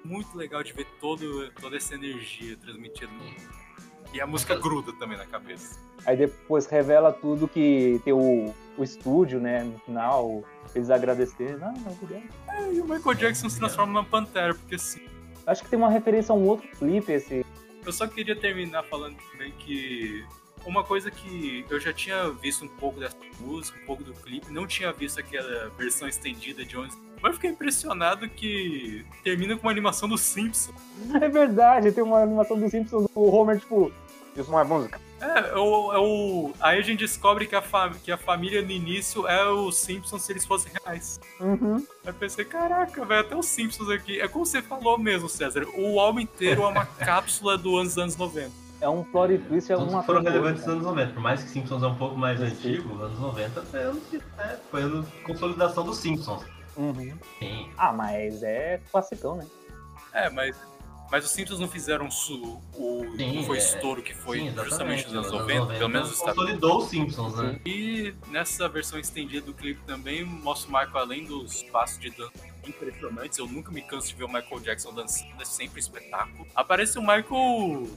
Muito 0.04 0.36
legal 0.36 0.62
de 0.62 0.72
ver 0.74 0.86
todo, 1.00 1.50
toda 1.52 1.78
essa 1.78 1.94
energia 1.94 2.58
transmitida 2.58 3.10
no 3.10 3.24
E 4.14 4.20
a 4.20 4.26
música 4.28 4.54
gruda 4.54 4.92
também 4.92 5.18
na 5.18 5.26
cabeça. 5.26 5.76
Aí 6.06 6.16
depois 6.16 6.66
revela 6.66 7.12
tudo 7.12 7.48
que 7.48 8.00
tem 8.04 8.12
o, 8.12 8.54
o 8.78 8.84
estúdio, 8.84 9.40
né? 9.40 9.64
No 9.64 9.76
final, 9.80 10.44
eles 10.72 10.88
agradecendo. 10.88 11.64
Ah, 11.64 11.74
não, 11.76 11.92
obrigado. 11.92 12.22
E 12.72 12.80
o 12.80 12.84
Michael 12.84 13.14
Jackson 13.16 13.48
se 13.48 13.58
transforma 13.58 13.92
numa 13.92 14.04
pantera, 14.04 14.54
porque 14.54 14.76
assim. 14.76 15.00
Acho 15.44 15.64
que 15.64 15.68
tem 15.68 15.76
uma 15.76 15.90
referência 15.90 16.32
a 16.32 16.36
um 16.36 16.46
outro 16.46 16.68
clipe, 16.78 17.10
esse. 17.10 17.44
Eu 17.84 17.92
só 17.92 18.06
queria 18.06 18.36
terminar 18.36 18.84
falando 18.84 19.16
também 19.32 19.50
que 19.58 20.24
uma 20.64 20.84
coisa 20.84 21.10
que 21.10 21.66
eu 21.68 21.80
já 21.80 21.92
tinha 21.92 22.30
visto 22.30 22.64
um 22.64 22.68
pouco 22.68 23.00
dessa 23.00 23.16
música, 23.40 23.78
um 23.82 23.84
pouco 23.84 24.04
do 24.04 24.14
clipe, 24.14 24.50
não 24.52 24.66
tinha 24.66 24.92
visto 24.92 25.18
aquela 25.18 25.68
versão 25.70 26.08
estendida 26.08 26.64
de 26.64 26.76
11. 26.76 26.96
Mas 27.20 27.30
eu 27.30 27.34
fiquei 27.34 27.50
impressionado 27.50 28.28
que 28.28 29.04
termina 29.22 29.56
com 29.56 29.66
uma 29.66 29.72
animação 29.72 30.08
do 30.08 30.16
Simpsons. 30.16 30.74
É 31.20 31.28
verdade, 31.28 31.92
tem 31.92 32.02
uma 32.02 32.22
animação 32.22 32.58
dos 32.58 32.70
Simpsons, 32.70 33.06
o 33.14 33.30
Homer, 33.30 33.58
tipo, 33.58 33.92
isso 34.36 34.50
não 34.50 34.60
é 34.60 34.64
música. 34.64 35.00
É, 35.20 35.50
é 35.50 35.56
o, 35.56 35.92
é 35.92 35.98
o- 35.98 36.52
aí 36.60 36.78
a 36.78 36.82
gente 36.82 37.00
descobre 37.00 37.46
que 37.46 37.54
a, 37.56 37.62
que 38.02 38.12
a 38.12 38.16
família 38.18 38.60
no 38.62 38.70
início 38.70 39.26
é 39.26 39.48
os 39.48 39.76
Simpsons 39.76 40.22
se 40.22 40.32
eles 40.32 40.44
fossem 40.44 40.72
reais. 40.84 41.20
Uhum. 41.40 41.76
Aí 41.76 41.84
eu 42.10 42.14
pensei, 42.14 42.44
caraca, 42.44 43.04
velho, 43.04 43.20
até 43.20 43.36
os 43.36 43.46
Simpsons 43.46 43.88
aqui. 43.88 44.20
É 44.20 44.28
como 44.28 44.44
você 44.44 44.60
falou 44.60 44.98
mesmo, 44.98 45.28
César. 45.28 45.64
O 45.76 45.98
álbum 45.98 46.20
inteiro 46.20 46.62
é 46.62 46.66
uma 46.66 46.84
cápsula 46.98 47.56
dos 47.56 47.96
anos 47.96 48.16
90. 48.16 48.50
É 48.80 48.88
um 48.88 49.02
plot 49.02 49.38
twist, 49.38 49.72
é 49.72 49.76
Todos 49.76 49.92
uma 49.92 50.02
foram 50.02 50.22
relevantes 50.22 50.60
nos 50.66 50.74
anos 50.74 50.84
90. 50.84 51.12
Por 51.14 51.22
mais 51.22 51.42
que 51.42 51.48
Simpsons 51.48 51.82
é 51.82 51.86
um 51.86 51.94
pouco 51.94 52.16
mais 52.16 52.38
Sim. 52.38 52.46
antigo, 52.46 53.02
anos 53.02 53.18
90 53.18 53.62
foi 53.62 53.80
é, 53.80 54.84
ano 54.84 55.02
de 55.02 55.10
consolidação 55.22 55.84
dos 55.84 55.96
Simpsons. 55.98 56.42
Uhum. 56.76 57.12
Sim. 57.38 57.70
Ah, 57.78 57.92
mas 57.92 58.42
é 58.42 58.80
classicão, 58.90 59.36
né? 59.36 59.46
É, 60.12 60.28
mas, 60.28 60.56
mas 61.14 61.26
os 61.26 61.30
Simpsons 61.30 61.60
não 61.60 61.68
fizeram 61.68 62.10
su, 62.10 62.60
o 62.76 63.06
Sim, 63.16 63.36
não 63.36 63.44
foi 63.44 63.58
é. 63.58 63.60
estouro 63.60 64.02
que 64.02 64.12
foi 64.12 64.40
Sim, 64.40 64.52
justamente 64.64 65.04
nos 65.04 65.14
anos 65.14 65.30
Nos 65.30 65.40
90, 65.42 65.74
pelo 65.74 65.88
menos 65.88 66.08
nos 66.08 66.18
Estados 66.18 66.42
Unidos. 66.42 66.60
Consolidou 66.60 66.78
os 66.78 66.90
Simpsons, 66.90 67.36
né? 67.36 67.60
E 67.64 68.12
nessa 68.30 68.68
versão 68.68 68.98
estendida 68.98 69.46
do 69.46 69.54
clipe 69.54 69.80
também 69.86 70.24
mostra 70.24 70.68
o 70.68 70.72
Michael 70.72 70.98
além 70.98 71.24
dos 71.24 71.62
passos 71.70 72.00
de 72.00 72.10
dança 72.10 72.32
impressionantes. 72.66 73.38
Eu 73.38 73.46
nunca 73.46 73.70
me 73.70 73.80
canso 73.82 74.08
de 74.08 74.16
ver 74.16 74.24
o 74.24 74.26
Michael 74.26 74.58
Jackson 74.58 74.92
dançando, 74.92 75.30
é 75.40 75.44
sempre 75.44 75.76
um 75.76 75.78
espetáculo. 75.78 76.48
Aparece 76.52 76.98
o 76.98 77.00
Michael 77.00 77.88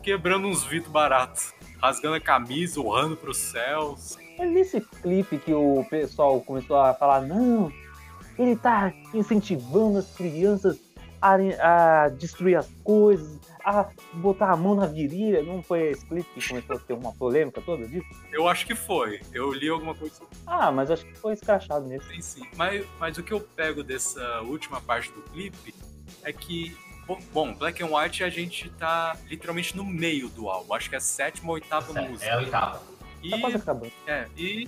quebrando 0.00 0.46
uns 0.46 0.62
vidros 0.62 0.92
baratos, 0.92 1.52
rasgando 1.82 2.14
a 2.14 2.20
camisa, 2.20 2.80
urrando 2.80 3.16
pros 3.16 3.38
céus. 3.38 4.16
É 4.38 4.46
nesse 4.46 4.80
clipe 4.80 5.38
que 5.38 5.52
o 5.52 5.84
pessoal 5.90 6.40
começou 6.40 6.76
a 6.76 6.94
falar, 6.94 7.22
não, 7.22 7.72
ele 8.38 8.54
tá 8.54 8.92
incentivando 9.12 9.98
as 9.98 10.14
crianças 10.14 10.78
a, 11.20 12.04
a 12.04 12.08
destruir 12.08 12.56
as 12.56 12.68
coisas, 12.82 13.38
a 13.64 13.88
botar 14.14 14.50
a 14.52 14.56
mão 14.56 14.74
na 14.74 14.86
virilha. 14.86 15.42
Não 15.42 15.62
foi 15.62 15.90
esse 15.90 16.04
clipe 16.06 16.28
que 16.34 16.48
começou 16.48 16.76
a 16.76 16.78
ter 16.78 16.92
uma 16.94 17.12
polêmica 17.12 17.60
toda 17.60 17.86
disso? 17.86 18.06
Eu 18.32 18.48
acho 18.48 18.66
que 18.66 18.74
foi. 18.74 19.20
Eu 19.32 19.52
li 19.52 19.68
alguma 19.68 19.94
coisa 19.94 20.14
sobre 20.14 20.36
Ah, 20.46 20.70
mas 20.72 20.90
acho 20.90 21.04
que 21.04 21.14
foi 21.18 21.34
escrachado 21.34 21.86
nesse. 21.86 22.06
Sim, 22.08 22.20
sim. 22.20 22.46
Mas, 22.56 22.84
mas 22.98 23.18
o 23.18 23.22
que 23.22 23.32
eu 23.32 23.40
pego 23.40 23.82
dessa 23.82 24.40
última 24.42 24.80
parte 24.80 25.10
do 25.12 25.20
clipe 25.22 25.74
é 26.22 26.32
que, 26.32 26.76
bom, 27.32 27.52
Black 27.54 27.82
and 27.82 27.88
White 27.94 28.24
a 28.24 28.28
gente 28.30 28.68
tá 28.70 29.16
literalmente 29.28 29.76
no 29.76 29.84
meio 29.84 30.28
do 30.30 30.48
álbum. 30.48 30.74
Acho 30.74 30.88
que 30.88 30.94
é 30.94 30.98
a 30.98 31.00
sétima 31.00 31.48
ou 31.48 31.54
oitava 31.54 31.92
música. 32.02 32.24
É 32.30 32.32
a 32.32 32.38
oitava. 32.38 32.82
E, 33.22 33.30
Tá 33.30 33.38
quase 33.38 33.56
acabando. 33.56 33.92
é, 34.06 34.26
e 34.34 34.66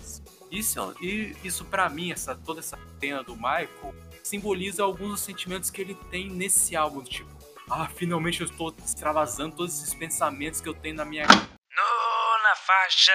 isso, 0.51 0.95
e 1.01 1.35
isso 1.43 1.65
para 1.65 1.89
mim, 1.89 2.13
essa, 2.13 2.35
toda 2.35 2.61
essa 2.61 2.79
cena 3.01 3.23
do 3.23 3.35
Michael, 3.35 3.95
simboliza 4.23 4.83
alguns 4.83 5.11
dos 5.11 5.21
sentimentos 5.21 5.71
que 5.71 5.81
ele 5.81 5.95
tem 6.11 6.31
nesse 6.31 6.77
álbum. 6.77 7.03
Tipo, 7.03 7.31
ah, 7.71 7.89
finalmente 7.89 8.41
eu 8.41 8.47
estou 8.47 8.75
extravasando 8.85 9.57
todos 9.57 9.79
esses 9.79 9.95
pensamentos 9.95 10.61
que 10.61 10.69
eu 10.69 10.75
tenho 10.75 10.97
na 10.97 11.05
minha 11.05 11.27
Nona 11.27 12.57
faixa. 12.67 13.13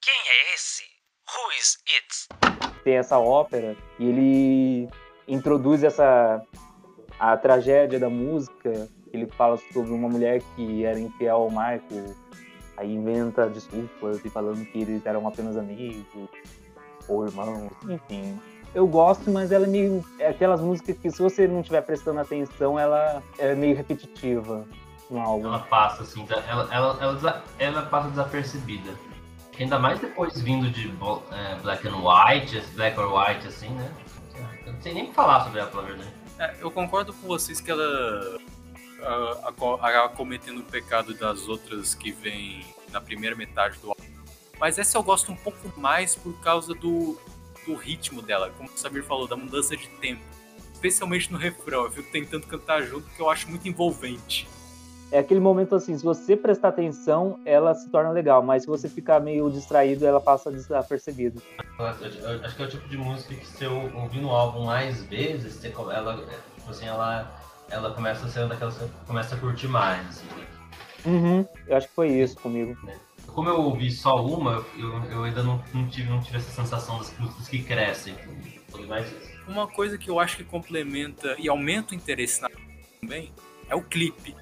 Quem 0.00 0.14
é 0.14 0.54
esse? 0.54 0.82
Who 1.28 1.52
is 1.58 1.78
it? 1.96 2.82
Tem 2.84 2.96
essa 2.96 3.18
ópera 3.18 3.76
e 3.98 4.04
ele 4.08 4.88
introduz 5.26 5.82
essa 5.82 6.40
a 7.18 7.36
tragédia 7.36 7.98
da 7.98 8.08
música. 8.08 8.88
Ele 9.12 9.26
fala 9.26 9.56
sobre 9.72 9.92
uma 9.92 10.08
mulher 10.08 10.42
que 10.54 10.84
era 10.84 10.98
infiel 10.98 11.36
ao 11.36 11.50
Michael, 11.50 12.14
aí 12.76 12.92
inventa 12.92 13.48
desculpas 13.48 14.22
e 14.24 14.28
falando 14.28 14.64
que 14.66 14.82
eles 14.82 15.04
eram 15.06 15.26
apenas 15.26 15.56
amigos 15.56 16.28
ou 17.08 17.26
irmãos, 17.26 17.72
enfim. 17.88 18.38
Eu 18.76 18.86
gosto, 18.86 19.30
mas 19.30 19.52
ela 19.52 19.64
é 19.64 19.68
meio. 19.68 20.04
É 20.18 20.28
aquelas 20.28 20.60
músicas 20.60 20.98
que 20.98 21.10
se 21.10 21.22
você 21.22 21.48
não 21.48 21.60
estiver 21.60 21.80
prestando 21.80 22.20
atenção, 22.20 22.78
ela 22.78 23.22
é 23.38 23.54
meio 23.54 23.74
repetitiva 23.74 24.66
no 25.10 25.18
álbum. 25.18 25.46
Ela 25.46 25.60
passa, 25.60 26.02
assim, 26.02 26.26
ela, 26.28 26.68
ela, 26.70 26.98
ela, 27.00 27.44
ela 27.58 27.82
passa 27.86 28.10
desapercebida. 28.10 28.92
Ainda 29.58 29.78
mais 29.78 29.98
depois 29.98 30.38
vindo 30.42 30.70
de 30.70 30.88
é, 30.88 31.54
Black 31.62 31.88
and 31.88 31.96
White, 31.96 32.60
Black 32.74 33.00
or 33.00 33.18
White, 33.18 33.48
assim, 33.48 33.70
né? 33.70 33.90
Eu 34.66 34.74
não 34.74 34.80
sei 34.82 34.92
nem 34.92 35.04
o 35.04 35.06
que 35.08 35.14
falar 35.14 35.44
sobre 35.44 35.60
ela, 35.60 35.70
pela 35.70 35.82
verdade. 35.82 36.12
É, 36.38 36.56
eu 36.60 36.70
concordo 36.70 37.14
com 37.14 37.26
vocês 37.26 37.62
que 37.62 37.70
ela 37.70 38.38
acaba 39.80 40.10
cometendo 40.10 40.58
o 40.58 40.64
pecado 40.64 41.14
das 41.14 41.48
outras 41.48 41.94
que 41.94 42.12
vêm 42.12 42.62
na 42.92 43.00
primeira 43.00 43.34
metade 43.34 43.78
do 43.78 43.88
álbum. 43.88 44.04
Mas 44.60 44.78
essa 44.78 44.98
eu 44.98 45.02
gosto 45.02 45.32
um 45.32 45.36
pouco 45.36 45.58
mais 45.80 46.14
por 46.14 46.38
causa 46.40 46.74
do, 46.74 47.18
do 47.66 47.74
ritmo 47.74 48.22
dela, 48.22 48.50
como 48.56 48.68
o 48.68 48.78
Samir 48.78 49.02
falou, 49.02 49.26
da 49.26 49.36
mudança 49.36 49.76
de 49.76 49.88
tempo. 50.00 50.22
Especialmente 50.72 51.32
no 51.32 51.38
refrão, 51.38 51.84
eu 51.84 51.90
fico 51.90 52.10
tentando 52.10 52.46
cantar 52.46 52.82
junto 52.82 53.06
porque 53.06 53.20
eu 53.20 53.30
acho 53.30 53.48
muito 53.48 53.68
envolvente. 53.68 54.48
É 55.10 55.20
aquele 55.20 55.40
momento 55.40 55.74
assim, 55.74 55.96
se 55.96 56.04
você 56.04 56.36
prestar 56.36 56.68
atenção, 56.68 57.38
ela 57.44 57.74
se 57.74 57.88
torna 57.90 58.10
legal, 58.10 58.42
mas 58.42 58.62
se 58.62 58.68
você 58.68 58.88
ficar 58.88 59.20
meio 59.20 59.48
distraído, 59.50 60.04
ela 60.04 60.20
passa 60.20 60.50
desapercebida. 60.50 61.40
Acho 61.78 62.56
que 62.56 62.62
é 62.62 62.64
o 62.64 62.68
tipo 62.68 62.88
de 62.88 62.98
música 62.98 63.34
que 63.34 63.46
se 63.46 63.64
eu 63.64 63.90
ouvir 63.94 64.20
no 64.20 64.30
álbum 64.30 64.64
mais 64.64 65.04
vezes, 65.04 65.54
você 65.54 65.68
ela, 65.68 66.14
é, 66.14 66.58
tipo 66.58 66.70
assim, 66.70 66.86
ela, 66.86 67.40
ela 67.70 67.92
começa 67.92 68.26
a 68.26 68.28
ser 68.28 68.48
daquelas 68.48 68.74
que 68.74 68.84
você 68.84 68.90
começa 69.06 69.34
a 69.36 69.38
curtir 69.38 69.68
mais, 69.68 70.06
assim. 70.08 70.26
Uhum, 71.06 71.46
eu 71.68 71.76
acho 71.76 71.86
que 71.86 71.94
foi 71.94 72.08
isso 72.08 72.36
comigo. 72.40 72.76
Como 73.36 73.50
eu 73.50 73.60
ouvi 73.60 73.90
só 73.90 74.24
uma, 74.24 74.64
eu, 74.78 74.90
eu 75.10 75.24
ainda 75.24 75.42
não, 75.42 75.62
não, 75.74 75.86
tive, 75.90 76.08
não 76.08 76.22
tive 76.22 76.38
essa 76.38 76.50
sensação 76.50 76.96
das 76.96 77.14
músicas 77.18 77.46
que 77.46 77.62
crescem. 77.62 78.14
Mais 78.88 79.12
isso. 79.12 79.30
Uma 79.46 79.66
coisa 79.66 79.98
que 79.98 80.08
eu 80.08 80.18
acho 80.18 80.38
que 80.38 80.44
complementa 80.44 81.36
e 81.38 81.46
aumenta 81.46 81.92
o 81.92 81.94
interesse 81.94 82.40
na 82.40 82.48
também 82.98 83.30
é 83.68 83.74
o 83.74 83.82
clipe. 83.82 84.34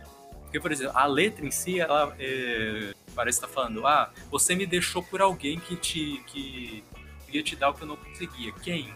Porque, 0.42 0.60
por 0.60 0.70
exemplo, 0.70 0.96
a 0.96 1.06
letra 1.06 1.44
em 1.44 1.50
si, 1.50 1.80
ela 1.80 2.14
é, 2.20 2.94
parece 3.16 3.38
estar 3.38 3.48
falando, 3.48 3.84
ah, 3.84 4.12
você 4.30 4.54
me 4.54 4.64
deixou 4.64 5.02
por 5.02 5.20
alguém 5.20 5.58
que 5.58 5.74
te 5.74 6.22
que 6.28 6.84
ia 7.32 7.42
te 7.42 7.56
dar 7.56 7.70
o 7.70 7.74
que 7.74 7.82
eu 7.82 7.88
não 7.88 7.96
conseguia. 7.96 8.52
Quem? 8.62 8.94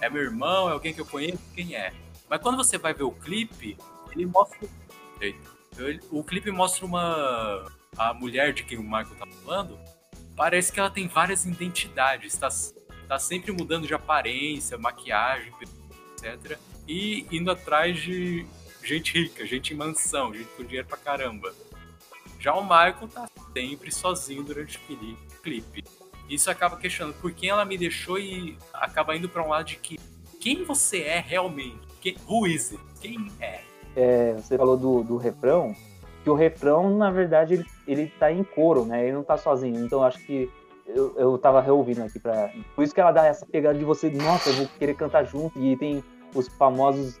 É 0.00 0.08
meu 0.08 0.22
irmão? 0.22 0.68
É 0.68 0.74
alguém 0.74 0.94
que 0.94 1.00
eu 1.00 1.06
conheço? 1.06 1.42
Quem 1.56 1.74
é? 1.74 1.92
Mas 2.28 2.40
quando 2.40 2.56
você 2.56 2.78
vai 2.78 2.94
ver 2.94 3.02
o 3.02 3.10
clipe, 3.10 3.76
ele 4.12 4.26
mostra. 4.26 4.60
Eita. 5.20 5.50
O 6.08 6.22
clipe 6.22 6.52
mostra 6.52 6.86
uma. 6.86 7.79
A 7.96 8.14
mulher 8.14 8.52
de 8.52 8.62
quem 8.64 8.78
o 8.78 8.82
Michael 8.82 9.16
tá 9.18 9.26
falando. 9.44 9.78
Parece 10.36 10.72
que 10.72 10.80
ela 10.80 10.90
tem 10.90 11.06
várias 11.08 11.44
identidades. 11.44 12.36
Tá, 12.36 12.48
tá 13.08 13.18
sempre 13.18 13.52
mudando 13.52 13.86
de 13.86 13.94
aparência, 13.94 14.78
maquiagem, 14.78 15.52
etc. 16.16 16.58
E 16.88 17.26
indo 17.30 17.50
atrás 17.50 17.98
de 18.00 18.46
gente 18.82 19.12
rica, 19.20 19.44
gente 19.46 19.74
em 19.74 19.76
mansão, 19.76 20.32
gente 20.32 20.48
com 20.56 20.64
dinheiro 20.64 20.86
pra 20.86 20.96
caramba. 20.96 21.52
Já 22.38 22.54
o 22.54 22.62
Michael 22.62 23.08
tá 23.12 23.28
sempre 23.52 23.92
sozinho 23.92 24.42
durante 24.42 24.78
o 24.78 24.80
cli- 24.80 25.16
clipe. 25.42 25.84
Isso 26.28 26.50
acaba 26.50 26.76
questionando 26.76 27.14
por 27.20 27.32
quem 27.32 27.50
ela 27.50 27.64
me 27.64 27.76
deixou 27.76 28.18
e 28.18 28.56
acaba 28.72 29.14
indo 29.16 29.28
pra 29.28 29.42
um 29.44 29.48
lado 29.48 29.66
de 29.66 29.76
que 29.76 29.98
quem 30.40 30.64
você 30.64 31.02
é 31.02 31.18
realmente? 31.20 31.78
Quem, 32.00 32.16
who 32.26 32.46
is 32.46 32.72
it? 32.72 32.82
Quem 33.00 33.30
é? 33.40 33.62
É, 33.94 34.32
você 34.34 34.56
falou 34.56 34.76
do, 34.76 35.02
do 35.02 35.16
refrão, 35.18 35.76
que 36.22 36.30
o 36.30 36.34
refrão, 36.34 36.96
na 36.96 37.10
verdade, 37.10 37.54
ele, 37.54 37.66
ele 37.86 38.06
tá 38.18 38.30
em 38.30 38.44
coro, 38.44 38.84
né? 38.84 39.04
Ele 39.04 39.12
não 39.14 39.22
tá 39.24 39.36
sozinho. 39.36 39.84
Então 39.84 40.02
acho 40.02 40.18
que 40.26 40.50
eu, 40.86 41.14
eu 41.16 41.38
tava 41.38 41.60
reouvindo 41.60 42.02
aqui 42.02 42.18
pra. 42.18 42.50
Por 42.74 42.82
isso 42.84 42.94
que 42.94 43.00
ela 43.00 43.12
dá 43.12 43.26
essa 43.26 43.46
pegada 43.46 43.78
de 43.78 43.84
você, 43.84 44.10
nossa, 44.10 44.50
eu 44.50 44.54
vou 44.56 44.68
querer 44.78 44.94
cantar 44.94 45.24
junto. 45.24 45.58
E 45.58 45.76
tem 45.76 46.04
os 46.34 46.48
famosos 46.48 47.18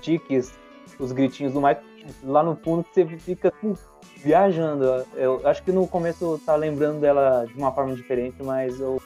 tiques, 0.00 0.52
os 0.98 1.12
gritinhos 1.12 1.52
do 1.52 1.60
Michael. 1.60 1.82
lá 2.24 2.42
no 2.42 2.56
fundo 2.56 2.84
que 2.84 2.94
você 3.04 3.06
fica 3.18 3.52
viajando. 4.18 4.84
Eu 5.14 5.40
acho 5.46 5.62
que 5.62 5.72
no 5.72 5.86
começo 5.86 6.24
eu 6.24 6.38
tá 6.44 6.54
lembrando 6.56 7.00
dela 7.00 7.44
de 7.46 7.54
uma 7.54 7.72
forma 7.72 7.94
diferente, 7.94 8.36
mas 8.42 8.78
eu 8.80 9.00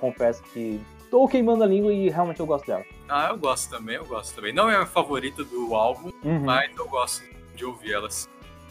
confesso 0.00 0.42
que 0.44 0.80
tô 1.10 1.26
queimando 1.28 1.64
a 1.64 1.66
língua 1.66 1.92
e 1.92 2.08
realmente 2.08 2.40
eu 2.40 2.46
gosto 2.46 2.66
dela. 2.66 2.84
Ah, 3.08 3.28
eu 3.30 3.38
gosto 3.38 3.70
também, 3.70 3.96
eu 3.96 4.04
gosto 4.04 4.34
também. 4.34 4.52
Não 4.52 4.70
é 4.70 4.76
a 4.76 4.86
favorita 4.86 5.42
do 5.44 5.74
álbum, 5.74 6.10
Uhum. 6.24 6.40
mas 6.44 6.70
eu 6.76 6.88
gosto 6.88 7.24
de 7.54 7.64
ouvir 7.64 7.92
elas. 7.92 8.28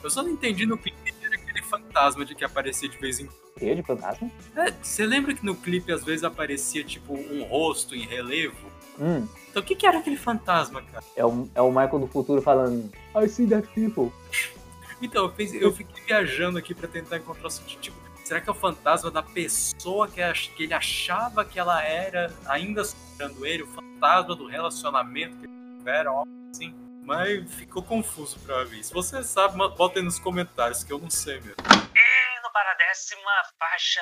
Eu 0.08 0.12
só 0.12 0.24
não 0.24 0.30
entendi 0.30 0.66
no 0.66 0.78
clipe 0.78 1.14
era 1.22 1.36
aquele 1.36 1.62
fantasma 1.62 2.24
de 2.24 2.34
que 2.34 2.46
aparecia 2.46 2.88
de 2.88 2.98
vez 2.98 3.20
em 3.20 3.26
quando. 3.26 3.60
Cheia 3.60 3.76
de 3.76 3.84
fantasma? 3.84 4.32
É, 4.56 4.72
você 4.72 5.06
lembra 5.06 5.34
que 5.34 5.46
no 5.46 5.54
clipe 5.54 5.92
às 5.92 6.02
vezes 6.02 6.24
aparecia 6.24 6.82
tipo 6.82 7.14
um 7.14 7.44
rosto 7.44 7.94
em 7.94 8.06
relevo? 8.06 8.56
Hum, 8.98 9.28
Então 9.50 9.62
o 9.62 9.66
que, 9.66 9.76
que 9.76 9.86
era 9.86 9.98
aquele 10.00 10.16
fantasma, 10.16 10.82
cara? 10.82 11.04
é, 11.14 11.26
o, 11.26 11.50
é 11.54 11.62
o 11.62 11.68
Michael 11.70 12.00
do 12.00 12.08
futuro 12.08 12.42
falando 12.42 12.90
I 13.22 13.28
see 13.28 13.46
that 13.48 13.68
people. 13.76 14.12
Então, 15.02 15.26
eu, 15.26 15.32
fiz- 15.32 15.54
eu 15.54 15.72
fiquei 15.74 16.02
viajando 16.06 16.58
aqui 16.58 16.74
pra 16.74 16.88
tentar 16.88 17.18
encontrar 17.18 17.46
o 17.48 17.52
sentido. 17.52 17.80
Tipo, 17.82 17.96
será 18.24 18.42
que 18.42 18.50
é 18.50 18.52
o 18.52 18.56
fantasma 18.56 19.12
da 19.12 19.22
pessoa 19.22 20.08
que, 20.08 20.22
que 20.56 20.64
ele 20.64 20.74
achava 20.74 21.46
que 21.46 21.60
ela 21.60 21.84
era, 21.84 22.34
ainda 22.48 22.84
superando 22.84 23.46
ele? 23.46 23.62
O 23.62 23.68
fantasma 23.68 24.36
do 24.36 24.48
relacionamento 24.48 25.38
que 25.38 25.46
eles 25.46 25.78
tiveram, 25.78 26.12
algo 26.18 26.28
assim? 26.52 26.74
Mas 27.08 27.50
ficou 27.56 27.82
confuso 27.82 28.38
pra 28.42 28.66
mim. 28.66 28.84
Se 28.84 28.94
você 28.94 29.24
sabe, 29.24 29.56
bota 29.58 29.98
aí 29.98 30.04
nos 30.04 30.20
comentários, 30.20 30.84
que 30.84 30.92
eu 30.92 31.00
não 31.00 31.10
sei 31.10 31.36
mesmo. 31.36 31.56
Indo 31.62 32.52
para 32.52 32.70
a 32.70 32.74
décima 32.76 33.32
faixa. 33.58 34.02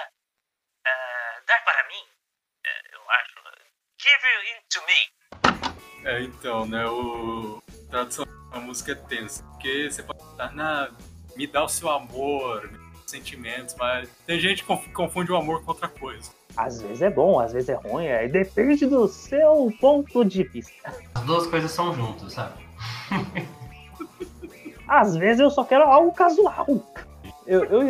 ah, 0.87 1.39
dar 1.47 1.63
para 1.63 1.87
mim? 1.87 2.03
Eh, 2.65 2.95
eu 2.95 3.11
acho. 3.11 3.35
Give 4.01 4.25
you 4.33 4.57
into 4.57 4.81
me. 4.87 6.09
É, 6.09 6.21
então, 6.23 6.65
né, 6.65 6.83
o... 6.87 7.61
a 7.85 7.91
tradução 7.91 8.25
da 8.49 8.59
música 8.59 8.93
é 8.93 8.95
tensa. 8.95 9.43
Porque 9.51 9.91
você 9.91 10.01
pode 10.01 10.23
estar 10.23 10.51
na... 10.55 10.89
Me 11.35 11.45
dá 11.45 11.63
o 11.63 11.69
seu 11.69 11.91
amor, 11.91 12.71
me 12.71 12.77
dá 12.79 12.99
os 13.05 13.11
sentimentos, 13.11 13.75
mas 13.75 14.09
tem 14.25 14.39
gente 14.39 14.63
que 14.63 14.67
conf- 14.67 14.91
confunde 14.93 15.31
o 15.31 15.35
amor 15.35 15.63
com 15.63 15.71
outra 15.73 15.87
coisa. 15.87 16.33
Às 16.57 16.81
vezes 16.81 17.03
é 17.03 17.09
bom, 17.11 17.39
às 17.39 17.53
vezes 17.53 17.69
é 17.69 17.75
ruim, 17.75 18.07
aí 18.07 18.27
depende 18.29 18.87
do 18.87 19.07
seu 19.07 19.71
ponto 19.79 20.25
de 20.25 20.43
vista. 20.43 20.91
As 21.13 21.23
duas 21.23 21.45
coisas 21.45 21.69
são 21.69 21.93
juntas, 21.93 22.33
sabe? 22.33 22.64
Às 24.87 25.15
vezes 25.15 25.39
eu 25.39 25.49
só 25.49 25.63
quero 25.63 25.83
algo 25.83 26.11
casual. 26.11 26.67
Eu, 27.45 27.63
eu, 27.65 27.81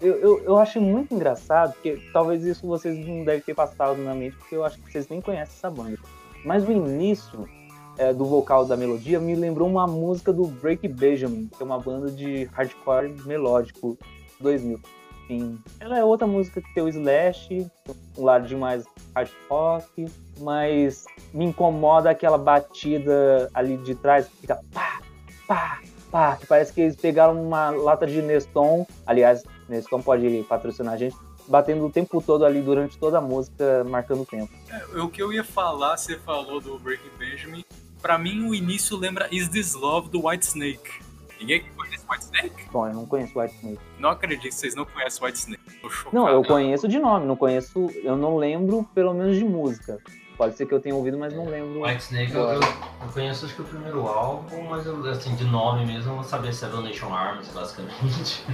eu, 0.00 0.16
eu, 0.16 0.44
eu 0.44 0.58
acho 0.58 0.80
muito 0.80 1.14
engraçado, 1.14 1.72
porque 1.74 2.00
talvez 2.12 2.44
isso 2.44 2.66
vocês 2.66 2.98
não 3.06 3.24
devem 3.24 3.40
ter 3.40 3.54
passado 3.54 4.02
na 4.02 4.14
mente, 4.14 4.36
porque 4.36 4.56
eu 4.56 4.64
acho 4.64 4.78
que 4.78 4.90
vocês 4.90 5.08
nem 5.08 5.20
conhecem 5.20 5.54
essa 5.56 5.70
banda. 5.70 5.98
Mas 6.44 6.66
o 6.66 6.72
início 6.72 7.48
é, 7.98 8.12
do 8.12 8.24
vocal 8.24 8.64
da 8.64 8.76
melodia 8.76 9.20
me 9.20 9.34
lembrou 9.34 9.68
uma 9.68 9.86
música 9.86 10.32
do 10.32 10.46
Break 10.46 10.88
Benjamin, 10.88 11.48
que 11.48 11.62
é 11.62 11.66
uma 11.66 11.78
banda 11.78 12.10
de 12.10 12.44
hardcore 12.52 13.14
melódico 13.26 13.98
2000. 14.40 14.80
Enfim, 15.30 15.62
ela 15.78 15.96
é 15.96 16.04
outra 16.04 16.26
música 16.26 16.60
que 16.60 16.74
tem 16.74 16.82
o 16.82 16.88
Slash, 16.88 17.70
um 18.18 18.24
lado 18.24 18.48
de 18.48 18.56
mais 18.56 18.84
hard 19.14 19.30
rock, 19.48 20.08
mas 20.40 21.04
me 21.32 21.44
incomoda 21.44 22.10
aquela 22.10 22.36
batida 22.36 23.48
ali 23.54 23.76
de 23.76 23.94
trás, 23.94 24.26
que 24.26 24.38
fica 24.38 24.58
pá, 24.74 25.00
pá, 25.46 25.80
pá, 26.10 26.36
que 26.36 26.46
parece 26.46 26.72
que 26.72 26.80
eles 26.80 26.96
pegaram 26.96 27.40
uma 27.40 27.70
lata 27.70 28.08
de 28.08 28.20
Neston, 28.20 28.84
aliás, 29.06 29.44
Neston 29.68 30.02
pode 30.02 30.44
patrocinar 30.48 30.94
a 30.94 30.96
gente, 30.96 31.14
batendo 31.46 31.86
o 31.86 31.90
tempo 31.92 32.20
todo 32.20 32.44
ali 32.44 32.60
durante 32.60 32.98
toda 32.98 33.18
a 33.18 33.20
música, 33.20 33.84
marcando 33.84 34.22
o 34.22 34.26
tempo. 34.26 34.52
É, 34.68 35.00
O 35.00 35.08
que 35.08 35.22
eu 35.22 35.32
ia 35.32 35.44
falar, 35.44 35.96
você 35.96 36.18
falou 36.18 36.60
do 36.60 36.76
Breaking 36.80 37.16
Benjamin. 37.16 37.64
Pra 38.02 38.18
mim, 38.18 38.48
o 38.48 38.54
início 38.54 38.96
lembra 38.96 39.28
Is 39.30 39.48
This 39.48 39.74
Love 39.74 40.08
do 40.08 40.26
White 40.26 40.46
Snake. 40.46 40.90
Ninguém 41.40 41.64
conhece 41.74 42.04
White 42.08 42.24
Snake? 42.24 42.64
Bom, 42.70 42.86
eu 42.86 42.94
não 42.94 43.06
conheço 43.06 43.38
White 43.38 43.54
Snake. 43.56 43.80
Não 43.98 44.10
acredito 44.10 44.42
que 44.42 44.54
vocês 44.54 44.74
não 44.74 44.84
conhecem 44.84 45.24
White 45.24 45.38
Snake. 45.38 45.62
Não, 46.12 46.28
eu 46.28 46.44
conheço 46.44 46.86
de 46.86 46.98
nome, 46.98 47.26
não 47.26 47.34
conheço, 47.34 47.90
eu 48.04 48.16
não 48.16 48.36
lembro 48.36 48.84
pelo 48.94 49.14
menos 49.14 49.36
de 49.36 49.44
música. 49.44 49.98
Pode 50.36 50.56
ser 50.56 50.66
que 50.66 50.72
eu 50.72 50.80
tenha 50.80 50.94
ouvido, 50.94 51.18
mas 51.18 51.34
não 51.34 51.46
lembro. 51.46 51.82
White 51.82 52.02
Snake 52.02 52.32
eu, 52.32 52.42
eu, 52.42 52.60
eu 52.60 53.08
conheço 53.12 53.46
acho 53.46 53.54
que 53.54 53.62
o 53.62 53.64
primeiro 53.64 54.06
álbum, 54.06 54.62
mas 54.68 54.86
eu, 54.86 55.04
assim, 55.06 55.34
de 55.34 55.44
nome 55.44 55.86
mesmo, 55.86 56.12
eu 56.12 56.16
não 56.16 56.24
sabia 56.24 56.52
se 56.52 56.64
o 56.64 56.80
Nation 56.80 57.12
Arms, 57.12 57.48
basicamente. 57.48 58.44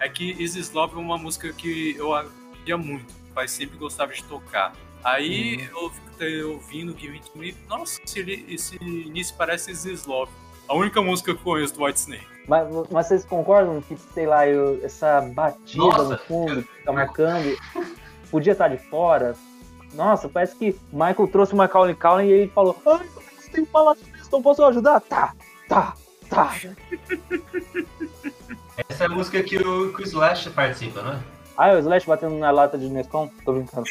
É 0.00 0.08
que 0.08 0.30
Is 0.42 0.54
This 0.54 0.72
Love 0.72 0.94
é 0.94 0.98
uma 0.98 1.18
música 1.18 1.52
que 1.52 1.96
eu 1.96 2.08
ouvia 2.08 2.78
muito. 2.78 3.10
O 3.30 3.34
pai 3.34 3.48
sempre 3.48 3.76
gostava 3.76 4.12
de 4.12 4.22
tocar. 4.24 4.72
Aí 5.04 5.68
eu 5.70 5.90
fiquei 5.90 6.42
ouvindo 6.42 6.96
Give 6.98 7.14
It 7.14 7.30
To 7.30 7.38
Me. 7.38 7.54
Nossa, 7.68 8.00
esse, 8.02 8.44
esse 8.48 8.76
início 8.82 9.34
parece 9.36 9.70
Is 9.70 9.82
This 9.82 10.06
Love. 10.06 10.30
A 10.68 10.74
única 10.74 11.00
música 11.00 11.32
que 11.34 11.40
eu 11.40 11.44
conheço 11.44 11.74
do 11.74 11.84
White 11.84 11.98
Snake. 12.00 12.26
Mas, 12.46 12.66
mas 12.90 13.06
vocês 13.06 13.24
concordam 13.24 13.80
que, 13.80 13.96
sei 14.14 14.26
lá, 14.26 14.46
eu- 14.46 14.80
essa 14.84 15.20
batida 15.20 15.82
Nossa, 15.82 16.04
no 16.04 16.18
fundo 16.18 16.62
que 16.62 16.82
tá 16.84 16.92
marcando 16.92 17.56
podia 18.30 18.52
estar 18.52 18.68
de 18.68 18.78
fora? 18.78 19.34
Nossa, 19.94 20.28
parece 20.28 20.54
que 20.56 20.70
o 20.92 20.96
Michael 20.96 21.28
trouxe 21.28 21.54
o 21.54 21.56
Macaulay 21.56 21.94
Culkin 21.94 22.24
e 22.26 22.32
ele 22.32 22.50
falou: 22.50 22.76
Ai, 22.86 23.06
você 23.38 23.50
tem 23.50 23.64
que 23.64 23.70
falar 23.70 23.94
disso, 23.94 24.28
não 24.30 24.42
posso 24.42 24.62
ajudar? 24.64 25.00
Tá, 25.00 25.34
tá, 25.68 25.94
tá. 26.28 26.54
Essa 28.88 29.04
é 29.04 29.06
a 29.06 29.10
música 29.10 29.42
que 29.42 29.56
o, 29.58 29.92
que 29.94 30.02
o 30.02 30.04
Slash 30.04 30.50
participa, 30.50 31.02
né? 31.02 31.22
Ah, 31.56 31.72
o 31.72 31.78
Slash 31.78 32.06
batendo 32.06 32.36
na 32.36 32.50
lata 32.50 32.78
de 32.78 32.88
Neston? 32.88 33.30
Tô 33.44 33.52
brincando. 33.54 33.86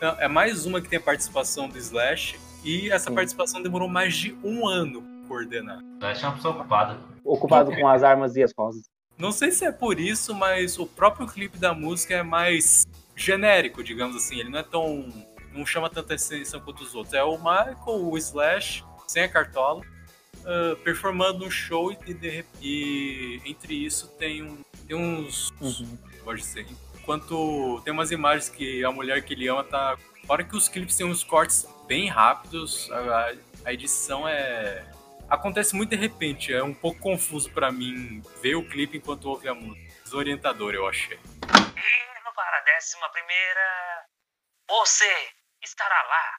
Não, 0.00 0.20
é 0.20 0.28
mais 0.28 0.66
uma 0.66 0.80
que 0.80 0.88
tem 0.88 0.98
a 0.98 1.02
participação 1.02 1.68
do 1.68 1.78
Slash. 1.78 2.38
E 2.64 2.90
essa 2.90 3.08
Sim. 3.10 3.14
participação 3.14 3.62
demorou 3.62 3.88
mais 3.88 4.14
de 4.16 4.36
um 4.42 4.66
ano 4.66 5.02
coordenar. 5.26 5.78
O 5.78 5.96
Slash 5.98 6.24
é 6.24 6.28
uma 6.28 6.36
pessoa 6.36 6.54
ocupada. 6.54 6.98
Ocupado 7.24 7.72
com 7.74 7.88
as 7.88 8.02
armas 8.02 8.36
e 8.36 8.42
as 8.42 8.52
rosas. 8.56 8.82
Não 9.18 9.32
sei 9.32 9.50
se 9.50 9.64
é 9.64 9.72
por 9.72 9.98
isso, 9.98 10.34
mas 10.34 10.78
o 10.78 10.86
próprio 10.86 11.26
clipe 11.26 11.58
da 11.58 11.72
música 11.72 12.14
é 12.14 12.22
mais 12.22 12.86
genérico, 13.14 13.82
digamos 13.82 14.16
assim. 14.16 14.38
Ele 14.38 14.50
não 14.50 14.58
é 14.58 14.62
tão. 14.62 15.08
não 15.52 15.64
chama 15.64 15.88
tanta 15.88 16.14
atenção 16.14 16.60
quanto 16.60 16.82
os 16.82 16.94
outros. 16.94 17.14
É 17.14 17.22
o 17.22 17.36
Michael, 17.38 17.76
o 17.86 18.16
Slash, 18.18 18.84
sem 19.06 19.22
a 19.22 19.28
cartola, 19.28 19.82
ah, 20.46 20.76
performando 20.84 21.44
um 21.44 21.50
show 21.50 21.90
e, 21.90 22.14
de 22.14 22.44
e 22.62 23.40
entre 23.44 23.74
isso 23.74 24.06
tem, 24.16 24.42
um, 24.44 24.58
tem 24.86 24.96
uns. 24.96 25.50
Uhum. 25.60 25.98
Pode 26.24 26.44
ser. 26.44 26.66
Enquanto 27.00 27.80
tem 27.84 27.92
umas 27.92 28.12
imagens 28.12 28.48
que 28.48 28.84
a 28.84 28.92
mulher 28.92 29.22
que 29.22 29.34
ele 29.34 29.48
ama 29.48 29.64
tá. 29.64 29.96
Fora 30.24 30.42
que 30.42 30.56
os 30.56 30.68
clipes 30.68 30.96
têm 30.96 31.06
uns 31.06 31.22
cortes 31.22 31.68
bem 31.86 32.08
rápidos, 32.08 32.90
a, 32.90 33.32
a 33.64 33.72
edição 33.72 34.26
é. 34.26 34.84
Acontece 35.28 35.74
muito 35.74 35.90
de 35.90 35.96
repente, 35.96 36.52
é 36.52 36.62
um 36.62 36.72
pouco 36.74 37.00
confuso 37.00 37.50
pra 37.50 37.72
mim 37.72 38.22
ver 38.40 38.54
o 38.54 38.68
clipe 38.68 38.98
enquanto 38.98 39.28
ouve 39.28 39.48
a 39.48 39.54
música. 39.54 39.86
Desorientador, 40.04 40.72
eu 40.72 40.86
achei. 40.86 41.16
Indo 41.16 42.34
para 42.34 42.58
a 42.58 42.64
décima 42.64 43.08
primeira. 43.10 44.06
Você 44.68 45.04
estará 45.64 45.94
lá. 46.08 46.36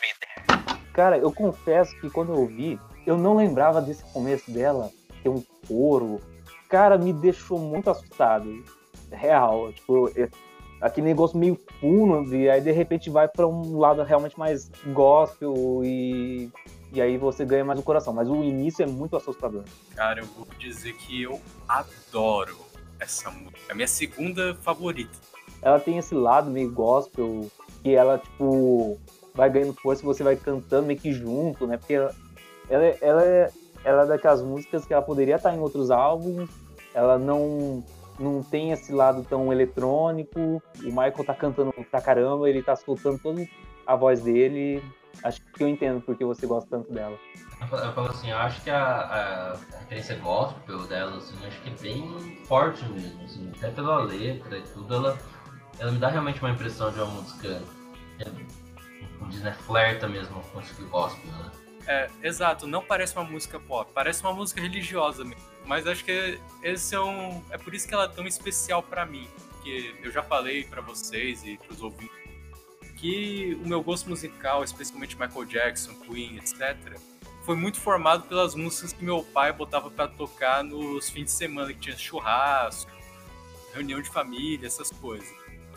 Be 0.00 0.08
there? 0.18 0.82
Cara, 0.92 1.16
eu 1.16 1.32
confesso 1.32 1.98
que 2.00 2.10
quando 2.10 2.32
eu 2.32 2.40
ouvi, 2.40 2.80
eu 3.06 3.16
não 3.16 3.36
lembrava 3.36 3.80
desse 3.80 4.02
começo 4.12 4.50
dela, 4.50 4.90
ter 5.22 5.28
um 5.28 5.40
coro. 5.68 6.20
Cara, 6.68 6.98
me 6.98 7.12
deixou 7.12 7.58
muito 7.58 7.88
assustado. 7.88 8.64
Real, 9.12 9.72
tipo, 9.72 10.08
eu- 10.16 10.28
aquele 10.80 11.06
negócio 11.06 11.38
meio 11.38 11.56
funo, 11.80 12.34
e 12.34 12.50
aí 12.50 12.60
de 12.60 12.72
repente 12.72 13.08
vai 13.10 13.28
pra 13.28 13.46
um 13.46 13.78
lado 13.78 14.02
realmente 14.02 14.36
mais 14.36 14.68
gospel 14.92 15.54
e, 15.84 16.50
e 16.92 17.00
aí 17.00 17.16
você 17.16 17.44
ganha 17.44 17.64
mais 17.64 17.78
o 17.78 17.82
coração. 17.82 18.12
Mas 18.12 18.28
o 18.28 18.36
início 18.42 18.82
é 18.82 18.86
muito 18.86 19.16
assustador. 19.16 19.64
Cara, 19.94 20.20
eu 20.20 20.26
vou 20.26 20.46
dizer 20.58 20.92
que 20.94 21.22
eu 21.22 21.40
adoro 21.68 22.56
essa 23.00 23.30
música. 23.30 23.58
É 23.68 23.72
a 23.72 23.74
minha 23.74 23.88
segunda 23.88 24.54
favorita. 24.56 25.12
Ela 25.60 25.78
tem 25.80 25.98
esse 25.98 26.14
lado 26.14 26.50
meio 26.50 26.70
gospel, 26.72 27.48
que 27.82 27.94
ela, 27.94 28.18
tipo, 28.18 28.98
vai 29.34 29.48
ganhando 29.50 29.74
força 29.74 30.02
e 30.02 30.06
você 30.06 30.22
vai 30.22 30.36
cantando 30.36 30.86
meio 30.86 30.98
que 30.98 31.12
junto, 31.12 31.66
né? 31.66 31.76
Porque 31.76 31.94
ela, 31.94 32.14
ela, 32.68 32.84
é- 32.84 32.98
ela, 33.00 33.24
é, 33.24 33.50
ela 33.84 34.02
é 34.02 34.06
daquelas 34.06 34.42
músicas 34.42 34.84
que 34.84 34.92
ela 34.92 35.02
poderia 35.02 35.36
estar 35.36 35.54
em 35.54 35.60
outros 35.60 35.90
álbuns, 35.90 36.50
ela 36.94 37.18
não, 37.18 37.82
não 38.18 38.42
tem 38.42 38.72
esse 38.72 38.92
lado 38.92 39.24
tão 39.28 39.52
eletrônico. 39.52 40.38
O 40.80 40.86
Michael 40.86 41.24
tá 41.24 41.34
cantando 41.34 41.72
pra 41.90 42.00
caramba, 42.00 42.48
ele 42.48 42.62
tá 42.62 42.76
soltando 42.76 43.18
toda 43.18 43.46
a 43.86 43.96
voz 43.96 44.20
dele. 44.20 44.82
Acho 45.22 45.40
que 45.54 45.62
eu 45.62 45.68
entendo 45.68 46.00
porque 46.00 46.24
você 46.24 46.46
gosta 46.46 46.68
tanto 46.70 46.92
dela. 46.92 47.18
Eu 47.60 47.92
falo- 47.92 48.08
assim, 48.08 48.30
eu 48.30 48.36
acho 48.38 48.60
que 48.62 48.70
a, 48.70 48.82
a, 48.84 49.52
a 49.52 49.78
referência 49.80 50.16
gospel 50.16 50.80
dela, 50.86 51.16
assim, 51.18 51.36
acho 51.46 51.60
que 51.62 51.70
é 51.70 51.74
bem 51.74 52.36
forte 52.46 52.84
mesmo, 52.86 53.22
assim, 53.24 53.52
até 53.56 53.70
pela 53.70 54.02
letra 54.02 54.58
e 54.58 54.62
tudo, 54.62 54.94
ela, 54.94 55.18
ela 55.78 55.92
me 55.92 55.98
dá 55.98 56.08
realmente 56.08 56.40
uma 56.40 56.50
impressão 56.50 56.90
de 56.90 56.98
uma 57.00 57.06
música, 57.06 57.62
é, 58.18 58.24
como 59.18 59.30
diz, 59.30 59.42
né, 59.42 59.52
flerta 59.66 60.08
mesmo 60.08 60.40
com 60.42 60.58
o 60.58 60.60
música 60.60 60.82
gospel, 60.84 61.30
né? 61.32 61.50
É, 61.86 62.08
exato, 62.22 62.66
não 62.66 62.82
parece 62.82 63.14
uma 63.16 63.24
música 63.24 63.58
pop, 63.58 63.90
parece 63.92 64.22
uma 64.22 64.32
música 64.32 64.60
religiosa 64.60 65.24
mesmo. 65.24 65.42
Mas 65.64 65.86
acho 65.86 66.04
que 66.04 66.38
esse 66.62 66.94
é 66.94 67.00
um. 67.00 67.42
É 67.50 67.58
por 67.58 67.74
isso 67.74 67.88
que 67.88 67.94
ela 67.94 68.04
é 68.04 68.08
tão 68.08 68.24
especial 68.26 68.82
pra 68.84 69.04
mim. 69.04 69.28
Porque 69.50 69.92
eu 70.02 70.10
já 70.12 70.22
falei 70.22 70.62
pra 70.64 70.80
vocês 70.80 71.44
e 71.44 71.56
pros 71.56 71.80
ouvintes 71.82 72.16
que 73.02 73.58
o 73.60 73.66
meu 73.66 73.82
gosto 73.82 74.08
musical, 74.08 74.62
especialmente 74.62 75.18
Michael 75.18 75.44
Jackson, 75.44 75.92
Queen, 76.06 76.36
etc., 76.36 76.96
foi 77.44 77.56
muito 77.56 77.80
formado 77.80 78.28
pelas 78.28 78.54
músicas 78.54 78.92
que 78.92 79.04
meu 79.04 79.24
pai 79.24 79.52
botava 79.52 79.90
para 79.90 80.06
tocar 80.06 80.62
nos 80.62 81.10
fins 81.10 81.24
de 81.24 81.30
semana, 81.32 81.72
que 81.72 81.80
tinha 81.80 81.96
churrasco, 81.96 82.92
reunião 83.74 84.00
de 84.00 84.08
família, 84.08 84.68
essas 84.68 84.90
coisas. 84.90 85.28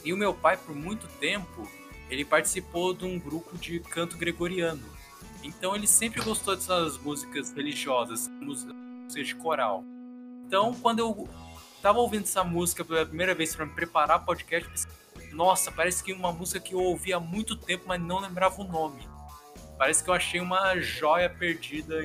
E 0.03 0.13
o 0.13 0.17
meu 0.17 0.35
pai, 0.35 0.55
por 0.55 0.75
muito 0.75 1.07
tempo, 1.19 1.67
ele 2.11 2.23
participou 2.23 2.93
de 2.93 3.05
um 3.05 3.17
grupo 3.17 3.57
de 3.57 3.79
canto 3.79 4.15
gregoriano. 4.17 4.83
Então 5.43 5.75
ele 5.75 5.87
sempre 5.87 6.21
gostou 6.21 6.55
dessas 6.55 6.95
músicas 6.99 7.51
religiosas, 7.51 8.27
músicas 8.39 8.75
de 9.11 9.33
coral. 9.33 9.83
Então, 10.45 10.75
quando 10.75 10.99
eu 10.99 11.27
tava 11.81 11.97
ouvindo 11.97 12.25
essa 12.25 12.43
música 12.43 12.85
pela 12.85 13.03
primeira 13.03 13.33
vez 13.33 13.55
para 13.55 13.65
me 13.65 13.73
preparar 13.73 14.21
o 14.21 14.25
podcast, 14.25 14.69
pensei, 14.69 14.91
nossa, 15.35 15.69
parece 15.69 16.01
que 16.01 16.13
uma 16.13 16.31
música 16.31 16.61
que 16.61 16.73
eu 16.73 16.79
ouvi 16.79 17.11
há 17.11 17.19
muito 17.19 17.57
tempo, 17.57 17.83
mas 17.87 18.01
não 18.01 18.19
lembrava 18.19 18.61
o 18.61 18.63
nome. 18.63 19.05
Parece 19.77 20.01
que 20.01 20.09
eu 20.09 20.13
achei 20.13 20.39
uma 20.39 20.79
joia 20.79 21.29
perdida 21.29 22.01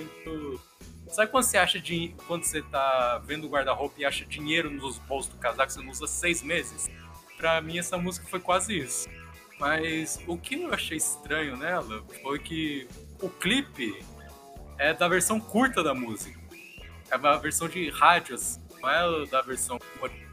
Sabe 1.08 1.30
quando 1.30 1.44
você 1.44 1.56
acha 1.56 1.80
de 1.80 2.14
quando 2.26 2.44
você 2.44 2.62
tá 2.62 3.20
vendo 3.24 3.46
o 3.46 3.50
guarda-roupa 3.50 3.96
e 3.98 4.04
acha 4.04 4.24
dinheiro 4.24 4.70
nos 4.70 4.98
bolsos 4.98 5.32
do 5.32 5.38
casaco, 5.38 5.72
você 5.72 5.80
não 5.80 5.90
usa 5.90 6.06
seis 6.06 6.42
meses? 6.42 6.88
Pra 7.36 7.60
mim 7.60 7.78
essa 7.78 7.96
música 7.96 8.26
foi 8.28 8.38
quase 8.38 8.76
isso. 8.78 9.08
Mas 9.58 10.20
o 10.26 10.36
que 10.36 10.62
eu 10.62 10.72
achei 10.72 10.96
estranho 10.96 11.56
nela 11.56 12.04
foi 12.22 12.38
que 12.38 12.88
o 13.20 13.28
clipe 13.28 14.04
é 14.78 14.94
da 14.94 15.08
versão 15.08 15.40
curta 15.40 15.82
da 15.82 15.94
música. 15.94 16.38
É 17.10 17.16
uma 17.16 17.36
versão 17.38 17.68
de 17.68 17.90
rádios, 17.90 18.60
não 18.80 18.88
é 18.88 19.26
da 19.26 19.42
versão 19.42 19.78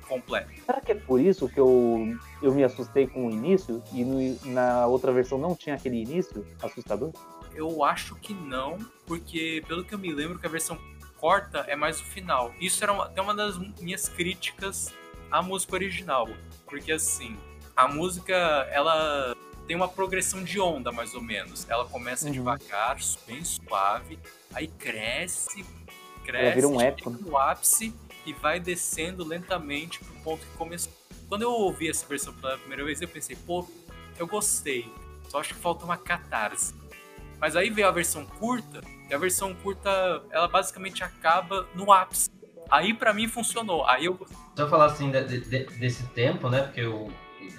completa. 0.08 0.50
Será 0.66 0.82
que 0.82 0.92
é 0.92 0.96
por 0.96 1.20
isso 1.20 1.48
que 1.50 1.60
eu, 1.60 2.18
eu 2.42 2.54
me 2.54 2.64
assustei 2.64 3.08
com 3.08 3.28
o 3.28 3.32
início 3.32 3.84
e 3.94 4.04
no, 4.04 4.54
na 4.54 4.88
outra 4.88 5.12
versão 5.12 5.38
não 5.38 5.56
tinha 5.56 5.76
aquele 5.76 6.02
início 6.02 6.46
assustador? 6.62 7.12
Eu 7.54 7.84
acho 7.84 8.16
que 8.16 8.34
não, 8.34 8.78
porque 9.06 9.64
pelo 9.68 9.84
que 9.84 9.94
eu 9.94 10.00
me 10.00 10.12
lembro 10.12 10.40
que 10.40 10.46
a 10.46 10.50
versão 10.50 10.78
corta 11.18 11.60
é 11.68 11.76
mais 11.76 12.00
o 12.00 12.06
final. 12.06 12.54
Isso 12.60 12.84
era 12.84 12.94
uma, 12.94 13.06
até 13.06 13.22
uma 13.22 13.34
das 13.34 13.58
minhas 13.80 14.08
críticas 14.08 14.94
à 15.32 15.42
música 15.42 15.76
original, 15.76 16.28
porque 16.66 16.92
assim, 16.92 17.36
a 17.76 17.88
música 17.88 18.34
ela 18.72 19.36
tem 19.68 19.76
uma 19.76 19.88
progressão 19.88 20.44
de 20.44 20.60
onda 20.60 20.92
mais 20.92 21.14
ou 21.14 21.22
menos. 21.22 21.70
Ela 21.70 21.86
começa 21.86 22.28
uhum. 22.28 22.32
devagar, 22.32 22.98
bem 23.28 23.44
suave, 23.44 24.18
aí 24.54 24.68
cresce, 24.68 25.66
cresce, 26.24 26.46
é, 26.46 26.56
vira 26.56 26.68
um 26.68 26.80
eco, 26.80 27.10
no 27.10 27.32
né? 27.32 27.38
ápice 27.38 27.94
e 28.28 28.34
vai 28.34 28.60
descendo 28.60 29.24
lentamente 29.24 29.99
pro 29.99 30.14
ponto 30.22 30.45
que 30.45 30.58
começou. 30.58 30.91
Quando 31.30 31.44
eu 31.44 31.52
ouvi 31.52 31.90
essa 31.90 32.06
versão 32.06 32.34
pela 32.34 32.58
primeira 32.58 32.84
vez, 32.84 33.02
eu 33.02 33.08
pensei, 33.08 33.36
pô, 33.36 33.68
eu 34.20 34.28
gostei. 34.28 34.91
Só 35.30 35.40
acho 35.40 35.54
que 35.54 35.60
falta 35.60 35.86
uma 35.86 35.98
catarse. 35.98 36.74
Mas 37.40 37.56
aí 37.56 37.70
veio 37.70 37.88
a 37.88 37.91
versão 37.91 38.26
curta, 38.26 38.82
e 39.10 39.14
a 39.14 39.18
versão 39.18 39.54
curta, 39.56 39.90
ela 40.30 40.48
basicamente 40.48 41.04
acaba 41.04 41.66
no 41.74 41.91
ápice. 41.91 42.30
Aí 42.70 42.94
para 42.94 43.14
mim 43.14 43.28
funcionou. 43.28 43.86
Aí 43.86 44.06
eu. 44.06 44.20
Se 44.56 44.62
eu 44.62 44.68
falar 44.68 44.88
assim 44.88 45.10
de, 45.10 45.40
de, 45.40 45.66
desse 45.78 46.04
tempo, 46.08 46.49
né? 46.49 46.64
Porque 46.64 46.82
eu, 46.82 47.10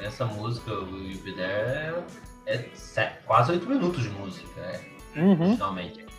essa 0.01 0.27
música, 0.27 0.73
o 0.73 0.99
You 1.03 1.19
Be 1.23 1.32
There, 1.32 2.05
é, 2.45 2.69
é 2.97 3.07
quase 3.24 3.53
oito 3.53 3.66
minutos 3.66 4.03
de 4.03 4.11
música, 4.11 4.61
é, 4.61 4.81
uhum. 5.16 5.57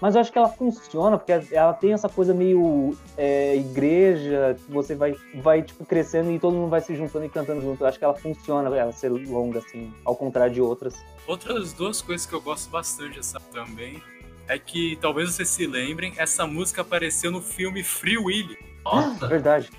Mas 0.02 0.16
eu 0.16 0.22
acho 0.22 0.32
que 0.32 0.38
ela 0.38 0.50
funciona, 0.50 1.18
porque 1.18 1.32
ela 1.52 1.74
tem 1.74 1.94
essa 1.94 2.08
coisa 2.08 2.34
meio 2.34 2.96
é, 3.18 3.56
igreja, 3.58 4.58
que 4.66 4.72
você 4.72 4.96
vai, 4.96 5.16
vai 5.36 5.62
tipo, 5.62 5.86
crescendo 5.86 6.32
e 6.32 6.40
todo 6.40 6.54
mundo 6.56 6.70
vai 6.70 6.82
se 6.82 6.96
juntando 6.96 7.26
e 7.26 7.30
cantando 7.30 7.62
junto. 7.62 7.84
Eu 7.84 7.88
acho 7.88 7.98
que 7.98 8.06
ela 8.06 8.16
funciona, 8.16 8.76
ela 8.76 8.92
ser 8.92 9.10
longa, 9.10 9.60
assim, 9.60 9.94
ao 10.06 10.16
contrário 10.16 10.54
de 10.54 10.62
outras. 10.62 10.96
Outras 11.28 11.74
duas 11.74 12.02
coisas 12.02 12.26
que 12.26 12.34
eu 12.34 12.42
gosto 12.42 12.70
bastante 12.70 13.18
dessa 13.18 13.40
também 13.52 14.02
é 14.48 14.58
que 14.58 14.98
talvez 15.02 15.32
vocês 15.32 15.50
se 15.50 15.68
lembrem, 15.68 16.14
essa 16.18 16.48
música 16.48 16.82
apareceu 16.82 17.30
no 17.30 17.42
filme 17.42 17.84
Free 17.84 18.18
Willy. 18.18 18.58
Nossa! 18.84 19.28
Verdade 19.28 19.70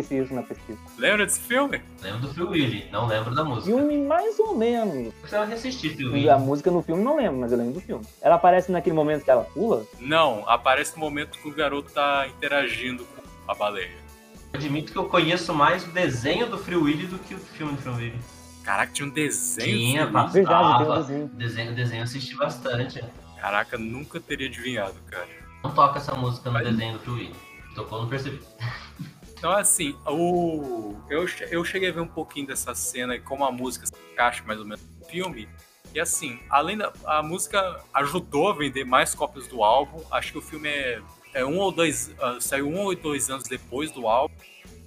esqueci 0.00 0.18
isso 0.18 0.34
na 0.34 0.42
pesquisa. 0.42 0.78
Lembra 0.98 1.24
desse 1.24 1.40
filme? 1.40 1.80
Lembro 2.02 2.20
do 2.20 2.34
Phil 2.34 2.48
Willy, 2.50 2.88
não 2.92 3.06
lembro 3.06 3.34
da 3.34 3.44
música. 3.44 3.66
Filme 3.66 3.98
mais 4.06 4.38
ou 4.38 4.54
menos. 4.54 5.12
Você 5.22 5.36
vai 5.36 5.48
reassistir 5.48 5.96
Phil 5.96 6.12
Willy. 6.12 6.28
A 6.28 6.38
música 6.38 6.70
no 6.70 6.82
filme 6.82 7.02
não 7.02 7.16
lembro, 7.16 7.38
mas 7.38 7.52
eu 7.52 7.58
lembro 7.58 7.74
do 7.74 7.80
filme. 7.80 8.04
Ela 8.20 8.34
aparece 8.34 8.70
naquele 8.70 8.94
momento 8.94 9.24
que 9.24 9.30
ela 9.30 9.44
pula? 9.44 9.84
Não, 9.98 10.48
aparece 10.48 10.94
no 10.94 11.00
momento 11.00 11.38
que 11.38 11.48
o 11.48 11.54
garoto 11.54 11.90
tá 11.92 12.26
interagindo 12.28 13.04
com 13.04 13.50
a 13.50 13.54
baleia. 13.54 14.06
Eu 14.52 14.60
admito 14.60 14.92
que 14.92 14.98
eu 14.98 15.06
conheço 15.06 15.52
mais 15.54 15.84
o 15.84 15.90
desenho 15.90 16.46
do 16.46 16.58
Free 16.58 16.76
Willy 16.76 17.06
do 17.06 17.18
que 17.18 17.34
o 17.34 17.38
filme 17.38 17.72
do 17.72 17.82
Free 17.82 17.92
Willy. 17.92 18.20
Caraca, 18.62 18.92
tinha 18.92 19.06
um 19.06 19.10
desenho? 19.10 19.78
Tinha, 19.78 20.06
passava. 20.06 20.32
Verdade, 20.32 20.78
tem 20.78 20.86
um 20.86 20.96
desenho. 20.96 21.28
Desenho, 21.28 21.74
desenho 21.74 22.02
assisti 22.02 22.36
bastante. 22.36 23.04
Caraca, 23.40 23.78
nunca 23.78 24.18
teria 24.18 24.48
adivinhado, 24.48 24.94
cara. 25.08 25.28
Não 25.62 25.72
toca 25.72 25.98
essa 25.98 26.14
música 26.14 26.50
no 26.50 26.54
Mas... 26.54 26.68
desenho 26.68 26.94
do 26.94 26.98
Free 27.00 27.12
Willy. 27.12 27.36
Tocou, 27.74 28.02
não 28.02 28.08
percebi. 28.08 28.40
Então, 29.38 29.52
assim, 29.52 29.94
o... 30.06 30.96
eu, 31.10 31.26
eu 31.50 31.64
cheguei 31.64 31.90
a 31.90 31.92
ver 31.92 32.00
um 32.00 32.08
pouquinho 32.08 32.46
dessa 32.46 32.74
cena 32.74 33.14
e 33.14 33.20
como 33.20 33.44
a 33.44 33.52
música 33.52 33.86
se 33.86 33.92
encaixa 34.12 34.42
mais 34.44 34.58
ou 34.58 34.64
menos 34.64 34.82
no 34.98 35.06
filme. 35.06 35.48
E 35.94 36.00
assim, 36.00 36.38
além 36.50 36.76
da 36.76 36.92
a 37.06 37.22
música 37.22 37.80
ajudou 37.94 38.48
a 38.48 38.52
vender 38.54 38.84
mais 38.84 39.14
cópias 39.14 39.46
do 39.46 39.62
álbum, 39.62 40.02
acho 40.10 40.32
que 40.32 40.38
o 40.38 40.42
filme 40.42 40.68
é, 40.68 41.00
é 41.32 41.44
um 41.44 41.58
ou 41.58 41.70
dois. 41.70 42.08
Uh, 42.08 42.40
saiu 42.40 42.68
um 42.68 42.80
ou 42.80 42.94
dois 42.94 43.30
anos 43.30 43.44
depois 43.44 43.90
do 43.90 44.06
álbum. 44.06 44.34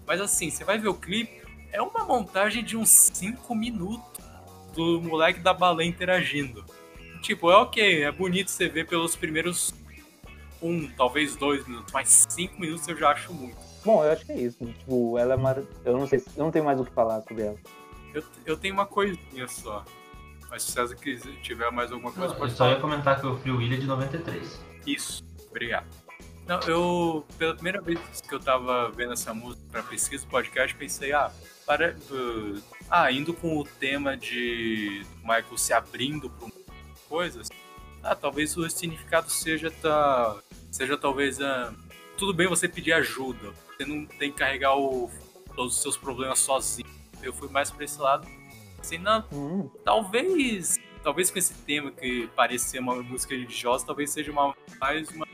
Mas 0.05 0.19
assim, 0.19 0.49
você 0.49 0.63
vai 0.63 0.77
ver 0.77 0.87
o 0.87 0.93
clipe, 0.93 1.41
é 1.71 1.81
uma 1.81 2.03
montagem 2.03 2.63
de 2.63 2.75
uns 2.75 2.89
cinco 2.89 3.53
minutos 3.55 4.23
do 4.75 5.01
moleque 5.01 5.39
da 5.39 5.53
baleia 5.53 5.87
interagindo. 5.87 6.65
Tipo, 7.21 7.51
é 7.51 7.55
ok, 7.55 8.03
é 8.03 8.11
bonito 8.11 8.49
você 8.49 8.67
ver 8.67 8.87
pelos 8.87 9.15
primeiros 9.15 9.73
um, 10.61 10.87
talvez 10.89 11.35
dois 11.35 11.65
minutos, 11.67 11.93
mas 11.93 12.25
cinco 12.29 12.59
minutos 12.59 12.87
eu 12.87 12.97
já 12.97 13.11
acho 13.11 13.33
muito. 13.33 13.68
Bom, 13.89 14.05
eu 14.05 14.11
acho 14.11 14.23
que 14.23 14.33
é 14.33 14.37
isso. 14.39 14.63
Tipo, 14.63 15.17
ela 15.17 15.33
é 15.33 15.37
mar... 15.37 15.63
Eu 15.83 15.97
não 15.97 16.05
sei, 16.05 16.23
eu 16.37 16.43
não 16.43 16.51
tenho 16.51 16.63
mais 16.63 16.79
o 16.79 16.85
que 16.85 16.91
falar 16.91 17.23
sobre 17.23 17.41
ela. 17.41 17.57
Eu, 18.13 18.23
eu 18.45 18.55
tenho 18.55 18.75
uma 18.75 18.85
coisinha 18.85 19.47
só. 19.47 19.83
Mas 20.47 20.61
se 20.61 20.69
o 20.69 20.73
César 20.73 20.95
quiser, 20.95 21.33
tiver 21.41 21.71
mais 21.71 21.91
alguma 21.91 22.11
coisa, 22.11 22.33
não, 22.33 22.39
pode 22.39 22.51
eu 22.51 22.55
só 22.55 22.69
ia 22.69 22.79
comentar 22.79 23.19
que 23.19 23.25
o 23.25 23.35
Free 23.39 23.51
Willy 23.51 23.77
é 23.77 23.79
de 23.79 23.87
93. 23.87 24.63
Isso, 24.85 25.23
obrigado. 25.49 25.87
Não, 26.45 26.59
eu, 26.67 27.25
pela 27.39 27.55
primeira 27.55 27.81
vez 27.81 27.99
que 28.21 28.31
eu 28.31 28.39
tava 28.39 28.91
vendo 28.91 29.13
essa 29.13 29.33
música 29.33 29.63
pra 29.71 29.81
pesquisa 29.81 30.23
do 30.23 30.29
podcast, 30.29 30.75
pensei, 30.75 31.11
ah, 31.11 31.31
para, 31.65 31.95
uh, 32.11 32.61
ah, 32.91 33.11
indo 33.11 33.33
com 33.33 33.57
o 33.57 33.63
tema 33.63 34.15
de 34.15 35.03
Michael 35.23 35.57
se 35.57 35.73
abrindo 35.73 36.29
para 36.29 36.47
coisas, 37.09 37.49
ah, 38.03 38.13
talvez 38.15 38.55
o 38.55 38.69
significado 38.69 39.31
seja, 39.31 39.71
tá, 39.71 40.37
seja 40.71 40.95
talvez, 40.95 41.39
uh, 41.39 41.88
tudo 42.19 42.33
bem 42.33 42.47
você 42.47 42.67
pedir 42.67 42.91
ajuda, 42.91 43.51
você 43.51 43.85
não 43.85 44.05
tem 44.05 44.29
que 44.29 44.37
carregar 44.37 44.75
o, 44.77 45.09
todos 45.55 45.77
os 45.77 45.81
seus 45.81 45.97
problemas 45.97 46.39
sozinho. 46.39 46.87
Eu 47.23 47.31
fui 47.33 47.47
mais 47.47 47.71
para 47.71 47.85
esse 47.85 47.99
lado. 47.99 48.27
Assim, 48.77 48.97
não, 48.97 49.25
hum. 49.31 49.69
talvez, 49.85 50.77
talvez 51.01 51.31
com 51.31 51.39
esse 51.39 51.53
tema 51.63 51.91
que 51.91 52.29
parece 52.35 52.69
ser 52.69 52.79
uma 52.79 52.95
música 52.95 53.33
religiosa, 53.33 53.85
talvez 53.85 54.11
seja 54.11 54.31
uma, 54.31 54.53
mais 54.79 55.09
uma 55.09 55.25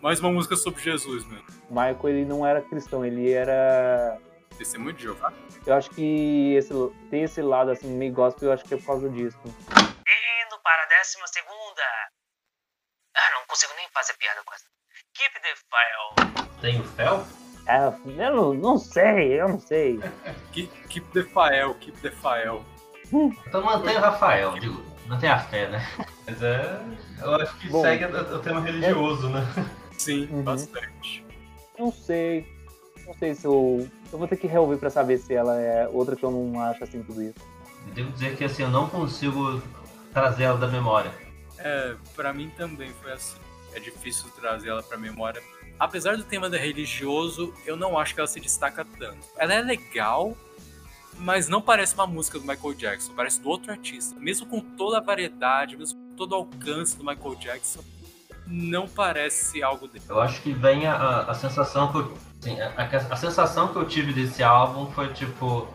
mais 0.00 0.20
uma 0.20 0.30
música 0.30 0.54
sobre 0.54 0.80
Jesus 0.80 1.24
mesmo. 1.24 1.44
Michael, 1.68 2.08
ele 2.08 2.24
não 2.24 2.46
era 2.46 2.62
cristão, 2.62 3.04
ele 3.04 3.32
era 3.32 4.16
testemunho 4.56 4.92
de 4.92 5.02
Jeová? 5.02 5.32
Eu 5.66 5.74
acho 5.74 5.90
que 5.90 6.54
esse, 6.54 6.72
ter 7.10 7.18
esse 7.18 7.42
lado 7.42 7.72
assim 7.72 7.88
meio 7.88 8.12
gospel, 8.12 8.48
eu 8.48 8.52
acho 8.52 8.64
que 8.64 8.74
é 8.74 8.76
por 8.76 8.86
causa 8.86 9.10
disso. 9.10 9.38
Indo 9.44 10.58
para 10.62 10.84
a 10.84 10.86
décima 10.86 11.26
segunda. 11.26 11.82
Ah, 13.16 13.30
não 13.40 13.46
consigo 13.48 13.72
nem 13.76 13.88
fazer 13.88 14.16
piada 14.16 14.40
com 14.44 14.54
essa. 14.54 14.77
Keep 15.18 15.34
the 15.42 15.54
file. 15.66 16.60
Tem 16.60 16.80
o 16.80 16.84
fel? 16.84 17.26
É, 17.66 17.92
eu 18.22 18.36
não, 18.36 18.54
não 18.54 18.78
sei, 18.78 19.40
eu 19.40 19.48
não 19.48 19.58
sei. 19.58 19.98
keep, 20.52 20.70
keep 20.88 21.06
the 21.12 21.24
file, 21.24 21.74
keep 21.80 21.98
the 21.98 22.12
file. 22.12 22.62
Então 23.44 23.64
mantém 23.64 23.96
o 23.96 24.00
Rafael, 24.00 24.56
digo, 24.60 24.80
mantém 25.08 25.28
a 25.28 25.40
fé, 25.40 25.66
né? 25.66 25.84
Mas 26.24 26.40
é. 26.40 26.80
Eu 27.20 27.34
acho 27.34 27.58
que 27.58 27.68
Bom, 27.68 27.82
segue 27.82 28.04
o 28.04 28.38
tema 28.38 28.60
religioso, 28.60 29.26
é... 29.26 29.30
né? 29.30 29.46
Sim, 29.98 30.28
uhum. 30.30 30.42
bastante. 30.44 31.26
Não 31.76 31.90
sei. 31.90 32.46
Não 33.04 33.14
sei 33.14 33.34
se 33.34 33.44
eu. 33.44 33.90
Eu 34.12 34.18
vou 34.20 34.28
ter 34.28 34.36
que 34.36 34.46
reouvir 34.46 34.78
pra 34.78 34.88
saber 34.88 35.18
se 35.18 35.34
ela 35.34 35.60
é 35.60 35.88
outra 35.88 36.14
que 36.14 36.22
eu 36.22 36.30
não 36.30 36.62
acho 36.62 36.84
assim 36.84 37.02
tudo 37.02 37.20
isso. 37.20 37.40
Eu 37.88 37.92
devo 37.92 38.12
dizer 38.12 38.36
que 38.36 38.44
assim, 38.44 38.62
eu 38.62 38.70
não 38.70 38.88
consigo 38.88 39.60
trazer 40.12 40.44
ela 40.44 40.58
da 40.58 40.68
memória. 40.68 41.10
É, 41.58 41.96
pra 42.14 42.32
mim 42.32 42.52
também 42.56 42.92
foi 43.02 43.10
assim. 43.10 43.47
É 43.74 43.80
difícil 43.80 44.28
trazer 44.30 44.68
ela 44.68 44.82
pra 44.82 44.96
memória 44.96 45.42
apesar 45.78 46.16
do 46.16 46.24
tema 46.24 46.50
da 46.50 46.58
religioso, 46.58 47.54
eu 47.64 47.76
não 47.76 47.98
acho 47.98 48.14
que 48.14 48.20
ela 48.20 48.26
se 48.26 48.40
destaca 48.40 48.84
tanto. 48.98 49.26
Ela 49.36 49.54
é 49.54 49.62
legal, 49.62 50.36
mas 51.18 51.48
não 51.48 51.62
parece 51.62 51.94
uma 51.94 52.06
música 52.06 52.38
do 52.38 52.46
Michael 52.46 52.74
Jackson, 52.74 53.12
parece 53.14 53.40
do 53.40 53.48
outro 53.48 53.70
artista. 53.70 54.18
Mesmo 54.18 54.46
com 54.46 54.60
toda 54.60 54.98
a 54.98 55.00
variedade, 55.00 55.76
mesmo 55.76 55.98
com 55.98 56.16
todo 56.16 56.32
o 56.32 56.34
alcance 56.36 56.96
do 56.96 57.04
Michael 57.04 57.36
Jackson, 57.36 57.80
não 58.46 58.88
parece 58.88 59.62
algo 59.62 59.86
dele. 59.86 60.04
Eu 60.08 60.20
acho 60.20 60.42
que 60.42 60.52
vem 60.52 60.86
a, 60.86 61.20
a 61.22 61.34
sensação 61.34 61.92
que 61.92 61.98
eu, 61.98 62.18
assim, 62.40 62.60
a, 62.60 62.72
a, 63.10 63.16
sensação 63.16 63.68
que 63.68 63.76
eu 63.76 63.86
tive 63.86 64.12
desse 64.12 64.42
álbum 64.42 64.90
foi 64.92 65.12
tipo, 65.12 65.68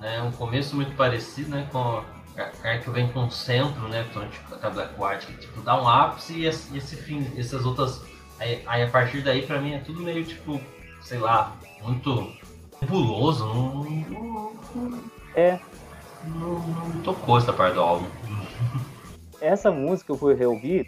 né, 0.00 0.22
um 0.22 0.32
começo 0.32 0.74
muito 0.74 0.96
parecido, 0.96 1.50
né, 1.50 1.68
com 1.70 2.02
a 2.36 2.78
que 2.78 2.90
vem 2.90 3.08
com 3.08 3.26
o 3.26 3.30
centro, 3.30 3.88
né, 3.88 4.04
tipo, 4.04 4.66
a 4.66 4.70
Black 4.70 4.94
White, 4.98 5.26
que 5.26 5.34
tipo 5.46 5.60
dá 5.60 5.80
um 5.80 5.88
ápice 5.88 6.34
e 6.34 6.46
esse, 6.46 6.76
esse 6.76 6.96
fim, 6.96 7.30
essas 7.38 7.64
outras 7.64 8.02
Aí, 8.38 8.62
aí 8.66 8.82
a 8.82 8.88
partir 8.88 9.22
daí, 9.22 9.46
pra 9.46 9.60
mim, 9.60 9.74
é 9.74 9.78
tudo 9.78 10.02
meio 10.02 10.24
tipo, 10.24 10.60
sei 11.02 11.18
lá, 11.18 11.56
muito 11.82 12.32
nebuloso. 12.80 13.46
Não, 13.46 13.84
não, 13.84 14.52
não, 14.74 15.00
É, 15.34 15.58
não, 16.24 16.58
não 16.58 17.02
tocou 17.02 17.38
essa 17.38 17.52
parte 17.52 17.74
do 17.74 17.80
álbum. 17.80 18.06
essa 19.40 19.70
música 19.70 20.12
eu 20.12 20.16
fui 20.16 20.34
reouvir, 20.34 20.86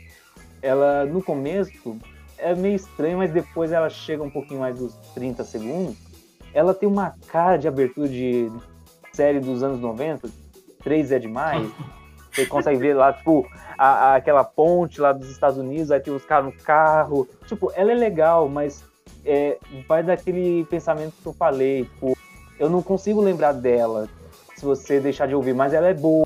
ela 0.61 1.05
no 1.05 1.23
começo 1.23 1.99
é 2.39 2.55
meio 2.55 2.77
estranha, 2.77 3.17
mas 3.17 3.31
depois 3.31 3.71
ela 3.73 3.89
chega 3.89 4.23
um 4.23 4.31
pouquinho 4.31 4.61
mais 4.61 4.79
dos 4.79 4.95
30 5.15 5.45
segundos. 5.45 5.97
Ela 6.53 6.75
tem 6.75 6.89
uma 6.89 7.15
cara 7.29 7.57
de 7.57 7.69
abertura 7.69 8.09
de 8.09 8.51
série 9.13 9.41
dos 9.41 9.63
anos 9.63 9.81
90, 9.81 10.29
3 10.87 11.11
é 11.11 11.19
demais. 11.19 11.69
Você 12.33 12.47
consegue 12.47 12.79
ver 12.79 12.95
lá, 12.95 13.13
tipo, 13.13 13.45
a, 13.77 13.89
a- 13.89 14.15
aquela 14.17 14.45
ponte 14.45 15.01
lá 15.01 15.11
dos 15.13 15.29
Estados 15.29 15.59
Unidos, 15.59 15.91
aí 15.91 15.99
tem 15.99 16.15
os 16.15 16.25
caras 16.25 16.45
no 16.47 16.53
carro. 16.63 17.27
Tipo, 17.49 17.73
ela 17.75 17.91
é 17.91 17.95
legal, 17.95 18.49
mas 18.49 18.85
é, 19.25 19.59
vai 19.89 20.05
daquele 20.05 20.65
pensamento 20.67 21.13
que 21.21 21.27
eu 21.27 21.33
falei, 21.33 21.85
tipo, 21.87 22.17
eu 22.61 22.71
não 22.71 22.81
consigo 22.83 23.21
lembrar 23.21 23.51
dela 23.53 24.09
se 24.55 24.65
você 24.65 25.01
deixar 25.01 25.27
de 25.27 25.35
ouvir, 25.35 25.55
mas 25.55 25.73
ela 25.75 25.89
é 25.89 25.95
boa. 25.95 26.25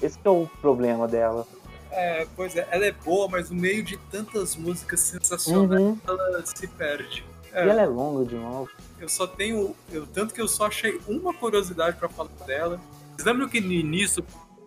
Esse 0.00 0.16
é 0.24 0.30
o 0.30 0.46
problema 0.60 1.08
dela. 1.08 1.44
É, 1.90 2.26
pois 2.36 2.54
é, 2.54 2.68
ela 2.70 2.84
é 2.86 2.92
boa, 2.92 3.26
mas 3.28 3.50
no 3.50 3.60
meio 3.60 3.82
de 3.82 3.96
tantas 3.96 4.54
músicas 4.54 5.00
sensacionais, 5.00 5.80
Uhum. 5.80 5.98
ela 6.06 6.42
se 6.46 6.66
perde. 6.68 7.24
E 7.52 7.58
ela 7.58 7.82
é 7.82 7.86
longa 7.86 8.24
de 8.24 8.36
novo. 8.36 8.68
Eu 9.00 9.08
só 9.08 9.26
tenho. 9.26 9.74
Eu, 9.90 10.06
tanto 10.06 10.32
que 10.34 10.40
eu 10.40 10.46
só 10.46 10.66
achei 10.66 11.00
uma 11.08 11.32
curiosidade 11.34 11.96
pra 11.96 12.06
falar 12.08 12.28
dela. 12.46 12.78
Vocês 13.16 13.24
lembram 13.24 13.48
que 13.48 13.60
no 13.60 13.72
início. 13.72 14.24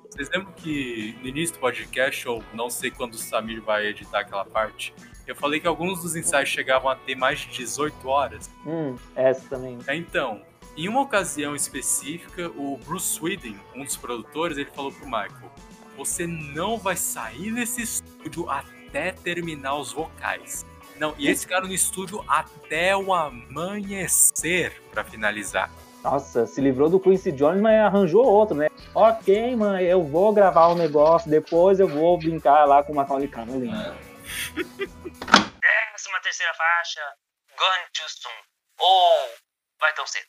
Vocês 0.10 0.28
lembram 0.32 0.52
que 0.54 1.16
no 1.22 1.28
início 1.28 1.56
do 1.56 1.60
podcast, 1.60 2.28
ou 2.28 2.44
não 2.54 2.70
sei 2.70 2.90
quando 2.90 3.14
o 3.14 3.18
Samir 3.18 3.62
vai 3.62 3.86
editar 3.86 4.22
aquela 4.22 4.44
parte, 4.44 4.92
eu 5.28 5.36
falei 5.36 5.60
que 5.60 5.68
alguns 5.68 6.02
dos 6.02 6.16
ensaios 6.16 6.50
chegavam 6.50 6.90
a 6.90 6.96
ter 6.96 7.16
mais 7.16 7.40
de 7.42 7.50
18 7.50 8.08
horas? 8.08 8.50
Hum, 8.66 8.96
essa 9.16 9.48
também. 9.48 9.78
É, 9.86 9.96
Então, 9.96 10.42
em 10.76 10.88
uma 10.88 11.02
ocasião 11.02 11.56
específica, 11.56 12.50
o 12.50 12.78
Bruce 12.86 13.14
Sweden, 13.14 13.56
um 13.76 13.84
dos 13.84 13.96
produtores, 13.96 14.58
ele 14.58 14.72
falou 14.72 14.92
pro 14.92 15.06
Michael: 15.06 15.52
Você 15.96 16.26
não 16.26 16.78
vai 16.78 16.96
sair 16.98 17.54
desse 17.54 17.84
estúdio 17.84 18.50
até 18.50 19.12
terminar 19.12 19.76
os 19.76 19.92
vocais. 19.94 20.66
Não, 20.98 21.14
e 21.18 21.30
esse 21.30 21.48
cara 21.48 21.66
no 21.66 21.74
estúdio 21.74 22.26
até 22.28 22.96
o 22.98 23.14
amanhecer 23.14 24.82
pra 24.92 25.04
finalizar. 25.04 25.72
Nossa, 26.04 26.46
se 26.46 26.62
livrou 26.62 26.90
do 26.90 27.00
Quincy 27.00 27.32
Jones, 27.32 27.62
mas 27.62 27.80
arranjou 27.80 28.26
outro, 28.26 28.56
né? 28.56 28.70
Ok, 28.96 29.56
mãe, 29.56 29.84
eu 29.84 30.02
vou 30.02 30.32
gravar 30.32 30.68
o 30.68 30.76
negócio, 30.76 31.30
depois 31.30 31.80
eu 31.80 31.88
vou 31.88 32.18
brincar 32.18 32.66
lá 32.66 32.82
com 32.82 32.94
o 32.94 32.96
Macaulay 32.96 33.28
Culkin. 33.28 33.70
Décima 34.80 36.22
terceira 36.24 36.54
faixa, 36.54 37.02
Gone 37.58 37.84
Too 37.94 38.06
Soon. 38.08 38.32
Ou 38.80 39.30
vai 39.80 39.94
tão 39.94 40.06
cedo. 40.08 40.26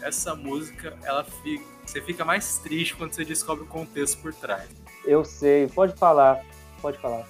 Essa 0.00 0.34
música, 0.36 0.96
ela 1.02 1.24
fica, 1.24 1.64
você 1.84 2.00
fica 2.00 2.24
mais 2.24 2.58
triste 2.58 2.94
quando 2.94 3.12
você 3.12 3.24
descobre 3.24 3.64
o 3.64 3.68
contexto 3.68 4.22
por 4.22 4.32
trás. 4.32 4.68
Eu 5.04 5.24
sei, 5.24 5.66
pode 5.68 5.96
falar, 5.96 6.40
pode 6.80 6.98
falar. 6.98 7.26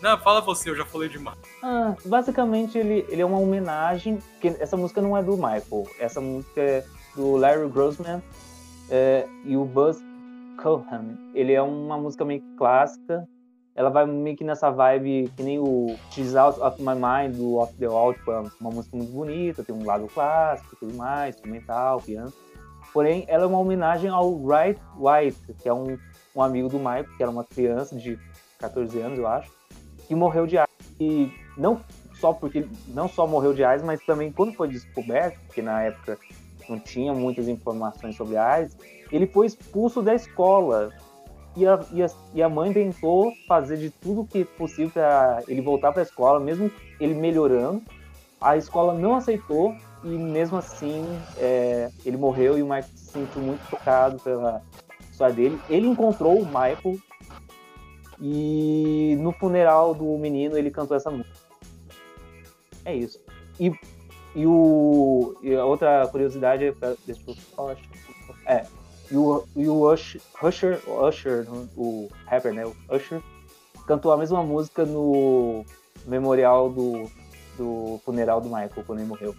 Não, 0.00 0.16
fala 0.18 0.40
você, 0.40 0.70
eu 0.70 0.76
já 0.76 0.86
falei 0.86 1.08
demais. 1.08 1.38
Ah, 1.62 1.94
basicamente 2.04 2.78
ele, 2.78 3.04
ele 3.08 3.20
é 3.20 3.26
uma 3.26 3.38
homenagem, 3.38 4.16
porque 4.16 4.48
essa 4.60 4.76
música 4.76 5.02
não 5.02 5.16
é 5.16 5.22
do 5.22 5.36
Michael, 5.36 5.90
essa 5.98 6.20
música 6.20 6.60
é 6.60 6.84
do 7.18 7.36
Larry 7.36 7.68
Grossman 7.68 8.22
é, 8.88 9.26
e 9.44 9.56
o 9.56 9.64
Buzz 9.64 9.98
Cohan. 10.62 11.18
Ele 11.34 11.52
é 11.52 11.60
uma 11.60 11.98
música 11.98 12.24
meio 12.24 12.40
que 12.40 12.56
clássica, 12.56 13.28
ela 13.74 13.90
vai 13.90 14.06
meio 14.06 14.36
que 14.36 14.44
nessa 14.44 14.70
vibe 14.70 15.30
que 15.36 15.42
nem 15.42 15.58
o 15.58 15.96
She's 16.10 16.36
Out 16.36 16.60
of 16.60 16.80
My 16.80 16.94
Mind 16.94 17.36
do 17.36 17.56
Off 17.56 17.74
the 17.74 17.88
Wall, 17.88 18.14
tipo, 18.14 18.30
é 18.30 18.44
uma 18.60 18.70
música 18.70 18.96
muito 18.96 19.12
bonita, 19.12 19.64
tem 19.64 19.74
um 19.74 19.84
lado 19.84 20.06
clássico 20.14 20.76
tudo 20.76 20.94
mais, 20.94 21.34
instrumental, 21.34 22.00
piano. 22.00 22.32
Porém, 22.92 23.24
ela 23.28 23.44
é 23.44 23.46
uma 23.46 23.58
homenagem 23.58 24.08
ao 24.08 24.32
Wright 24.32 24.80
White, 24.96 25.54
que 25.60 25.68
é 25.68 25.74
um, 25.74 25.98
um 26.34 26.42
amigo 26.42 26.68
do 26.68 26.78
Michael, 26.78 27.06
que 27.16 27.22
era 27.22 27.30
uma 27.30 27.44
criança 27.44 27.96
de 27.96 28.18
14 28.58 28.98
anos, 29.00 29.18
eu 29.18 29.26
acho, 29.26 29.50
que 30.06 30.14
morreu 30.14 30.46
de 30.46 30.56
AIDS. 30.56 30.68
E 31.00 31.32
não 31.56 31.80
só 32.14 32.32
porque 32.32 32.66
não 32.88 33.08
só 33.08 33.26
morreu 33.26 33.52
de 33.52 33.62
AIDS, 33.62 33.84
mas 33.84 34.04
também 34.04 34.32
quando 34.32 34.52
foi 34.54 34.68
descoberto, 34.68 35.38
porque 35.46 35.62
na 35.62 35.82
época 35.82 36.18
não 36.70 36.78
tinha 36.78 37.12
muitas 37.12 37.48
informações 37.48 38.16
sobre 38.16 38.36
AIDS, 38.36 38.76
ele 39.10 39.26
foi 39.26 39.46
expulso 39.46 40.02
da 40.02 40.14
escola. 40.14 40.90
E 41.56 41.66
a, 41.66 41.80
e 41.92 42.02
a, 42.02 42.06
e 42.34 42.42
a 42.42 42.48
mãe 42.48 42.72
tentou 42.72 43.32
fazer 43.48 43.78
de 43.78 43.90
tudo 43.90 44.24
que 44.24 44.44
possível 44.44 44.90
para 44.90 45.42
ele 45.48 45.60
voltar 45.60 45.92
para 45.92 46.02
a 46.02 46.04
escola, 46.04 46.38
mesmo 46.38 46.70
ele 47.00 47.14
melhorando. 47.14 47.82
A 48.40 48.56
escola 48.56 48.94
não 48.94 49.16
aceitou 49.16 49.74
e 50.04 50.08
mesmo 50.08 50.56
assim 50.56 51.04
é, 51.36 51.90
ele 52.04 52.16
morreu 52.16 52.56
e 52.56 52.62
o 52.62 52.66
Michael 52.66 52.84
se 52.94 53.12
sentiu 53.12 53.42
muito 53.42 53.68
tocado 53.68 54.20
pela 54.20 54.62
história 55.10 55.34
dele. 55.34 55.58
Ele 55.68 55.88
encontrou 55.88 56.38
o 56.38 56.46
Michael 56.46 56.98
e 58.20 59.16
no 59.18 59.32
funeral 59.32 59.94
do 59.94 60.04
menino 60.18 60.56
ele 60.56 60.70
cantou 60.70 60.96
essa 60.96 61.10
música. 61.10 61.36
É 62.84 62.94
isso. 62.94 63.18
E, 63.58 63.72
e, 64.34 64.46
o, 64.46 65.36
e 65.42 65.54
a 65.54 65.64
outra 65.64 66.06
curiosidade 66.08 66.64
é. 66.64 66.72
Deixa 67.06 67.22
eu. 67.26 67.76
É. 68.46 68.66
E 69.10 69.16
o, 69.16 69.46
e 69.56 69.68
o 69.68 69.90
Usher, 69.90 70.20
Usher, 70.42 70.80
Usher, 70.86 71.46
o 71.76 72.10
rapper, 72.26 72.52
né? 72.52 72.66
O 72.66 72.74
Usher, 72.90 73.22
cantou 73.86 74.12
a 74.12 74.16
mesma 74.18 74.42
música 74.42 74.84
no 74.84 75.64
memorial 76.06 76.70
do, 76.70 77.10
do 77.56 78.00
funeral 78.04 78.40
do 78.40 78.48
Michael, 78.48 78.84
quando 78.86 78.98
ele 78.98 79.08
morreu. 79.08 79.34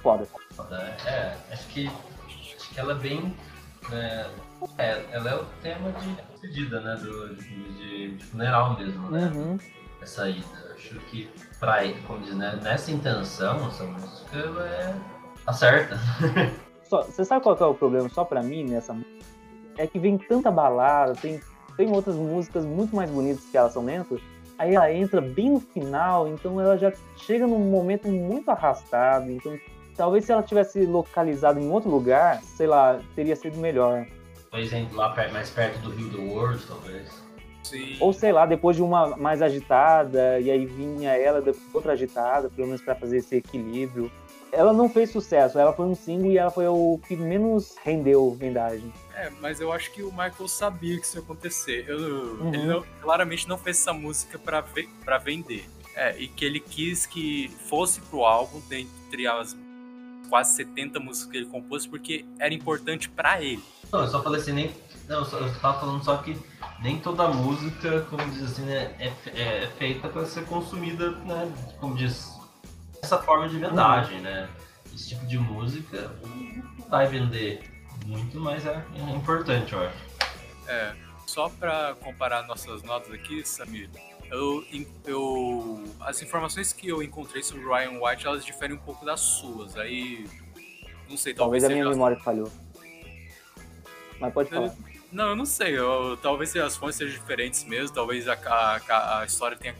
Foda. 0.00 0.28
É, 1.06 1.36
acho 1.50 1.66
que, 1.68 1.88
acho 1.88 2.70
que 2.70 2.78
ela 2.78 2.92
é 2.92 2.96
bem. 2.96 3.34
né, 3.88 4.30
é, 4.78 5.04
ela 5.10 5.30
é 5.30 5.34
o 5.34 5.44
tema 5.62 5.90
de 5.92 6.14
despedida, 6.14 6.80
né? 6.80 6.94
Do, 6.96 7.34
de, 7.34 8.16
de 8.16 8.24
funeral 8.24 8.78
mesmo, 8.78 9.10
né? 9.10 9.32
Uhum. 9.34 9.58
Essa 10.00 10.28
ida. 10.28 10.74
Acho 10.74 11.00
que, 11.10 11.30
pra, 11.64 11.82
como 12.06 12.20
diz, 12.20 12.34
né, 12.34 12.58
nessa 12.62 12.90
intenção, 12.90 13.66
essa 13.68 13.84
música 13.84 14.38
é. 14.38 14.94
acerta. 15.46 15.98
Só, 16.84 17.02
você 17.02 17.24
sabe 17.24 17.42
qual 17.42 17.56
que 17.56 17.62
é 17.62 17.66
o 17.66 17.74
problema 17.74 18.08
só 18.10 18.24
pra 18.24 18.42
mim 18.42 18.64
nessa 18.64 18.92
música? 18.92 19.24
É 19.78 19.86
que 19.86 19.98
vem 19.98 20.18
tanta 20.18 20.50
balada, 20.50 21.14
tem, 21.14 21.40
tem 21.78 21.90
outras 21.90 22.14
músicas 22.14 22.64
muito 22.66 22.94
mais 22.94 23.10
bonitas 23.10 23.42
que 23.46 23.56
elas 23.56 23.72
são 23.72 23.86
lentas, 23.86 24.20
aí 24.58 24.74
ela 24.74 24.92
entra 24.92 25.22
bem 25.22 25.50
no 25.50 25.60
final, 25.60 26.28
então 26.28 26.60
ela 26.60 26.76
já 26.76 26.92
chega 27.16 27.46
num 27.46 27.58
momento 27.58 28.06
muito 28.06 28.50
arrastado, 28.50 29.30
então 29.30 29.58
talvez 29.96 30.26
se 30.26 30.32
ela 30.32 30.42
tivesse 30.42 30.84
localizado 30.84 31.58
em 31.58 31.70
outro 31.70 31.90
lugar, 31.90 32.42
sei 32.42 32.66
lá, 32.66 33.00
teria 33.14 33.34
sido 33.34 33.56
melhor. 33.56 34.06
Por 34.50 34.60
exemplo, 34.60 34.96
lá 34.96 35.12
mais 35.32 35.50
perto 35.50 35.80
do 35.80 35.90
Rio 35.90 36.10
do 36.10 36.22
World, 36.22 36.62
talvez. 36.68 37.23
Sim. 37.64 37.96
Ou 37.98 38.12
sei 38.12 38.30
lá, 38.30 38.46
depois 38.46 38.76
de 38.76 38.82
uma 38.82 39.16
mais 39.16 39.40
agitada, 39.42 40.38
e 40.40 40.50
aí 40.50 40.64
vinha 40.66 41.10
ela 41.16 41.40
depois 41.40 41.64
outra 41.74 41.92
agitada, 41.92 42.48
pelo 42.50 42.68
menos 42.68 42.82
pra 42.82 42.94
fazer 42.94 43.16
esse 43.18 43.34
equilíbrio. 43.36 44.10
Ela 44.52 44.72
não 44.72 44.88
fez 44.88 45.10
sucesso, 45.10 45.58
ela 45.58 45.72
foi 45.72 45.86
um 45.86 45.96
single 45.96 46.30
e 46.30 46.38
ela 46.38 46.50
foi 46.50 46.68
o 46.68 47.00
que 47.08 47.16
menos 47.16 47.74
rendeu 47.82 48.30
vendagem. 48.38 48.92
É, 49.16 49.28
mas 49.40 49.60
eu 49.60 49.72
acho 49.72 49.90
que 49.90 50.02
o 50.02 50.10
Michael 50.12 50.46
sabia 50.46 50.96
que 51.00 51.04
isso 51.06 51.16
ia 51.16 51.22
acontecer. 51.22 51.84
Eu- 51.88 51.98
Uhum. 51.98 52.54
Ele 52.54 52.64
não- 52.66 52.84
claramente 53.02 53.48
não 53.48 53.58
fez 53.58 53.80
essa 53.80 53.92
música 53.92 54.38
ve 54.72 54.88
pra 55.04 55.18
vender. 55.18 55.68
É, 55.96 56.16
e 56.18 56.28
que 56.28 56.44
ele 56.44 56.60
quis 56.60 57.06
que 57.06 57.48
fosse 57.68 58.00
pro 58.02 58.24
álbum, 58.24 58.60
dentre 58.68 59.26
as 59.26 59.56
quase 60.28 60.56
70 60.56 60.98
músicas 60.98 61.30
que 61.30 61.36
ele 61.38 61.46
compôs, 61.46 61.86
porque 61.86 62.24
era 62.38 62.52
importante 62.52 63.08
pra 63.08 63.40
ele. 63.42 63.62
Não, 63.92 64.00
eu 64.02 64.08
só 64.08 64.22
falei 64.22 64.40
assim, 64.40 64.52
nem. 64.52 64.70
Não, 65.08 65.18
eu, 65.18 65.24
só, 65.24 65.38
eu 65.38 65.52
tava 65.60 65.78
falando 65.80 66.02
só 66.04 66.16
que 66.16 66.36
nem 66.80 66.98
toda 66.98 67.28
música, 67.28 68.02
como 68.10 68.24
diz 68.30 68.42
assim, 68.42 68.62
né, 68.62 68.94
é, 68.98 69.10
fe- 69.10 69.30
é 69.30 69.66
feita 69.78 70.08
pra 70.08 70.26
ser 70.26 70.44
consumida, 70.46 71.10
né? 71.10 71.50
Como 71.80 71.94
diz, 71.96 72.32
essa 73.02 73.18
forma 73.18 73.48
de 73.48 73.58
vendagem, 73.58 74.20
né? 74.20 74.48
Esse 74.94 75.10
tipo 75.10 75.26
de 75.26 75.38
música 75.38 76.10
não 76.22 76.88
vai 76.88 77.06
vender 77.06 77.62
muito, 78.06 78.38
mas 78.38 78.66
é, 78.66 78.84
é 78.96 79.10
importante, 79.16 79.72
eu 79.72 79.80
acho. 79.80 79.96
É, 80.68 80.94
só 81.26 81.48
pra 81.48 81.94
comparar 82.00 82.46
nossas 82.46 82.82
notas 82.82 83.12
aqui, 83.12 83.44
Samir, 83.46 83.88
eu, 84.30 84.64
eu, 85.06 85.84
as 86.00 86.22
informações 86.22 86.72
que 86.72 86.88
eu 86.88 87.02
encontrei 87.02 87.42
sobre 87.42 87.64
o 87.64 87.72
Ryan 87.74 88.00
White, 88.02 88.26
elas 88.26 88.44
diferem 88.44 88.76
um 88.76 88.80
pouco 88.80 89.04
das 89.04 89.20
suas. 89.20 89.76
Aí, 89.76 90.26
não 91.08 91.16
sei, 91.16 91.34
talvez, 91.34 91.62
Talvez 91.62 91.64
a 91.64 91.68
minha 91.68 91.88
memória 91.88 92.18
falhou. 92.20 92.50
Mas 94.20 94.32
pode 94.32 94.50
falar. 94.50 94.74
Não, 95.14 95.28
eu 95.30 95.36
não 95.36 95.46
sei. 95.46 95.78
Eu, 95.78 96.16
talvez 96.20 96.54
as 96.56 96.76
fontes 96.76 96.96
sejam 96.96 97.14
diferentes 97.18 97.62
mesmo. 97.64 97.94
Talvez 97.94 98.26
a, 98.28 98.34
a- 98.34 99.20
a 99.20 99.24
história 99.24 99.56
tenha 99.56 99.74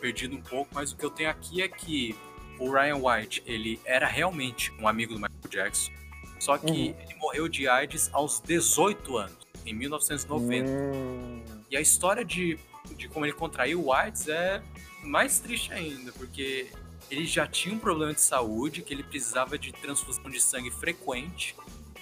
perdido 0.00 0.36
um 0.36 0.40
pouco. 0.40 0.70
Mas 0.72 0.92
o 0.92 0.96
que 0.96 1.04
eu 1.04 1.10
tenho 1.10 1.28
aqui 1.30 1.60
é 1.60 1.68
que 1.68 2.16
o 2.58 2.70
Ryan 2.70 2.96
White, 2.96 3.42
ele 3.44 3.80
era 3.84 4.06
realmente 4.06 4.72
um 4.78 4.86
amigo 4.86 5.14
do 5.14 5.20
Michael 5.20 5.48
Jackson. 5.50 5.90
Só 6.38 6.56
que 6.58 6.66
Uhum. 6.70 6.96
ele 7.00 7.14
morreu 7.20 7.48
de 7.48 7.68
AIDS 7.68 8.08
aos 8.12 8.40
18 8.40 9.16
anos, 9.16 9.36
em 9.66 9.74
1990. 9.74 10.70
Hum, 10.70 11.42
E 11.70 11.76
a 11.76 11.80
história 11.80 12.24
de, 12.24 12.58
de 12.96 13.08
como 13.08 13.24
ele 13.26 13.32
contraiu 13.32 13.82
o 13.84 13.92
AIDS 13.92 14.28
é 14.28 14.62
mais 15.02 15.38
triste 15.40 15.72
ainda, 15.72 16.12
porque 16.12 16.70
ele 17.10 17.24
já 17.26 17.46
tinha 17.46 17.74
um 17.74 17.78
problema 17.78 18.12
de 18.14 18.20
saúde, 18.20 18.82
que 18.82 18.92
ele 18.94 19.02
precisava 19.02 19.58
de 19.58 19.72
transfusão 19.72 20.30
de 20.30 20.40
sangue 20.40 20.70
frequente. 20.70 21.56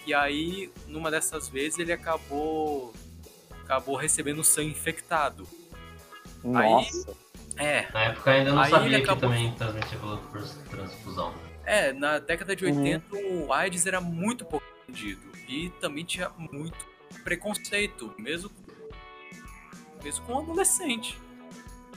E 0.06 0.14
aí, 0.14 0.72
numa 0.86 1.10
dessas 1.10 1.48
vezes, 1.48 1.78
ele 1.78 1.92
acabou 1.92 2.92
acabou 3.64 3.94
recebendo 3.96 4.42
sangue 4.42 4.70
infectado. 4.70 5.46
Nossa. 6.42 7.14
Aí, 7.56 7.66
é. 7.66 7.88
Na 7.92 8.00
época 8.04 8.30
ainda 8.32 8.52
não 8.52 8.62
Aí 8.62 8.70
sabia 8.70 8.86
ele 8.88 8.96
que 8.96 9.02
acabou- 9.04 9.30
também 9.30 9.52
transmitia 9.54 9.98
pela 9.98 10.16
por 10.16 10.42
transfusão. 10.70 11.34
É, 11.64 11.92
na 11.92 12.18
década 12.18 12.56
de 12.56 12.64
Uhum. 12.66 12.78
80 12.82 13.16
o 13.16 13.52
AIDS 13.52 13.86
era 13.86 14.00
muito 14.00 14.44
pouco 14.44 14.66
entendido. 14.88 15.20
E 15.48 15.68
também 15.80 16.04
tinha 16.04 16.30
muito 16.36 16.76
preconceito, 17.22 18.12
mesmo, 18.18 18.50
mesmo 20.02 20.24
com 20.26 20.38
adolescente. 20.38 21.16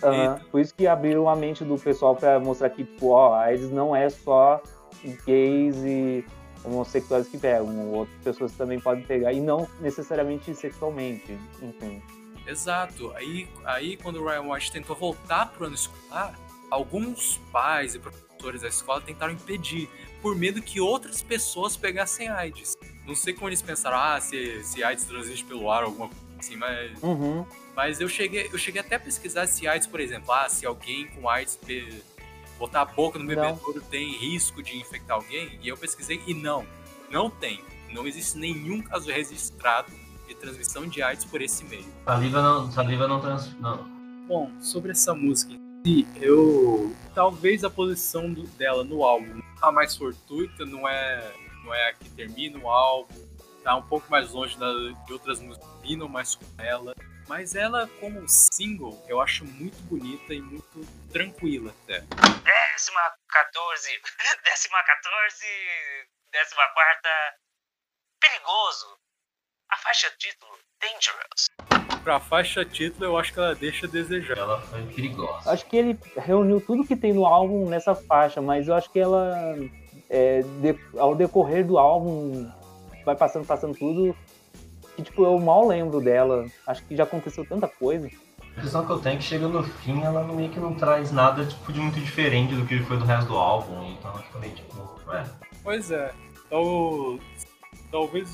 Aham. 0.04 0.42
Por 0.52 0.60
isso 0.62 0.76
que 0.76 0.86
abriu 0.86 1.28
a 1.30 1.36
mente 1.36 1.64
do 1.64 1.78
pessoal 1.78 2.16
pra 2.16 2.40
mostrar 2.40 2.70
que, 2.70 2.84
tipo, 2.84 3.10
ó, 3.12 3.34
a 3.34 3.44
AIDS 3.46 3.72
não 3.72 3.96
é 3.96 4.10
só 4.10 4.62
gays 5.26 5.76
e 5.78 6.26
homossexuais 6.64 7.28
que 7.28 7.38
pegam, 7.38 7.90
outras 7.92 8.18
pessoas 8.24 8.52
também 8.54 8.80
podem 8.80 9.04
pegar, 9.04 9.34
e 9.34 9.40
não 9.42 9.68
necessariamente 9.80 10.54
sexualmente, 10.56 11.38
enfim. 11.62 12.02
Exato. 12.46 13.12
Aí, 13.16 13.48
aí 13.66 13.98
quando 13.98 14.22
o 14.22 14.26
Ryan 14.28 14.52
White 14.52 14.72
tentou 14.72 14.96
voltar 14.96 15.48
pro 15.52 15.66
ano 15.66 15.76
escolar, 15.76 16.38
alguns 16.70 17.38
pais 17.52 17.96
e 17.96 18.00
professores 18.00 18.62
da 18.62 18.68
escola 18.68 19.00
tentaram 19.02 19.34
impedir, 19.34 19.90
por 20.22 20.36
medo 20.36 20.62
que 20.62 20.80
outras 20.82 21.22
pessoas 21.22 21.78
pegassem 21.78 22.28
AIDS. 22.30 22.76
Não 23.06 23.16
sei 23.16 23.34
como 23.34 23.50
eles 23.50 23.62
pensaram, 23.62 23.98
ah, 23.98 24.20
se, 24.20 24.64
se 24.64 24.84
AIDS 24.84 25.06
transmite 25.06 25.44
pelo 25.46 25.70
ar, 25.72 25.84
alguma 25.84 26.08
coisa 26.10 26.24
assim, 26.40 26.56
mas, 26.56 27.02
Uhum. 27.04 27.46
mas 27.76 28.02
eu, 28.02 28.08
cheguei, 28.10 28.50
eu 28.52 28.58
cheguei 28.58 28.82
até 28.82 28.96
a 28.96 29.00
pesquisar 29.00 29.48
se 29.48 29.68
AIDS, 29.68 29.88
por 29.88 30.00
exemplo, 30.00 30.32
ah, 30.32 30.48
se 30.50 30.66
alguém 30.66 31.08
com 31.08 31.30
AIDS 31.30 31.58
botar 32.64 32.82
a 32.84 32.86
boca 32.86 33.20
no 33.20 33.26
bebedouro 33.26 33.82
tem 33.92 34.14
risco 34.18 34.64
de 34.64 34.78
infectar 34.78 35.18
alguém, 35.18 35.60
e 35.62 35.68
eu 35.68 35.76
pesquisei 35.76 36.22
e 36.26 36.34
não, 36.34 36.66
não 37.12 37.30
tem. 37.30 37.62
Não 37.92 38.08
existe 38.08 38.38
nenhum 38.38 38.82
caso 38.82 39.12
registrado 39.12 39.92
de 40.28 40.34
transmissão 40.34 40.88
de 40.88 41.04
AIDS 41.04 41.26
por 41.26 41.42
esse 41.42 41.66
meio. 41.66 41.86
Saliva 42.06 42.42
não, 42.42 42.72
saliva 42.72 43.06
não 43.08 43.20
trans. 43.20 43.54
Não. 43.60 43.84
Bom, 44.28 44.50
sobre 44.62 44.92
essa 44.92 45.14
música 45.14 45.52
em 45.54 45.60
si, 45.86 46.08
eu. 46.22 46.96
Talvez 47.14 47.66
a 47.66 47.70
posição 47.70 48.32
do- 48.32 48.44
dela 48.58 48.84
no 48.86 49.04
álbum 49.04 49.42
tá 49.60 49.70
mais 49.70 49.98
fortuita, 49.98 50.66
não 50.66 50.88
é, 50.88 51.34
não 51.66 51.74
é 51.74 51.90
a 51.90 51.94
que 51.94 52.10
termina 52.12 52.58
o 52.58 52.70
álbum, 52.70 53.14
tá 53.62 53.76
um 53.76 53.82
pouco 53.84 54.10
mais 54.10 54.32
longe 54.32 54.58
da- 54.58 54.72
de 55.06 55.12
outras 55.12 55.42
músicas 55.42 55.68
que 55.68 55.74
combinam 55.76 56.08
mais 56.08 56.34
com 56.36 56.46
ela. 56.58 56.96
Mas 57.28 57.56
ela, 57.56 57.88
como 58.00 58.28
single, 58.28 59.04
eu 59.08 59.22
acho 59.22 59.46
muito 59.46 59.78
bonita 59.84 60.34
e 60.34 60.42
muito 60.42 60.86
tranquila 61.12 61.74
até. 61.84 62.00
Décima 62.02 63.02
14. 63.30 64.02
Décima 64.44 64.84
14. 64.84 65.46
Décima 66.32 66.64
quarta. 66.74 67.10
Perigoso. 68.20 68.88
A 69.72 69.78
faixa 69.78 70.12
título 70.18 70.52
Dangerous. 70.82 71.48
Pra 72.04 72.20
faixa 72.20 72.66
título, 72.66 73.06
eu 73.06 73.18
acho 73.18 73.32
que 73.34 73.40
ela 73.40 73.56
deixa 73.56 73.86
a 73.88 73.90
desejar. 73.90 74.38
Ela 74.38 74.62
foi 74.62 74.84
perigosa. 74.94 75.52
Acho 75.52 75.66
que 75.66 75.78
ele 75.78 75.98
reuniu 76.18 76.60
tudo 76.60 76.86
que 76.86 76.96
tem 76.96 77.14
no 77.14 77.26
álbum 77.26 77.70
nessa 77.70 77.96
faixa, 77.96 78.42
mas 78.42 78.68
eu 78.68 78.76
acho 78.76 78.90
que 78.92 79.00
ela, 79.00 79.34
é, 80.10 80.42
de- 80.42 80.98
ao 81.00 81.16
decorrer 81.16 81.66
do 81.66 81.78
álbum, 81.78 82.52
vai 83.06 83.16
passando, 83.16 83.46
passando 83.48 83.78
tudo, 83.78 84.16
que 84.96 85.02
tipo, 85.04 85.24
eu 85.24 85.38
mal 85.40 85.68
lembro 85.68 86.00
dela. 86.02 86.46
Acho 86.68 86.84
que 86.84 86.96
já 86.96 87.04
aconteceu 87.04 87.46
tanta 87.46 87.68
coisa. 87.68 88.08
A 88.42 88.46
impressão 88.60 88.86
que 88.86 88.92
eu 88.92 89.00
tenho 89.00 89.16
é 89.16 89.18
que 89.18 89.24
chega 89.24 89.48
no 89.48 89.64
fim, 89.64 90.02
ela 90.04 90.24
meio 90.24 90.50
que 90.50 90.60
não 90.60 90.76
traz 90.76 91.12
nada 91.12 91.44
tipo, 91.46 91.74
de 91.74 91.80
muito 91.80 92.00
diferente 92.00 92.54
do 92.56 92.66
que 92.66 92.80
foi 92.84 92.98
do 92.98 93.06
resto 93.06 93.28
do 93.30 93.38
álbum. 93.38 93.84
Então 93.92 94.12
eu 94.14 94.20
fico 94.20 94.40
meio 94.40 94.54
tipo, 94.54 95.00
é. 95.12 95.24
Pois 95.64 95.90
é. 95.92 96.14
Tal- 96.50 97.18
talvez 97.92 98.30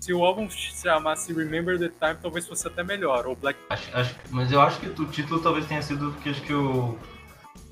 se 0.00 0.12
o 0.12 0.24
álbum 0.24 0.50
se 0.50 0.56
chamasse 0.58 1.32
Remember 1.32 1.78
the 1.78 1.88
Time, 1.88 2.18
talvez 2.20 2.46
fosse 2.48 2.66
até 2.66 2.82
melhor. 2.82 3.26
Ou 3.26 3.36
Black 3.36 3.58
Acho, 3.70 3.96
acho- 3.96 4.14
mas 4.30 4.50
eu 4.50 4.60
acho 4.60 4.80
que 4.80 4.88
o 4.88 5.06
título 5.06 5.40
talvez 5.40 5.66
tenha 5.66 5.80
sido 5.82 6.10
porque 6.12 6.30
acho 6.30 6.42
que 6.42 6.52
o, 6.52 6.98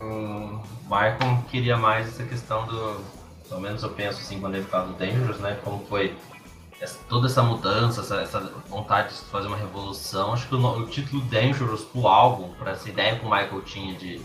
o 0.01 0.63
Michael 0.85 1.43
queria 1.51 1.77
mais 1.77 2.09
essa 2.09 2.25
questão 2.25 2.65
do. 2.67 3.01
Pelo 3.49 3.61
menos 3.61 3.83
eu 3.83 3.91
penso 3.91 4.19
assim 4.21 4.41
quando 4.41 4.55
ele 4.55 4.65
fala 4.65 4.87
do 4.87 4.93
Dangerous, 4.95 5.39
né? 5.41 5.59
Como 5.63 5.85
foi 5.87 6.15
essa- 6.83 6.99
toda 7.09 7.27
essa 7.27 7.43
mudança, 7.43 8.01
essa, 8.01 8.17
essa 8.21 8.41
vontade 8.69 9.15
de 9.15 9.21
fazer 9.31 9.47
uma 9.49 9.57
revolução. 9.57 10.33
Acho 10.33 10.49
que 10.49 10.55
o, 10.55 10.67
o 10.79 10.87
título 10.87 11.23
Dangerous 11.23 11.83
pro 11.85 12.07
álbum, 12.07 12.53
para 12.55 12.73
essa 12.73 12.89
ideia 12.89 13.17
que 13.19 13.25
o 13.25 13.31
Michael 13.31 13.63
tinha 13.63 13.95
de 13.95 14.21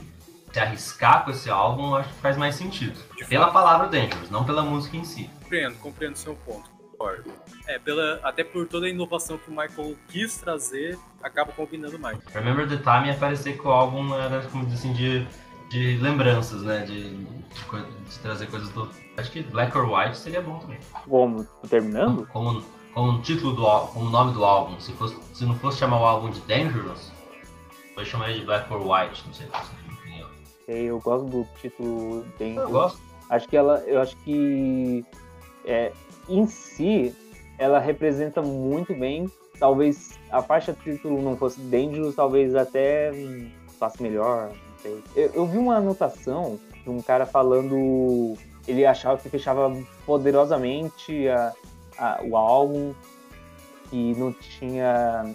se 0.52 0.60
arriscar 0.60 1.24
com 1.24 1.32
esse 1.32 1.50
álbum, 1.50 1.94
acho 1.96 2.10
que 2.10 2.16
faz 2.20 2.36
mais 2.38 2.56
sentido. 2.56 2.98
Pela 3.30 3.52
palavra 3.52 3.88
Dangerous, 3.88 4.30
não 4.32 4.44
pela 4.44 4.64
música 4.64 4.98
em 4.98 5.04
si. 5.06 5.30
compreendo, 5.44 5.78
compreendo 5.78 6.16
seu 6.16 6.36
ponto. 6.36 6.70
Concordo. 6.92 7.32
É, 7.68 7.78
pela, 7.78 8.20
até 8.24 8.44
por 8.44 8.68
toda 8.68 8.88
a 8.88 8.90
inovação 8.90 9.38
que 9.38 9.52
o 9.52 9.54
Michael 9.56 9.96
quis 10.10 10.36
trazer, 10.38 10.98
acaba 11.22 11.52
combinando 11.52 12.00
mais. 12.00 12.18
Remember 12.34 12.68
the 12.68 12.78
Time 12.78 13.08
ia 13.08 13.14
parecer 13.14 13.56
que 13.56 13.68
o 13.68 13.70
álbum 13.70 14.16
era, 14.16 14.42
como 14.48 14.66
assim, 14.66 14.94
de, 14.94 15.28
de 15.70 15.98
lembranças, 15.98 16.62
né? 16.62 16.86
De, 16.86 17.16
de, 17.16 18.20
trazer 18.22 18.48
coisas 18.48 18.70
do. 18.70 18.90
Acho 19.18 19.32
que 19.32 19.44
Black 19.44 19.78
or 19.78 19.92
White 19.92 20.18
seria 20.18 20.42
bom 20.42 20.60
também. 20.60 20.80
Como, 21.08 21.44
terminando? 21.70 22.28
Como, 22.28 22.64
como 22.94 23.22
título 23.22 23.54
do 23.54 23.66
álbum, 23.66 23.94
como 23.94 24.10
nome 24.10 24.34
do 24.34 24.46
álbum. 24.46 24.80
Se, 24.80 24.92
fosse, 24.94 25.18
se 25.34 25.46
não 25.46 25.56
fosse 25.56 25.80
chamar 25.80 26.00
o 26.00 26.06
álbum 26.06 26.30
de 26.30 26.40
Dangerous, 26.42 27.12
eu 27.98 28.06
chamaria 28.06 28.40
de 28.40 28.46
Black 28.46 28.72
or 28.72 28.82
White, 28.82 29.24
não 29.26 29.34
sei. 29.34 29.48
Eu, 29.48 30.28
Sei, 30.66 30.84
Eu 30.86 31.00
gosto 31.00 31.26
do 31.26 31.48
título 31.62 32.26
bem. 32.38 32.56
eu 32.56 32.70
gosto. 32.70 33.00
Acho 33.30 33.48
que 33.48 33.58
ela, 33.58 33.80
eu 33.86 34.00
acho 34.02 34.16
que 34.18 35.04
é, 35.66 35.92
em 36.30 36.46
si 36.48 37.14
ela 37.58 37.80
representa 37.80 38.42
muito 38.42 38.94
bem. 38.94 39.30
Talvez 39.60 40.18
a 40.32 40.42
faixa 40.42 40.74
título 40.74 41.22
não 41.22 41.36
fosse 41.36 41.60
Dangerous, 41.60 42.16
talvez 42.16 42.56
até 42.56 43.12
hum, 43.14 43.50
faça 43.80 44.02
melhor. 44.02 44.52
Sei. 44.82 45.04
Eu, 45.16 45.32
eu 45.34 45.46
vi 45.48 45.58
uma 45.58 45.78
anotação 45.78 46.60
de 46.84 46.90
um 46.90 47.02
cara 47.02 47.26
falando, 47.26 48.34
ele 48.68 48.86
achava 48.86 49.18
que 49.20 49.30
fechava 49.30 49.72
poderosamente 50.06 51.28
a, 51.30 51.54
a- 51.98 52.20
o 52.24 52.36
álbum 52.38 52.94
e 53.92 54.14
não 54.16 54.32
tinha 54.34 55.34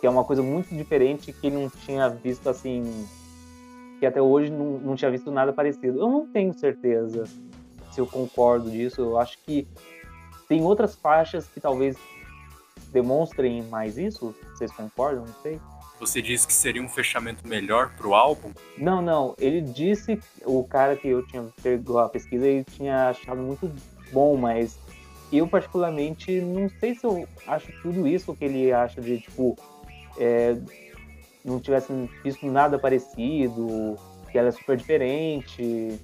que 0.00 0.06
é 0.06 0.10
uma 0.10 0.24
coisa 0.24 0.42
muito 0.42 0.74
diferente 0.74 1.30
que 1.30 1.50
não 1.50 1.68
tinha 1.68 2.08
visto 2.08 2.48
assim 2.48 3.06
que 3.98 4.06
até 4.06 4.22
hoje 4.22 4.50
não, 4.50 4.78
não 4.78 4.96
tinha 4.96 5.10
visto 5.10 5.30
nada 5.30 5.52
parecido. 5.52 5.98
Eu 6.00 6.08
não 6.08 6.26
tenho 6.26 6.54
certeza 6.54 7.24
se 7.92 8.00
eu 8.00 8.06
concordo 8.06 8.70
disso. 8.70 9.02
Eu 9.02 9.18
acho 9.18 9.36
que 9.44 9.68
tem 10.48 10.62
outras 10.64 10.94
faixas 10.94 11.46
que 11.46 11.60
talvez 11.60 11.98
demonstrem 12.90 13.62
mais 13.64 13.98
isso. 13.98 14.34
Vocês 14.54 14.72
concordam? 14.72 15.26
Não 15.26 15.34
sei. 15.42 15.60
Você 16.00 16.22
disse 16.22 16.46
que 16.46 16.54
seria 16.54 16.82
um 16.82 16.88
fechamento 16.88 17.46
melhor 17.46 17.90
pro 17.96 18.14
álbum? 18.14 18.50
Não, 18.78 19.02
não. 19.02 19.34
Ele 19.38 19.60
disse, 19.60 20.18
o 20.46 20.64
cara 20.64 20.96
que 20.96 21.06
eu 21.06 21.24
tinha 21.26 21.46
pegou 21.62 21.98
a 21.98 22.08
pesquisa, 22.08 22.46
ele 22.46 22.64
tinha 22.64 23.10
achado 23.10 23.40
muito 23.42 23.70
bom, 24.10 24.34
mas 24.36 24.78
eu 25.30 25.46
particularmente 25.46 26.40
não 26.40 26.70
sei 26.80 26.94
se 26.94 27.04
eu 27.04 27.28
acho 27.46 27.70
tudo 27.82 28.08
isso 28.08 28.34
que 28.34 28.44
ele 28.44 28.72
acha 28.72 29.00
de 29.00 29.20
tipo 29.20 29.56
é, 30.18 30.56
não 31.44 31.60
tivesse 31.60 31.92
visto 32.24 32.46
nada 32.46 32.78
parecido, 32.78 33.96
que 34.32 34.38
ela 34.38 34.48
é 34.48 34.52
super 34.52 34.76
diferente, 34.76 35.98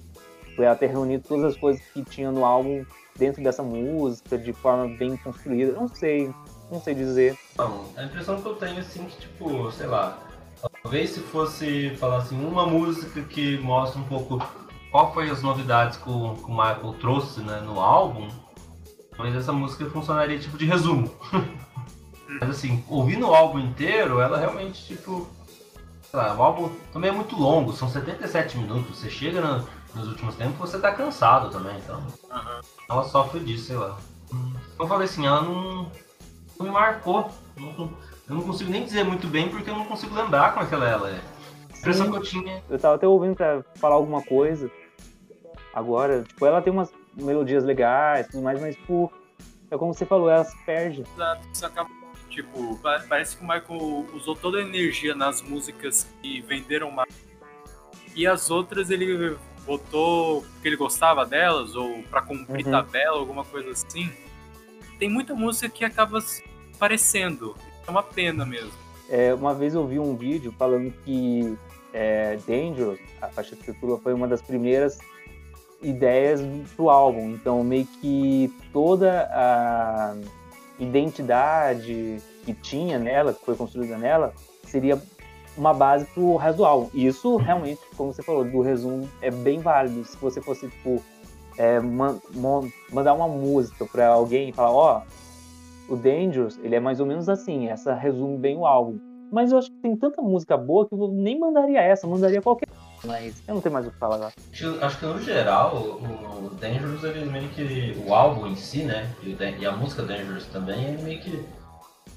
por 0.55 0.63
ela 0.63 0.75
ter 0.75 0.87
reunido 0.87 1.27
todas 1.27 1.45
as 1.45 1.57
coisas 1.57 1.81
que 1.91 2.03
tinha 2.03 2.31
no 2.31 2.45
álbum 2.45 2.85
dentro 3.17 3.43
dessa 3.43 3.63
música 3.63 4.37
de 4.37 4.53
forma 4.53 4.87
bem 4.95 5.17
construída. 5.17 5.73
Não 5.73 5.87
sei, 5.87 6.31
não 6.71 6.81
sei 6.81 6.93
dizer. 6.95 7.37
Não, 7.57 7.85
a 7.95 8.03
impressão 8.03 8.41
que 8.41 8.47
eu 8.47 8.55
tenho 8.55 8.79
assim 8.79 9.05
que, 9.05 9.17
tipo, 9.21 9.71
sei 9.71 9.87
lá, 9.87 10.17
talvez 10.83 11.11
se 11.11 11.19
fosse 11.19 11.91
falar 11.97 12.17
assim, 12.17 12.39
uma 12.45 12.65
música 12.65 13.21
que 13.21 13.57
mostra 13.59 13.99
um 13.99 14.03
pouco 14.05 14.41
qual 14.91 15.13
foi 15.13 15.29
as 15.29 15.41
novidades 15.41 15.97
que 15.97 16.09
o, 16.09 16.35
que 16.35 16.45
o 16.45 16.49
Michael 16.51 16.95
trouxe 16.99 17.41
né, 17.41 17.59
no 17.61 17.79
álbum, 17.79 18.27
talvez 19.15 19.35
essa 19.35 19.51
música 19.53 19.85
funcionaria 19.89 20.39
tipo 20.39 20.57
de 20.57 20.65
resumo. 20.65 21.11
Mas 22.41 22.49
assim, 22.49 22.83
ouvindo 22.89 23.27
o 23.27 23.33
álbum 23.33 23.59
inteiro, 23.59 24.19
ela 24.19 24.37
realmente, 24.37 24.85
tipo. 24.85 25.27
Sei 26.09 26.17
lá, 26.19 26.33
o 26.35 26.41
álbum 26.43 26.69
também 26.93 27.09
é 27.09 27.13
muito 27.13 27.35
longo, 27.37 27.73
são 27.73 27.89
77 27.89 28.57
minutos. 28.57 28.97
Você 28.97 29.09
chega 29.09 29.41
no- 29.41 29.67
nos 29.95 30.07
últimos 30.09 30.35
tempos 30.35 30.57
você 30.57 30.77
tá 30.79 30.91
cansado 30.93 31.49
também, 31.49 31.77
então. 31.77 32.01
Ela 32.89 33.03
sofre 33.05 33.39
disso, 33.41 33.65
sei 33.67 33.75
lá. 33.77 33.97
Como 34.29 34.53
eu 34.79 34.87
falei 34.87 35.05
assim, 35.05 35.25
ela 35.25 35.41
não 35.41 35.89
me 36.63 36.69
marcou. 36.69 37.29
Eu 37.57 38.35
não 38.35 38.41
consigo 38.41 38.69
nem 38.69 38.83
dizer 38.83 39.03
muito 39.03 39.27
bem 39.27 39.49
porque 39.49 39.69
eu 39.69 39.75
não 39.75 39.85
consigo 39.85 40.13
lembrar 40.15 40.53
como 40.53 40.65
é 40.65 40.69
que 40.69 40.75
ela 40.75 40.89
ela 40.89 41.09
é. 41.09 41.19
A 41.73 41.77
impressão 41.77 42.05
Sim. 42.07 42.11
que 42.11 42.17
eu 42.17 42.23
tinha. 42.23 42.63
Eu 42.69 42.79
tava 42.79 42.95
até 42.95 43.07
ouvindo 43.07 43.35
pra 43.35 43.63
falar 43.75 43.95
alguma 43.95 44.21
coisa 44.21 44.69
agora. 45.73 46.23
Tipo, 46.23 46.45
ela 46.45 46.61
tem 46.61 46.73
umas 46.73 46.91
melodias 47.15 47.63
legais 47.63 48.27
e 48.27 48.31
tudo 48.31 48.43
mais, 48.43 48.59
mas, 48.59 48.75
tipo, 48.75 49.11
é 49.71 49.77
como 49.77 49.93
você 49.93 50.05
falou, 50.05 50.29
ela 50.29 50.43
se 50.43 50.57
perde. 50.65 51.03
Exato, 51.15 51.47
isso 51.53 51.65
acaba- 51.65 51.89
Tipo, 52.29 52.77
pa- 52.77 53.03
parece 53.09 53.35
que 53.35 53.43
o 53.43 53.47
Michael 53.47 54.05
usou 54.13 54.35
toda 54.35 54.59
a 54.59 54.61
energia 54.61 55.15
nas 55.15 55.41
músicas 55.41 56.07
que 56.21 56.39
venderam 56.41 56.91
mais 56.91 57.07
E 58.15 58.27
as 58.27 58.51
outras 58.51 58.91
ele 58.91 59.35
botou 59.65 60.41
porque 60.53 60.67
ele 60.67 60.75
gostava 60.75 61.25
delas, 61.25 61.75
ou 61.75 62.03
pra 62.09 62.21
cumprir 62.21 62.65
Uhum. 62.65 62.71
tabela, 62.71 63.17
alguma 63.17 63.43
coisa 63.45 63.71
assim. 63.71 64.11
Tem 64.99 65.09
muita 65.09 65.35
música 65.35 65.69
que 65.69 65.85
acaba 65.85 66.19
parecendo. 66.79 67.55
É 67.87 67.91
uma 67.91 68.03
pena 68.03 68.45
mesmo. 68.45 68.71
É, 69.09 69.33
uma 69.33 69.53
vez 69.53 69.73
eu 69.73 69.85
vi 69.87 69.99
um 69.99 70.15
vídeo 70.15 70.53
falando 70.57 70.91
que 71.03 71.57
é, 71.93 72.37
Dangerous, 72.47 72.99
a 73.21 73.27
faixa 73.27 73.55
de 73.55 73.61
título, 73.63 73.99
foi 74.03 74.13
uma 74.13 74.27
das 74.27 74.41
primeiras 74.41 74.99
ideias 75.81 76.41
pro 76.75 76.89
álbum. 76.89 77.31
Então, 77.31 77.63
meio 77.63 77.85
que 78.01 78.53
toda 78.73 79.29
a 79.31 80.15
identidade 80.79 82.17
que 82.43 82.53
tinha 82.53 82.99
nela, 82.99 83.33
que 83.33 83.43
foi 83.45 83.55
construída 83.55 83.97
nela, 83.97 84.33
seria 84.63 85.01
uma 85.57 85.73
base 85.73 86.05
pro 86.13 86.35
resto 86.35 86.57
do 86.57 86.65
álbum. 86.65 86.89
E 86.93 87.07
isso 87.07 87.35
realmente, 87.37 87.81
como 87.95 88.13
você 88.13 88.21
falou, 88.21 88.43
do 88.43 88.61
resumo 88.61 89.09
é 89.21 89.31
bem 89.31 89.59
válido. 89.59 90.03
Se 90.05 90.17
você 90.17 90.41
fosse, 90.41 90.67
tipo, 90.67 91.03
é, 91.57 91.79
man- 91.79 92.19
mon- 92.33 92.69
mandar 92.91 93.13
uma 93.13 93.27
música 93.27 93.85
pra 93.91 94.07
alguém 94.09 94.49
e 94.49 94.53
falar, 94.53 94.71
ó, 94.71 95.01
o 95.89 95.95
Dangerous, 95.95 96.57
ele 96.63 96.75
é 96.75 96.79
mais 96.79 96.99
ou 96.99 97.05
menos 97.05 97.29
assim, 97.29 97.67
essa 97.67 97.93
resume 97.93 98.37
bem 98.37 98.57
o 98.57 98.65
álbum. 98.65 98.97
Mas 99.31 99.51
eu 99.51 99.57
acho 99.57 99.69
que 99.69 99.77
tem 99.81 99.95
tanta 99.95 100.21
música 100.21 100.55
boa 100.57 100.87
que 100.87 100.93
eu 100.93 101.07
nem 101.09 101.39
mandaria 101.39 101.81
essa, 101.81 102.07
mandaria 102.07 102.41
qualquer. 102.41 102.67
Mas 103.05 103.41
eu 103.47 103.55
não 103.55 103.61
tenho 103.61 103.73
mais 103.73 103.85
o 103.85 103.91
que 103.91 103.97
falar 103.99 104.15
agora. 104.15 104.31
Acho, 104.51 104.77
acho 104.83 104.99
que 104.99 105.05
no 105.05 105.19
geral, 105.21 105.75
o, 105.75 106.45
o 106.45 106.49
Dangerous, 106.59 107.03
ele 107.03 107.25
meio 107.29 107.47
que. 107.49 107.95
O 108.07 108.13
álbum 108.13 108.47
em 108.47 108.55
si, 108.55 108.83
né? 108.83 109.13
E, 109.23 109.35
e 109.59 109.65
a 109.65 109.71
música 109.71 110.01
Dangerous 110.03 110.45
também, 110.47 110.83
ele 110.85 111.03
meio 111.03 111.19
que. 111.21 111.45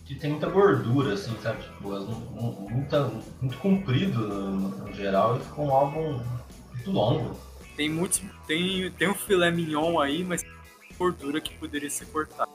que 0.06 0.14
tem 0.14 0.30
muita 0.30 0.48
gordura, 0.48 1.14
assim, 1.14 1.36
sabe? 1.42 1.62
Tipo, 1.62 1.92
as- 1.94 2.06
mu- 2.06 2.66
muita, 2.70 3.10
muito 3.42 3.58
comprido 3.58 4.18
no, 4.26 4.68
no 4.70 4.92
geral 4.94 5.36
e 5.36 5.40
ficou 5.40 5.66
um 5.66 5.72
álbum 5.74 6.20
muito 6.74 6.90
longo. 6.90 7.36
Tem 7.81 7.89
muitos. 7.89 8.20
Tem, 8.47 8.93
tem 8.93 9.09
um 9.09 9.15
filé 9.15 9.51
mignon 9.51 9.98
aí, 9.98 10.23
mas 10.23 10.43
tem 10.43 10.97
gordura 10.98 11.40
que 11.40 11.57
poderia 11.57 11.89
ser 11.89 12.05
cortada. 12.12 12.52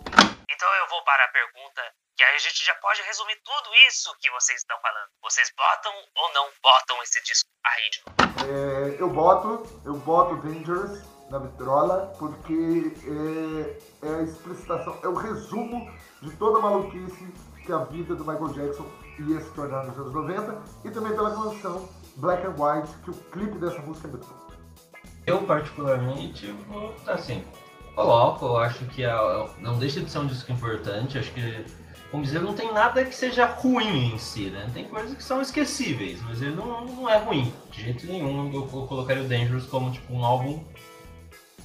Então 0.48 0.70
eu 0.76 0.88
vou 0.88 1.04
para 1.04 1.26
a 1.26 1.28
pergunta, 1.30 1.82
que 2.16 2.24
aí 2.24 2.36
a 2.36 2.38
gente 2.38 2.64
já 2.64 2.76
pode 2.76 3.02
resumir 3.02 3.36
tudo 3.44 3.74
isso 3.90 4.16
que 4.22 4.30
vocês 4.30 4.60
estão 4.60 4.78
falando. 4.80 5.10
Vocês 5.24 5.52
botam 5.58 5.92
ou 6.16 6.32
não 6.36 6.48
botam 6.62 7.02
esse 7.02 7.24
disco 7.24 7.50
aí 7.66 7.90
de 7.90 8.04
novo? 8.06 8.54
É, 8.54 9.02
eu 9.02 9.10
boto, 9.10 9.82
eu 9.84 9.96
boto 9.96 10.48
Dangerous 10.48 11.02
na 11.32 11.40
vitrola 11.40 12.14
porque 12.20 12.94
é, 14.04 14.08
é 14.08 14.20
a 14.20 14.22
explicitação, 14.22 15.00
é 15.02 15.08
o 15.08 15.16
resumo 15.16 15.92
de 16.22 16.38
toda 16.38 16.60
a 16.60 16.62
maluquice 16.62 17.34
que 17.66 17.74
a 17.74 17.80
vida 17.80 18.14
do 18.14 18.24
Michael 18.24 18.54
Jackson 18.54 18.88
ia 19.18 19.42
se 19.42 19.52
tornar 19.56 19.86
nos 19.86 19.98
anos 19.98 20.14
90 20.14 20.88
e 20.88 20.92
também 20.92 21.16
pela 21.16 21.32
canção 21.32 21.90
Black 22.18 22.46
and 22.46 22.56
White, 22.60 22.96
que 23.04 23.10
o 23.10 23.14
clipe 23.32 23.58
dessa 23.58 23.80
música 23.80 24.08
é 24.08 24.12
muito 24.12 24.28
bom. 24.28 24.45
Eu, 25.26 25.42
particularmente, 25.44 26.48
vou- 26.68 26.94
assim, 27.08 27.44
coloco, 27.96 28.46
eu 28.46 28.58
acho 28.58 28.86
que 28.86 29.04
é- 29.04 29.50
não 29.60 29.78
deixa 29.80 30.00
de 30.02 30.10
ser 30.10 30.20
um 30.20 30.28
disco 30.28 30.52
importante, 30.52 31.18
acho 31.18 31.32
que, 31.32 31.66
vamos 32.12 32.28
dizer, 32.28 32.42
não 32.42 32.54
tem 32.54 32.72
nada 32.72 33.04
que 33.04 33.16
seja 33.16 33.46
ruim 33.46 34.14
em 34.14 34.18
si, 34.20 34.50
né? 34.52 34.70
Tem 34.74 34.86
coisas 34.86 35.16
que 35.18 35.24
são 35.24 35.42
esquecíveis, 35.42 36.22
mas 36.22 36.42
ele 36.42 36.56
não, 36.56 36.86
não 36.86 37.10
é 37.10 37.18
ruim, 37.18 37.52
de 37.72 37.82
jeito 37.84 38.06
nenhum. 38.06 38.54
Eu, 38.54 38.62
eu 38.62 38.88
colocaria 38.88 39.24
o 39.24 39.28
Dangerous 39.28 39.66
como, 39.66 39.92
tipo, 39.92 40.14
um 40.14 40.24
álbum 40.24 40.64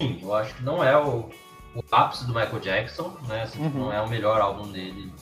ruim. 0.00 0.18
Eu 0.22 0.34
acho 0.34 0.54
que 0.54 0.62
não 0.62 0.82
é 0.82 0.96
o, 0.96 1.28
o 1.74 1.84
ápice 1.92 2.24
do 2.26 2.32
Michael 2.32 2.60
Jackson, 2.60 3.14
né? 3.28 3.42
Assim, 3.42 3.62
tipo, 3.62 3.76
Uhum. 3.78 3.84
não 3.86 3.92
é 3.92 4.00
o 4.00 4.08
melhor 4.08 4.40
álbum 4.40 4.70
dele. 4.72 5.12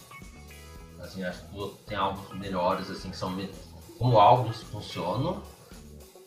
Assim, 1.03 1.25
acho 1.25 1.41
que 1.49 1.71
tem 1.87 1.97
álbuns 1.97 2.39
melhores, 2.39 2.89
assim, 2.91 3.11
que 3.11 3.17
são 3.17 3.37
como 3.99 4.19
álbuns 4.21 4.63
funcionam 4.63 5.43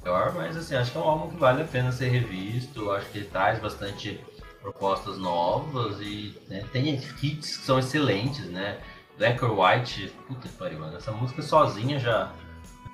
melhor, 0.04 0.34
mas 0.34 0.58
assim, 0.58 0.76
acho 0.76 0.92
que 0.92 0.98
é 0.98 1.02
um 1.02 1.04
álbum 1.04 1.30
que 1.30 1.38
vale 1.38 1.62
a 1.62 1.66
pena 1.66 1.92
ser 1.92 2.10
revisto. 2.10 2.92
Acho 2.92 3.10
que 3.10 3.20
ele 3.20 3.28
traz 3.28 3.60
bastante 3.60 4.20
propostas 4.62 5.18
novas 5.18 6.00
e 6.00 6.38
né, 6.48 6.64
tem 6.72 6.96
hits 6.96 7.58
que 7.58 7.66
são 7.66 7.80
excelentes, 7.80 8.46
né? 8.46 8.80
Black 9.18 9.44
or 9.44 9.60
White, 9.60 10.14
puta 10.28 10.48
que 10.48 10.56
pariu, 10.56 10.80
mano. 10.80 10.98
Essa 10.98 11.12
música 11.12 11.42
sozinha 11.42 12.00
já. 12.00 12.32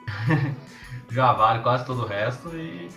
já 1.09 1.33
vale 1.33 1.61
quase 1.61 1.85
todo 1.85 2.03
o 2.03 2.07
resto 2.07 2.49
e. 2.55 2.89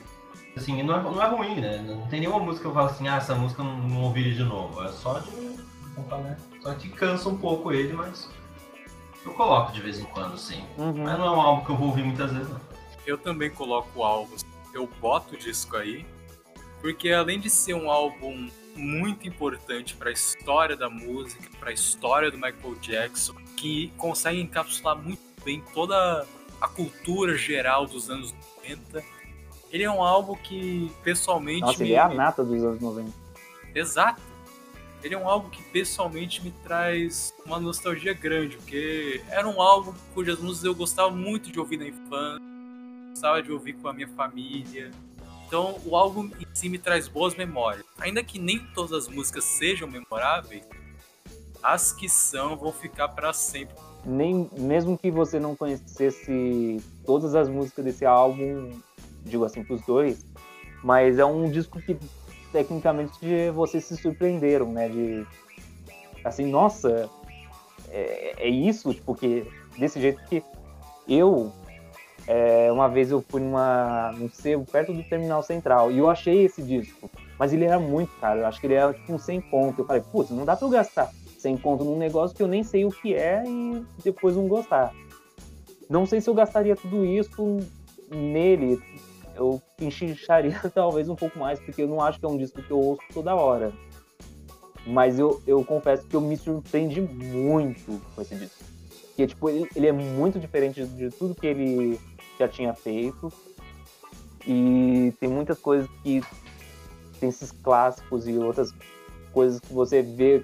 Assim, 0.56 0.82
não 0.82 0.96
é, 0.96 1.02
não 1.02 1.22
é 1.22 1.28
ruim, 1.28 1.60
né? 1.60 1.78
Não 1.78 2.06
tem 2.08 2.20
nenhuma 2.20 2.40
música 2.40 2.62
que 2.62 2.68
eu 2.68 2.74
falo 2.74 2.88
assim, 2.88 3.06
ah, 3.06 3.16
essa 3.16 3.34
música 3.36 3.62
eu 3.62 3.66
não, 3.66 3.76
não 3.78 4.02
ouviria 4.02 4.34
de 4.34 4.42
novo. 4.42 4.82
É 4.82 4.88
só 4.88 5.20
de. 5.20 5.30
né? 5.30 6.36
Só 6.60 6.74
que 6.74 6.88
cansa 6.88 7.28
um 7.28 7.38
pouco 7.38 7.72
ele, 7.72 7.92
mas. 7.92 8.28
Eu 9.24 9.32
coloco 9.34 9.70
de 9.72 9.80
vez 9.80 10.00
em 10.00 10.04
quando, 10.04 10.36
sim. 10.38 10.64
Uhum. 10.78 11.04
Mas 11.04 11.18
não 11.18 11.26
é 11.26 11.30
um 11.30 11.40
álbum 11.40 11.64
que 11.64 11.70
eu 11.70 11.76
vou 11.76 11.88
ouvir 11.88 12.02
muitas 12.02 12.32
vezes, 12.32 12.48
não. 12.48 12.69
Eu 13.06 13.18
também 13.18 13.50
coloco 13.50 14.02
álbuns. 14.02 14.44
Eu 14.72 14.88
boto 15.00 15.34
o 15.34 15.38
disco 15.38 15.76
aí, 15.76 16.06
porque 16.80 17.10
além 17.10 17.40
de 17.40 17.50
ser 17.50 17.74
um 17.74 17.90
álbum 17.90 18.48
muito 18.76 19.26
importante 19.26 19.94
para 19.96 20.10
a 20.10 20.12
história 20.12 20.76
da 20.76 20.88
música, 20.88 21.42
para 21.58 21.70
a 21.70 21.72
história 21.72 22.30
do 22.30 22.36
Michael 22.36 22.76
Jackson, 22.80 23.34
que 23.56 23.92
consegue 23.96 24.40
encapsular 24.40 24.96
muito 24.96 25.20
bem 25.44 25.62
toda 25.74 26.26
a 26.60 26.68
cultura 26.68 27.36
geral 27.36 27.86
dos 27.86 28.10
anos 28.10 28.34
90. 28.58 29.02
Ele 29.70 29.84
é 29.84 29.90
um 29.90 30.02
álbum 30.02 30.34
que 30.34 30.90
pessoalmente 31.02 31.62
Nossa, 31.62 31.78
me 31.78 31.86
ele 31.86 31.94
é 31.94 32.00
a 32.00 32.08
nata 32.08 32.44
dos 32.44 32.62
anos 32.62 32.80
90. 32.80 33.12
Exato. 33.74 34.20
Ele 35.02 35.14
é 35.14 35.18
um 35.18 35.28
álbum 35.28 35.48
que 35.48 35.62
pessoalmente 35.62 36.42
me 36.42 36.50
traz 36.62 37.32
uma 37.46 37.58
nostalgia 37.58 38.12
grande, 38.12 38.56
porque 38.56 39.22
era 39.30 39.48
um 39.48 39.60
álbum 39.62 39.94
cujas 40.14 40.38
músicas 40.38 40.64
eu 40.64 40.74
gostava 40.74 41.10
muito 41.10 41.50
de 41.50 41.58
ouvir 41.58 41.78
na 41.78 41.86
infância, 41.86 42.44
gostava 43.20 43.42
de 43.42 43.52
ouvir 43.52 43.74
com 43.74 43.88
a 43.88 43.92
minha 43.92 44.08
família. 44.08 44.90
Então 45.46 45.78
o 45.84 45.94
álbum 45.94 46.30
em 46.40 46.46
si 46.54 46.70
me 46.70 46.78
traz 46.78 47.06
boas 47.06 47.34
memórias. 47.34 47.84
Ainda 47.98 48.24
que 48.24 48.38
nem 48.38 48.58
todas 48.74 48.92
as 48.92 49.08
músicas 49.08 49.44
sejam 49.44 49.86
memoráveis, 49.86 50.64
as 51.62 51.92
que 51.92 52.08
são 52.08 52.56
vão 52.56 52.72
ficar 52.72 53.08
para 53.08 53.30
sempre. 53.34 53.76
Nem, 54.06 54.48
mesmo 54.56 54.96
que 54.96 55.10
você 55.10 55.38
não 55.38 55.54
conhecesse 55.54 56.82
todas 57.04 57.34
as 57.34 57.46
músicas 57.46 57.84
desse 57.84 58.06
álbum, 58.06 58.80
digo 59.22 59.44
assim, 59.44 59.62
pros 59.62 59.82
dois, 59.82 60.24
mas 60.82 61.18
é 61.18 61.24
um 61.24 61.50
disco 61.50 61.78
que 61.82 61.98
tecnicamente 62.50 63.50
vocês 63.52 63.84
se 63.84 63.98
surpreenderam, 63.98 64.72
né? 64.72 64.88
De 64.88 65.26
assim, 66.24 66.46
nossa, 66.46 67.10
é, 67.90 68.46
é 68.46 68.48
isso, 68.48 68.94
tipo, 68.94 69.14
que 69.14 69.46
desse 69.76 70.00
jeito 70.00 70.24
que 70.24 70.42
eu 71.06 71.52
é, 72.32 72.70
uma 72.70 72.88
vez 72.88 73.10
eu 73.10 73.20
fui 73.20 73.40
numa, 73.40 74.12
num 74.12 74.30
sebo 74.30 74.64
perto 74.64 74.92
do 74.92 75.02
Terminal 75.02 75.42
Central 75.42 75.90
e 75.90 75.98
eu 75.98 76.08
achei 76.08 76.44
esse 76.44 76.62
disco, 76.62 77.10
mas 77.36 77.52
ele 77.52 77.64
era 77.64 77.76
muito 77.76 78.12
caro, 78.20 78.38
eu 78.38 78.46
acho 78.46 78.60
que 78.60 78.68
ele 78.68 78.74
era 78.74 78.94
tipo 78.94 79.12
um 79.12 79.18
100 79.18 79.40
conto. 79.40 79.80
Eu 79.80 79.84
falei, 79.84 80.00
putz, 80.00 80.30
não 80.30 80.44
dá 80.44 80.54
pra 80.54 80.64
eu 80.64 80.70
gastar 80.70 81.10
100 81.40 81.56
conto 81.56 81.82
num 81.82 81.98
negócio 81.98 82.36
que 82.36 82.40
eu 82.40 82.46
nem 82.46 82.62
sei 82.62 82.84
o 82.84 82.90
que 82.92 83.14
é 83.14 83.42
e 83.44 83.84
depois 84.04 84.36
não 84.36 84.46
gostar. 84.46 84.92
Não 85.88 86.06
sei 86.06 86.20
se 86.20 86.30
eu 86.30 86.34
gastaria 86.34 86.76
tudo 86.76 87.04
isso 87.04 87.58
nele, 88.08 88.80
eu 89.34 89.60
enxincharia 89.80 90.60
talvez 90.72 91.08
um 91.08 91.16
pouco 91.16 91.36
mais, 91.36 91.58
porque 91.58 91.82
eu 91.82 91.88
não 91.88 92.00
acho 92.00 92.20
que 92.20 92.26
é 92.26 92.28
um 92.28 92.38
disco 92.38 92.62
que 92.62 92.70
eu 92.70 92.78
ouço 92.78 93.02
toda 93.12 93.34
hora. 93.34 93.72
Mas 94.86 95.18
eu, 95.18 95.42
eu 95.48 95.64
confesso 95.64 96.06
que 96.06 96.14
eu 96.14 96.20
me 96.20 96.36
surpreendi 96.36 97.00
muito 97.00 98.00
com 98.14 98.22
esse 98.22 98.36
disco. 98.36 98.70
Porque, 99.08 99.26
tipo, 99.26 99.50
ele, 99.50 99.68
ele 99.74 99.86
é 99.88 99.92
muito 99.92 100.38
diferente 100.38 100.82
de 100.86 101.10
tudo 101.10 101.34
que 101.34 101.46
ele 101.46 102.00
já 102.40 102.48
tinha 102.48 102.74
feito. 102.74 103.32
E 104.46 105.12
tem 105.20 105.28
muitas 105.28 105.58
coisas 105.58 105.88
que 106.02 106.22
tem 107.20 107.28
esses 107.28 107.52
clássicos 107.52 108.26
e 108.26 108.36
outras 108.38 108.74
coisas 109.32 109.60
que 109.60 109.72
você 109.72 110.02
vê 110.02 110.42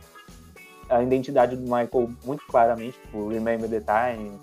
a 0.88 1.02
identidade 1.02 1.56
do 1.56 1.62
Michael 1.62 2.10
muito 2.24 2.46
claramente, 2.46 2.98
tipo 3.00 3.28
Remember 3.28 3.68
the 3.68 3.80
Time, 3.80 4.38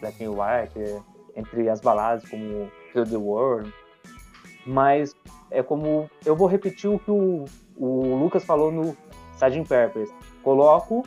Black 0.00 0.24
and 0.24 0.30
White, 0.30 1.02
entre 1.36 1.68
as 1.68 1.80
baladas 1.80 2.28
como 2.28 2.70
Feel 2.92 3.06
the 3.06 3.16
World. 3.16 3.72
Mas 4.66 5.14
é 5.50 5.62
como. 5.62 6.10
Eu 6.24 6.34
vou 6.34 6.48
repetir 6.48 6.90
o 6.90 6.98
que 6.98 7.10
o, 7.10 7.44
o 7.76 8.16
Lucas 8.16 8.44
falou 8.44 8.72
no 8.72 8.96
Sgt. 9.34 9.68
Peppers. 9.68 10.10
Coloco, 10.42 11.02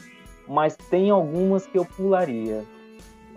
mas 0.48 0.78
tem 0.78 1.10
algumas 1.10 1.66
que 1.66 1.78
eu 1.78 1.86
pularia. 1.86 2.64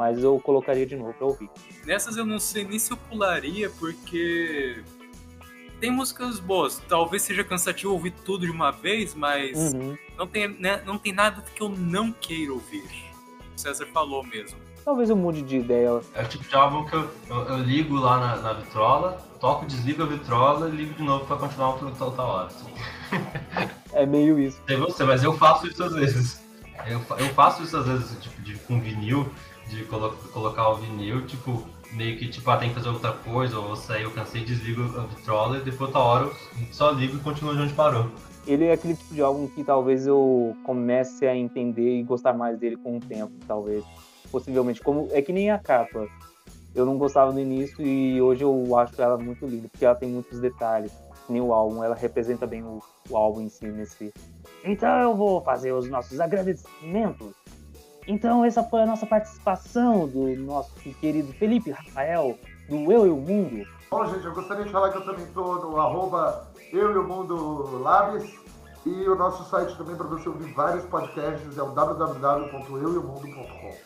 Mas 0.01 0.24
eu 0.24 0.40
colocaria 0.40 0.86
de 0.86 0.97
novo 0.97 1.12
pra 1.12 1.27
ouvir. 1.27 1.51
Nessas 1.85 2.16
eu 2.16 2.24
não 2.24 2.39
sei 2.39 2.64
nem 2.64 2.78
se 2.78 2.90
eu 2.90 2.97
pularia, 2.97 3.68
porque 3.78 4.82
tem 5.78 5.90
músicas 5.90 6.40
boas. 6.40 6.81
Talvez 6.89 7.22
seja 7.22 7.44
cansativo 7.44 7.93
ouvir 7.93 8.12
tudo 8.24 8.47
de 8.47 8.51
uma 8.51 8.70
vez, 8.70 9.14
mas 9.14 9.74
Uhum. 9.74 9.98
não, 10.16 10.27
tem, 10.27 10.48
né, 10.48 10.81
não 10.86 10.97
tem 10.97 11.12
nada 11.12 11.44
que 11.55 11.62
eu 11.62 11.68
não 11.68 12.12
queira 12.12 12.51
ouvir. 12.51 12.82
O 13.55 13.60
César 13.60 13.85
falou 13.93 14.24
mesmo. 14.24 14.59
Talvez 14.86 15.10
eu 15.10 15.16
mude 15.16 15.43
de 15.43 15.59
ideia. 15.59 16.01
É 16.14 16.22
o 16.22 16.28
tipo 16.28 16.48
de 16.48 16.55
álbum 16.55 16.86
que 16.86 16.94
eu, 16.94 17.10
eu, 17.28 17.36
eu 17.36 17.59
ligo 17.59 17.94
lá 17.97 18.18
na, 18.18 18.36
na 18.36 18.52
vitrola, 18.55 19.20
toco, 19.39 19.66
desligo 19.66 20.02
a 20.02 20.06
vitrola 20.06 20.70
e 20.70 20.72
ligo 20.72 20.94
de 20.94 21.02
novo 21.02 21.27
pra 21.27 21.36
continuar 21.36 21.74
por 21.74 21.90
toda 21.90 22.22
hora. 22.22 22.47
Assim. 22.47 22.72
É 23.93 24.06
meio 24.06 24.39
isso. 24.39 24.62
Sei 24.68 24.77
você, 24.77 25.02
mas 25.05 25.22
eu 25.24 25.36
faço 25.36 25.66
isso 25.66 25.82
às 25.82 25.93
vezes. 25.93 26.40
Eu, 26.86 27.02
eu 27.18 27.27
faço 27.35 27.62
isso 27.64 27.77
às 27.77 27.86
vezes, 27.86 28.16
tipo, 28.22 28.40
de, 28.40 28.55
com 28.60 28.81
vinil, 28.81 29.28
de 29.70 29.84
colo- 29.84 30.14
colocar 30.32 30.68
o 30.68 30.76
vinil, 30.76 31.24
tipo, 31.26 31.64
meio 31.92 32.18
que 32.18 32.28
tipo, 32.28 32.51
ah, 32.51 32.56
tem 32.56 32.68
que 32.68 32.74
fazer 32.74 32.88
outra 32.88 33.12
coisa, 33.12 33.59
ou 33.59 33.76
sair, 33.76 34.02
eu 34.02 34.10
cansei, 34.10 34.44
desligo 34.44 34.82
o 34.82 34.92
controller, 34.92 35.62
depois 35.62 35.82
outra 35.82 36.01
hora 36.01 36.24
eu 36.24 36.32
só 36.72 36.90
ligo 36.90 37.16
e 37.16 37.20
continuo 37.20 37.55
de 37.55 37.62
onde 37.62 37.74
parou. 37.74 38.10
Ele 38.47 38.64
é 38.64 38.72
aquele 38.72 38.94
tipo 38.97 39.14
de 39.14 39.20
álbum 39.22 39.47
que 39.48 39.62
talvez 39.62 40.06
eu 40.06 40.56
comece 40.64 41.26
a 41.26 41.36
entender 41.36 41.98
e 41.98 42.02
gostar 42.02 42.32
mais 42.32 42.59
dele 42.59 42.76
com 42.76 42.97
o 42.97 43.01
tempo, 43.01 43.32
talvez. 43.47 43.84
Possivelmente. 44.30 44.80
Como, 44.80 45.09
é 45.12 45.20
que 45.20 45.32
nem 45.32 45.51
a 45.51 45.59
capa. 45.59 46.09
Eu 46.74 46.86
não 46.86 46.97
gostava 46.97 47.32
no 47.32 47.40
início 47.40 47.84
e 47.84 48.22
hoje 48.22 48.42
eu 48.42 48.76
acho 48.78 49.01
ela 49.01 49.18
muito 49.18 49.44
linda, 49.44 49.68
porque 49.68 49.84
ela 49.84 49.94
tem 49.94 50.09
muitos 50.09 50.40
detalhes. 50.40 50.92
Nem 51.28 51.40
o 51.40 51.52
álbum, 51.52 51.82
ela 51.82 51.94
representa 51.94 52.47
bem 52.47 52.62
o, 52.62 52.80
o 53.09 53.16
álbum 53.16 53.42
em 53.42 53.48
si 53.48 53.66
nesse. 53.66 54.12
Então 54.64 54.88
eu 55.01 55.14
vou 55.14 55.42
fazer 55.42 55.72
os 55.72 55.88
nossos 55.88 56.18
agradecimentos. 56.20 57.34
Então 58.06 58.44
essa 58.44 58.62
foi 58.62 58.82
a 58.82 58.86
nossa 58.86 59.06
participação 59.06 60.06
do 60.09 60.36
nosso 60.36 60.72
querido 61.01 61.32
Felipe 61.35 61.70
Rafael, 61.70 62.39
do 62.68 62.93
Eu 62.93 63.06
e 63.06 63.10
o 63.10 63.16
Mundo. 63.16 63.66
Bom, 63.90 64.06
gente, 64.06 64.24
eu 64.24 64.32
gostaria 64.32 64.64
de 64.64 64.70
falar 64.70 64.90
que 64.90 64.98
eu 64.98 65.05
também 65.05 65.24
estou 65.24 65.56
no 65.56 65.81
arroba 65.81 66.48
Eu 66.72 66.93
e 66.93 66.98
o 66.98 67.02
Mundo 67.02 67.82
Labs 67.82 68.31
e 68.86 69.09
o 69.09 69.14
nosso 69.14 69.44
site 69.51 69.77
também 69.77 69.97
para 69.97 70.06
você 70.06 70.28
ouvir 70.28 70.52
vários 70.55 70.85
podcasts 70.86 71.59
é 71.59 71.62
o 71.62 71.72
www.eueomundo.com. 71.72 73.78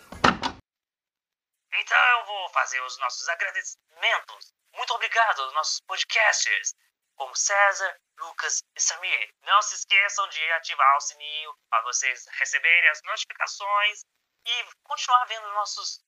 Então 1.77 1.99
eu 2.21 2.27
vou 2.27 2.49
fazer 2.51 2.81
os 2.83 2.97
nossos 3.01 3.29
agradecimentos. 3.29 4.55
Muito 4.77 4.95
obrigado 4.95 5.41
aos 5.41 5.55
nossos 5.55 5.81
podcasters, 5.87 6.75
como 7.17 7.35
César, 7.37 7.97
Lucas 8.19 8.63
e 8.77 8.81
Samir. 8.81 9.35
Não 9.43 9.63
se 9.63 9.75
esqueçam 9.75 10.29
de 10.29 10.53
ativar 10.53 10.97
o 10.97 11.01
sininho 11.01 11.55
para 11.71 11.83
vocês 11.83 12.27
receberem 12.39 12.91
as 12.91 13.03
notificações 13.03 14.05
e 14.47 14.65
continuar 14.83 15.25
vendo 15.27 15.49
nossos 15.53 16.01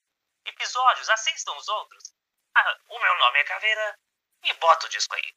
episódios. 0.45 1.09
Assistam 1.11 1.53
os 1.57 1.69
outros. 1.69 2.13
Ah, 2.57 2.79
o 2.89 2.99
meu 2.99 3.19
nome 3.19 3.39
é 3.41 3.45
Caveira 3.45 3.99
e 4.45 4.55
bota 4.55 4.87
o 4.87 4.89
disco 4.89 5.15
aí. 5.15 5.35